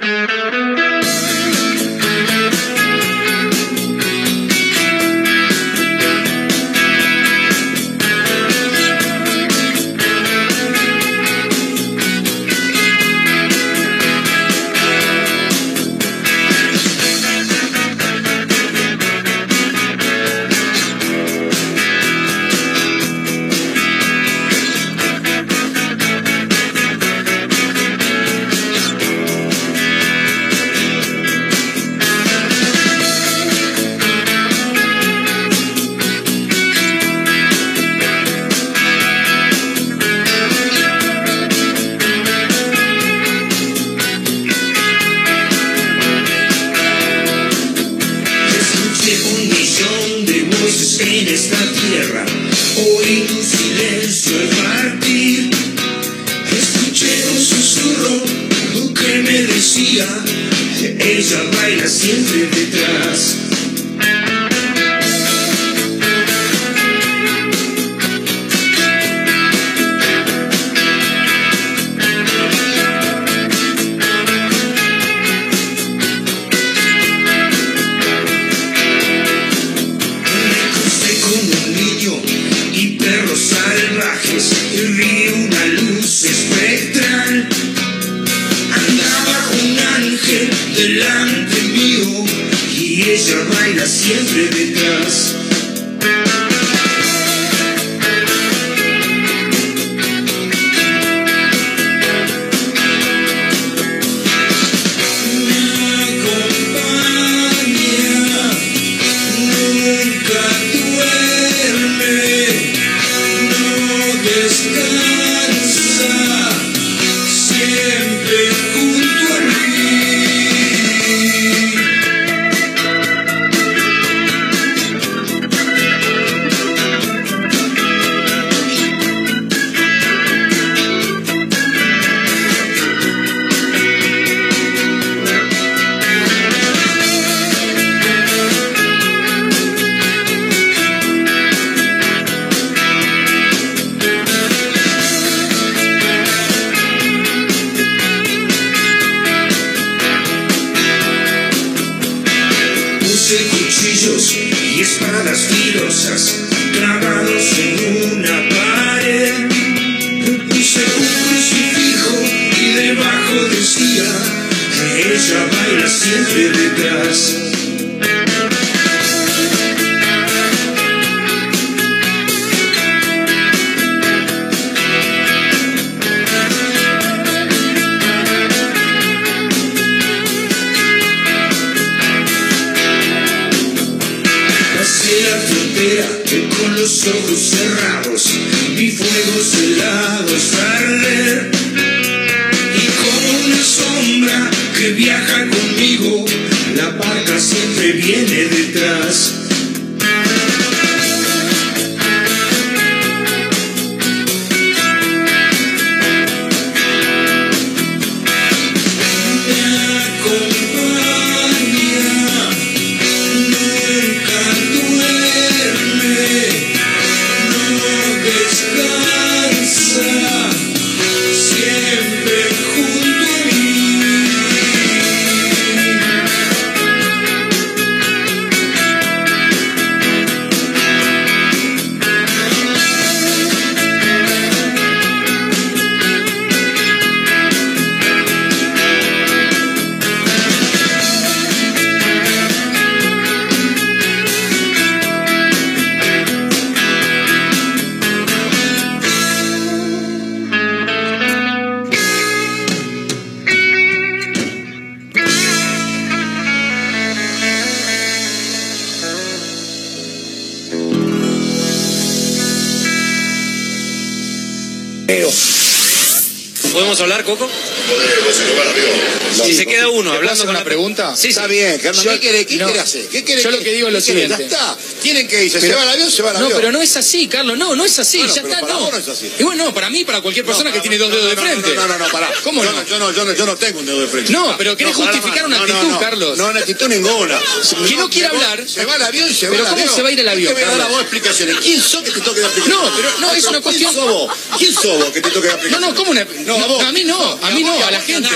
Sí, 271.17 271.29
Está 271.29 271.45
sí. 271.45 271.49
bien, 271.51 271.79
Carlos. 271.79 272.05
Yo- 272.05 272.11
¿Qué 272.13 272.21
quiere, 272.21 272.47
qué 272.47 272.57
no. 272.57 272.65
quiere 272.67 272.81
hacer? 272.81 273.07
¿Qué 273.09 273.25
quiere 273.25 273.43
Yo 273.43 273.51
lo 273.51 273.59
que 273.59 273.73
digo 273.73 273.89
es 273.89 273.95
lo 273.95 274.01
quiere? 274.01 274.21
siguiente. 274.23 274.49
Ya 274.51 274.57
está. 274.57 274.77
Tienen 275.03 275.29
que 275.29 275.45
irse. 275.45 275.61
¿Se 275.61 275.67
Pero- 275.67 275.79
va 275.79 275.83
al 275.85 275.89
avión? 275.91 276.11
Se 276.11 276.23
va 276.23 276.31
al 276.31 276.37
avión. 276.37 276.51
No, 276.51 276.57
pero 276.57 276.73
no 276.73 276.83
es 276.83 276.97
así, 276.97 277.27
Carlos. 277.29 277.57
No, 277.59 277.75
no 277.75 277.85
es 277.85 277.99
así. 277.99 278.19
Bueno, 278.19 278.35
ya 278.35 278.43
pero 278.43 278.55
está, 278.55 278.67
para 278.67 278.75
no. 278.75 278.81
vos 278.81 278.93
no 278.93 278.99
es 278.99 279.09
así. 279.09 279.31
Y 279.39 279.43
bueno, 279.45 279.65
no, 279.65 279.75
para 279.75 279.91
mí, 279.91 280.05
para 280.05 280.21
cualquier 280.21 280.45
persona 280.45 280.71
que 280.73 280.81
tiene 280.81 280.99
dos 280.99 281.11
dedos 281.11 281.31
de 281.31 281.37
frente. 281.37 281.75
No, 281.75 281.87
no, 281.89 281.99
no, 281.99 282.09
pará. 282.11 282.31
¿Cómo 282.45 282.63
yo 282.63 282.73
no? 282.73 282.85
Yo 282.87 282.99
no, 282.99 283.13
yo 283.13 283.25
no, 283.25 283.33
yo 283.33 283.47
no 283.47 283.57
tengo 283.57 283.81
un 283.81 283.87
dedo 283.87 284.01
de 284.01 284.09
frente. 284.09 284.33
No, 284.33 284.55
pero 284.59 284.77
querés 284.77 284.95
justificar 284.95 285.47
una 285.47 285.59
No, 285.59 285.67
no, 285.67 285.73
actitud, 285.75 285.93
no. 285.93 286.01
Carlos. 286.01 286.39
No, 286.39 286.47
una 286.49 286.61
actitud 286.61 286.87
ninguna. 286.89 287.41
Que 287.87 287.97
no 287.97 288.11
quiere 288.11 288.29
hablar. 288.29 288.65
Se 288.69 288.85
va 288.85 288.95
al 288.95 289.03
avión 289.03 289.31
y 289.31 289.35
se 289.35 289.47
va 289.47 289.53
Pero 289.53 289.65
al 289.65 289.71
¿cómo 289.71 289.83
avión. 289.83 289.97
se 289.97 290.03
va 290.03 290.09
a 290.09 290.13
ir 290.13 290.21
al 290.21 290.29
avión, 290.29 290.55
¿Qué 290.55 290.65
me 290.67 290.77
da 290.77 290.89
vos 290.89 291.01
explicaciones? 291.01 291.57
¿Quién 291.63 291.81
sos 291.81 292.03
que 292.03 292.11
te 292.13 292.21
toque 292.21 292.41
dar 292.41 292.51
explicaciones? 292.51 292.91
No, 292.91 292.97
pero 292.97 293.21
no, 293.21 293.33
es 293.33 293.45
una 293.47 293.61
cuestión- 293.61 293.93
¿Quién 293.93 294.05
sos 294.05 294.11
vos? 294.13 294.33
¿Quién 294.59 294.73
sos 294.75 294.99
vos 294.99 295.11
que 295.13 295.21
te 295.21 295.31
toque 295.31 295.47
dar 295.49 295.57
No, 295.57 295.63
explicaciones? 295.63 295.81
no, 295.81 295.95
¿cómo 295.97 296.11
una.? 296.11 296.27
No, 296.45 296.81
a 296.81 296.93
mí 296.93 297.05
no, 297.05 297.39
a 297.43 297.51
mí 297.51 297.63
no, 297.63 297.85
a 297.85 297.91
la 297.91 298.01
gente. 298.01 298.29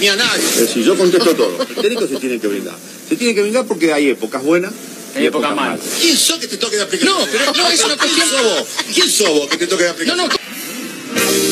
Ni 0.00 0.08
a 0.08 0.16
nadie. 0.16 0.44
Es 0.44 0.60
decir, 0.60 0.84
yo 0.84 0.96
contesto 0.96 1.34
todo. 1.34 1.58
El 1.68 1.74
técnico 1.76 2.06
se 2.06 2.16
tiene 2.16 2.38
que 2.38 2.46
brindar. 2.46 2.76
Se 3.08 3.16
tiene 3.16 3.34
que 3.34 3.42
brindar 3.42 3.64
porque 3.66 3.92
hay 3.92 4.10
épocas 4.10 4.42
buenas 4.42 4.72
y 5.18 5.24
épocas 5.26 5.54
malas. 5.54 5.80
¿Quién 6.00 6.16
sos 6.16 6.38
que 6.38 6.46
te 6.46 6.56
toque 6.56 6.76
dar 6.76 6.86
explicaciones? 6.86 7.26
No, 7.26 7.32
pero 7.32 7.52
no, 7.64 7.68
es 7.70 7.84
una 7.84 7.96
cuestión- 7.96 8.28
¿Quién 8.28 8.28
sos 8.30 8.42
vos? 8.44 8.68
¿Quién 8.94 9.10
sos 9.10 9.28
vos 9.30 9.48
que 9.48 9.56
te 9.56 9.66
toque 9.66 9.84
dar 9.84 9.94
No, 9.96 10.02
explicaciones? 10.02 10.38
no. 10.38 11.48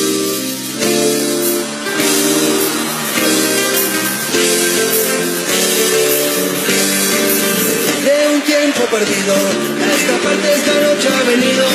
de 8.05 8.35
un 8.35 8.41
tiempo 8.43 8.81
perdido. 8.91 9.35
A 9.35 9.95
esta 9.95 10.17
parte 10.23 10.53
esta 10.55 10.75
noche 10.81 11.09
ha 11.09 11.23
venido 11.29 11.67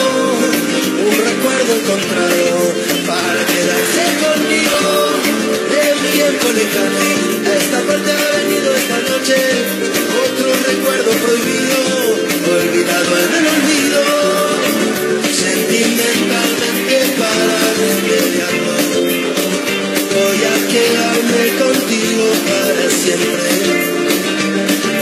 un 1.06 1.18
recuerdo 1.26 1.76
encontrado 1.76 2.74
para 3.06 3.46
quedarse 3.46 4.04
conmigo. 4.24 5.01
Tiempo 6.14 6.48
lejano, 6.52 7.00
a 7.48 7.56
esta 7.56 7.80
parte 7.88 8.12
ha 8.12 8.38
venido 8.38 8.68
esta 8.76 9.00
noche. 9.00 9.38
Otro 10.26 10.50
recuerdo 10.68 11.12
prohibido, 11.24 11.78
olvidado 12.52 13.12
en 13.24 13.32
el 13.40 13.46
olvido. 13.56 14.02
Sentimentalmente 15.32 16.98
para 17.18 17.60
remediarlo, 17.80 18.76
voy 20.14 20.40
a 20.52 20.56
quedarme 20.74 21.44
contigo 21.64 22.26
para 22.50 22.86
siempre. 22.90 23.50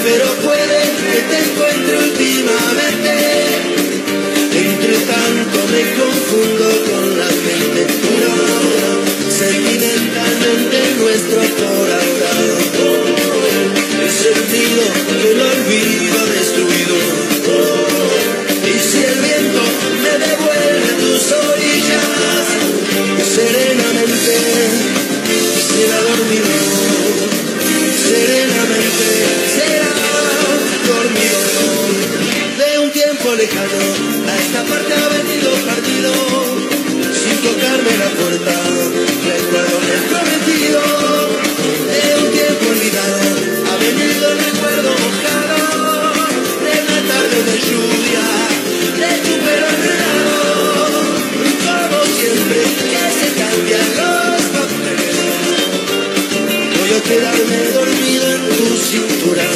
Pero 0.03 0.27
puede 0.45 0.79
que 1.09 1.19
te 1.29 1.37
encuentre 1.43 1.93
últimamente. 1.97 3.13
Entre 4.53 4.95
tanto 5.09 5.57
me 5.71 5.81
confundo 5.97 6.68
tocarme 37.97 38.39
la. 38.45 38.59
Recuerdo 39.25 39.75
que 39.85 39.93
he 39.93 40.01
prometido, 40.09 40.81
de 41.89 42.01
un 42.21 42.27
tiempo 42.31 42.65
olvidado. 42.69 43.17
Ha 43.69 43.75
venido 43.77 44.23
el 44.31 44.37
recuerdo 44.39 44.89
mojado, 45.03 45.61
de 46.65 46.73
una 46.85 46.99
tarde 47.09 47.39
de 47.49 47.55
lluvia, 47.67 48.25
de 49.01 49.11
tu 49.25 49.33
pelo 49.45 49.67
enredado. 49.75 50.37
Como 51.65 51.99
siempre, 52.17 52.61
que 52.91 53.03
se 53.19 53.29
cambian 53.39 53.89
los 53.99 54.43
papeles. 54.55 55.17
Voy 56.77 56.91
a 56.93 57.01
quedarme 57.03 57.59
dormido 57.73 58.25
en 58.35 58.41
tu 58.57 58.67
cintura. 58.77 59.47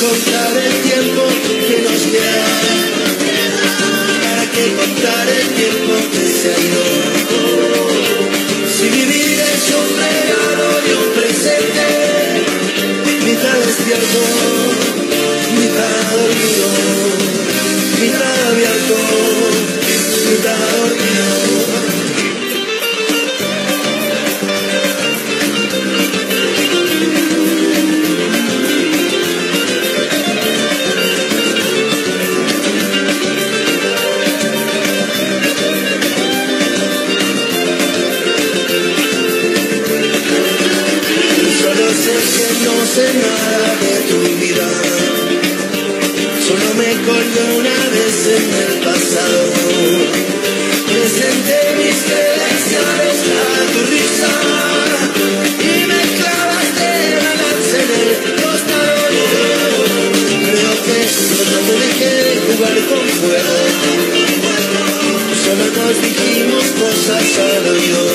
Contar 0.00 0.56
el 0.56 0.74
tiempo 0.82 1.22
que 1.66 1.82
nos 1.82 2.02
queda. 2.12 2.46
Para 4.22 4.44
que 4.50 4.64
contar 4.74 5.28
el 5.28 5.48
tiempo 5.54 5.92
que 6.12 6.24
se 6.26 6.48
ha 6.52 6.58
ido. 6.58 6.84
Si 8.76 8.88
vivir 8.88 9.38
es 9.40 9.64
un 9.80 9.88
regalo 10.04 10.68
y 10.86 10.90
un 10.92 11.08
presente, 11.14 11.86
mitad 13.24 13.58
despierto, 13.66 14.20
mitad 15.58 15.96
dormido, 16.12 16.68
mitad 18.00 18.36
abierto, 18.50 18.96
mitad 20.30 20.58
dormido. 20.76 22.03
Nada 42.96 43.74
de 43.82 43.94
tu 44.08 44.20
vida. 44.38 44.68
Solo 46.46 46.68
me 46.78 46.90
colgué 47.02 47.42
una 47.58 47.78
vez 47.90 48.16
en 48.38 48.46
el 48.64 48.74
pasado. 48.86 49.40
Presenté 50.86 51.60
mis 51.74 51.98
credenciales 52.06 53.18
a 53.34 53.56
tu 53.72 53.80
risa. 53.90 54.32
Y 55.58 55.86
me 55.90 56.02
clavaste 56.18 56.90
la 57.18 57.32
lanza 57.42 57.76
en 57.82 57.90
el 57.98 58.10
costado. 58.40 59.02
Creo 60.46 60.74
que 60.86 60.98
solo 61.10 61.56
te 61.66 61.74
dejé 61.84 62.12
jugar 62.46 62.78
con 62.90 63.04
fuego. 63.18 63.56
Solo 65.42 65.66
nos 65.78 65.94
dijimos 66.00 66.64
cosas 66.78 67.26
al 67.38 67.66
oído. 67.74 68.13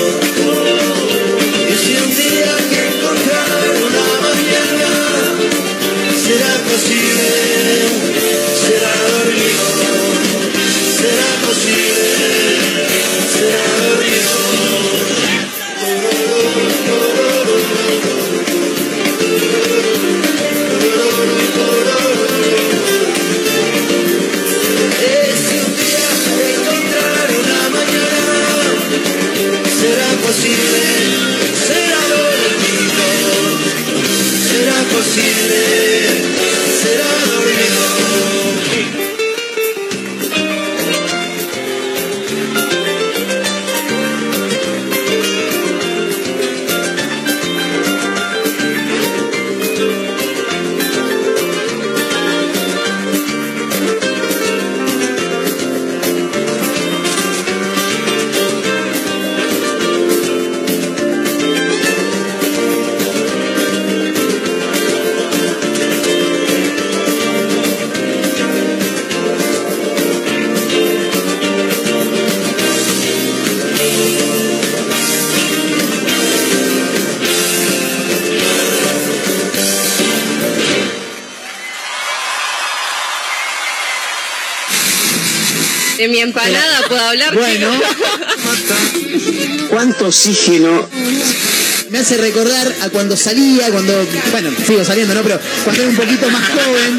Oxígeno? 90.09 90.89
Me 91.89 91.99
hace 91.99 92.17
recordar 92.17 92.67
a 92.81 92.89
cuando 92.89 93.15
salía, 93.15 93.71
cuando. 93.71 94.05
Bueno, 94.31 94.51
sigo 94.65 94.83
saliendo, 94.83 95.13
¿no? 95.13 95.23
Pero 95.23 95.39
cuando 95.63 95.81
era 95.81 95.89
un 95.89 95.95
poquito 95.95 96.29
más 96.29 96.49
joven. 96.49 96.97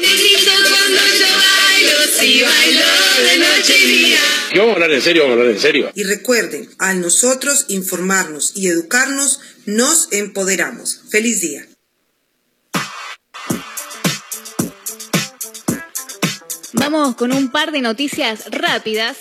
Negrito 0.00 0.50
cuando 0.70 1.00
yo 1.20 1.26
bailo, 1.44 1.96
si 2.18 2.42
bailo 2.42 2.80
de 3.30 3.38
noche 3.38 3.74
y 3.84 3.86
día. 3.86 4.18
¿Qué 4.50 4.58
vamos 4.58 4.72
a 4.72 4.74
hablar 4.74 4.92
en 4.92 5.02
serio? 5.02 5.22
Vamos 5.22 5.36
a 5.36 5.40
hablar 5.40 5.54
en 5.54 5.60
serio. 5.60 5.92
Y 5.94 6.04
recuerden, 6.04 6.68
al 6.78 7.00
nosotros 7.00 7.66
informarnos 7.68 8.52
y 8.54 8.68
educarnos, 8.68 9.40
nos 9.66 10.08
empoderamos. 10.12 11.00
Feliz 11.10 11.40
día. 11.40 11.66
Vamos 16.72 17.14
con 17.16 17.32
un 17.32 17.50
par 17.50 17.72
de 17.72 17.80
noticias 17.80 18.44
rápidas. 18.50 19.16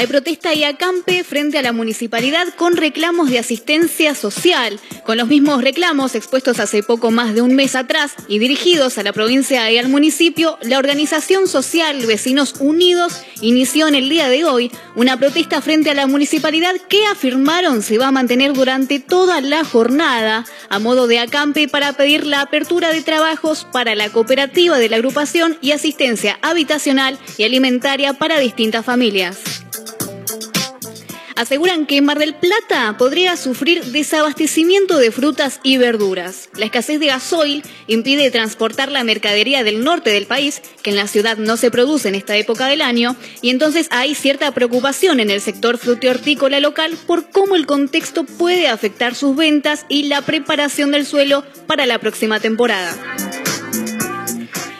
Hay 0.00 0.06
protesta 0.06 0.54
y 0.54 0.64
acampe 0.64 1.22
frente 1.24 1.58
a 1.58 1.62
la 1.62 1.74
municipalidad 1.74 2.46
con 2.56 2.74
reclamos 2.78 3.28
de 3.28 3.38
asistencia 3.38 4.14
social, 4.14 4.80
con 5.04 5.18
los 5.18 5.28
mismos 5.28 5.62
reclamos 5.62 6.14
expuestos 6.14 6.58
hace 6.58 6.82
poco 6.82 7.10
más 7.10 7.34
de 7.34 7.42
un 7.42 7.54
mes 7.54 7.74
atrás 7.74 8.14
y 8.26 8.38
dirigidos 8.38 8.96
a 8.96 9.02
la 9.02 9.12
provincia 9.12 9.70
y 9.70 9.76
al 9.76 9.90
municipio, 9.90 10.56
la 10.62 10.78
organización 10.78 11.46
social 11.46 12.06
Vecinos 12.06 12.54
Unidos 12.60 13.20
inició 13.42 13.88
en 13.88 13.94
el 13.94 14.08
día 14.08 14.30
de 14.30 14.46
hoy 14.46 14.72
una 14.94 15.18
protesta 15.18 15.60
frente 15.60 15.90
a 15.90 15.94
la 15.94 16.06
municipalidad 16.06 16.76
que 16.88 17.04
afirmaron 17.04 17.82
se 17.82 17.98
va 17.98 18.08
a 18.08 18.10
mantener 18.10 18.54
durante 18.54 19.00
toda 19.00 19.42
la 19.42 19.64
jornada 19.64 20.46
a 20.70 20.78
modo 20.78 21.08
de 21.08 21.18
acampe 21.18 21.68
para 21.68 21.92
pedir 21.92 22.24
la 22.24 22.40
apertura 22.40 22.90
de 22.90 23.02
trabajos 23.02 23.66
para 23.70 23.94
la 23.94 24.08
cooperativa 24.08 24.78
de 24.78 24.88
la 24.88 24.96
agrupación 24.96 25.58
y 25.60 25.72
asistencia 25.72 26.38
habitacional 26.40 27.18
y 27.36 27.44
alimentaria 27.44 28.14
para 28.14 28.40
distintas 28.40 28.86
familias 28.86 29.60
aseguran 31.40 31.86
que 31.86 32.02
Mar 32.02 32.18
del 32.18 32.34
Plata 32.34 32.96
podría 32.98 33.36
sufrir 33.36 33.82
desabastecimiento 33.86 34.98
de 34.98 35.10
frutas 35.10 35.58
y 35.62 35.78
verduras. 35.78 36.50
La 36.54 36.66
escasez 36.66 37.00
de 37.00 37.06
gasoil 37.06 37.62
impide 37.86 38.30
transportar 38.30 38.92
la 38.92 39.04
mercadería 39.04 39.64
del 39.64 39.82
norte 39.82 40.10
del 40.10 40.26
país, 40.26 40.60
que 40.82 40.90
en 40.90 40.96
la 40.96 41.06
ciudad 41.06 41.38
no 41.38 41.56
se 41.56 41.70
produce 41.70 42.08
en 42.08 42.14
esta 42.14 42.36
época 42.36 42.66
del 42.66 42.82
año, 42.82 43.16
y 43.40 43.48
entonces 43.48 43.88
hay 43.90 44.14
cierta 44.14 44.52
preocupación 44.52 45.18
en 45.18 45.30
el 45.30 45.40
sector 45.40 45.78
frutihortícola 45.78 46.60
local 46.60 46.96
por 47.06 47.30
cómo 47.30 47.56
el 47.56 47.64
contexto 47.64 48.24
puede 48.24 48.68
afectar 48.68 49.14
sus 49.14 49.34
ventas 49.34 49.86
y 49.88 50.04
la 50.04 50.20
preparación 50.20 50.90
del 50.90 51.06
suelo 51.06 51.42
para 51.66 51.86
la 51.86 51.98
próxima 51.98 52.38
temporada. 52.38 52.94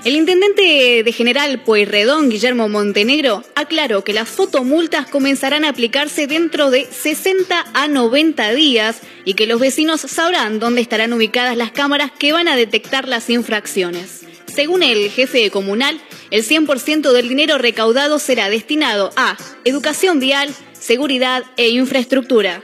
El 0.03 0.17
intendente 0.17 1.03
de 1.03 1.13
General 1.13 1.63
Pueyrredón, 1.63 2.31
Guillermo 2.31 2.71
Montenegro, 2.71 3.45
aclaró 3.55 4.03
que 4.03 4.15
las 4.15 4.31
fotomultas 4.31 5.07
comenzarán 5.07 5.67
a 5.67 5.69
aplicarse 5.69 6.27
dentro 6.27 6.71
de 6.71 6.87
60 6.87 7.67
a 7.75 7.87
90 7.87 8.53
días 8.53 9.01
y 9.27 9.35
que 9.35 9.47
los 9.47 9.61
vecinos 9.61 10.01
sabrán 10.01 10.59
dónde 10.59 10.81
estarán 10.81 11.13
ubicadas 11.13 11.55
las 11.55 11.71
cámaras 11.71 12.13
que 12.13 12.33
van 12.33 12.49
a 12.49 12.57
detectar 12.57 13.09
las 13.09 13.29
infracciones. 13.29 14.23
Según 14.47 14.83
el 14.83 15.11
jefe 15.11 15.51
comunal, 15.51 16.01
el 16.31 16.45
100% 16.45 17.13
del 17.13 17.29
dinero 17.29 17.59
recaudado 17.59 18.19
será 18.19 18.49
destinado 18.49 19.13
a 19.17 19.37
educación 19.65 20.19
vial, 20.19 20.49
seguridad 20.73 21.45
e 21.59 21.69
infraestructura. 21.69 22.63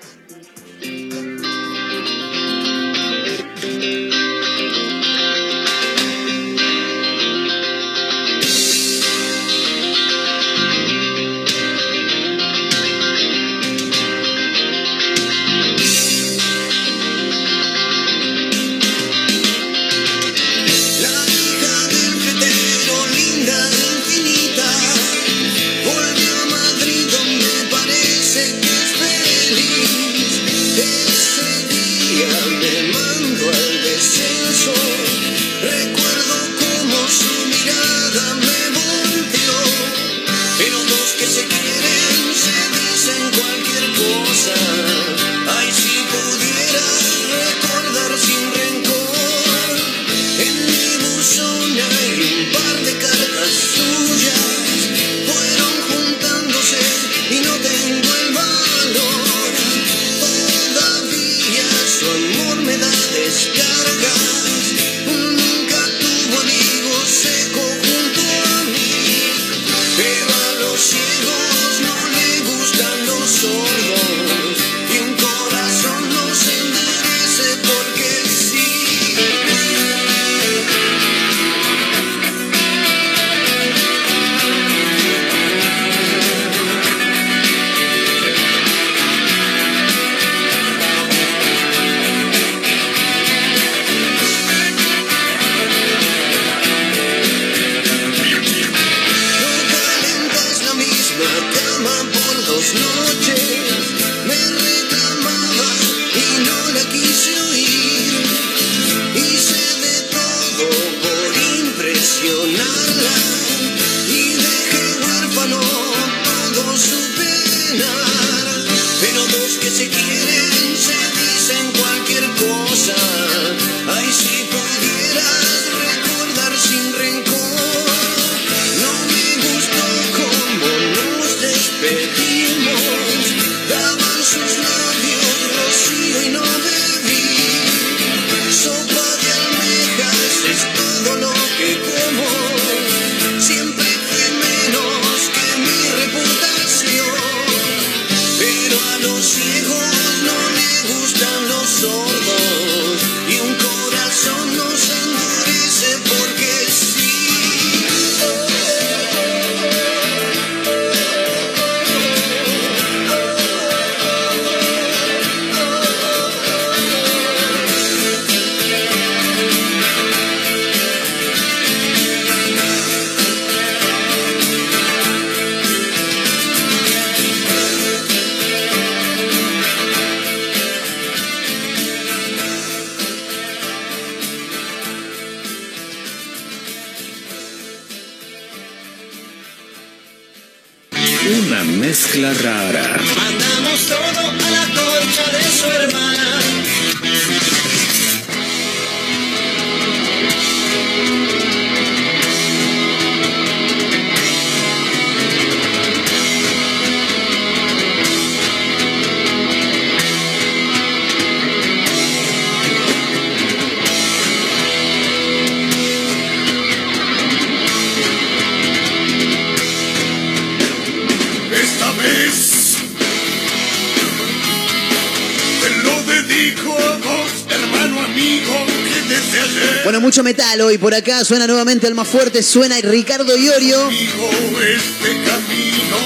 Bueno, 229.85 230.01
mucho 230.01 230.23
metal 230.23 230.61
hoy 230.63 230.79
por 230.79 230.95
acá. 230.95 231.25
Suena 231.25 231.47
nuevamente 231.47 231.87
el 231.87 231.95
más 231.95 232.09
fuerte. 232.09 232.43
Suena 232.43 232.81
Ricardo 232.81 233.37
Iorio. 233.37 233.91
este. 233.91 235.17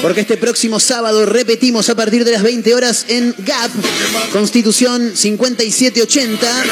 Porque 0.03 0.23
este 0.23 0.37
próximo 0.37 0.81
sábado 0.81 1.27
repetimos 1.27 1.89
a 1.91 1.95
partir 1.95 2.25
de 2.25 2.33
las 2.33 2.43
20 2.43 2.75
horas 2.75 3.05
en 3.09 3.35
GAP, 3.39 3.71
Constitución 4.33 5.13
5780. 5.15 6.65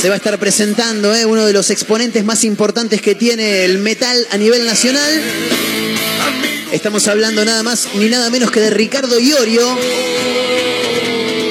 Se 0.00 0.08
va 0.08 0.14
a 0.14 0.16
estar 0.16 0.38
presentando 0.38 1.14
eh, 1.14 1.24
uno 1.24 1.46
de 1.46 1.52
los 1.52 1.70
exponentes 1.70 2.24
más 2.24 2.44
importantes 2.44 3.00
que 3.00 3.14
tiene 3.14 3.64
el 3.64 3.78
metal 3.78 4.26
a 4.30 4.36
nivel 4.36 4.64
nacional. 4.64 5.22
Estamos 6.72 7.06
hablando 7.06 7.44
nada 7.44 7.62
más 7.62 7.88
ni 7.94 8.08
nada 8.08 8.30
menos 8.30 8.50
que 8.50 8.60
de 8.60 8.70
Ricardo 8.70 9.20
Iorio. 9.20 9.78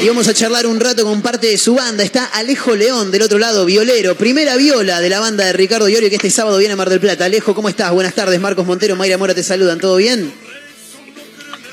Y 0.01 0.07
vamos 0.07 0.27
a 0.27 0.33
charlar 0.33 0.65
un 0.65 0.79
rato 0.79 1.03
con 1.03 1.21
parte 1.21 1.45
de 1.45 1.59
su 1.59 1.75
banda. 1.75 2.03
Está 2.03 2.25
Alejo 2.25 2.75
León 2.75 3.11
del 3.11 3.21
otro 3.21 3.37
lado, 3.37 3.65
violero. 3.65 4.15
Primera 4.15 4.57
viola 4.57 4.99
de 4.99 5.09
la 5.09 5.19
banda 5.19 5.45
de 5.45 5.53
Ricardo 5.53 5.87
Iorio 5.87 6.09
que 6.09 6.15
este 6.15 6.31
sábado 6.31 6.57
viene 6.57 6.73
a 6.73 6.75
Mar 6.75 6.89
del 6.89 6.99
Plata. 6.99 7.25
Alejo, 7.25 7.53
¿cómo 7.53 7.69
estás? 7.69 7.91
Buenas 7.91 8.15
tardes. 8.15 8.39
Marcos 8.39 8.65
Montero, 8.65 8.95
Mayra 8.95 9.19
Mora 9.19 9.35
te 9.35 9.43
saludan. 9.43 9.79
¿Todo 9.79 9.97
bien? 9.97 10.33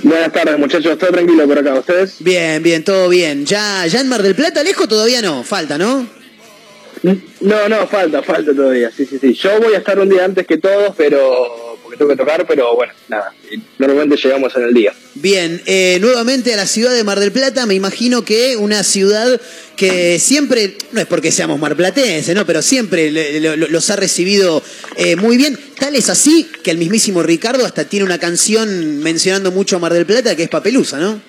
Buenas 0.02 0.30
tardes, 0.30 0.58
muchachos. 0.58 0.98
Todo 0.98 1.10
tranquilo 1.10 1.48
por 1.48 1.58
acá. 1.58 1.74
¿Ustedes? 1.76 2.16
Bien, 2.18 2.62
bien, 2.62 2.84
todo 2.84 3.08
bien. 3.08 3.46
¿Ya, 3.46 3.86
ya 3.86 4.00
en 4.00 4.08
Mar 4.10 4.22
del 4.22 4.34
Plata, 4.34 4.60
Alejo? 4.60 4.86
Todavía 4.86 5.22
no. 5.22 5.42
Falta, 5.42 5.78
¿no? 5.78 6.06
No, 7.40 7.68
no, 7.70 7.86
falta, 7.86 8.22
falta 8.22 8.54
todavía. 8.54 8.90
Sí, 8.94 9.06
sí, 9.06 9.18
sí. 9.18 9.32
Yo 9.32 9.58
voy 9.58 9.72
a 9.72 9.78
estar 9.78 9.98
un 9.98 10.10
día 10.10 10.26
antes 10.26 10.46
que 10.46 10.58
todos, 10.58 10.92
pero 10.98 11.67
porque 11.88 11.96
tengo 11.96 12.10
que 12.10 12.16
tocar, 12.18 12.46
pero 12.46 12.74
bueno, 12.74 12.92
nada, 13.08 13.32
normalmente 13.78 14.16
llegamos 14.16 14.54
en 14.56 14.64
el 14.64 14.74
día. 14.74 14.92
Bien, 15.14 15.62
eh, 15.64 15.96
nuevamente 16.02 16.52
a 16.52 16.56
la 16.58 16.66
ciudad 16.66 16.92
de 16.92 17.02
Mar 17.02 17.18
del 17.18 17.32
Plata, 17.32 17.64
me 17.64 17.74
imagino 17.74 18.24
que 18.26 18.56
una 18.58 18.82
ciudad 18.82 19.40
que 19.74 20.18
siempre, 20.18 20.76
no 20.92 21.00
es 21.00 21.06
porque 21.06 21.32
seamos 21.32 21.58
marplatenses, 21.58 22.34
¿no? 22.34 22.44
pero 22.44 22.60
siempre 22.60 23.10
le- 23.10 23.40
lo- 23.40 23.56
lo- 23.56 23.68
los 23.68 23.88
ha 23.88 23.96
recibido 23.96 24.62
eh, 24.96 25.16
muy 25.16 25.38
bien. 25.38 25.58
Tal 25.78 25.96
es 25.96 26.10
así 26.10 26.46
que 26.62 26.70
el 26.72 26.76
mismísimo 26.76 27.22
Ricardo 27.22 27.64
hasta 27.64 27.84
tiene 27.86 28.04
una 28.04 28.18
canción 28.18 28.98
mencionando 28.98 29.50
mucho 29.50 29.76
a 29.76 29.78
Mar 29.78 29.94
del 29.94 30.04
Plata 30.04 30.36
que 30.36 30.42
es 30.42 30.48
Papelusa, 30.50 30.98
¿no? 30.98 31.22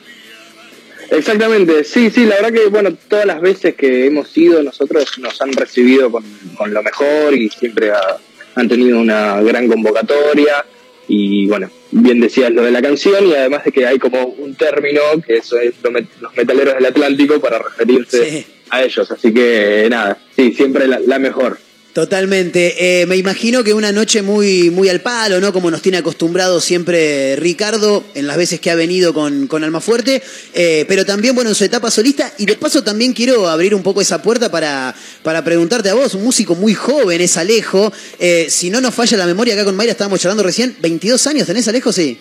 Exactamente, 1.11 1.83
sí, 1.85 2.11
sí, 2.11 2.25
la 2.25 2.35
verdad 2.35 2.53
que 2.53 2.67
bueno, 2.67 2.95
todas 3.07 3.25
las 3.25 3.41
veces 3.41 3.73
que 3.75 4.05
hemos 4.05 4.35
ido 4.37 4.61
nosotros 4.61 5.17
nos 5.17 5.41
han 5.41 5.53
recibido 5.53 6.11
con, 6.11 6.23
con 6.55 6.71
lo 6.73 6.83
mejor 6.83 7.33
y 7.33 7.49
siempre 7.49 7.89
ha- 7.91 8.17
han 8.55 8.67
tenido 8.67 8.99
una 8.99 9.41
gran 9.41 9.67
convocatoria 9.67 10.65
y 11.07 11.47
bueno, 11.47 11.69
bien 11.91 12.19
decías 12.19 12.51
lo 12.51 12.63
de 12.63 12.71
la 12.71 12.81
canción 12.81 13.27
y 13.27 13.33
además 13.33 13.63
de 13.63 13.71
que 13.71 13.85
hay 13.85 13.97
como 13.97 14.25
un 14.25 14.55
término 14.55 15.01
que 15.25 15.37
eso 15.37 15.57
es 15.57 15.73
los 15.83 16.35
metaleros 16.35 16.75
del 16.75 16.85
Atlántico 16.85 17.39
para 17.39 17.59
referirse 17.59 18.45
a 18.69 18.83
ellos, 18.83 19.09
así 19.09 19.33
que 19.33 19.87
nada, 19.89 20.19
sí, 20.35 20.53
siempre 20.53 20.87
la, 20.87 20.99
la 20.99 21.17
mejor. 21.17 21.57
Totalmente. 21.99 23.01
Eh, 23.01 23.05
me 23.07 23.17
imagino 23.17 23.61
que 23.61 23.73
una 23.73 23.91
noche 23.91 24.21
muy, 24.21 24.69
muy 24.69 24.87
al 24.87 25.01
palo, 25.01 25.41
¿no? 25.41 25.51
Como 25.51 25.69
nos 25.69 25.81
tiene 25.81 25.97
acostumbrado 25.97 26.61
siempre 26.61 27.35
Ricardo 27.35 28.05
en 28.15 28.25
las 28.25 28.37
veces 28.37 28.61
que 28.61 28.71
ha 28.71 28.75
venido 28.75 29.13
con, 29.13 29.47
con 29.47 29.65
Almafuerte, 29.65 30.23
eh, 30.53 30.85
pero 30.87 31.05
también, 31.05 31.35
bueno, 31.35 31.49
en 31.49 31.57
su 31.57 31.65
etapa 31.65 31.91
solista. 31.91 32.31
Y 32.37 32.45
de 32.45 32.55
paso 32.55 32.85
también 32.85 33.11
quiero 33.11 33.49
abrir 33.49 33.75
un 33.75 33.83
poco 33.83 33.99
esa 33.99 34.21
puerta 34.21 34.49
para, 34.49 34.95
para 35.23 35.43
preguntarte 35.43 35.89
a 35.89 35.93
vos, 35.93 36.13
un 36.13 36.23
músico 36.23 36.55
muy 36.55 36.73
joven, 36.73 37.19
es 37.19 37.35
Alejo. 37.35 37.91
Eh, 38.17 38.47
si 38.49 38.69
no 38.69 38.79
nos 38.79 38.95
falla 38.95 39.17
la 39.17 39.25
memoria, 39.25 39.55
acá 39.55 39.65
con 39.65 39.75
Mayra 39.75 39.91
estábamos 39.91 40.21
charlando 40.21 40.43
recién, 40.43 40.77
¿22 40.81 41.27
años 41.27 41.47
tenés, 41.47 41.67
Alejo? 41.67 41.91
Sí. 41.91 42.17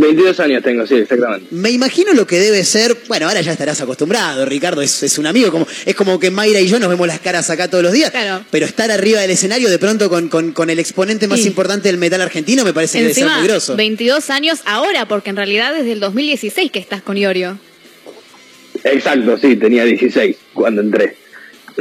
22 0.00 0.40
años 0.40 0.62
tengo, 0.62 0.86
sí, 0.86 0.94
exactamente. 0.94 1.46
Me 1.50 1.70
imagino 1.70 2.12
lo 2.14 2.26
que 2.26 2.38
debe 2.38 2.64
ser, 2.64 2.96
bueno, 3.08 3.26
ahora 3.28 3.40
ya 3.40 3.52
estarás 3.52 3.80
acostumbrado, 3.80 4.44
Ricardo 4.46 4.82
es, 4.82 5.02
es 5.02 5.18
un 5.18 5.26
amigo, 5.26 5.50
como, 5.50 5.66
es 5.84 5.94
como 5.94 6.18
que 6.18 6.30
Mayra 6.30 6.60
y 6.60 6.68
yo 6.68 6.78
nos 6.78 6.88
vemos 6.88 7.06
las 7.06 7.20
caras 7.20 7.50
acá 7.50 7.68
todos 7.68 7.84
los 7.84 7.92
días, 7.92 8.12
pero 8.50 8.66
estar 8.66 8.90
arriba 8.90 9.20
del 9.20 9.30
escenario 9.30 9.68
de 9.68 9.78
pronto 9.78 10.08
con, 10.08 10.28
con- 10.28 10.52
con 10.52 10.70
el 10.70 10.78
exponente 10.78 11.28
más 11.28 11.40
Sí. 11.40 11.48
importante 11.48 11.88
del 11.88 11.98
metal 11.98 12.20
argentino 12.22 12.64
me 12.64 12.72
parece 12.72 12.98
que 12.98 13.02
debe 13.04 13.14
ser 13.14 13.28
muy 13.28 13.46
groso. 13.46 13.76
22 13.76 14.30
años 14.30 14.60
ahora, 14.64 15.06
porque 15.06 15.30
en 15.30 15.36
realidad 15.36 15.74
desde 15.74 15.92
el 15.92 16.00
2016 16.00 16.70
que 16.70 16.78
estás 16.78 17.02
con 17.02 17.16
Iorio. 17.16 17.58
Exacto, 18.84 19.36
sí, 19.38 19.56
tenía 19.56 19.84
16 19.84 20.36
cuando 20.54 20.80
entré. 20.80 21.16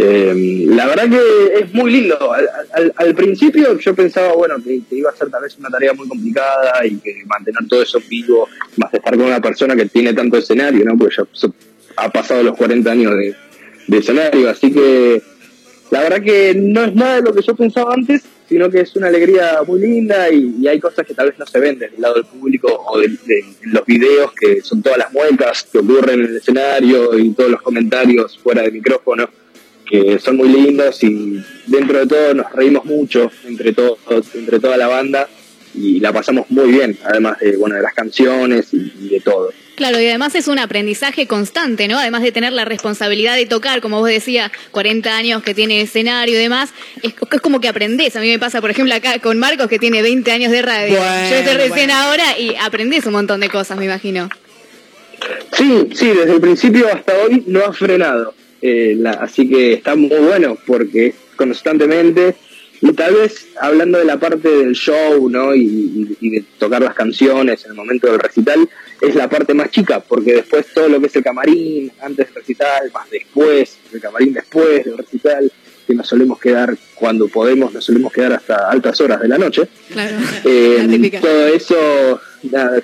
Eh, 0.02 0.64
la 0.70 0.86
verdad 0.88 1.10
que 1.10 1.60
es 1.60 1.74
muy 1.74 1.92
lindo. 1.92 2.18
Al, 2.32 2.94
al- 2.96 3.16
principio 3.16 3.78
yo 3.78 3.94
pensaba, 3.94 4.32
bueno, 4.34 4.56
que, 4.64 4.80
iba 4.92 5.10
a 5.10 5.16
ser 5.16 5.30
tal 5.30 5.42
vez 5.44 5.58
una 5.58 5.70
tarea 5.70 5.92
muy 5.94 6.08
complicada 6.08 6.86
y 6.86 6.96
que 7.00 7.24
mantener 7.26 7.68
todo 7.68 7.82
eso 7.84 8.00
vivo, 8.10 8.48
más 8.78 8.94
estar 8.94 9.18
con 9.18 9.26
una 9.26 9.42
persona 9.42 9.76
que 9.76 9.88
tiene 9.88 10.14
tanto 10.14 10.38
escenario, 10.38 10.86
¿no? 10.86 10.98
Porque 10.98 11.16
ya 11.18 11.50
ha 11.98 12.10
pasado 12.10 12.44
los 12.44 12.56
40 12.56 12.90
años 12.90 13.14
de, 13.14 13.36
escenario, 13.98 14.50
así 14.50 14.72
que 14.72 15.22
la 15.92 16.02
verdad 16.02 16.22
que 16.22 16.54
no 16.56 16.86
es 16.86 16.96
nada 16.96 17.16
de 17.16 17.22
lo 17.24 17.34
que 17.34 17.42
yo 17.42 17.56
pensaba 17.56 17.94
antes, 17.94 18.22
sino 18.48 18.70
que 18.70 18.80
es 18.82 18.96
una 18.96 19.08
alegría 19.08 19.60
muy 19.68 19.82
linda 19.82 20.30
y, 20.32 20.66
hay 20.68 20.80
cosas 20.80 21.06
que 21.06 21.14
tal 21.14 21.28
vez 21.28 21.40
no 21.40 21.46
se 21.46 21.60
ven 21.60 21.78
del 21.78 21.92
lado 21.98 22.16
del 22.16 22.26
público 22.26 22.68
o 22.88 23.00
de, 23.00 23.10
de- 23.10 23.44
los 23.64 23.86
videos, 23.86 24.32
que 24.40 24.62
son 24.62 24.82
todas 24.82 25.00
las 25.00 25.12
muecas 25.12 25.68
que 25.70 25.80
ocurren 25.80 26.22
en 26.22 26.26
el 26.28 26.38
escenario 26.38 27.18
y 27.18 27.32
todos 27.32 27.52
los 27.52 27.62
comentarios 27.62 28.40
fuera 28.42 28.62
de 28.62 28.72
micrófono, 28.72 29.30
que 29.90 30.20
son 30.20 30.38
muy 30.38 30.50
lindos 30.50 31.04
y 31.04 31.42
dentro 31.66 32.00
de 32.00 32.06
todo 32.08 32.34
nos 32.36 32.52
reímos 32.54 32.86
mucho 32.86 33.32
entre 33.46 33.74
todos, 33.74 33.98
entre 34.36 34.60
toda 34.60 34.78
la 34.78 34.88
banda 34.88 35.28
y 35.74 36.00
la 36.00 36.12
pasamos 36.14 36.46
muy 36.50 36.72
bien, 36.72 36.98
además 37.06 37.40
de, 37.40 37.56
bueno, 37.58 37.76
de 37.76 37.82
las 37.82 37.94
canciones 37.94 38.74
y- 38.74 38.92
y 39.02 39.10
de 39.10 39.20
todo. 39.22 39.52
Claro, 39.76 40.02
y 40.02 40.08
además 40.08 40.36
es 40.36 40.48
un 40.50 40.60
aprendizaje 40.60 41.26
constante, 41.26 41.88
¿no? 41.88 41.98
Además 41.98 42.22
de 42.22 42.34
tener 42.34 42.52
la 42.52 42.66
responsabilidad 42.66 43.36
de 43.38 43.46
tocar, 43.46 43.80
como 43.80 44.00
vos 44.00 44.10
decías, 44.10 44.52
40 44.72 45.16
años 45.16 45.42
que 45.42 45.54
tiene 45.54 45.80
escenario 45.82 46.36
y 46.36 46.38
demás, 46.42 46.72
es, 47.02 47.14
es 47.32 47.42
como 47.42 47.62
que 47.62 47.70
aprendés. 47.70 48.16
A 48.18 48.20
mí 48.20 48.28
me 48.30 48.40
pasa, 48.40 48.60
por 48.60 48.72
ejemplo, 48.72 48.94
acá 48.94 49.20
con 49.20 49.40
Marcos, 49.40 49.68
que 49.70 49.80
tiene 49.80 50.02
20 50.02 50.30
años 50.32 50.52
de 50.52 50.62
radio. 50.64 50.98
Bueno, 50.98 51.30
Yo 51.30 51.36
estoy 51.38 51.54
recién 51.56 51.88
bueno. 51.88 51.94
ahora 51.96 52.38
y 52.38 52.56
aprendés 52.60 53.06
un 53.06 53.14
montón 53.14 53.40
de 53.40 53.48
cosas, 53.50 53.78
me 53.78 53.86
imagino. 53.86 54.28
Sí, 55.54 55.88
sí, 55.94 56.08
desde 56.08 56.34
el 56.34 56.42
principio 56.42 56.88
hasta 56.94 57.14
hoy 57.24 57.44
no 57.48 57.62
ha 57.64 57.72
frenado. 57.74 58.34
Eh, 58.62 58.96
la- 58.98 59.12
así 59.12 59.48
que 59.48 59.74
está 59.74 59.96
muy 59.96 60.18
bueno 60.18 60.58
porque 60.68 61.14
constantemente 61.36 62.36
y 62.82 62.94
tal 62.94 63.14
vez 63.16 63.48
hablando 63.60 63.98
de 63.98 64.06
la 64.06 64.18
parte 64.20 64.50
del 64.50 64.74
show, 64.74 65.30
¿no? 65.30 65.54
Y 65.56 66.16
de 66.22 66.44
tocar 66.58 66.82
las 66.82 66.94
canciones 66.94 67.64
en 67.66 67.72
el 67.72 67.78
momento 67.78 68.08
del 68.08 68.20
recital 68.20 68.70
es 69.02 69.16
la 69.16 69.30
parte 69.30 69.54
más 69.54 69.70
chica 69.72 70.00
porque 70.00 70.34
después 70.34 70.66
todo 70.74 70.88
lo 70.90 71.00
que 71.00 71.08
es 71.08 71.16
el 71.16 71.24
camarín 71.24 71.92
antes 72.02 72.28
del 72.28 72.36
recital, 72.36 72.90
más 72.94 73.10
después, 73.10 73.78
el 73.94 74.00
camarín 74.02 74.34
después 74.34 74.86
del 74.86 74.98
recital, 74.98 75.52
que 75.88 75.96
nos 75.96 76.08
solemos 76.08 76.40
quedar 76.40 76.78
cuando 76.96 77.28
podemos, 77.28 77.74
nos 77.74 77.84
solemos 77.84 78.14
quedar 78.14 78.34
hasta 78.34 78.70
altas 78.70 79.00
horas 79.02 79.20
de 79.22 79.28
la 79.28 79.38
noche. 79.38 79.68
Claro. 79.92 80.16
Eh, 80.46 81.20
todo 81.22 81.48
eso 81.48 82.22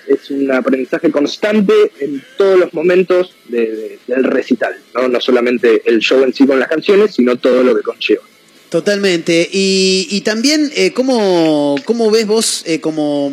es 0.07 0.30
un 0.32 0.52
aprendizaje 0.52 1.11
constante 1.11 1.73
en 1.99 2.23
todos 2.38 2.60
los 2.60 2.73
momentos 2.73 3.34
de- 3.48 3.72
de- 3.72 3.99
del 4.07 4.23
recital, 4.23 4.73
¿no? 4.94 5.07
no 5.07 5.19
solamente 5.22 5.82
el 5.86 5.99
show 5.99 6.23
en 6.23 6.34
sí 6.34 6.45
con 6.45 6.60
las 6.60 6.68
canciones, 6.69 7.15
sino 7.15 7.36
todo 7.38 7.64
lo 7.64 7.76
que 7.76 7.82
conlleva. 7.84 8.23
Totalmente. 8.69 9.48
Y, 9.52 10.07
y 10.11 10.22
también, 10.22 10.72
eh, 10.76 10.91
¿cómo, 10.91 11.76
cómo 11.86 12.11
ves 12.11 12.27
vos 12.27 12.64
eh, 12.65 12.80
como, 12.82 13.32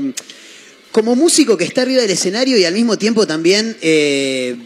como 0.92 1.16
músico 1.16 1.56
que 1.56 1.64
está 1.64 1.82
arriba 1.82 2.02
del 2.02 2.10
escenario 2.10 2.56
y 2.58 2.64
al 2.64 2.74
mismo 2.74 2.96
tiempo 2.98 3.26
también 3.26 3.76
eh, 3.80 4.56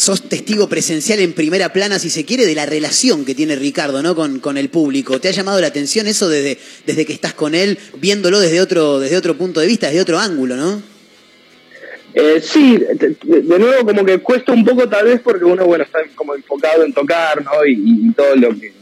sos 0.00 0.30
testigo 0.30 0.66
presencial 0.66 1.18
en 1.18 1.34
primera 1.34 1.74
plana, 1.74 1.98
si 1.98 2.08
se 2.08 2.24
quiere, 2.24 2.46
de 2.46 2.54
la 2.54 2.64
relación 2.64 3.26
que 3.26 3.34
tiene 3.34 3.54
Ricardo 3.54 4.02
¿no? 4.02 4.14
con, 4.14 4.40
con 4.40 4.56
el 4.56 4.70
público? 4.70 5.20
¿Te 5.20 5.28
ha 5.28 5.30
llamado 5.30 5.60
la 5.60 5.66
atención 5.66 6.06
eso 6.06 6.26
desde, 6.30 6.56
desde 6.86 7.04
que 7.04 7.12
estás 7.12 7.34
con 7.34 7.54
él, 7.54 7.78
viéndolo 7.98 8.40
desde 8.40 8.62
otro, 8.62 8.98
desde 8.98 9.18
otro 9.18 9.36
punto 9.36 9.60
de 9.60 9.66
vista, 9.66 9.88
desde 9.88 10.00
otro 10.00 10.18
ángulo, 10.18 10.56
no? 10.56 10.82
Eh, 12.14 12.40
sí, 12.42 12.78
de, 12.78 13.14
nuevo 13.58 13.84
como 13.84 14.02
que 14.02 14.20
cuesta 14.20 14.52
un 14.52 14.64
poco 14.64 14.88
tal 14.88 15.04
vez 15.04 15.20
porque 15.20 15.44
uno 15.44 15.66
bueno 15.66 15.84
está 15.84 15.98
como 16.14 16.34
enfocado 16.34 16.82
en 16.82 16.94
tocar, 16.94 17.44
¿no? 17.44 17.64
Y, 17.66 18.10
todo 18.14 18.34
lo 18.36 18.58
que 18.58 18.72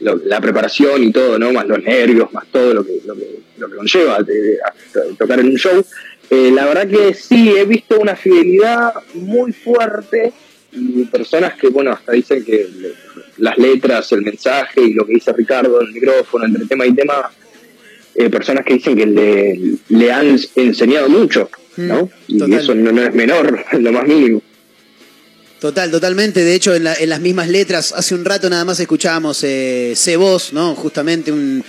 la 0.00 0.40
preparación 0.40 1.04
y 1.04 1.12
todo, 1.12 1.38
¿no? 1.38 1.52
Más 1.52 1.66
los 1.66 1.80
nervios, 1.80 2.32
más 2.32 2.46
todo 2.50 2.74
lo 2.74 2.84
que 2.84 3.00
lo 3.04 3.14
que, 3.14 3.76
conlleva 3.76 4.22
de- 4.22 4.58
a 4.64 5.16
tocar 5.16 5.40
en 5.40 5.46
un 5.46 5.56
show. 5.56 5.84
Eh, 6.30 6.50
la 6.54 6.66
verdad 6.66 6.88
que 6.88 7.14
sí, 7.14 7.50
he 7.56 7.64
visto 7.64 7.98
una 7.98 8.14
fidelidad 8.16 8.92
muy 9.14 9.52
fuerte 9.52 10.32
y 10.72 11.04
personas 11.06 11.54
que, 11.54 11.68
bueno, 11.68 11.90
hasta 11.92 12.12
dicen 12.12 12.44
que 12.44 12.68
le- 12.78 12.92
las 13.38 13.58
letras, 13.58 14.12
el 14.12 14.22
mensaje 14.22 14.80
y 14.82 14.92
lo 14.92 15.04
que 15.06 15.14
dice 15.14 15.32
Ricardo 15.32 15.80
en 15.80 15.88
el 15.88 15.92
micrófono, 15.94 16.44
entre 16.44 16.66
tema 16.66 16.86
y 16.86 16.94
tema, 16.94 17.30
eh, 18.14 18.28
personas 18.30 18.64
que 18.64 18.74
dicen 18.74 18.96
que 18.96 19.06
le, 19.06 19.58
le 19.88 20.12
han 20.12 20.38
enseñado 20.54 21.08
mucho, 21.08 21.50
¿no? 21.76 22.08
y 22.28 22.38
total. 22.38 22.58
eso 22.60 22.74
no, 22.74 22.92
no 22.92 23.02
es 23.02 23.14
menor, 23.14 23.64
en 23.72 23.82
lo 23.84 23.92
más 23.92 24.06
mínimo. 24.06 24.42
Total, 25.58 25.90
totalmente. 25.90 26.42
De 26.44 26.54
hecho, 26.54 26.74
en, 26.74 26.84
la- 26.84 26.94
en 26.94 27.08
las 27.08 27.20
mismas 27.20 27.48
letras, 27.48 27.92
hace 27.92 28.14
un 28.14 28.24
rato 28.24 28.48
nada 28.48 28.64
más 28.64 28.78
escuchábamos 28.80 29.42
eh, 29.44 29.92
Sé 29.96 30.16
Vos, 30.16 30.52
¿no? 30.52 30.74
Justamente 30.74 31.32
un, 31.32 31.62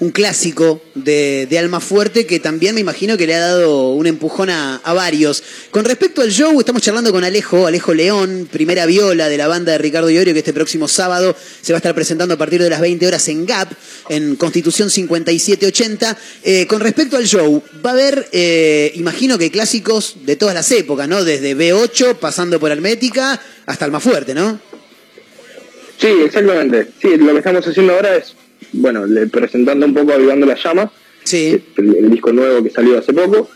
un 0.00 0.10
clásico 0.10 0.80
de, 0.94 1.46
de 1.50 1.58
Alma 1.58 1.80
Fuerte 1.80 2.26
que 2.26 2.38
también 2.38 2.74
me 2.74 2.80
imagino 2.80 3.16
que 3.16 3.26
le 3.26 3.34
ha 3.34 3.40
dado 3.40 3.90
un 3.90 4.06
empujón 4.06 4.48
a, 4.50 4.76
a 4.76 4.92
varios. 4.92 5.42
Con 5.70 5.84
respecto 5.84 6.22
al 6.22 6.30
show, 6.30 6.58
estamos 6.58 6.82
charlando 6.82 7.12
con 7.12 7.24
Alejo, 7.24 7.66
Alejo 7.66 7.94
León, 7.94 8.48
primera 8.50 8.86
viola 8.86 9.28
de 9.28 9.36
la 9.36 9.48
banda 9.48 9.72
de 9.72 9.78
Ricardo 9.78 10.08
Iorio, 10.08 10.32
que 10.32 10.40
este 10.40 10.52
próximo 10.52 10.86
sábado 10.86 11.34
se 11.60 11.72
va 11.72 11.76
a 11.76 11.78
estar 11.78 11.94
presentando 11.94 12.34
a 12.34 12.38
partir 12.38 12.62
de 12.62 12.70
las 12.70 12.80
20 12.80 13.06
horas 13.06 13.26
en 13.28 13.44
GAP, 13.44 13.72
en 14.08 14.36
Constitución 14.36 14.88
5780. 14.88 16.16
Eh, 16.44 16.66
con 16.66 16.80
respecto 16.80 17.16
al 17.16 17.26
show, 17.26 17.62
va 17.84 17.90
a 17.90 17.92
haber, 17.94 18.28
eh, 18.32 18.92
imagino 18.94 19.36
que 19.36 19.50
clásicos 19.50 20.18
de 20.24 20.36
todas 20.36 20.54
las 20.54 20.70
épocas, 20.70 21.08
¿no? 21.08 21.24
Desde 21.24 21.56
B8, 21.56 22.16
pasando 22.16 22.60
por 22.60 22.70
Almética, 22.70 23.40
hasta 23.66 23.84
Alma 23.84 24.00
Fuerte, 24.00 24.34
¿no? 24.34 24.60
Sí, 25.98 26.08
exactamente. 26.24 26.88
Sí, 27.02 27.16
lo 27.16 27.32
que 27.32 27.38
estamos 27.38 27.66
haciendo 27.66 27.94
ahora 27.94 28.16
es, 28.16 28.34
bueno, 28.72 29.04
presentando 29.30 29.86
un 29.86 29.94
poco 29.94 30.12
Avivando 30.12 30.46
la 30.46 30.56
Llama, 30.56 30.90
sí. 31.24 31.62
el, 31.76 31.96
el 31.96 32.10
disco 32.10 32.32
nuevo 32.32 32.62
que 32.62 32.70
salió 32.70 32.98
hace 32.98 33.12
poco. 33.12 33.50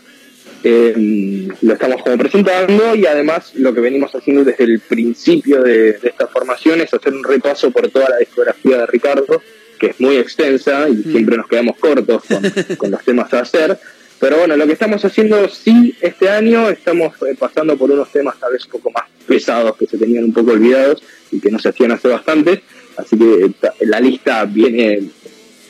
Eh, 0.65 1.49
lo 1.61 1.73
estamos 1.73 2.01
como 2.01 2.17
presentando 2.17 2.95
y 2.95 3.05
además 3.05 3.51
lo 3.55 3.73
que 3.73 3.81
venimos 3.81 4.15
haciendo 4.15 4.45
desde 4.45 4.63
el 4.63 4.79
principio 4.79 5.61
de, 5.61 5.93
de 5.93 6.07
esta 6.07 6.27
formación 6.27 6.79
es 6.79 6.93
hacer 6.93 7.13
un 7.13 7.21
repaso 7.21 7.69
por 7.69 7.89
toda 7.89 8.11
la 8.11 8.17
discografía 8.17 8.77
de 8.77 8.85
Ricardo, 8.85 9.41
que 9.77 9.87
es 9.87 9.99
muy 9.99 10.15
extensa 10.15 10.87
y 10.87 11.03
siempre 11.03 11.35
nos 11.35 11.47
quedamos 11.47 11.75
cortos 11.77 12.23
con, 12.23 12.41
con 12.77 12.91
los 12.91 13.03
temas 13.03 13.33
a 13.33 13.41
hacer. 13.41 13.77
Pero 14.19 14.37
bueno, 14.37 14.55
lo 14.55 14.65
que 14.65 14.71
estamos 14.71 15.03
haciendo 15.03 15.49
sí 15.49 15.97
este 15.99 16.29
año, 16.29 16.69
estamos 16.69 17.13
eh, 17.23 17.35
pasando 17.37 17.75
por 17.75 17.91
unos 17.91 18.09
temas 18.09 18.39
tal 18.39 18.53
vez 18.53 18.63
un 18.63 18.71
poco 18.71 18.91
más 18.91 19.03
pesados 19.27 19.75
que 19.75 19.85
se 19.85 19.97
tenían 19.97 20.23
un 20.23 20.33
poco 20.33 20.51
olvidados 20.51 21.03
y 21.29 21.41
que 21.41 21.51
no 21.51 21.59
se 21.59 21.69
hacían 21.69 21.91
hace 21.91 22.07
bastante. 22.07 22.63
Así 22.97 23.17
que 23.17 23.45
eh, 23.45 23.51
la 23.81 23.99
lista 23.99 24.45
viene 24.45 25.03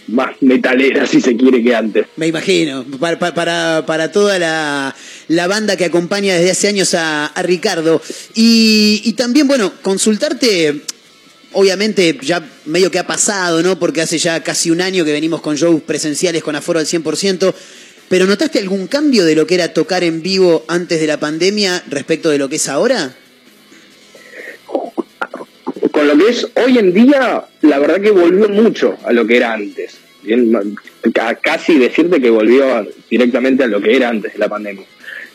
más 0.07 0.31
metalera, 0.41 1.05
si 1.07 1.21
se 1.21 1.35
quiere, 1.37 1.63
que 1.63 1.73
antes. 1.75 2.05
Me 2.17 2.27
imagino, 2.27 2.83
para, 2.99 3.17
para- 3.17 3.33
para, 3.33 3.85
para 3.85 4.11
toda 4.11 4.37
la, 4.37 4.93
la 5.29 5.47
banda 5.47 5.77
que 5.77 5.85
acompaña 5.85 6.35
desde 6.35 6.51
hace 6.51 6.67
años 6.67 6.93
a, 6.93 7.27
a 7.27 7.41
Ricardo. 7.43 8.01
Y, 8.35 9.01
y 9.05 9.13
también, 9.13 9.47
bueno, 9.47 9.71
consultarte, 9.81 10.81
obviamente 11.53 12.17
ya 12.21 12.45
medio 12.65 12.91
que 12.91 12.99
ha 12.99 13.07
pasado, 13.07 13.63
¿no? 13.63 13.79
Porque 13.79 14.01
hace 14.01 14.17
ya 14.17 14.43
casi 14.43 14.71
un 14.71 14.81
año 14.81 15.05
que 15.05 15.13
venimos 15.13 15.39
con 15.41 15.55
shows 15.55 15.81
presenciales 15.83 16.43
con 16.43 16.55
aforo 16.57 16.79
al 16.79 16.85
100%, 16.85 17.53
pero 18.09 18.25
¿notaste 18.27 18.59
algún 18.59 18.87
cambio 18.87 19.23
de 19.23 19.35
lo 19.35 19.47
que 19.47 19.55
era 19.55 19.73
tocar 19.73 20.03
en 20.03 20.21
vivo 20.21 20.65
antes 20.67 20.99
de 20.99 21.07
la 21.07 21.17
pandemia 21.19 21.81
respecto 21.89 22.29
de 22.29 22.37
lo 22.39 22.49
que 22.49 22.57
es 22.57 22.67
ahora? 22.67 23.15
Con 25.91 26.07
lo 26.07 26.17
que 26.17 26.29
es 26.31 26.47
hoy 26.55 26.77
en 26.77 26.93
día, 26.93 27.43
la 27.61 27.79
verdad 27.79 27.99
que 28.01 28.11
volvió 28.11 28.47
mucho 28.49 28.97
a 29.03 29.11
lo 29.11 29.25
que 29.27 29.37
era 29.37 29.53
antes. 29.53 29.97
Bien, 30.23 30.75
ca- 31.13 31.35
casi 31.35 31.77
decirte 31.77 32.21
que 32.21 32.29
volvió 32.29 32.87
directamente 33.09 33.63
a 33.63 33.67
lo 33.67 33.81
que 33.81 33.95
era 33.95 34.09
antes 34.09 34.33
de 34.33 34.39
la 34.39 34.47
pandemia. 34.47 34.85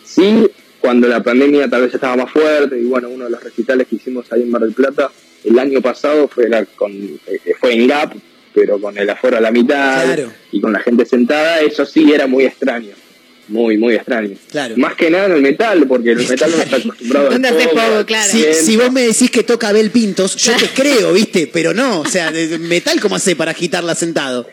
Sí, 0.05 0.47
cuando 0.81 1.07
la 1.09 1.23
pandemia 1.23 1.69
tal 1.69 1.83
vez 1.83 1.95
estaba 1.95 2.16
más 2.16 2.31
fuerte, 2.31 2.79
y 2.81 2.85
bueno, 2.85 3.09
uno 3.11 3.25
de 3.27 3.31
los 3.31 3.43
recitales 3.45 3.87
que 3.89 3.97
hicimos 3.97 4.33
ahí 4.33 4.43
en 4.43 4.51
Mar 4.51 4.62
del 4.62 4.73
Plata 4.73 5.11
el 5.45 5.59
año 5.59 5.83
pasado 5.83 6.27
fue, 6.29 6.49
la- 6.49 6.65
con, 6.65 6.93
eh, 6.93 7.41
fue 7.61 7.75
en 7.75 7.87
GAP, 7.87 8.15
pero 8.55 8.81
con 8.81 8.97
el 8.97 9.09
aforo 9.11 9.37
a 9.37 9.41
la 9.41 9.51
mitad 9.51 10.03
Claro. 10.05 10.33
y 10.51 10.61
con 10.61 10.73
la 10.73 10.81
gente 10.81 11.05
sentada, 11.05 11.61
eso 11.61 11.85
sí 11.85 12.11
era 12.12 12.27
muy 12.27 12.45
extraño. 12.47 12.95
Muy, 13.49 13.79
muy 13.79 13.95
extraño. 13.95 14.37
Claro. 14.51 14.75
Más 14.77 14.95
que 14.95 15.11
nada 15.11 15.27
en 15.27 15.33
el 15.33 15.43
metal, 15.43 15.87
porque 15.89 16.12
el 16.12 16.19
metal 16.19 16.51
no 16.51 16.62
está 16.62 16.77
acostumbrado 16.85 17.31
¿Dónde 17.31 17.49
al 17.49 17.57
haces 17.57 17.69
fuego, 17.70 17.81
fuego, 17.81 17.99
al 17.99 18.07
claro? 18.07 18.33
Si, 18.53 18.77
vos 18.77 18.93
me 18.93 19.03
decís 19.03 19.31
que 19.31 19.43
toca 19.43 19.69
Abel 19.69 19.91
Pintos, 19.91 20.37
yo 20.37 20.53
te 20.57 20.69
creo, 20.69 21.12
¿viste? 21.12 21.49
Pero 21.53 21.73
no, 21.73 22.01
o 22.01 22.07
sea, 22.07 22.31
metal, 22.61 23.01
¿cómo 23.01 23.16
hace 23.16 23.37
para 23.37 23.53
agitarla 23.53 23.95
sentado? 23.95 24.47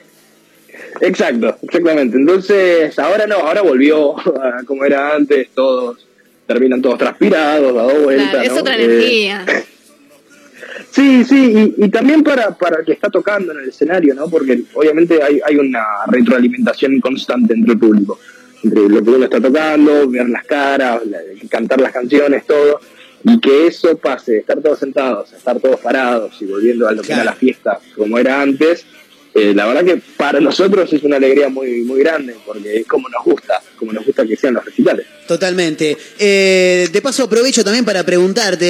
Exacto, 1.02 1.58
exactamente. 1.62 2.18
Entonces, 2.18 2.98
ahora 3.00 3.28
no, 3.28 3.36
ahora 3.36 3.62
volvió 3.62 4.18
a 4.18 4.64
como 4.66 4.86
era 4.86 5.14
antes, 5.16 5.50
todos 5.54 6.06
terminan 6.48 6.82
todos 6.82 6.98
transpirados, 6.98 7.74
dado 7.74 8.04
vuelta. 8.04 8.32
Claro, 8.32 8.46
es 8.46 8.54
¿no? 8.54 8.60
otra 8.60 8.78
Eh, 8.78 8.84
energía. 8.86 9.46
Sí, 10.92 11.26
sí, 11.26 11.74
y, 11.78 11.86
y 11.86 11.90
también 11.90 12.24
para, 12.24 12.52
para 12.52 12.80
el 12.80 12.86
que 12.86 12.94
está 12.94 13.10
tocando 13.10 13.52
en 13.52 13.60
el 13.60 13.68
escenario, 13.70 14.16
¿no? 14.16 14.30
Porque 14.30 14.62
obviamente 14.76 15.22
hay, 15.22 15.42
hay 15.46 15.58
una 15.58 15.84
retroalimentación 16.08 17.02
constante 17.02 17.54
entre 17.54 17.74
el 17.74 17.80
público, 17.80 18.18
entre 18.66 18.90
lo 18.90 19.04
que 19.04 19.10
uno 19.12 19.26
está 19.26 19.40
tocando, 19.40 20.08
ver 20.10 20.28
las 20.30 20.46
caras, 20.46 21.02
cantar 21.50 21.80
las 21.82 21.92
canciones, 21.94 22.46
todo, 22.46 22.80
y 23.24 23.40
que 23.40 23.68
eso 23.68 23.98
pase, 23.98 24.34
de 24.34 24.38
estar 24.40 24.60
todos 24.62 24.80
sentados, 24.80 25.34
a 25.34 25.38
estar 25.38 25.60
todos 25.60 25.80
parados 25.80 26.36
y 26.42 26.46
volviendo 26.46 26.88
a 26.88 26.92
lo 26.92 27.02
que 27.02 27.14
era 27.14 27.24
la 27.24 27.34
fiesta 27.34 27.80
como 27.96 28.18
era 28.20 28.42
antes, 28.42 28.86
eh, 29.34 29.54
la 29.54 29.66
verdad 29.68 29.84
que 29.84 30.02
para 30.16 30.40
nosotros 30.40 30.92
es 30.94 31.04
una 31.04 31.18
alegría 31.18 31.50
muy, 31.50 31.82
muy 31.82 32.00
grande, 32.00 32.36
porque 32.46 32.78
es 32.78 32.88
como 32.88 33.10
nos 33.10 33.22
gusta, 33.26 33.62
como 33.78 33.92
nos 33.92 34.06
gusta 34.06 34.26
que 34.26 34.38
sean 34.38 34.54
los 34.54 34.64
recitales. 34.64 35.06
Totalmente. 35.28 35.98
Eh, 36.18 36.88
de 36.90 37.02
paso 37.02 37.24
aprovecho 37.24 37.62
también 37.64 37.84
para 37.84 38.06
preguntarte, 38.06 38.66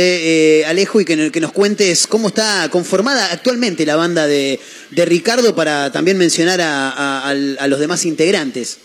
eh, 0.61 0.65
Alejo, 0.65 0.99
y 1.01 1.05
que, 1.05 1.15
no- 1.15 1.31
que 1.31 1.39
nos 1.39 1.51
cuentes 1.51 2.07
cómo 2.07 2.29
está 2.29 2.67
conformada 2.71 3.31
actualmente 3.31 3.85
la 3.85 3.95
banda 3.95 4.25
de, 4.25 4.59
de 4.89 5.05
Ricardo 5.05 5.53
para 5.53 5.91
también 5.91 6.17
mencionar 6.17 6.59
a, 6.61 6.89
a- 6.89 7.29
al- 7.29 7.57
a 7.59 7.67
los 7.67 7.79
demás 7.79 8.03
integrantes. 8.05 8.79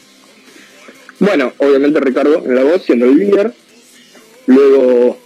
Bueno, 1.20 1.52
obviamente 1.58 2.00
Ricardo 2.00 2.42
en 2.44 2.54
la 2.54 2.64
voz, 2.64 2.82
siendo 2.82 3.06
el 3.06 3.16
líder. 3.16 3.52
Luego 4.46 5.18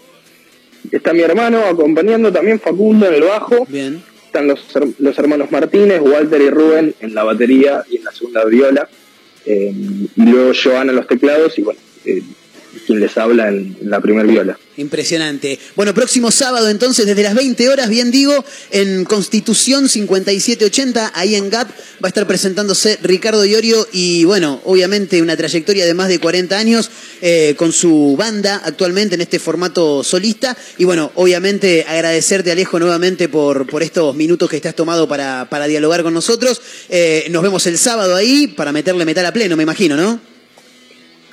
está 0.90 1.12
mi 1.12 1.20
hermano 1.20 1.64
acompañando 1.64 2.32
también 2.32 2.60
Facundo 2.60 3.06
en 3.06 3.14
el 3.14 3.22
bajo. 3.22 3.64
Bien. 3.68 4.02
Están 4.26 4.48
los, 4.48 4.66
los 4.98 5.18
hermanos 5.18 5.52
Martínez, 5.52 6.00
Walter 6.00 6.40
y 6.40 6.50
Rubén 6.50 6.94
en 7.00 7.14
la 7.14 7.22
batería 7.22 7.84
y 7.88 7.98
en 7.98 8.04
la 8.04 8.10
segunda 8.10 8.44
viola. 8.44 8.88
Eh, 9.46 9.72
y 10.16 10.22
luego 10.22 10.52
Joana 10.60 10.90
en 10.90 10.96
los 10.96 11.06
teclados 11.06 11.56
y 11.58 11.62
bueno, 11.62 11.78
eh, 12.04 12.22
quien 12.86 13.00
les 13.00 13.16
habla 13.16 13.48
en, 13.48 13.76
la 13.82 14.00
primera 14.00 14.26
viola. 14.26 14.58
Impresionante. 14.76 15.58
Bueno, 15.76 15.94
próximo 15.94 16.30
sábado 16.30 16.68
entonces, 16.68 17.06
desde 17.06 17.22
las 17.22 17.34
20 17.34 17.68
horas, 17.68 17.88
bien 17.88 18.10
digo, 18.10 18.44
en 18.70 19.04
Constitución 19.04 19.88
5780, 19.88 21.12
ahí 21.14 21.36
en 21.36 21.48
GAP, 21.48 21.68
va 21.68 22.06
a 22.06 22.08
estar 22.08 22.26
presentándose 22.26 22.98
Ricardo 23.02 23.44
Iorio 23.44 23.86
y 23.92 24.24
bueno, 24.24 24.60
obviamente 24.64 25.22
una 25.22 25.36
trayectoria 25.36 25.86
de 25.86 25.94
más 25.94 26.08
de 26.08 26.18
40 26.18 26.58
años 26.58 26.90
eh, 27.22 27.54
con 27.56 27.72
su 27.72 28.16
banda 28.18 28.60
actualmente 28.64 29.14
en 29.14 29.20
este 29.20 29.38
formato 29.38 30.02
solista. 30.02 30.56
Y 30.76 30.84
bueno, 30.84 31.12
obviamente 31.14 31.84
agradecerte 31.88 32.50
Alejo 32.50 32.78
nuevamente 32.78 33.28
por, 33.28 33.66
por 33.66 33.82
estos 33.82 34.14
minutos 34.16 34.50
que 34.50 34.60
has 34.66 34.74
tomado 34.74 35.06
para, 35.06 35.48
para 35.48 35.66
dialogar 35.66 36.02
con 36.02 36.14
nosotros. 36.14 36.60
Eh, 36.88 37.26
nos 37.30 37.42
vemos 37.42 37.66
el 37.66 37.78
sábado 37.78 38.16
ahí 38.16 38.48
para 38.48 38.72
meterle 38.72 39.04
metal 39.04 39.26
a 39.26 39.32
pleno, 39.32 39.56
me 39.56 39.62
imagino, 39.62 39.96
¿no? 39.96 40.33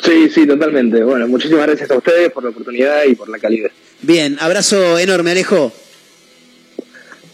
Sí, 0.03 0.30
sí, 0.34 0.48
totalmente. 0.48 1.03
Bueno, 1.03 1.28
muchísimas 1.28 1.68
gracias 1.68 1.91
a 1.91 1.98
ustedes 1.98 2.32
por 2.32 2.44
la 2.44 2.49
oportunidad 2.49 3.03
y 3.06 3.15
por 3.15 3.30
la 3.30 3.38
calidez. 3.38 3.72
Bien, 4.02 4.38
abrazo 4.40 4.98
enorme 4.98 5.32
Alejo. 5.32 5.72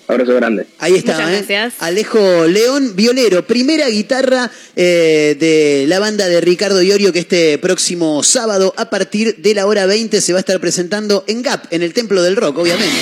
Abrazo 0.08 0.36
grande. 0.36 0.68
Ahí 0.80 0.96
está, 0.96 1.14
Muchas 1.14 1.30
¿eh? 1.30 1.36
gracias. 1.36 1.74
Alejo 1.80 2.46
León, 2.48 2.96
violero, 2.96 3.46
primera 3.46 3.90
guitarra 3.90 4.50
eh, 4.76 5.36
de 5.38 5.86
la 5.88 6.00
banda 6.00 6.28
de 6.28 6.40
Ricardo 6.40 6.82
Iorio 6.82 7.12
que 7.12 7.20
este 7.20 7.58
próximo 7.58 8.24
sábado 8.24 8.74
a 8.78 8.90
partir 8.90 9.36
de 9.38 9.54
la 9.54 9.66
hora 9.66 9.86
20 9.86 10.22
se 10.22 10.32
va 10.32 10.40
a 10.40 10.42
estar 10.42 10.60
presentando 10.62 11.26
en 11.28 11.42
GAP, 11.42 11.74
en 11.74 11.84
el 11.84 11.94
Templo 11.94 12.24
del 12.24 12.38
Rock, 12.38 12.58
obviamente. 12.60 12.96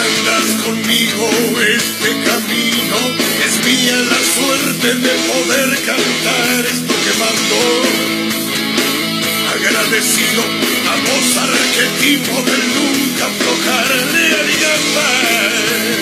Andas 0.00 0.48
conmigo 0.64 1.30
este 1.60 2.10
camino. 2.28 2.98
Es 3.46 3.54
mía 3.64 3.96
la 3.96 4.20
suerte 4.36 4.88
de 4.94 5.12
poder 5.30 5.68
cantar 5.84 6.66
esto 6.66 6.94
que 7.04 7.12
mando. 7.18 7.58
Agradecido 9.54 10.42
a 10.88 10.96
vos, 11.06 11.28
arquetipo 11.36 12.34
del 12.42 12.64
nunca 12.74 13.26
aflojar 13.26 13.88
de 14.12 14.28
gamba. 14.62 15.99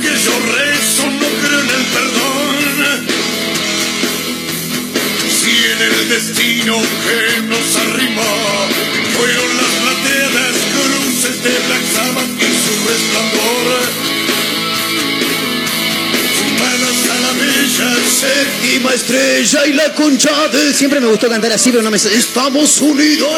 Que 0.00 0.08
yo 0.08 0.32
rezo 0.56 1.06
no 1.10 1.28
creo 1.42 1.60
en 1.60 1.70
el 1.70 1.84
perdón. 1.96 3.06
Si 5.28 5.50
en 5.72 5.80
el 5.82 6.08
destino 6.08 6.76
que 7.04 7.42
nos 7.42 7.76
arrimó 7.76 8.32
fueron 9.16 9.56
las 9.56 9.72
plateadas 9.82 10.56
cruces 10.74 11.42
de 11.42 11.50
Black 11.50 11.84
Sabbath 11.94 12.30
y 12.38 12.50
su 12.62 12.88
resplandor. 12.88 14.09
Séptima 18.20 18.92
estrella 18.92 19.66
y 19.66 19.72
la 19.72 19.94
concha 19.94 20.48
de... 20.48 20.74
Siempre 20.74 21.00
me 21.00 21.06
gustó 21.06 21.28
cantar 21.28 21.52
así, 21.52 21.70
pero 21.70 21.82
no 21.82 21.90
me... 21.90 21.98
sale. 21.98 22.16
Estamos 22.16 22.80
unidos 22.80 23.30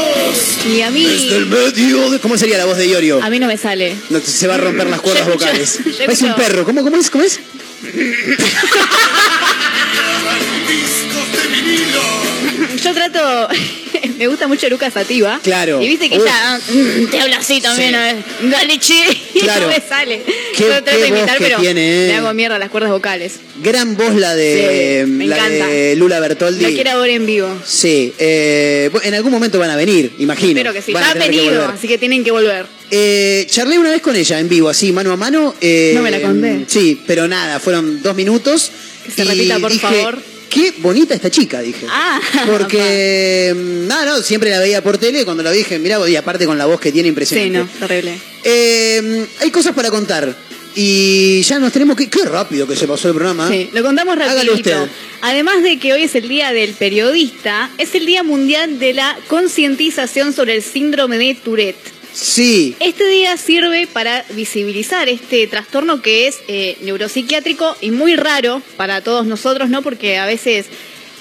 Y 0.67 0.81
a 0.81 0.91
mí, 0.91 1.05
desde 1.07 1.37
el 1.37 1.47
medio 1.47 2.11
de... 2.11 2.19
¿Cómo 2.19 2.37
sería 2.37 2.59
la 2.59 2.65
voz 2.65 2.77
de 2.77 2.87
Iorio? 2.89 3.23
a 3.23 3.31
mí 3.31 3.39
no 3.39 3.47
me 3.47 3.57
sale. 3.57 3.95
No, 4.11 4.21
se 4.21 4.47
va 4.49 4.55
a 4.55 4.59
romper 4.59 4.89
las 4.89 5.01
cuerdas 5.01 5.25
Yo- 5.27 5.33
vocales. 5.35 5.79
yo- 5.85 5.91
yo 6.07 6.13
Es 6.13 6.23
un 6.23 6.35
perro. 6.35 6.65
¿Cómo, 6.65 6.83
cómo 6.83 6.97
es? 6.97 7.11
¿Cómo 7.11 7.23
es? 7.25 7.39
Yo 12.83 12.93
trato 12.95 13.49
Me 14.23 14.29
gusta 14.29 14.47
mucho 14.47 14.69
Lucas 14.69 14.95
Sativa. 14.95 15.41
Claro. 15.43 15.83
Y 15.83 15.89
viste 15.89 16.09
que 16.09 16.17
Uf. 16.17 16.23
ella 16.25 16.61
mm, 16.69 17.07
te 17.11 17.19
habla 17.19 17.39
así 17.39 17.61
también. 17.61 17.93
A 17.97 18.05
ver, 18.05 18.17
Dale, 18.53 18.79
che. 18.79 19.05
Y 19.35 19.41
Claro. 19.41 19.63
no 19.63 19.69
me 19.69 19.81
sale. 19.81 20.23
Qué- 20.57 20.63
Yo 20.63 20.69
trato 20.69 20.97
de 20.97 21.09
imitar, 21.09 21.39
pero 21.41 21.59
tiene, 21.59 22.05
eh. 22.05 22.07
le 22.07 22.15
hago 22.15 22.33
mierda 22.33 22.57
las 22.61 22.71
cuerdas 22.71 22.93
vocales. 22.93 23.41
Gran 23.65 23.97
voz 23.97 24.15
la 24.15 24.37
de, 24.37 25.03
Sí, 25.05 25.11
me 25.11 25.27
la 25.27 25.39
encanta. 25.39 25.67
de 25.67 25.97
Lula 25.97 26.21
Bertoldi. 26.21 26.63
La 26.63 26.69
quiero 26.71 27.01
ver 27.01 27.11
en 27.11 27.27
vivo. 27.27 27.53
Sí, 27.67 28.13
eh, 28.21 28.91
en 29.03 29.15
algún 29.15 29.33
momento 29.33 29.59
van 29.59 29.71
a 29.71 29.77
venir, 29.77 30.13
imagino. 30.21 30.51
Espero 30.51 30.73
que 30.73 30.83
sí. 30.83 30.93
Van 30.93 31.03
a 31.03 31.15
Ya 31.15 31.25
ha 31.25 31.27
venido, 31.27 31.65
así 31.67 31.89
que 31.89 31.99
tienen 31.99 32.23
que 32.23 32.31
volver. 32.31 32.67
Eh, 32.93 33.45
charlé 33.51 33.77
una 33.77 33.91
vez 33.91 34.03
con 34.03 34.15
ella 34.15 34.39
en 34.39 34.49
vivo, 34.49 34.69
así, 34.69 34.93
mano 34.93 35.11
a 35.11 35.17
mano. 35.17 35.53
eh, 35.61 35.91
No 35.97 36.03
me 36.03 36.13
la 36.13 36.21
conté. 36.21 36.61
Sí, 36.69 37.01
pero 37.09 37.27
nada, 37.27 37.59
fueron 37.59 38.01
dos 38.05 38.15
minutos. 38.15 38.71
Que 39.05 39.11
se 39.11 39.25
repita, 39.25 39.59
por 39.59 39.73
dije, 39.73 39.81
favor. 39.85 40.23
Qué 40.53 40.75
bonita 40.79 41.15
esta 41.15 41.31
chica, 41.31 41.61
dije. 41.63 41.87
Ah, 41.89 42.21
Porque, 42.47 43.55
mm, 43.57 43.87
nada, 43.87 44.05
no, 44.05 44.23
siempre 44.23 44.51
la 44.51 44.61
veía 44.61 44.83
por 44.83 44.99
tele. 44.99 45.25
Cuando 45.25 45.43
la 45.43 45.51
dije, 45.51 45.79
mirá, 45.79 45.99
y 46.09 46.17
aparte 46.17 46.45
con 46.45 46.59
la 46.59 46.67
voz 46.67 46.79
que 46.79 46.93
tiene, 46.93 47.07
Sí, 47.07 47.09
impresionante. 47.09 47.59
no, 47.81 47.87
terrible. 47.87 48.19
Eh, 48.45 49.27
hay 49.41 49.51
cosas 49.51 49.75
para 49.75 49.91
contar. 49.91 50.37
Y 50.75 51.43
ya 51.43 51.59
nos 51.59 51.73
tenemos 51.73 51.97
que. 51.97 52.09
Qué 52.09 52.25
rápido 52.25 52.67
que 52.67 52.77
se 52.77 52.87
pasó 52.87 53.09
el 53.09 53.15
programa. 53.15 53.49
Sí, 53.49 53.71
lo 53.73 53.83
contamos 53.83 54.15
Hágalo 54.17 54.53
rapidito. 54.53 54.83
usted. 54.83 54.93
Además 55.21 55.63
de 55.63 55.79
que 55.79 55.93
hoy 55.93 56.05
es 56.05 56.15
el 56.15 56.29
Día 56.29 56.53
del 56.53 56.73
Periodista, 56.73 57.71
es 57.79 57.95
el 57.95 58.07
Día 58.07 58.23
Mundial 58.23 58.79
de 58.79 58.93
la 58.95 59.17
Concientización 59.29 60.33
sobre 60.33 60.57
el 60.57 60.63
Síndrome 60.63 61.19
de 61.19 61.35
Tourette. 61.35 61.92
Sí. 62.13 62.77
Este 62.81 63.07
día 63.09 63.37
sirve 63.37 63.87
para 63.87 64.25
visibilizar 64.35 65.09
este 65.09 65.47
trastorno 65.47 66.03
que 66.03 66.29
es 66.29 66.37
eh, 66.49 66.77
neuropsiquiátrico 66.83 67.77
y 67.81 67.91
muy 67.91 68.17
raro 68.17 68.63
para 68.77 69.01
todos 69.01 69.27
nosotros, 69.27 69.71
¿no? 69.71 69.83
Porque 69.83 70.19
a 70.19 70.27
veces, 70.27 70.67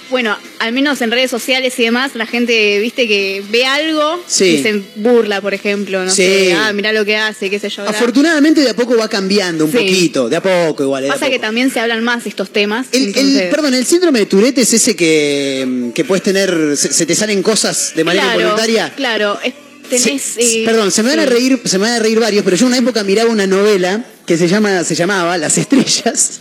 bueno, 0.09 0.37
al 0.59 0.73
menos 0.73 1.01
en 1.01 1.09
redes 1.11 1.31
sociales 1.31 1.79
y 1.79 1.83
demás, 1.83 2.11
la 2.15 2.25
gente, 2.25 2.77
viste, 2.79 3.07
que 3.07 3.41
ve 3.49 3.65
algo 3.65 4.21
Sí. 4.27 4.45
y 4.59 4.61
se 4.63 4.81
burla, 4.95 5.39
por 5.39 5.53
ejemplo, 5.53 6.03
no 6.03 6.11
Sí. 6.11 6.17
sé, 6.23 6.53
ah, 6.53 6.73
mirá 6.73 6.91
lo 6.91 7.05
que 7.05 7.15
hace, 7.15 7.49
qué 7.49 7.57
sé 7.59 7.69
yo. 7.69 7.83
bla. 7.83 7.91
Afortunadamente 7.91 8.59
de 8.59 8.69
a 8.71 8.75
poco 8.75 8.97
va 8.97 9.07
cambiando 9.07 9.63
un 9.65 9.71
Sí. 9.71 9.77
poquito, 9.77 10.27
de 10.27 10.35
a 10.35 10.41
poco 10.43 10.83
igual. 10.83 11.07
Pasa 11.07 11.19
poco. 11.21 11.31
que 11.31 11.39
también 11.39 11.71
se 11.71 11.79
hablan 11.79 12.03
más 12.03 12.25
estos 12.27 12.49
temas. 12.51 12.87
El, 12.91 13.01
el- 13.03 13.07
entonces- 13.07 13.49
perdón, 13.49 13.73
el 13.75 13.85
síndrome 13.85 14.19
de 14.19 14.25
Tourette 14.25 14.57
es 14.57 14.73
ese 14.73 14.95
que, 14.97 15.91
que 15.95 16.03
puedes 16.03 16.21
tener, 16.23 16.75
se, 16.75 16.91
se 16.91 17.05
te 17.05 17.15
salen 17.15 17.41
cosas 17.41 17.93
de 17.95 18.03
manera 18.03 18.25
claro, 18.25 18.39
involuntaria. 18.41 18.93
Claro, 18.95 19.39
es- 19.41 19.53
tenés... 19.97 20.37
Eh, 20.37 20.63
perdón, 20.65 20.91
se 20.91 21.03
me 21.03 21.09
van 21.09 21.19
a 21.19 21.25
reír, 21.25 21.59
se 21.65 21.77
me 21.77 21.85
van 21.85 21.93
a 21.93 21.99
reír 21.99 22.19
varios, 22.19 22.43
pero 22.43 22.55
yo 22.55 22.65
en 22.65 22.73
una 22.73 22.77
época 22.77 23.03
miraba 23.03 23.29
una 23.29 23.47
novela 23.47 24.03
que 24.31 24.37
se 24.37 24.47
llama, 24.47 24.81
se 24.85 24.95
llamaba 24.95 25.37
Las 25.37 25.57
Estrellas, 25.57 26.39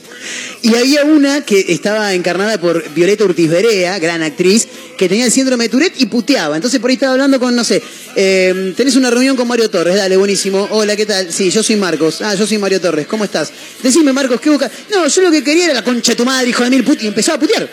y 0.63 0.77
había 0.77 1.03
una 1.05 1.41
que 1.45 1.73
estaba 1.73 2.15
encarnada 2.15 2.61
por 2.61 2.89
Violeta 2.91 3.25
Urtiz 3.25 3.51
Berea, 3.51 3.99
gran 3.99 4.23
actriz, 4.23 4.69
que 4.97 5.09
tenía 5.09 5.25
el 5.25 5.33
síndrome 5.33 5.65
de 5.65 5.71
Tourette 5.71 6.01
y 6.01 6.07
puteaba. 6.07 6.55
Entonces 6.55 6.79
por 6.79 6.91
ahí 6.91 6.95
estaba 6.95 7.15
hablando 7.15 7.41
con, 7.41 7.57
no 7.57 7.65
sé, 7.65 7.83
eh, 8.15 8.75
tenés 8.77 8.95
una 8.95 9.11
reunión 9.11 9.35
con 9.37 9.49
Mario 9.49 9.69
Torres, 9.71 9.97
dale, 9.97 10.17
buenísimo. 10.17 10.69
Hola, 10.71 10.95
¿qué 10.95 11.05
tal? 11.05 11.33
Sí, 11.33 11.51
yo 11.51 11.65
soy 11.65 11.75
Marcos. 11.75 12.23
Ah, 12.23 12.33
yo 12.37 12.47
soy 12.47 12.59
Mario 12.59 12.81
Torres, 12.81 13.09
¿cómo 13.09 13.25
estás? 13.25 13.51
Decime, 13.83 14.13
Marcos, 14.13 14.41
¿qué 14.41 14.51
buscas? 14.51 14.71
No, 14.93 15.09
yo 15.09 15.23
lo 15.23 15.33
que 15.33 15.43
quería 15.43 15.65
era 15.65 15.75
la 15.75 15.83
concha 15.83 16.13
de 16.13 16.17
tu 16.17 16.25
madre, 16.25 16.49
hijo 16.49 16.63
de 16.63 16.71
mil 16.71 16.85
putas, 16.85 17.03
y 17.03 17.09
empezó 17.09 17.33
a 17.33 17.41
putear. 17.41 17.69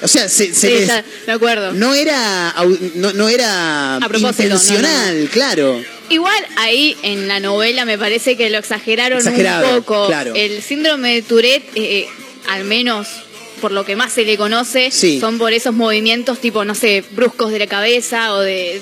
O 0.00 0.08
sea, 0.08 0.30
se, 0.30 0.54
se 0.54 0.54
Sí, 0.54 0.68
les- 0.68 0.86
ya, 0.86 1.04
me 1.26 1.32
acuerdo. 1.34 1.72
no 1.74 1.92
era, 1.92 2.54
no, 2.94 3.12
no 3.12 3.28
era 3.28 3.96
A 3.96 4.08
propósito, 4.08 4.28
no, 4.48 4.54
intencional, 4.54 5.28
claro. 5.30 5.97
Igual 6.10 6.46
ahí 6.56 6.96
en 7.02 7.28
la 7.28 7.40
novela 7.40 7.84
me 7.84 7.98
parece 7.98 8.36
que 8.36 8.48
lo 8.50 8.58
exageraron 8.58 9.18
Exagerado, 9.18 9.76
un 9.76 9.82
poco. 9.82 10.06
claro. 10.06 10.32
El 10.34 10.62
síndrome 10.62 11.14
de 11.14 11.22
Tourette, 11.22 11.70
eh, 11.74 12.08
al 12.48 12.64
menos 12.64 13.08
por 13.60 13.72
lo 13.72 13.84
que 13.84 13.96
más 13.96 14.12
se 14.12 14.24
le 14.24 14.36
conoce, 14.36 14.90
Sí. 14.90 15.18
son 15.20 15.36
por 15.38 15.52
esos 15.52 15.74
movimientos 15.74 16.38
tipo, 16.38 16.64
no 16.64 16.74
sé, 16.74 17.02
bruscos 17.10 17.50
de 17.50 17.58
la 17.58 17.66
cabeza 17.66 18.32
o 18.34 18.40
de, 18.40 18.80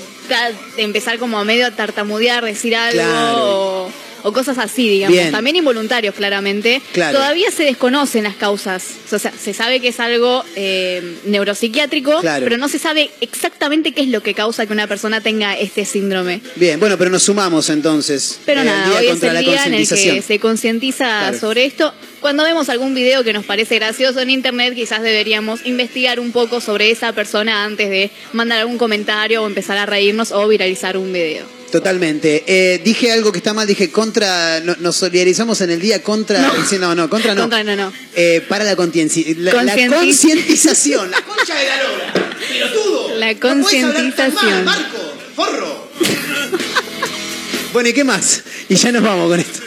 de 0.77 0.83
empezar 0.83 1.19
como 1.19 1.39
a 1.39 1.45
medio 1.45 1.67
a 1.67 1.71
tartamudear, 1.71 2.45
decir 2.45 2.77
algo 2.77 2.93
Claro. 3.03 3.85
o, 3.87 3.91
o 4.23 4.33
cosas 4.33 4.59
así, 4.59 4.89
digamos. 4.89 5.17
Bien. 5.17 5.31
También 5.33 5.57
involuntarios, 5.57 6.15
claramente. 6.15 6.81
Claro. 6.93 7.19
Todavía 7.19 7.51
se 7.51 7.65
desconocen 7.65 8.25
las 8.25 8.37
causas. 8.37 8.85
O 9.13 9.19
sea, 9.19 9.33
se 9.33 9.53
sabe 9.55 9.81
que 9.81 9.89
es 9.89 10.01
algo 10.01 10.45
eh, 10.57 11.17
neuropsiquiátrico, 11.25 12.21
Claro. 12.21 12.45
pero 12.45 12.57
no 12.59 12.69
se 12.69 12.79
sabe 12.79 13.11
exactamente 13.21 13.93
qué 13.93 14.03
es 14.03 14.09
lo 14.09 14.23
que 14.23 14.35
causa 14.35 14.67
que 14.67 14.73
una 14.73 14.87
persona 14.87 15.21
tenga 15.21 15.57
este 15.57 15.85
síndrome. 15.85 16.41
Bien, 16.57 16.79
bueno, 16.81 16.99
pero 16.99 17.11
nos 17.11 17.23
sumamos 17.23 17.69
entonces. 17.71 18.41
Pero 18.45 18.63
eh, 18.63 18.65
nada, 18.65 18.89
Día 18.89 18.99
hoy 18.99 19.07
es 19.17 19.23
el 19.23 19.39
día 19.45 19.65
en 19.67 19.75
el 19.75 19.89
que 19.89 20.23
se 20.23 20.39
concientiza 20.39 21.05
Claro. 21.07 21.39
sobre 21.39 21.65
esto. 21.65 21.93
Cuando 22.21 22.43
vemos 22.43 22.69
algún 22.69 22.95
video 22.95 23.23
que 23.23 23.33
nos 23.33 23.45
parece 23.45 23.77
gracioso 23.77 24.21
en 24.21 24.31
internet, 24.31 24.75
quizás 24.75 25.03
deberíamos 25.03 25.65
investigar 25.65 26.19
un 26.19 26.33
poco 26.33 26.61
sobre 26.61 26.91
esa 26.91 27.13
persona 27.13 27.65
antes 27.65 27.89
de 27.91 28.11
mandar 28.33 28.59
algún 28.61 28.79
comentario 28.79 29.43
o 29.43 29.47
empezar 29.47 29.79
a 29.79 29.87
reírnos 29.87 30.33
o 30.33 30.49
viralizar 30.49 30.97
un 30.97 31.13
video. 31.13 31.56
Totalmente. 31.71 32.45
Eh, 32.47 32.81
dije 32.85 33.11
algo 33.13 33.33
que 33.33 33.39
está 33.39 33.53
mal, 33.53 33.67
dije 33.67 33.91
contra, 33.91 34.61
no- 34.61 34.77
nos 34.79 34.97
solidarizamos 34.97 35.61
en 35.61 35.71
el 35.71 35.81
día 35.81 36.03
contra, 36.03 36.41
No. 36.41 36.53
sí, 36.67 36.77
no, 36.79 36.95
no, 36.95 37.11
contra 37.11 37.35
no. 37.35 37.43
Contra, 37.43 37.65
no, 37.65 37.75
no. 37.77 37.93
Eh, 38.15 38.43
para 38.49 38.65
la, 38.65 38.77
concienci- 38.77 39.37
la, 39.37 39.53
la 39.53 39.75
Concientiz- 39.75 39.91
concientización, 39.91 41.11
la 41.11 41.21
concha 41.23 41.55
de 41.57 41.69
la 41.69 41.83
lora, 41.83 42.13
pelotudo. 42.49 43.17
La 43.19 43.33
No 43.35 43.41
concientización. 43.41 44.65
Marco, 44.65 45.15
forro. 45.35 45.89
bueno, 47.73 47.89
¿y 47.89 47.93
qué 47.93 48.05
más? 48.05 48.43
Y 48.69 48.77
ya 48.77 48.93
nos 48.93 49.03
vamos 49.03 49.29
con 49.29 49.41
esto. 49.41 49.61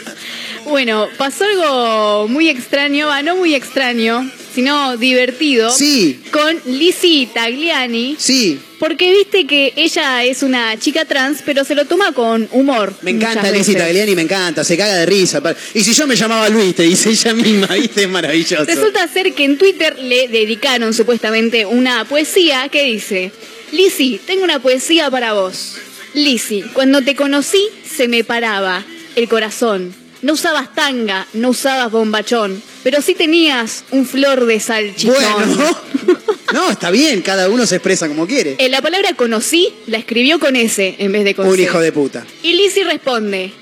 Bueno, 0.64 1.08
pasó 1.18 1.44
algo 1.44 2.28
muy 2.28 2.48
extraño, 2.48 3.10
ah, 3.10 3.22
no 3.22 3.36
muy 3.36 3.54
extraño, 3.54 4.30
sino 4.52 4.96
divertido. 4.96 5.70
Sí. 5.70 6.20
Con 6.30 6.56
Lizzie 6.66 7.28
Tagliani. 7.32 8.16
Sí. 8.18 8.58
Porque 8.78 9.10
viste 9.12 9.46
que 9.46 9.74
ella 9.76 10.24
es 10.24 10.42
una 10.42 10.78
chica 10.78 11.04
trans, 11.04 11.42
pero 11.44 11.64
se 11.64 11.74
lo 11.74 11.84
toma 11.84 12.12
con 12.12 12.48
humor. 12.52 12.94
Me 13.02 13.10
encanta 13.10 13.50
Lizzie. 13.50 13.74
Tagliani, 13.74 14.14
me 14.14 14.22
encanta, 14.22 14.64
se 14.64 14.76
caga 14.76 14.94
de 14.94 15.06
risa. 15.06 15.42
Y 15.74 15.82
si 15.82 15.92
yo 15.92 16.06
me 16.06 16.16
llamaba 16.16 16.48
Luis, 16.48 16.74
te 16.74 16.84
dice 16.84 17.10
ella 17.10 17.34
misma, 17.34 17.66
¿viste? 17.74 18.04
Es 18.04 18.08
maravilloso. 18.08 18.64
Resulta 18.64 19.06
ser 19.08 19.34
que 19.34 19.44
en 19.44 19.58
Twitter 19.58 19.98
le 19.98 20.28
dedicaron 20.28 20.94
supuestamente 20.94 21.66
una 21.66 22.04
poesía 22.06 22.68
que 22.70 22.84
dice, 22.84 23.32
Lizzy, 23.72 24.20
tengo 24.26 24.44
una 24.44 24.60
poesía 24.60 25.10
para 25.10 25.34
vos. 25.34 25.76
Lizzy, 26.14 26.62
cuando 26.72 27.02
te 27.02 27.14
conocí 27.14 27.68
se 27.88 28.08
me 28.08 28.24
paraba 28.24 28.84
el 29.14 29.28
corazón. 29.28 29.94
No 30.22 30.34
usabas 30.34 30.74
tanga, 30.74 31.26
no 31.32 31.50
usabas 31.50 31.90
bombachón, 31.90 32.62
pero 32.82 33.00
sí 33.00 33.14
tenías 33.14 33.84
un 33.90 34.04
flor 34.06 34.44
de 34.44 34.60
salchichón. 34.60 35.14
Bueno, 35.14 35.76
no, 36.52 36.70
está 36.70 36.90
bien, 36.90 37.22
cada 37.22 37.48
uno 37.48 37.66
se 37.66 37.76
expresa 37.76 38.06
como 38.06 38.26
quiere. 38.26 38.56
En 38.58 38.70
la 38.70 38.82
palabra 38.82 39.14
conocí 39.14 39.72
la 39.86 39.96
escribió 39.98 40.38
con 40.38 40.56
S 40.56 40.96
en 40.98 41.12
vez 41.12 41.24
de 41.24 41.34
con 41.34 41.46
Un 41.48 41.56
C. 41.56 41.62
hijo 41.62 41.80
de 41.80 41.92
puta. 41.92 42.26
Y 42.42 42.52
Lizzie 42.52 42.84
responde, 42.84 43.52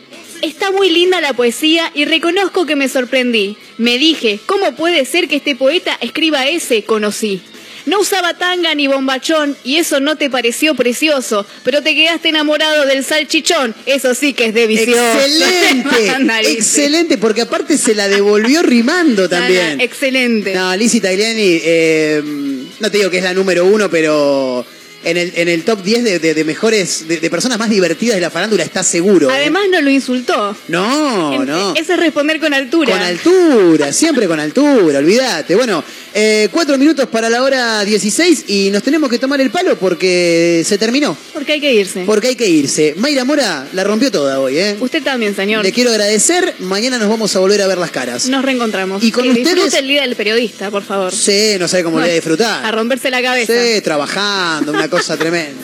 está 0.43 0.73
muy 0.73 0.91
linda 0.91 1.21
la 1.21 1.33
poesía 1.33 1.93
y 1.95 2.05
reconozco 2.07 2.67
que 2.67 2.75
me 2.75 2.89
sorprendí. 2.89 3.57
Me 3.77 3.97
dije, 3.99 4.41
¿cómo 4.47 4.75
puede 4.75 5.05
ser 5.05 5.29
que 5.29 5.37
este 5.37 5.55
poeta 5.55 5.97
escriba 6.01 6.49
ese 6.49 6.83
conocí? 6.83 7.41
No 7.89 8.01
usaba 8.01 8.35
tanga 8.35 8.75
ni 8.75 8.87
bombachón 8.87 9.57
y 9.65 9.77
eso 9.77 10.01
no 10.01 10.17
te 10.17 10.31
pareció 10.31 10.75
precioso, 10.75 11.47
pero 11.65 11.83
te 11.83 11.95
quedaste 11.95 12.29
enamorado 12.29 12.87
del 12.87 13.05
salchichón. 13.05 13.75
Eso 13.87 14.15
sí 14.15 14.33
que 14.35 14.47
es 14.47 14.55
de 14.55 14.67
vicioso. 14.67 15.01
Excelente, 15.19 16.13
excelente, 16.53 17.19
porque 17.19 17.43
aparte 17.43 17.79
se 17.79 17.95
la 17.95 18.09
devolvió 18.09 18.63
rimando 18.63 19.29
también. 19.29 19.81
Excelente. 19.81 20.55
No, 20.55 20.75
Lizzie 20.77 21.01
Tagliani, 21.01 21.61
eh, 21.63 22.23
no 22.81 22.91
te 22.91 22.99
digo 22.99 23.11
que 23.11 23.19
es 23.19 23.25
la 23.25 23.35
número 23.35 23.65
uno, 23.67 23.89
pero 23.91 24.65
en 25.05 25.17
el, 25.17 25.33
en 25.37 25.49
el 25.49 25.63
top 25.65 25.83
10 25.83 26.05
de, 26.05 26.19
de- 26.19 26.35
de 26.35 26.45
mejores, 26.45 27.07
de, 27.07 27.19
de 27.19 27.31
personas 27.31 27.59
más 27.59 27.71
divertidas 27.71 28.17
de 28.17 28.21
la 28.21 28.31
farándula 28.31 28.65
está 28.65 28.83
seguro. 28.83 29.31
¿eh? 29.31 29.35
Además 29.35 29.63
no 29.71 29.81
lo 29.81 29.91
insultó. 29.91 30.57
No, 30.69 31.45
no. 31.45 31.75
Eso 31.75 31.93
es 31.95 32.01
responder 32.01 32.41
con 32.41 32.53
altura. 32.53 32.93
Con 32.93 33.01
altura, 33.03 33.93
siempre 33.93 34.27
con 34.27 34.41
altura, 34.41 34.99
olvídate. 34.99 35.55
Bueno, 35.55 35.83
eh, 36.15 36.49
cuatro 36.53 36.77
minutos 36.79 37.07
para 37.09 37.29
la 37.31 37.43
hora 37.43 37.85
16 37.85 38.45
y 38.49 38.71
nos 38.71 38.83
tenemos 38.83 39.11
que 39.11 39.19
tomar 39.19 39.41
el 39.41 39.51
palo 39.51 39.77
porque 39.79 40.63
se 40.67 40.79
terminó. 40.79 41.17
Porque 41.33 41.53
hay 41.53 41.61
que 41.61 41.73
irse. 41.75 42.05
Porque 42.05 42.29
hay 42.29 42.37
que 42.37 42.49
irse. 42.49 42.95
Mayra 42.97 43.25
Mora 43.25 43.67
la 43.73 43.85
rompió 43.85 44.11
toda 44.11 44.41
hoy, 44.41 44.59
¿eh? 44.59 44.77
Usted 44.81 45.03
también, 45.03 45.35
señor. 45.37 45.65
Le 45.65 45.73
quiero 45.73 45.91
agradecer. 45.91 46.55
Mañana 46.61 46.99
nos 46.99 47.09
vamos 47.09 47.35
a 47.37 47.39
volver 47.41 47.63
a 47.63 47.67
ver 47.67 47.79
las 47.79 47.91
caras. 47.91 48.27
Nos 48.29 48.45
reencontramos. 48.45 49.03
Y 49.03 49.11
con 49.13 49.25
que 49.25 49.31
ustedes- 49.31 49.55
disfrute 49.55 49.79
el 49.79 49.89
día 49.89 50.03
del 50.03 50.17
periodista, 50.17 50.71
por 50.71 50.83
favor. 50.83 51.13
Sí, 51.13 51.57
no 51.59 51.69
sé 51.69 51.83
cómo 51.83 51.99
le 51.99 52.05
voy 52.07 52.11
a 52.13 52.15
disfrutar. 52.15 52.65
A 52.65 52.71
romperse 52.73 53.11
la 53.11 53.23
cabeza. 53.23 53.53
Sí, 53.53 53.81
trabajando, 53.83 54.73
una 54.73 54.89
cosa 54.89 55.17
tremenda. 55.17 55.61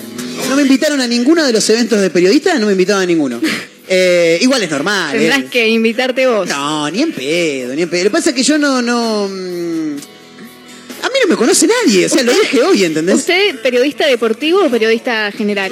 No 0.49 0.57
me 0.57 0.63
invitaron 0.63 1.01
a 1.01 1.07
ninguno 1.07 1.45
de 1.45 1.53
los 1.53 1.69
eventos 1.71 2.01
de 2.01 2.11
periodistas, 2.11 2.59
no 2.61 2.67
me 2.67 2.73
invitaron 2.73 3.03
a 3.03 3.07
ninguno. 3.07 3.41
Eh, 3.89 4.39
igual 4.41 4.63
es 4.63 4.71
normal. 4.71 5.13
Tendrás 5.17 5.41
¿eh? 5.41 5.47
que 5.51 5.69
invitarte 5.69 6.27
vos. 6.27 6.49
No, 6.49 6.91
ni 6.91 7.03
en 7.03 7.13
pedo, 7.13 7.75
ni 7.75 7.83
en 7.83 7.91
pedo. 7.91 8.05
Lo 8.05 8.11
que 8.11 8.13
pasa 8.13 8.31
es 8.31 8.37
que 8.37 8.43
yo 8.43 8.59
no, 8.59 8.81
no. 8.83 9.29
A 11.05 11.09
mí 11.09 11.15
no 11.23 11.29
me 11.29 11.37
conoce 11.37 11.67
nadie, 11.67 12.07
o 12.07 12.09
sea, 12.09 12.23
lo 12.23 12.33
dije 12.33 12.63
hoy, 12.63 12.83
¿entendés? 12.83 13.17
¿Usted 13.17 13.61
periodista 13.61 14.07
deportivo 14.07 14.65
o 14.65 14.71
periodista 14.71 15.31
general? 15.33 15.71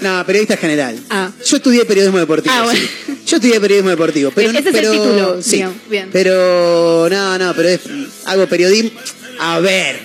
No, 0.00 0.26
periodista 0.26 0.56
general. 0.56 0.98
Ah. 1.08 1.30
Yo 1.46 1.56
estudié 1.58 1.84
periodismo 1.84 2.18
deportivo. 2.18 2.52
Ah, 2.52 2.64
bueno. 2.64 2.80
sí. 2.80 3.14
Yo 3.26 3.36
estudié 3.36 3.60
periodismo 3.60 3.90
deportivo. 3.90 4.32
Pero, 4.34 4.50
Ese 4.50 4.70
es 4.70 4.74
el 4.74 4.90
título, 4.90 5.40
Sí. 5.40 5.62
bien. 5.88 6.08
Pero 6.12 7.08
no, 7.08 7.38
no, 7.38 7.54
pero 7.54 7.68
es, 7.68 7.80
hago 8.24 8.46
periodismo. 8.48 8.90
A 9.38 9.60
ver, 9.60 10.00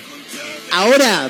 ahora 0.70 1.28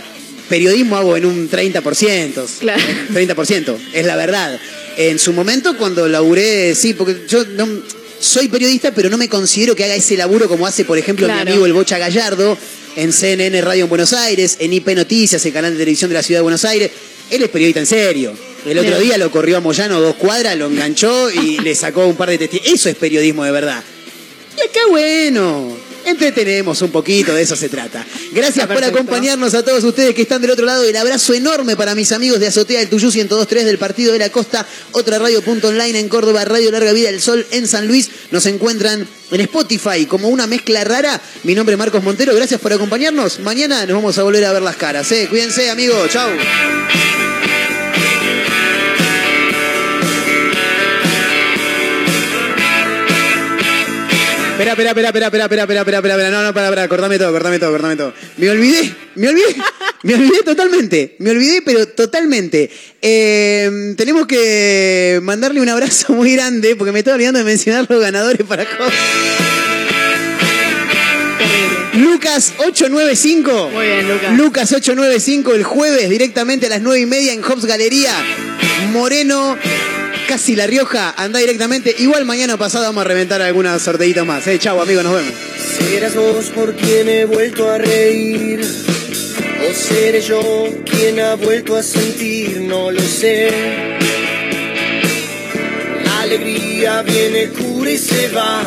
periodismo 0.50 0.96
hago 0.96 1.16
en 1.16 1.24
un 1.24 1.48
30%. 1.48 2.44
Claro. 2.60 2.82
30%, 3.14 3.76
es 3.94 4.04
la 4.04 4.16
verdad. 4.16 4.60
En 4.98 5.18
su 5.18 5.32
momento, 5.32 5.78
cuando 5.78 6.06
laburé, 6.06 6.74
sí, 6.74 6.92
porque 6.92 7.24
yo 7.28 7.44
no, 7.46 7.66
soy 8.20 8.48
periodista, 8.48 8.92
pero 8.92 9.08
no 9.08 9.16
me 9.16 9.28
considero 9.28 9.74
que 9.74 9.84
haga 9.84 9.94
ese 9.94 10.16
laburo 10.16 10.48
como 10.48 10.66
hace, 10.66 10.84
por 10.84 10.98
ejemplo, 10.98 11.26
mi 11.26 11.32
amigo 11.38 11.66
el 11.66 11.72
Bocha 11.72 11.98
Gallardo, 11.98 12.58
en 12.96 13.12
CNN 13.12 13.60
Radio 13.60 13.84
en 13.84 13.88
Buenos 13.90 14.12
Aires, 14.12 14.56
en 14.58 14.72
IP 14.72 14.88
Noticias, 14.88 15.44
el 15.44 15.52
canal 15.52 15.72
de 15.72 15.78
televisión 15.78 16.10
de 16.10 16.14
la 16.14 16.22
ciudad 16.22 16.40
de 16.40 16.42
Buenos 16.42 16.64
Aires. 16.64 16.90
Él 17.30 17.42
es 17.42 17.48
periodista 17.50 17.80
en 17.80 17.86
serio. 17.86 18.32
El 18.64 18.78
otro 18.78 18.98
día 18.98 19.16
lo 19.18 19.30
corrió 19.30 19.58
a 19.58 19.60
Moyano 19.60 20.00
dos 20.00 20.16
cuadras, 20.16 20.56
lo 20.56 20.66
enganchó 20.66 21.30
y 21.30 21.58
le 21.58 21.74
sacó 21.74 22.06
un 22.06 22.16
par 22.16 22.30
de 22.30 22.38
testigos. 22.38 22.66
Eso 22.66 22.88
es 22.88 22.96
periodismo 22.96 23.44
de 23.44 23.52
verdad. 23.52 23.82
Y 24.56 24.60
acá, 24.60 24.80
bueno, 24.88 25.76
entretenemos 26.06 26.80
un 26.82 26.90
poquito, 26.90 27.34
de 27.34 27.42
eso 27.42 27.56
se 27.56 27.68
trata. 27.68 28.04
Gracias 28.32 28.66
por 28.66 28.82
acompañarnos 28.82 29.54
a 29.54 29.64
todos 29.64 29.82
ustedes 29.84 30.14
que 30.14 30.22
están 30.22 30.40
del 30.40 30.52
otro 30.52 30.64
lado. 30.64 30.84
El 30.84 30.96
abrazo 30.96 31.34
enorme 31.34 31.76
para 31.76 31.94
mis 31.94 32.12
amigos 32.12 32.40
de 32.40 32.46
Azotea 32.46 32.80
del 32.80 32.88
Tuyú 32.88 33.10
1023 33.10 33.64
del 33.64 33.78
Partido 33.78 34.12
de 34.12 34.18
la 34.18 34.30
Costa, 34.30 34.66
otra 34.92 35.18
radio.online 35.18 35.98
en 35.98 36.08
Córdoba, 36.08 36.44
Radio 36.44 36.70
Larga 36.70 36.92
Vida 36.92 37.10
del 37.10 37.20
Sol 37.20 37.46
en 37.50 37.66
San 37.66 37.86
Luis. 37.86 38.10
Nos 38.30 38.46
encuentran 38.46 39.06
en 39.30 39.40
Spotify 39.40 40.06
como 40.06 40.28
una 40.28 40.46
mezcla 40.46 40.84
rara. 40.84 41.20
Mi 41.42 41.54
nombre 41.54 41.74
es 41.74 41.78
Marcos 41.78 42.02
Montero, 42.02 42.34
gracias 42.34 42.60
por 42.60 42.72
acompañarnos. 42.72 43.40
Mañana 43.40 43.84
nos 43.86 43.96
vamos 43.96 44.18
a 44.18 44.22
volver 44.22 44.44
a 44.44 44.52
ver 44.52 44.62
las 44.62 44.76
caras. 44.76 45.10
¿eh? 45.12 45.26
Cuídense, 45.28 45.70
amigos. 45.70 46.10
Chau. 46.10 46.30
Espera, 54.56 54.72
espera, 54.72 54.88
espera, 54.88 55.08
espera, 55.08 55.26
espera, 55.26 55.44
espera, 55.44 55.62
espera, 55.64 55.80
espera, 55.80 55.98
espera, 55.98 56.14
espera, 56.14 56.30
no, 56.30 56.42
no, 56.42 56.54
para, 56.54 56.70
para, 56.70 56.88
cortame 56.88 57.18
todo, 57.18 57.30
cortame 57.30 57.58
todo, 57.58 57.72
cortame 57.72 57.94
todo. 57.94 58.14
Me 58.38 58.48
olvidé, 58.48 58.94
me 59.16 59.28
olvidé, 59.28 59.54
me 60.02 60.14
olvidé 60.14 60.42
totalmente, 60.42 61.16
me 61.18 61.30
olvidé, 61.32 61.60
pero 61.60 61.86
totalmente. 61.88 62.70
Eh, 63.02 63.92
tenemos 63.98 64.26
que 64.26 65.20
mandarle 65.22 65.60
un 65.60 65.68
abrazo 65.68 66.14
muy 66.14 66.32
grande, 66.32 66.74
porque 66.74 66.90
me 66.90 67.00
estaba 67.00 67.16
olvidando 67.16 67.38
de 67.38 67.44
mencionar 67.44 67.84
los 67.86 68.00
ganadores 68.00 68.46
para 68.46 68.64
cosas. 68.64 68.94
Lucas 71.92 72.54
895. 72.56 73.70
Muy 73.74 73.86
bien, 73.86 74.08
Lucas. 74.08 74.38
Lucas 74.38 74.72
895 74.72 75.52
el 75.52 75.64
jueves 75.64 76.08
directamente 76.08 76.64
a 76.64 76.70
las 76.70 76.80
9 76.80 77.00
y 77.00 77.06
media 77.06 77.34
en 77.34 77.42
Hobbs 77.42 77.66
Galería. 77.66 78.14
Moreno, 78.90 79.58
casi 80.26 80.56
La 80.56 80.66
Rioja. 80.66 81.14
Anda 81.16 81.38
directamente. 81.38 81.94
Igual 81.98 82.24
mañana 82.24 82.56
pasado 82.56 82.84
vamos 82.84 83.02
a 83.02 83.04
reventar 83.04 83.40
algunas 83.40 83.80
sorteitas 83.80 84.26
más. 84.26 84.46
Eh, 84.46 84.58
chau, 84.58 84.80
amigos, 84.80 85.04
nos 85.04 85.14
vemos. 85.14 85.32
Serás 85.78 86.14
vos 86.14 86.46
por 86.46 86.74
quien 86.74 87.08
he 87.08 87.24
vuelto 87.24 87.70
a 87.70 87.78
reír. 87.78 88.60
O 88.60 89.74
seré 89.74 90.20
yo 90.20 90.68
quien 90.84 91.20
ha 91.20 91.34
vuelto 91.34 91.76
a 91.76 91.82
sentir, 91.82 92.60
no 92.60 92.90
lo 92.90 93.00
sé. 93.00 93.50
La 96.04 96.20
alegría 96.20 97.02
viene, 97.02 97.48
cura 97.48 97.90
y 97.90 97.98
se 97.98 98.28
va. 98.28 98.62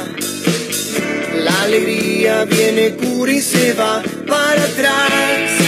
La 1.43 1.61
alegría 1.63 2.45
viene, 2.45 2.95
cura 2.95 3.31
y 3.31 3.41
se 3.41 3.73
va. 3.73 4.01
Para 4.27 4.63
atrás, 4.63 5.58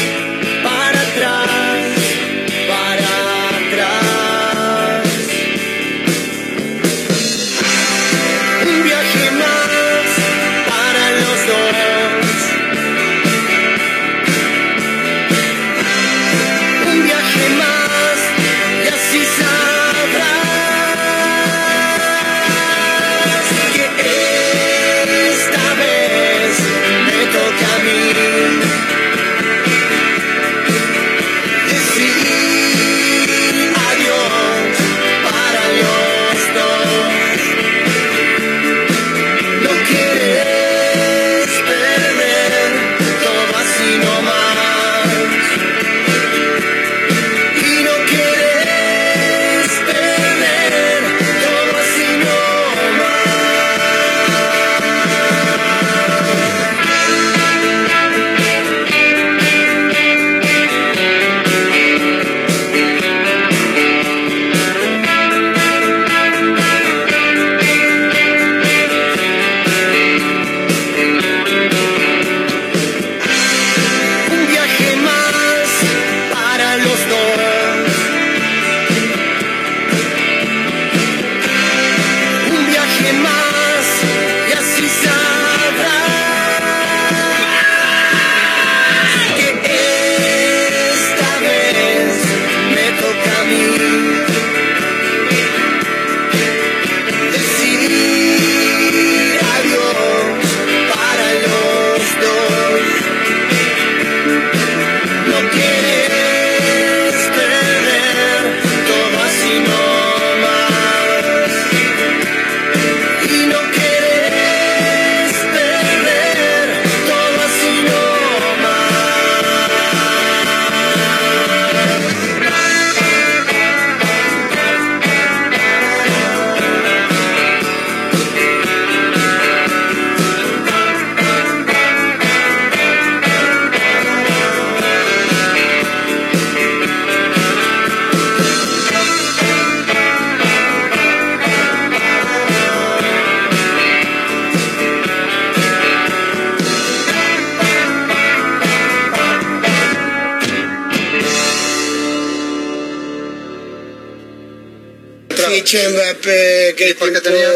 porque 156.95 157.21
tenía... 157.21 157.49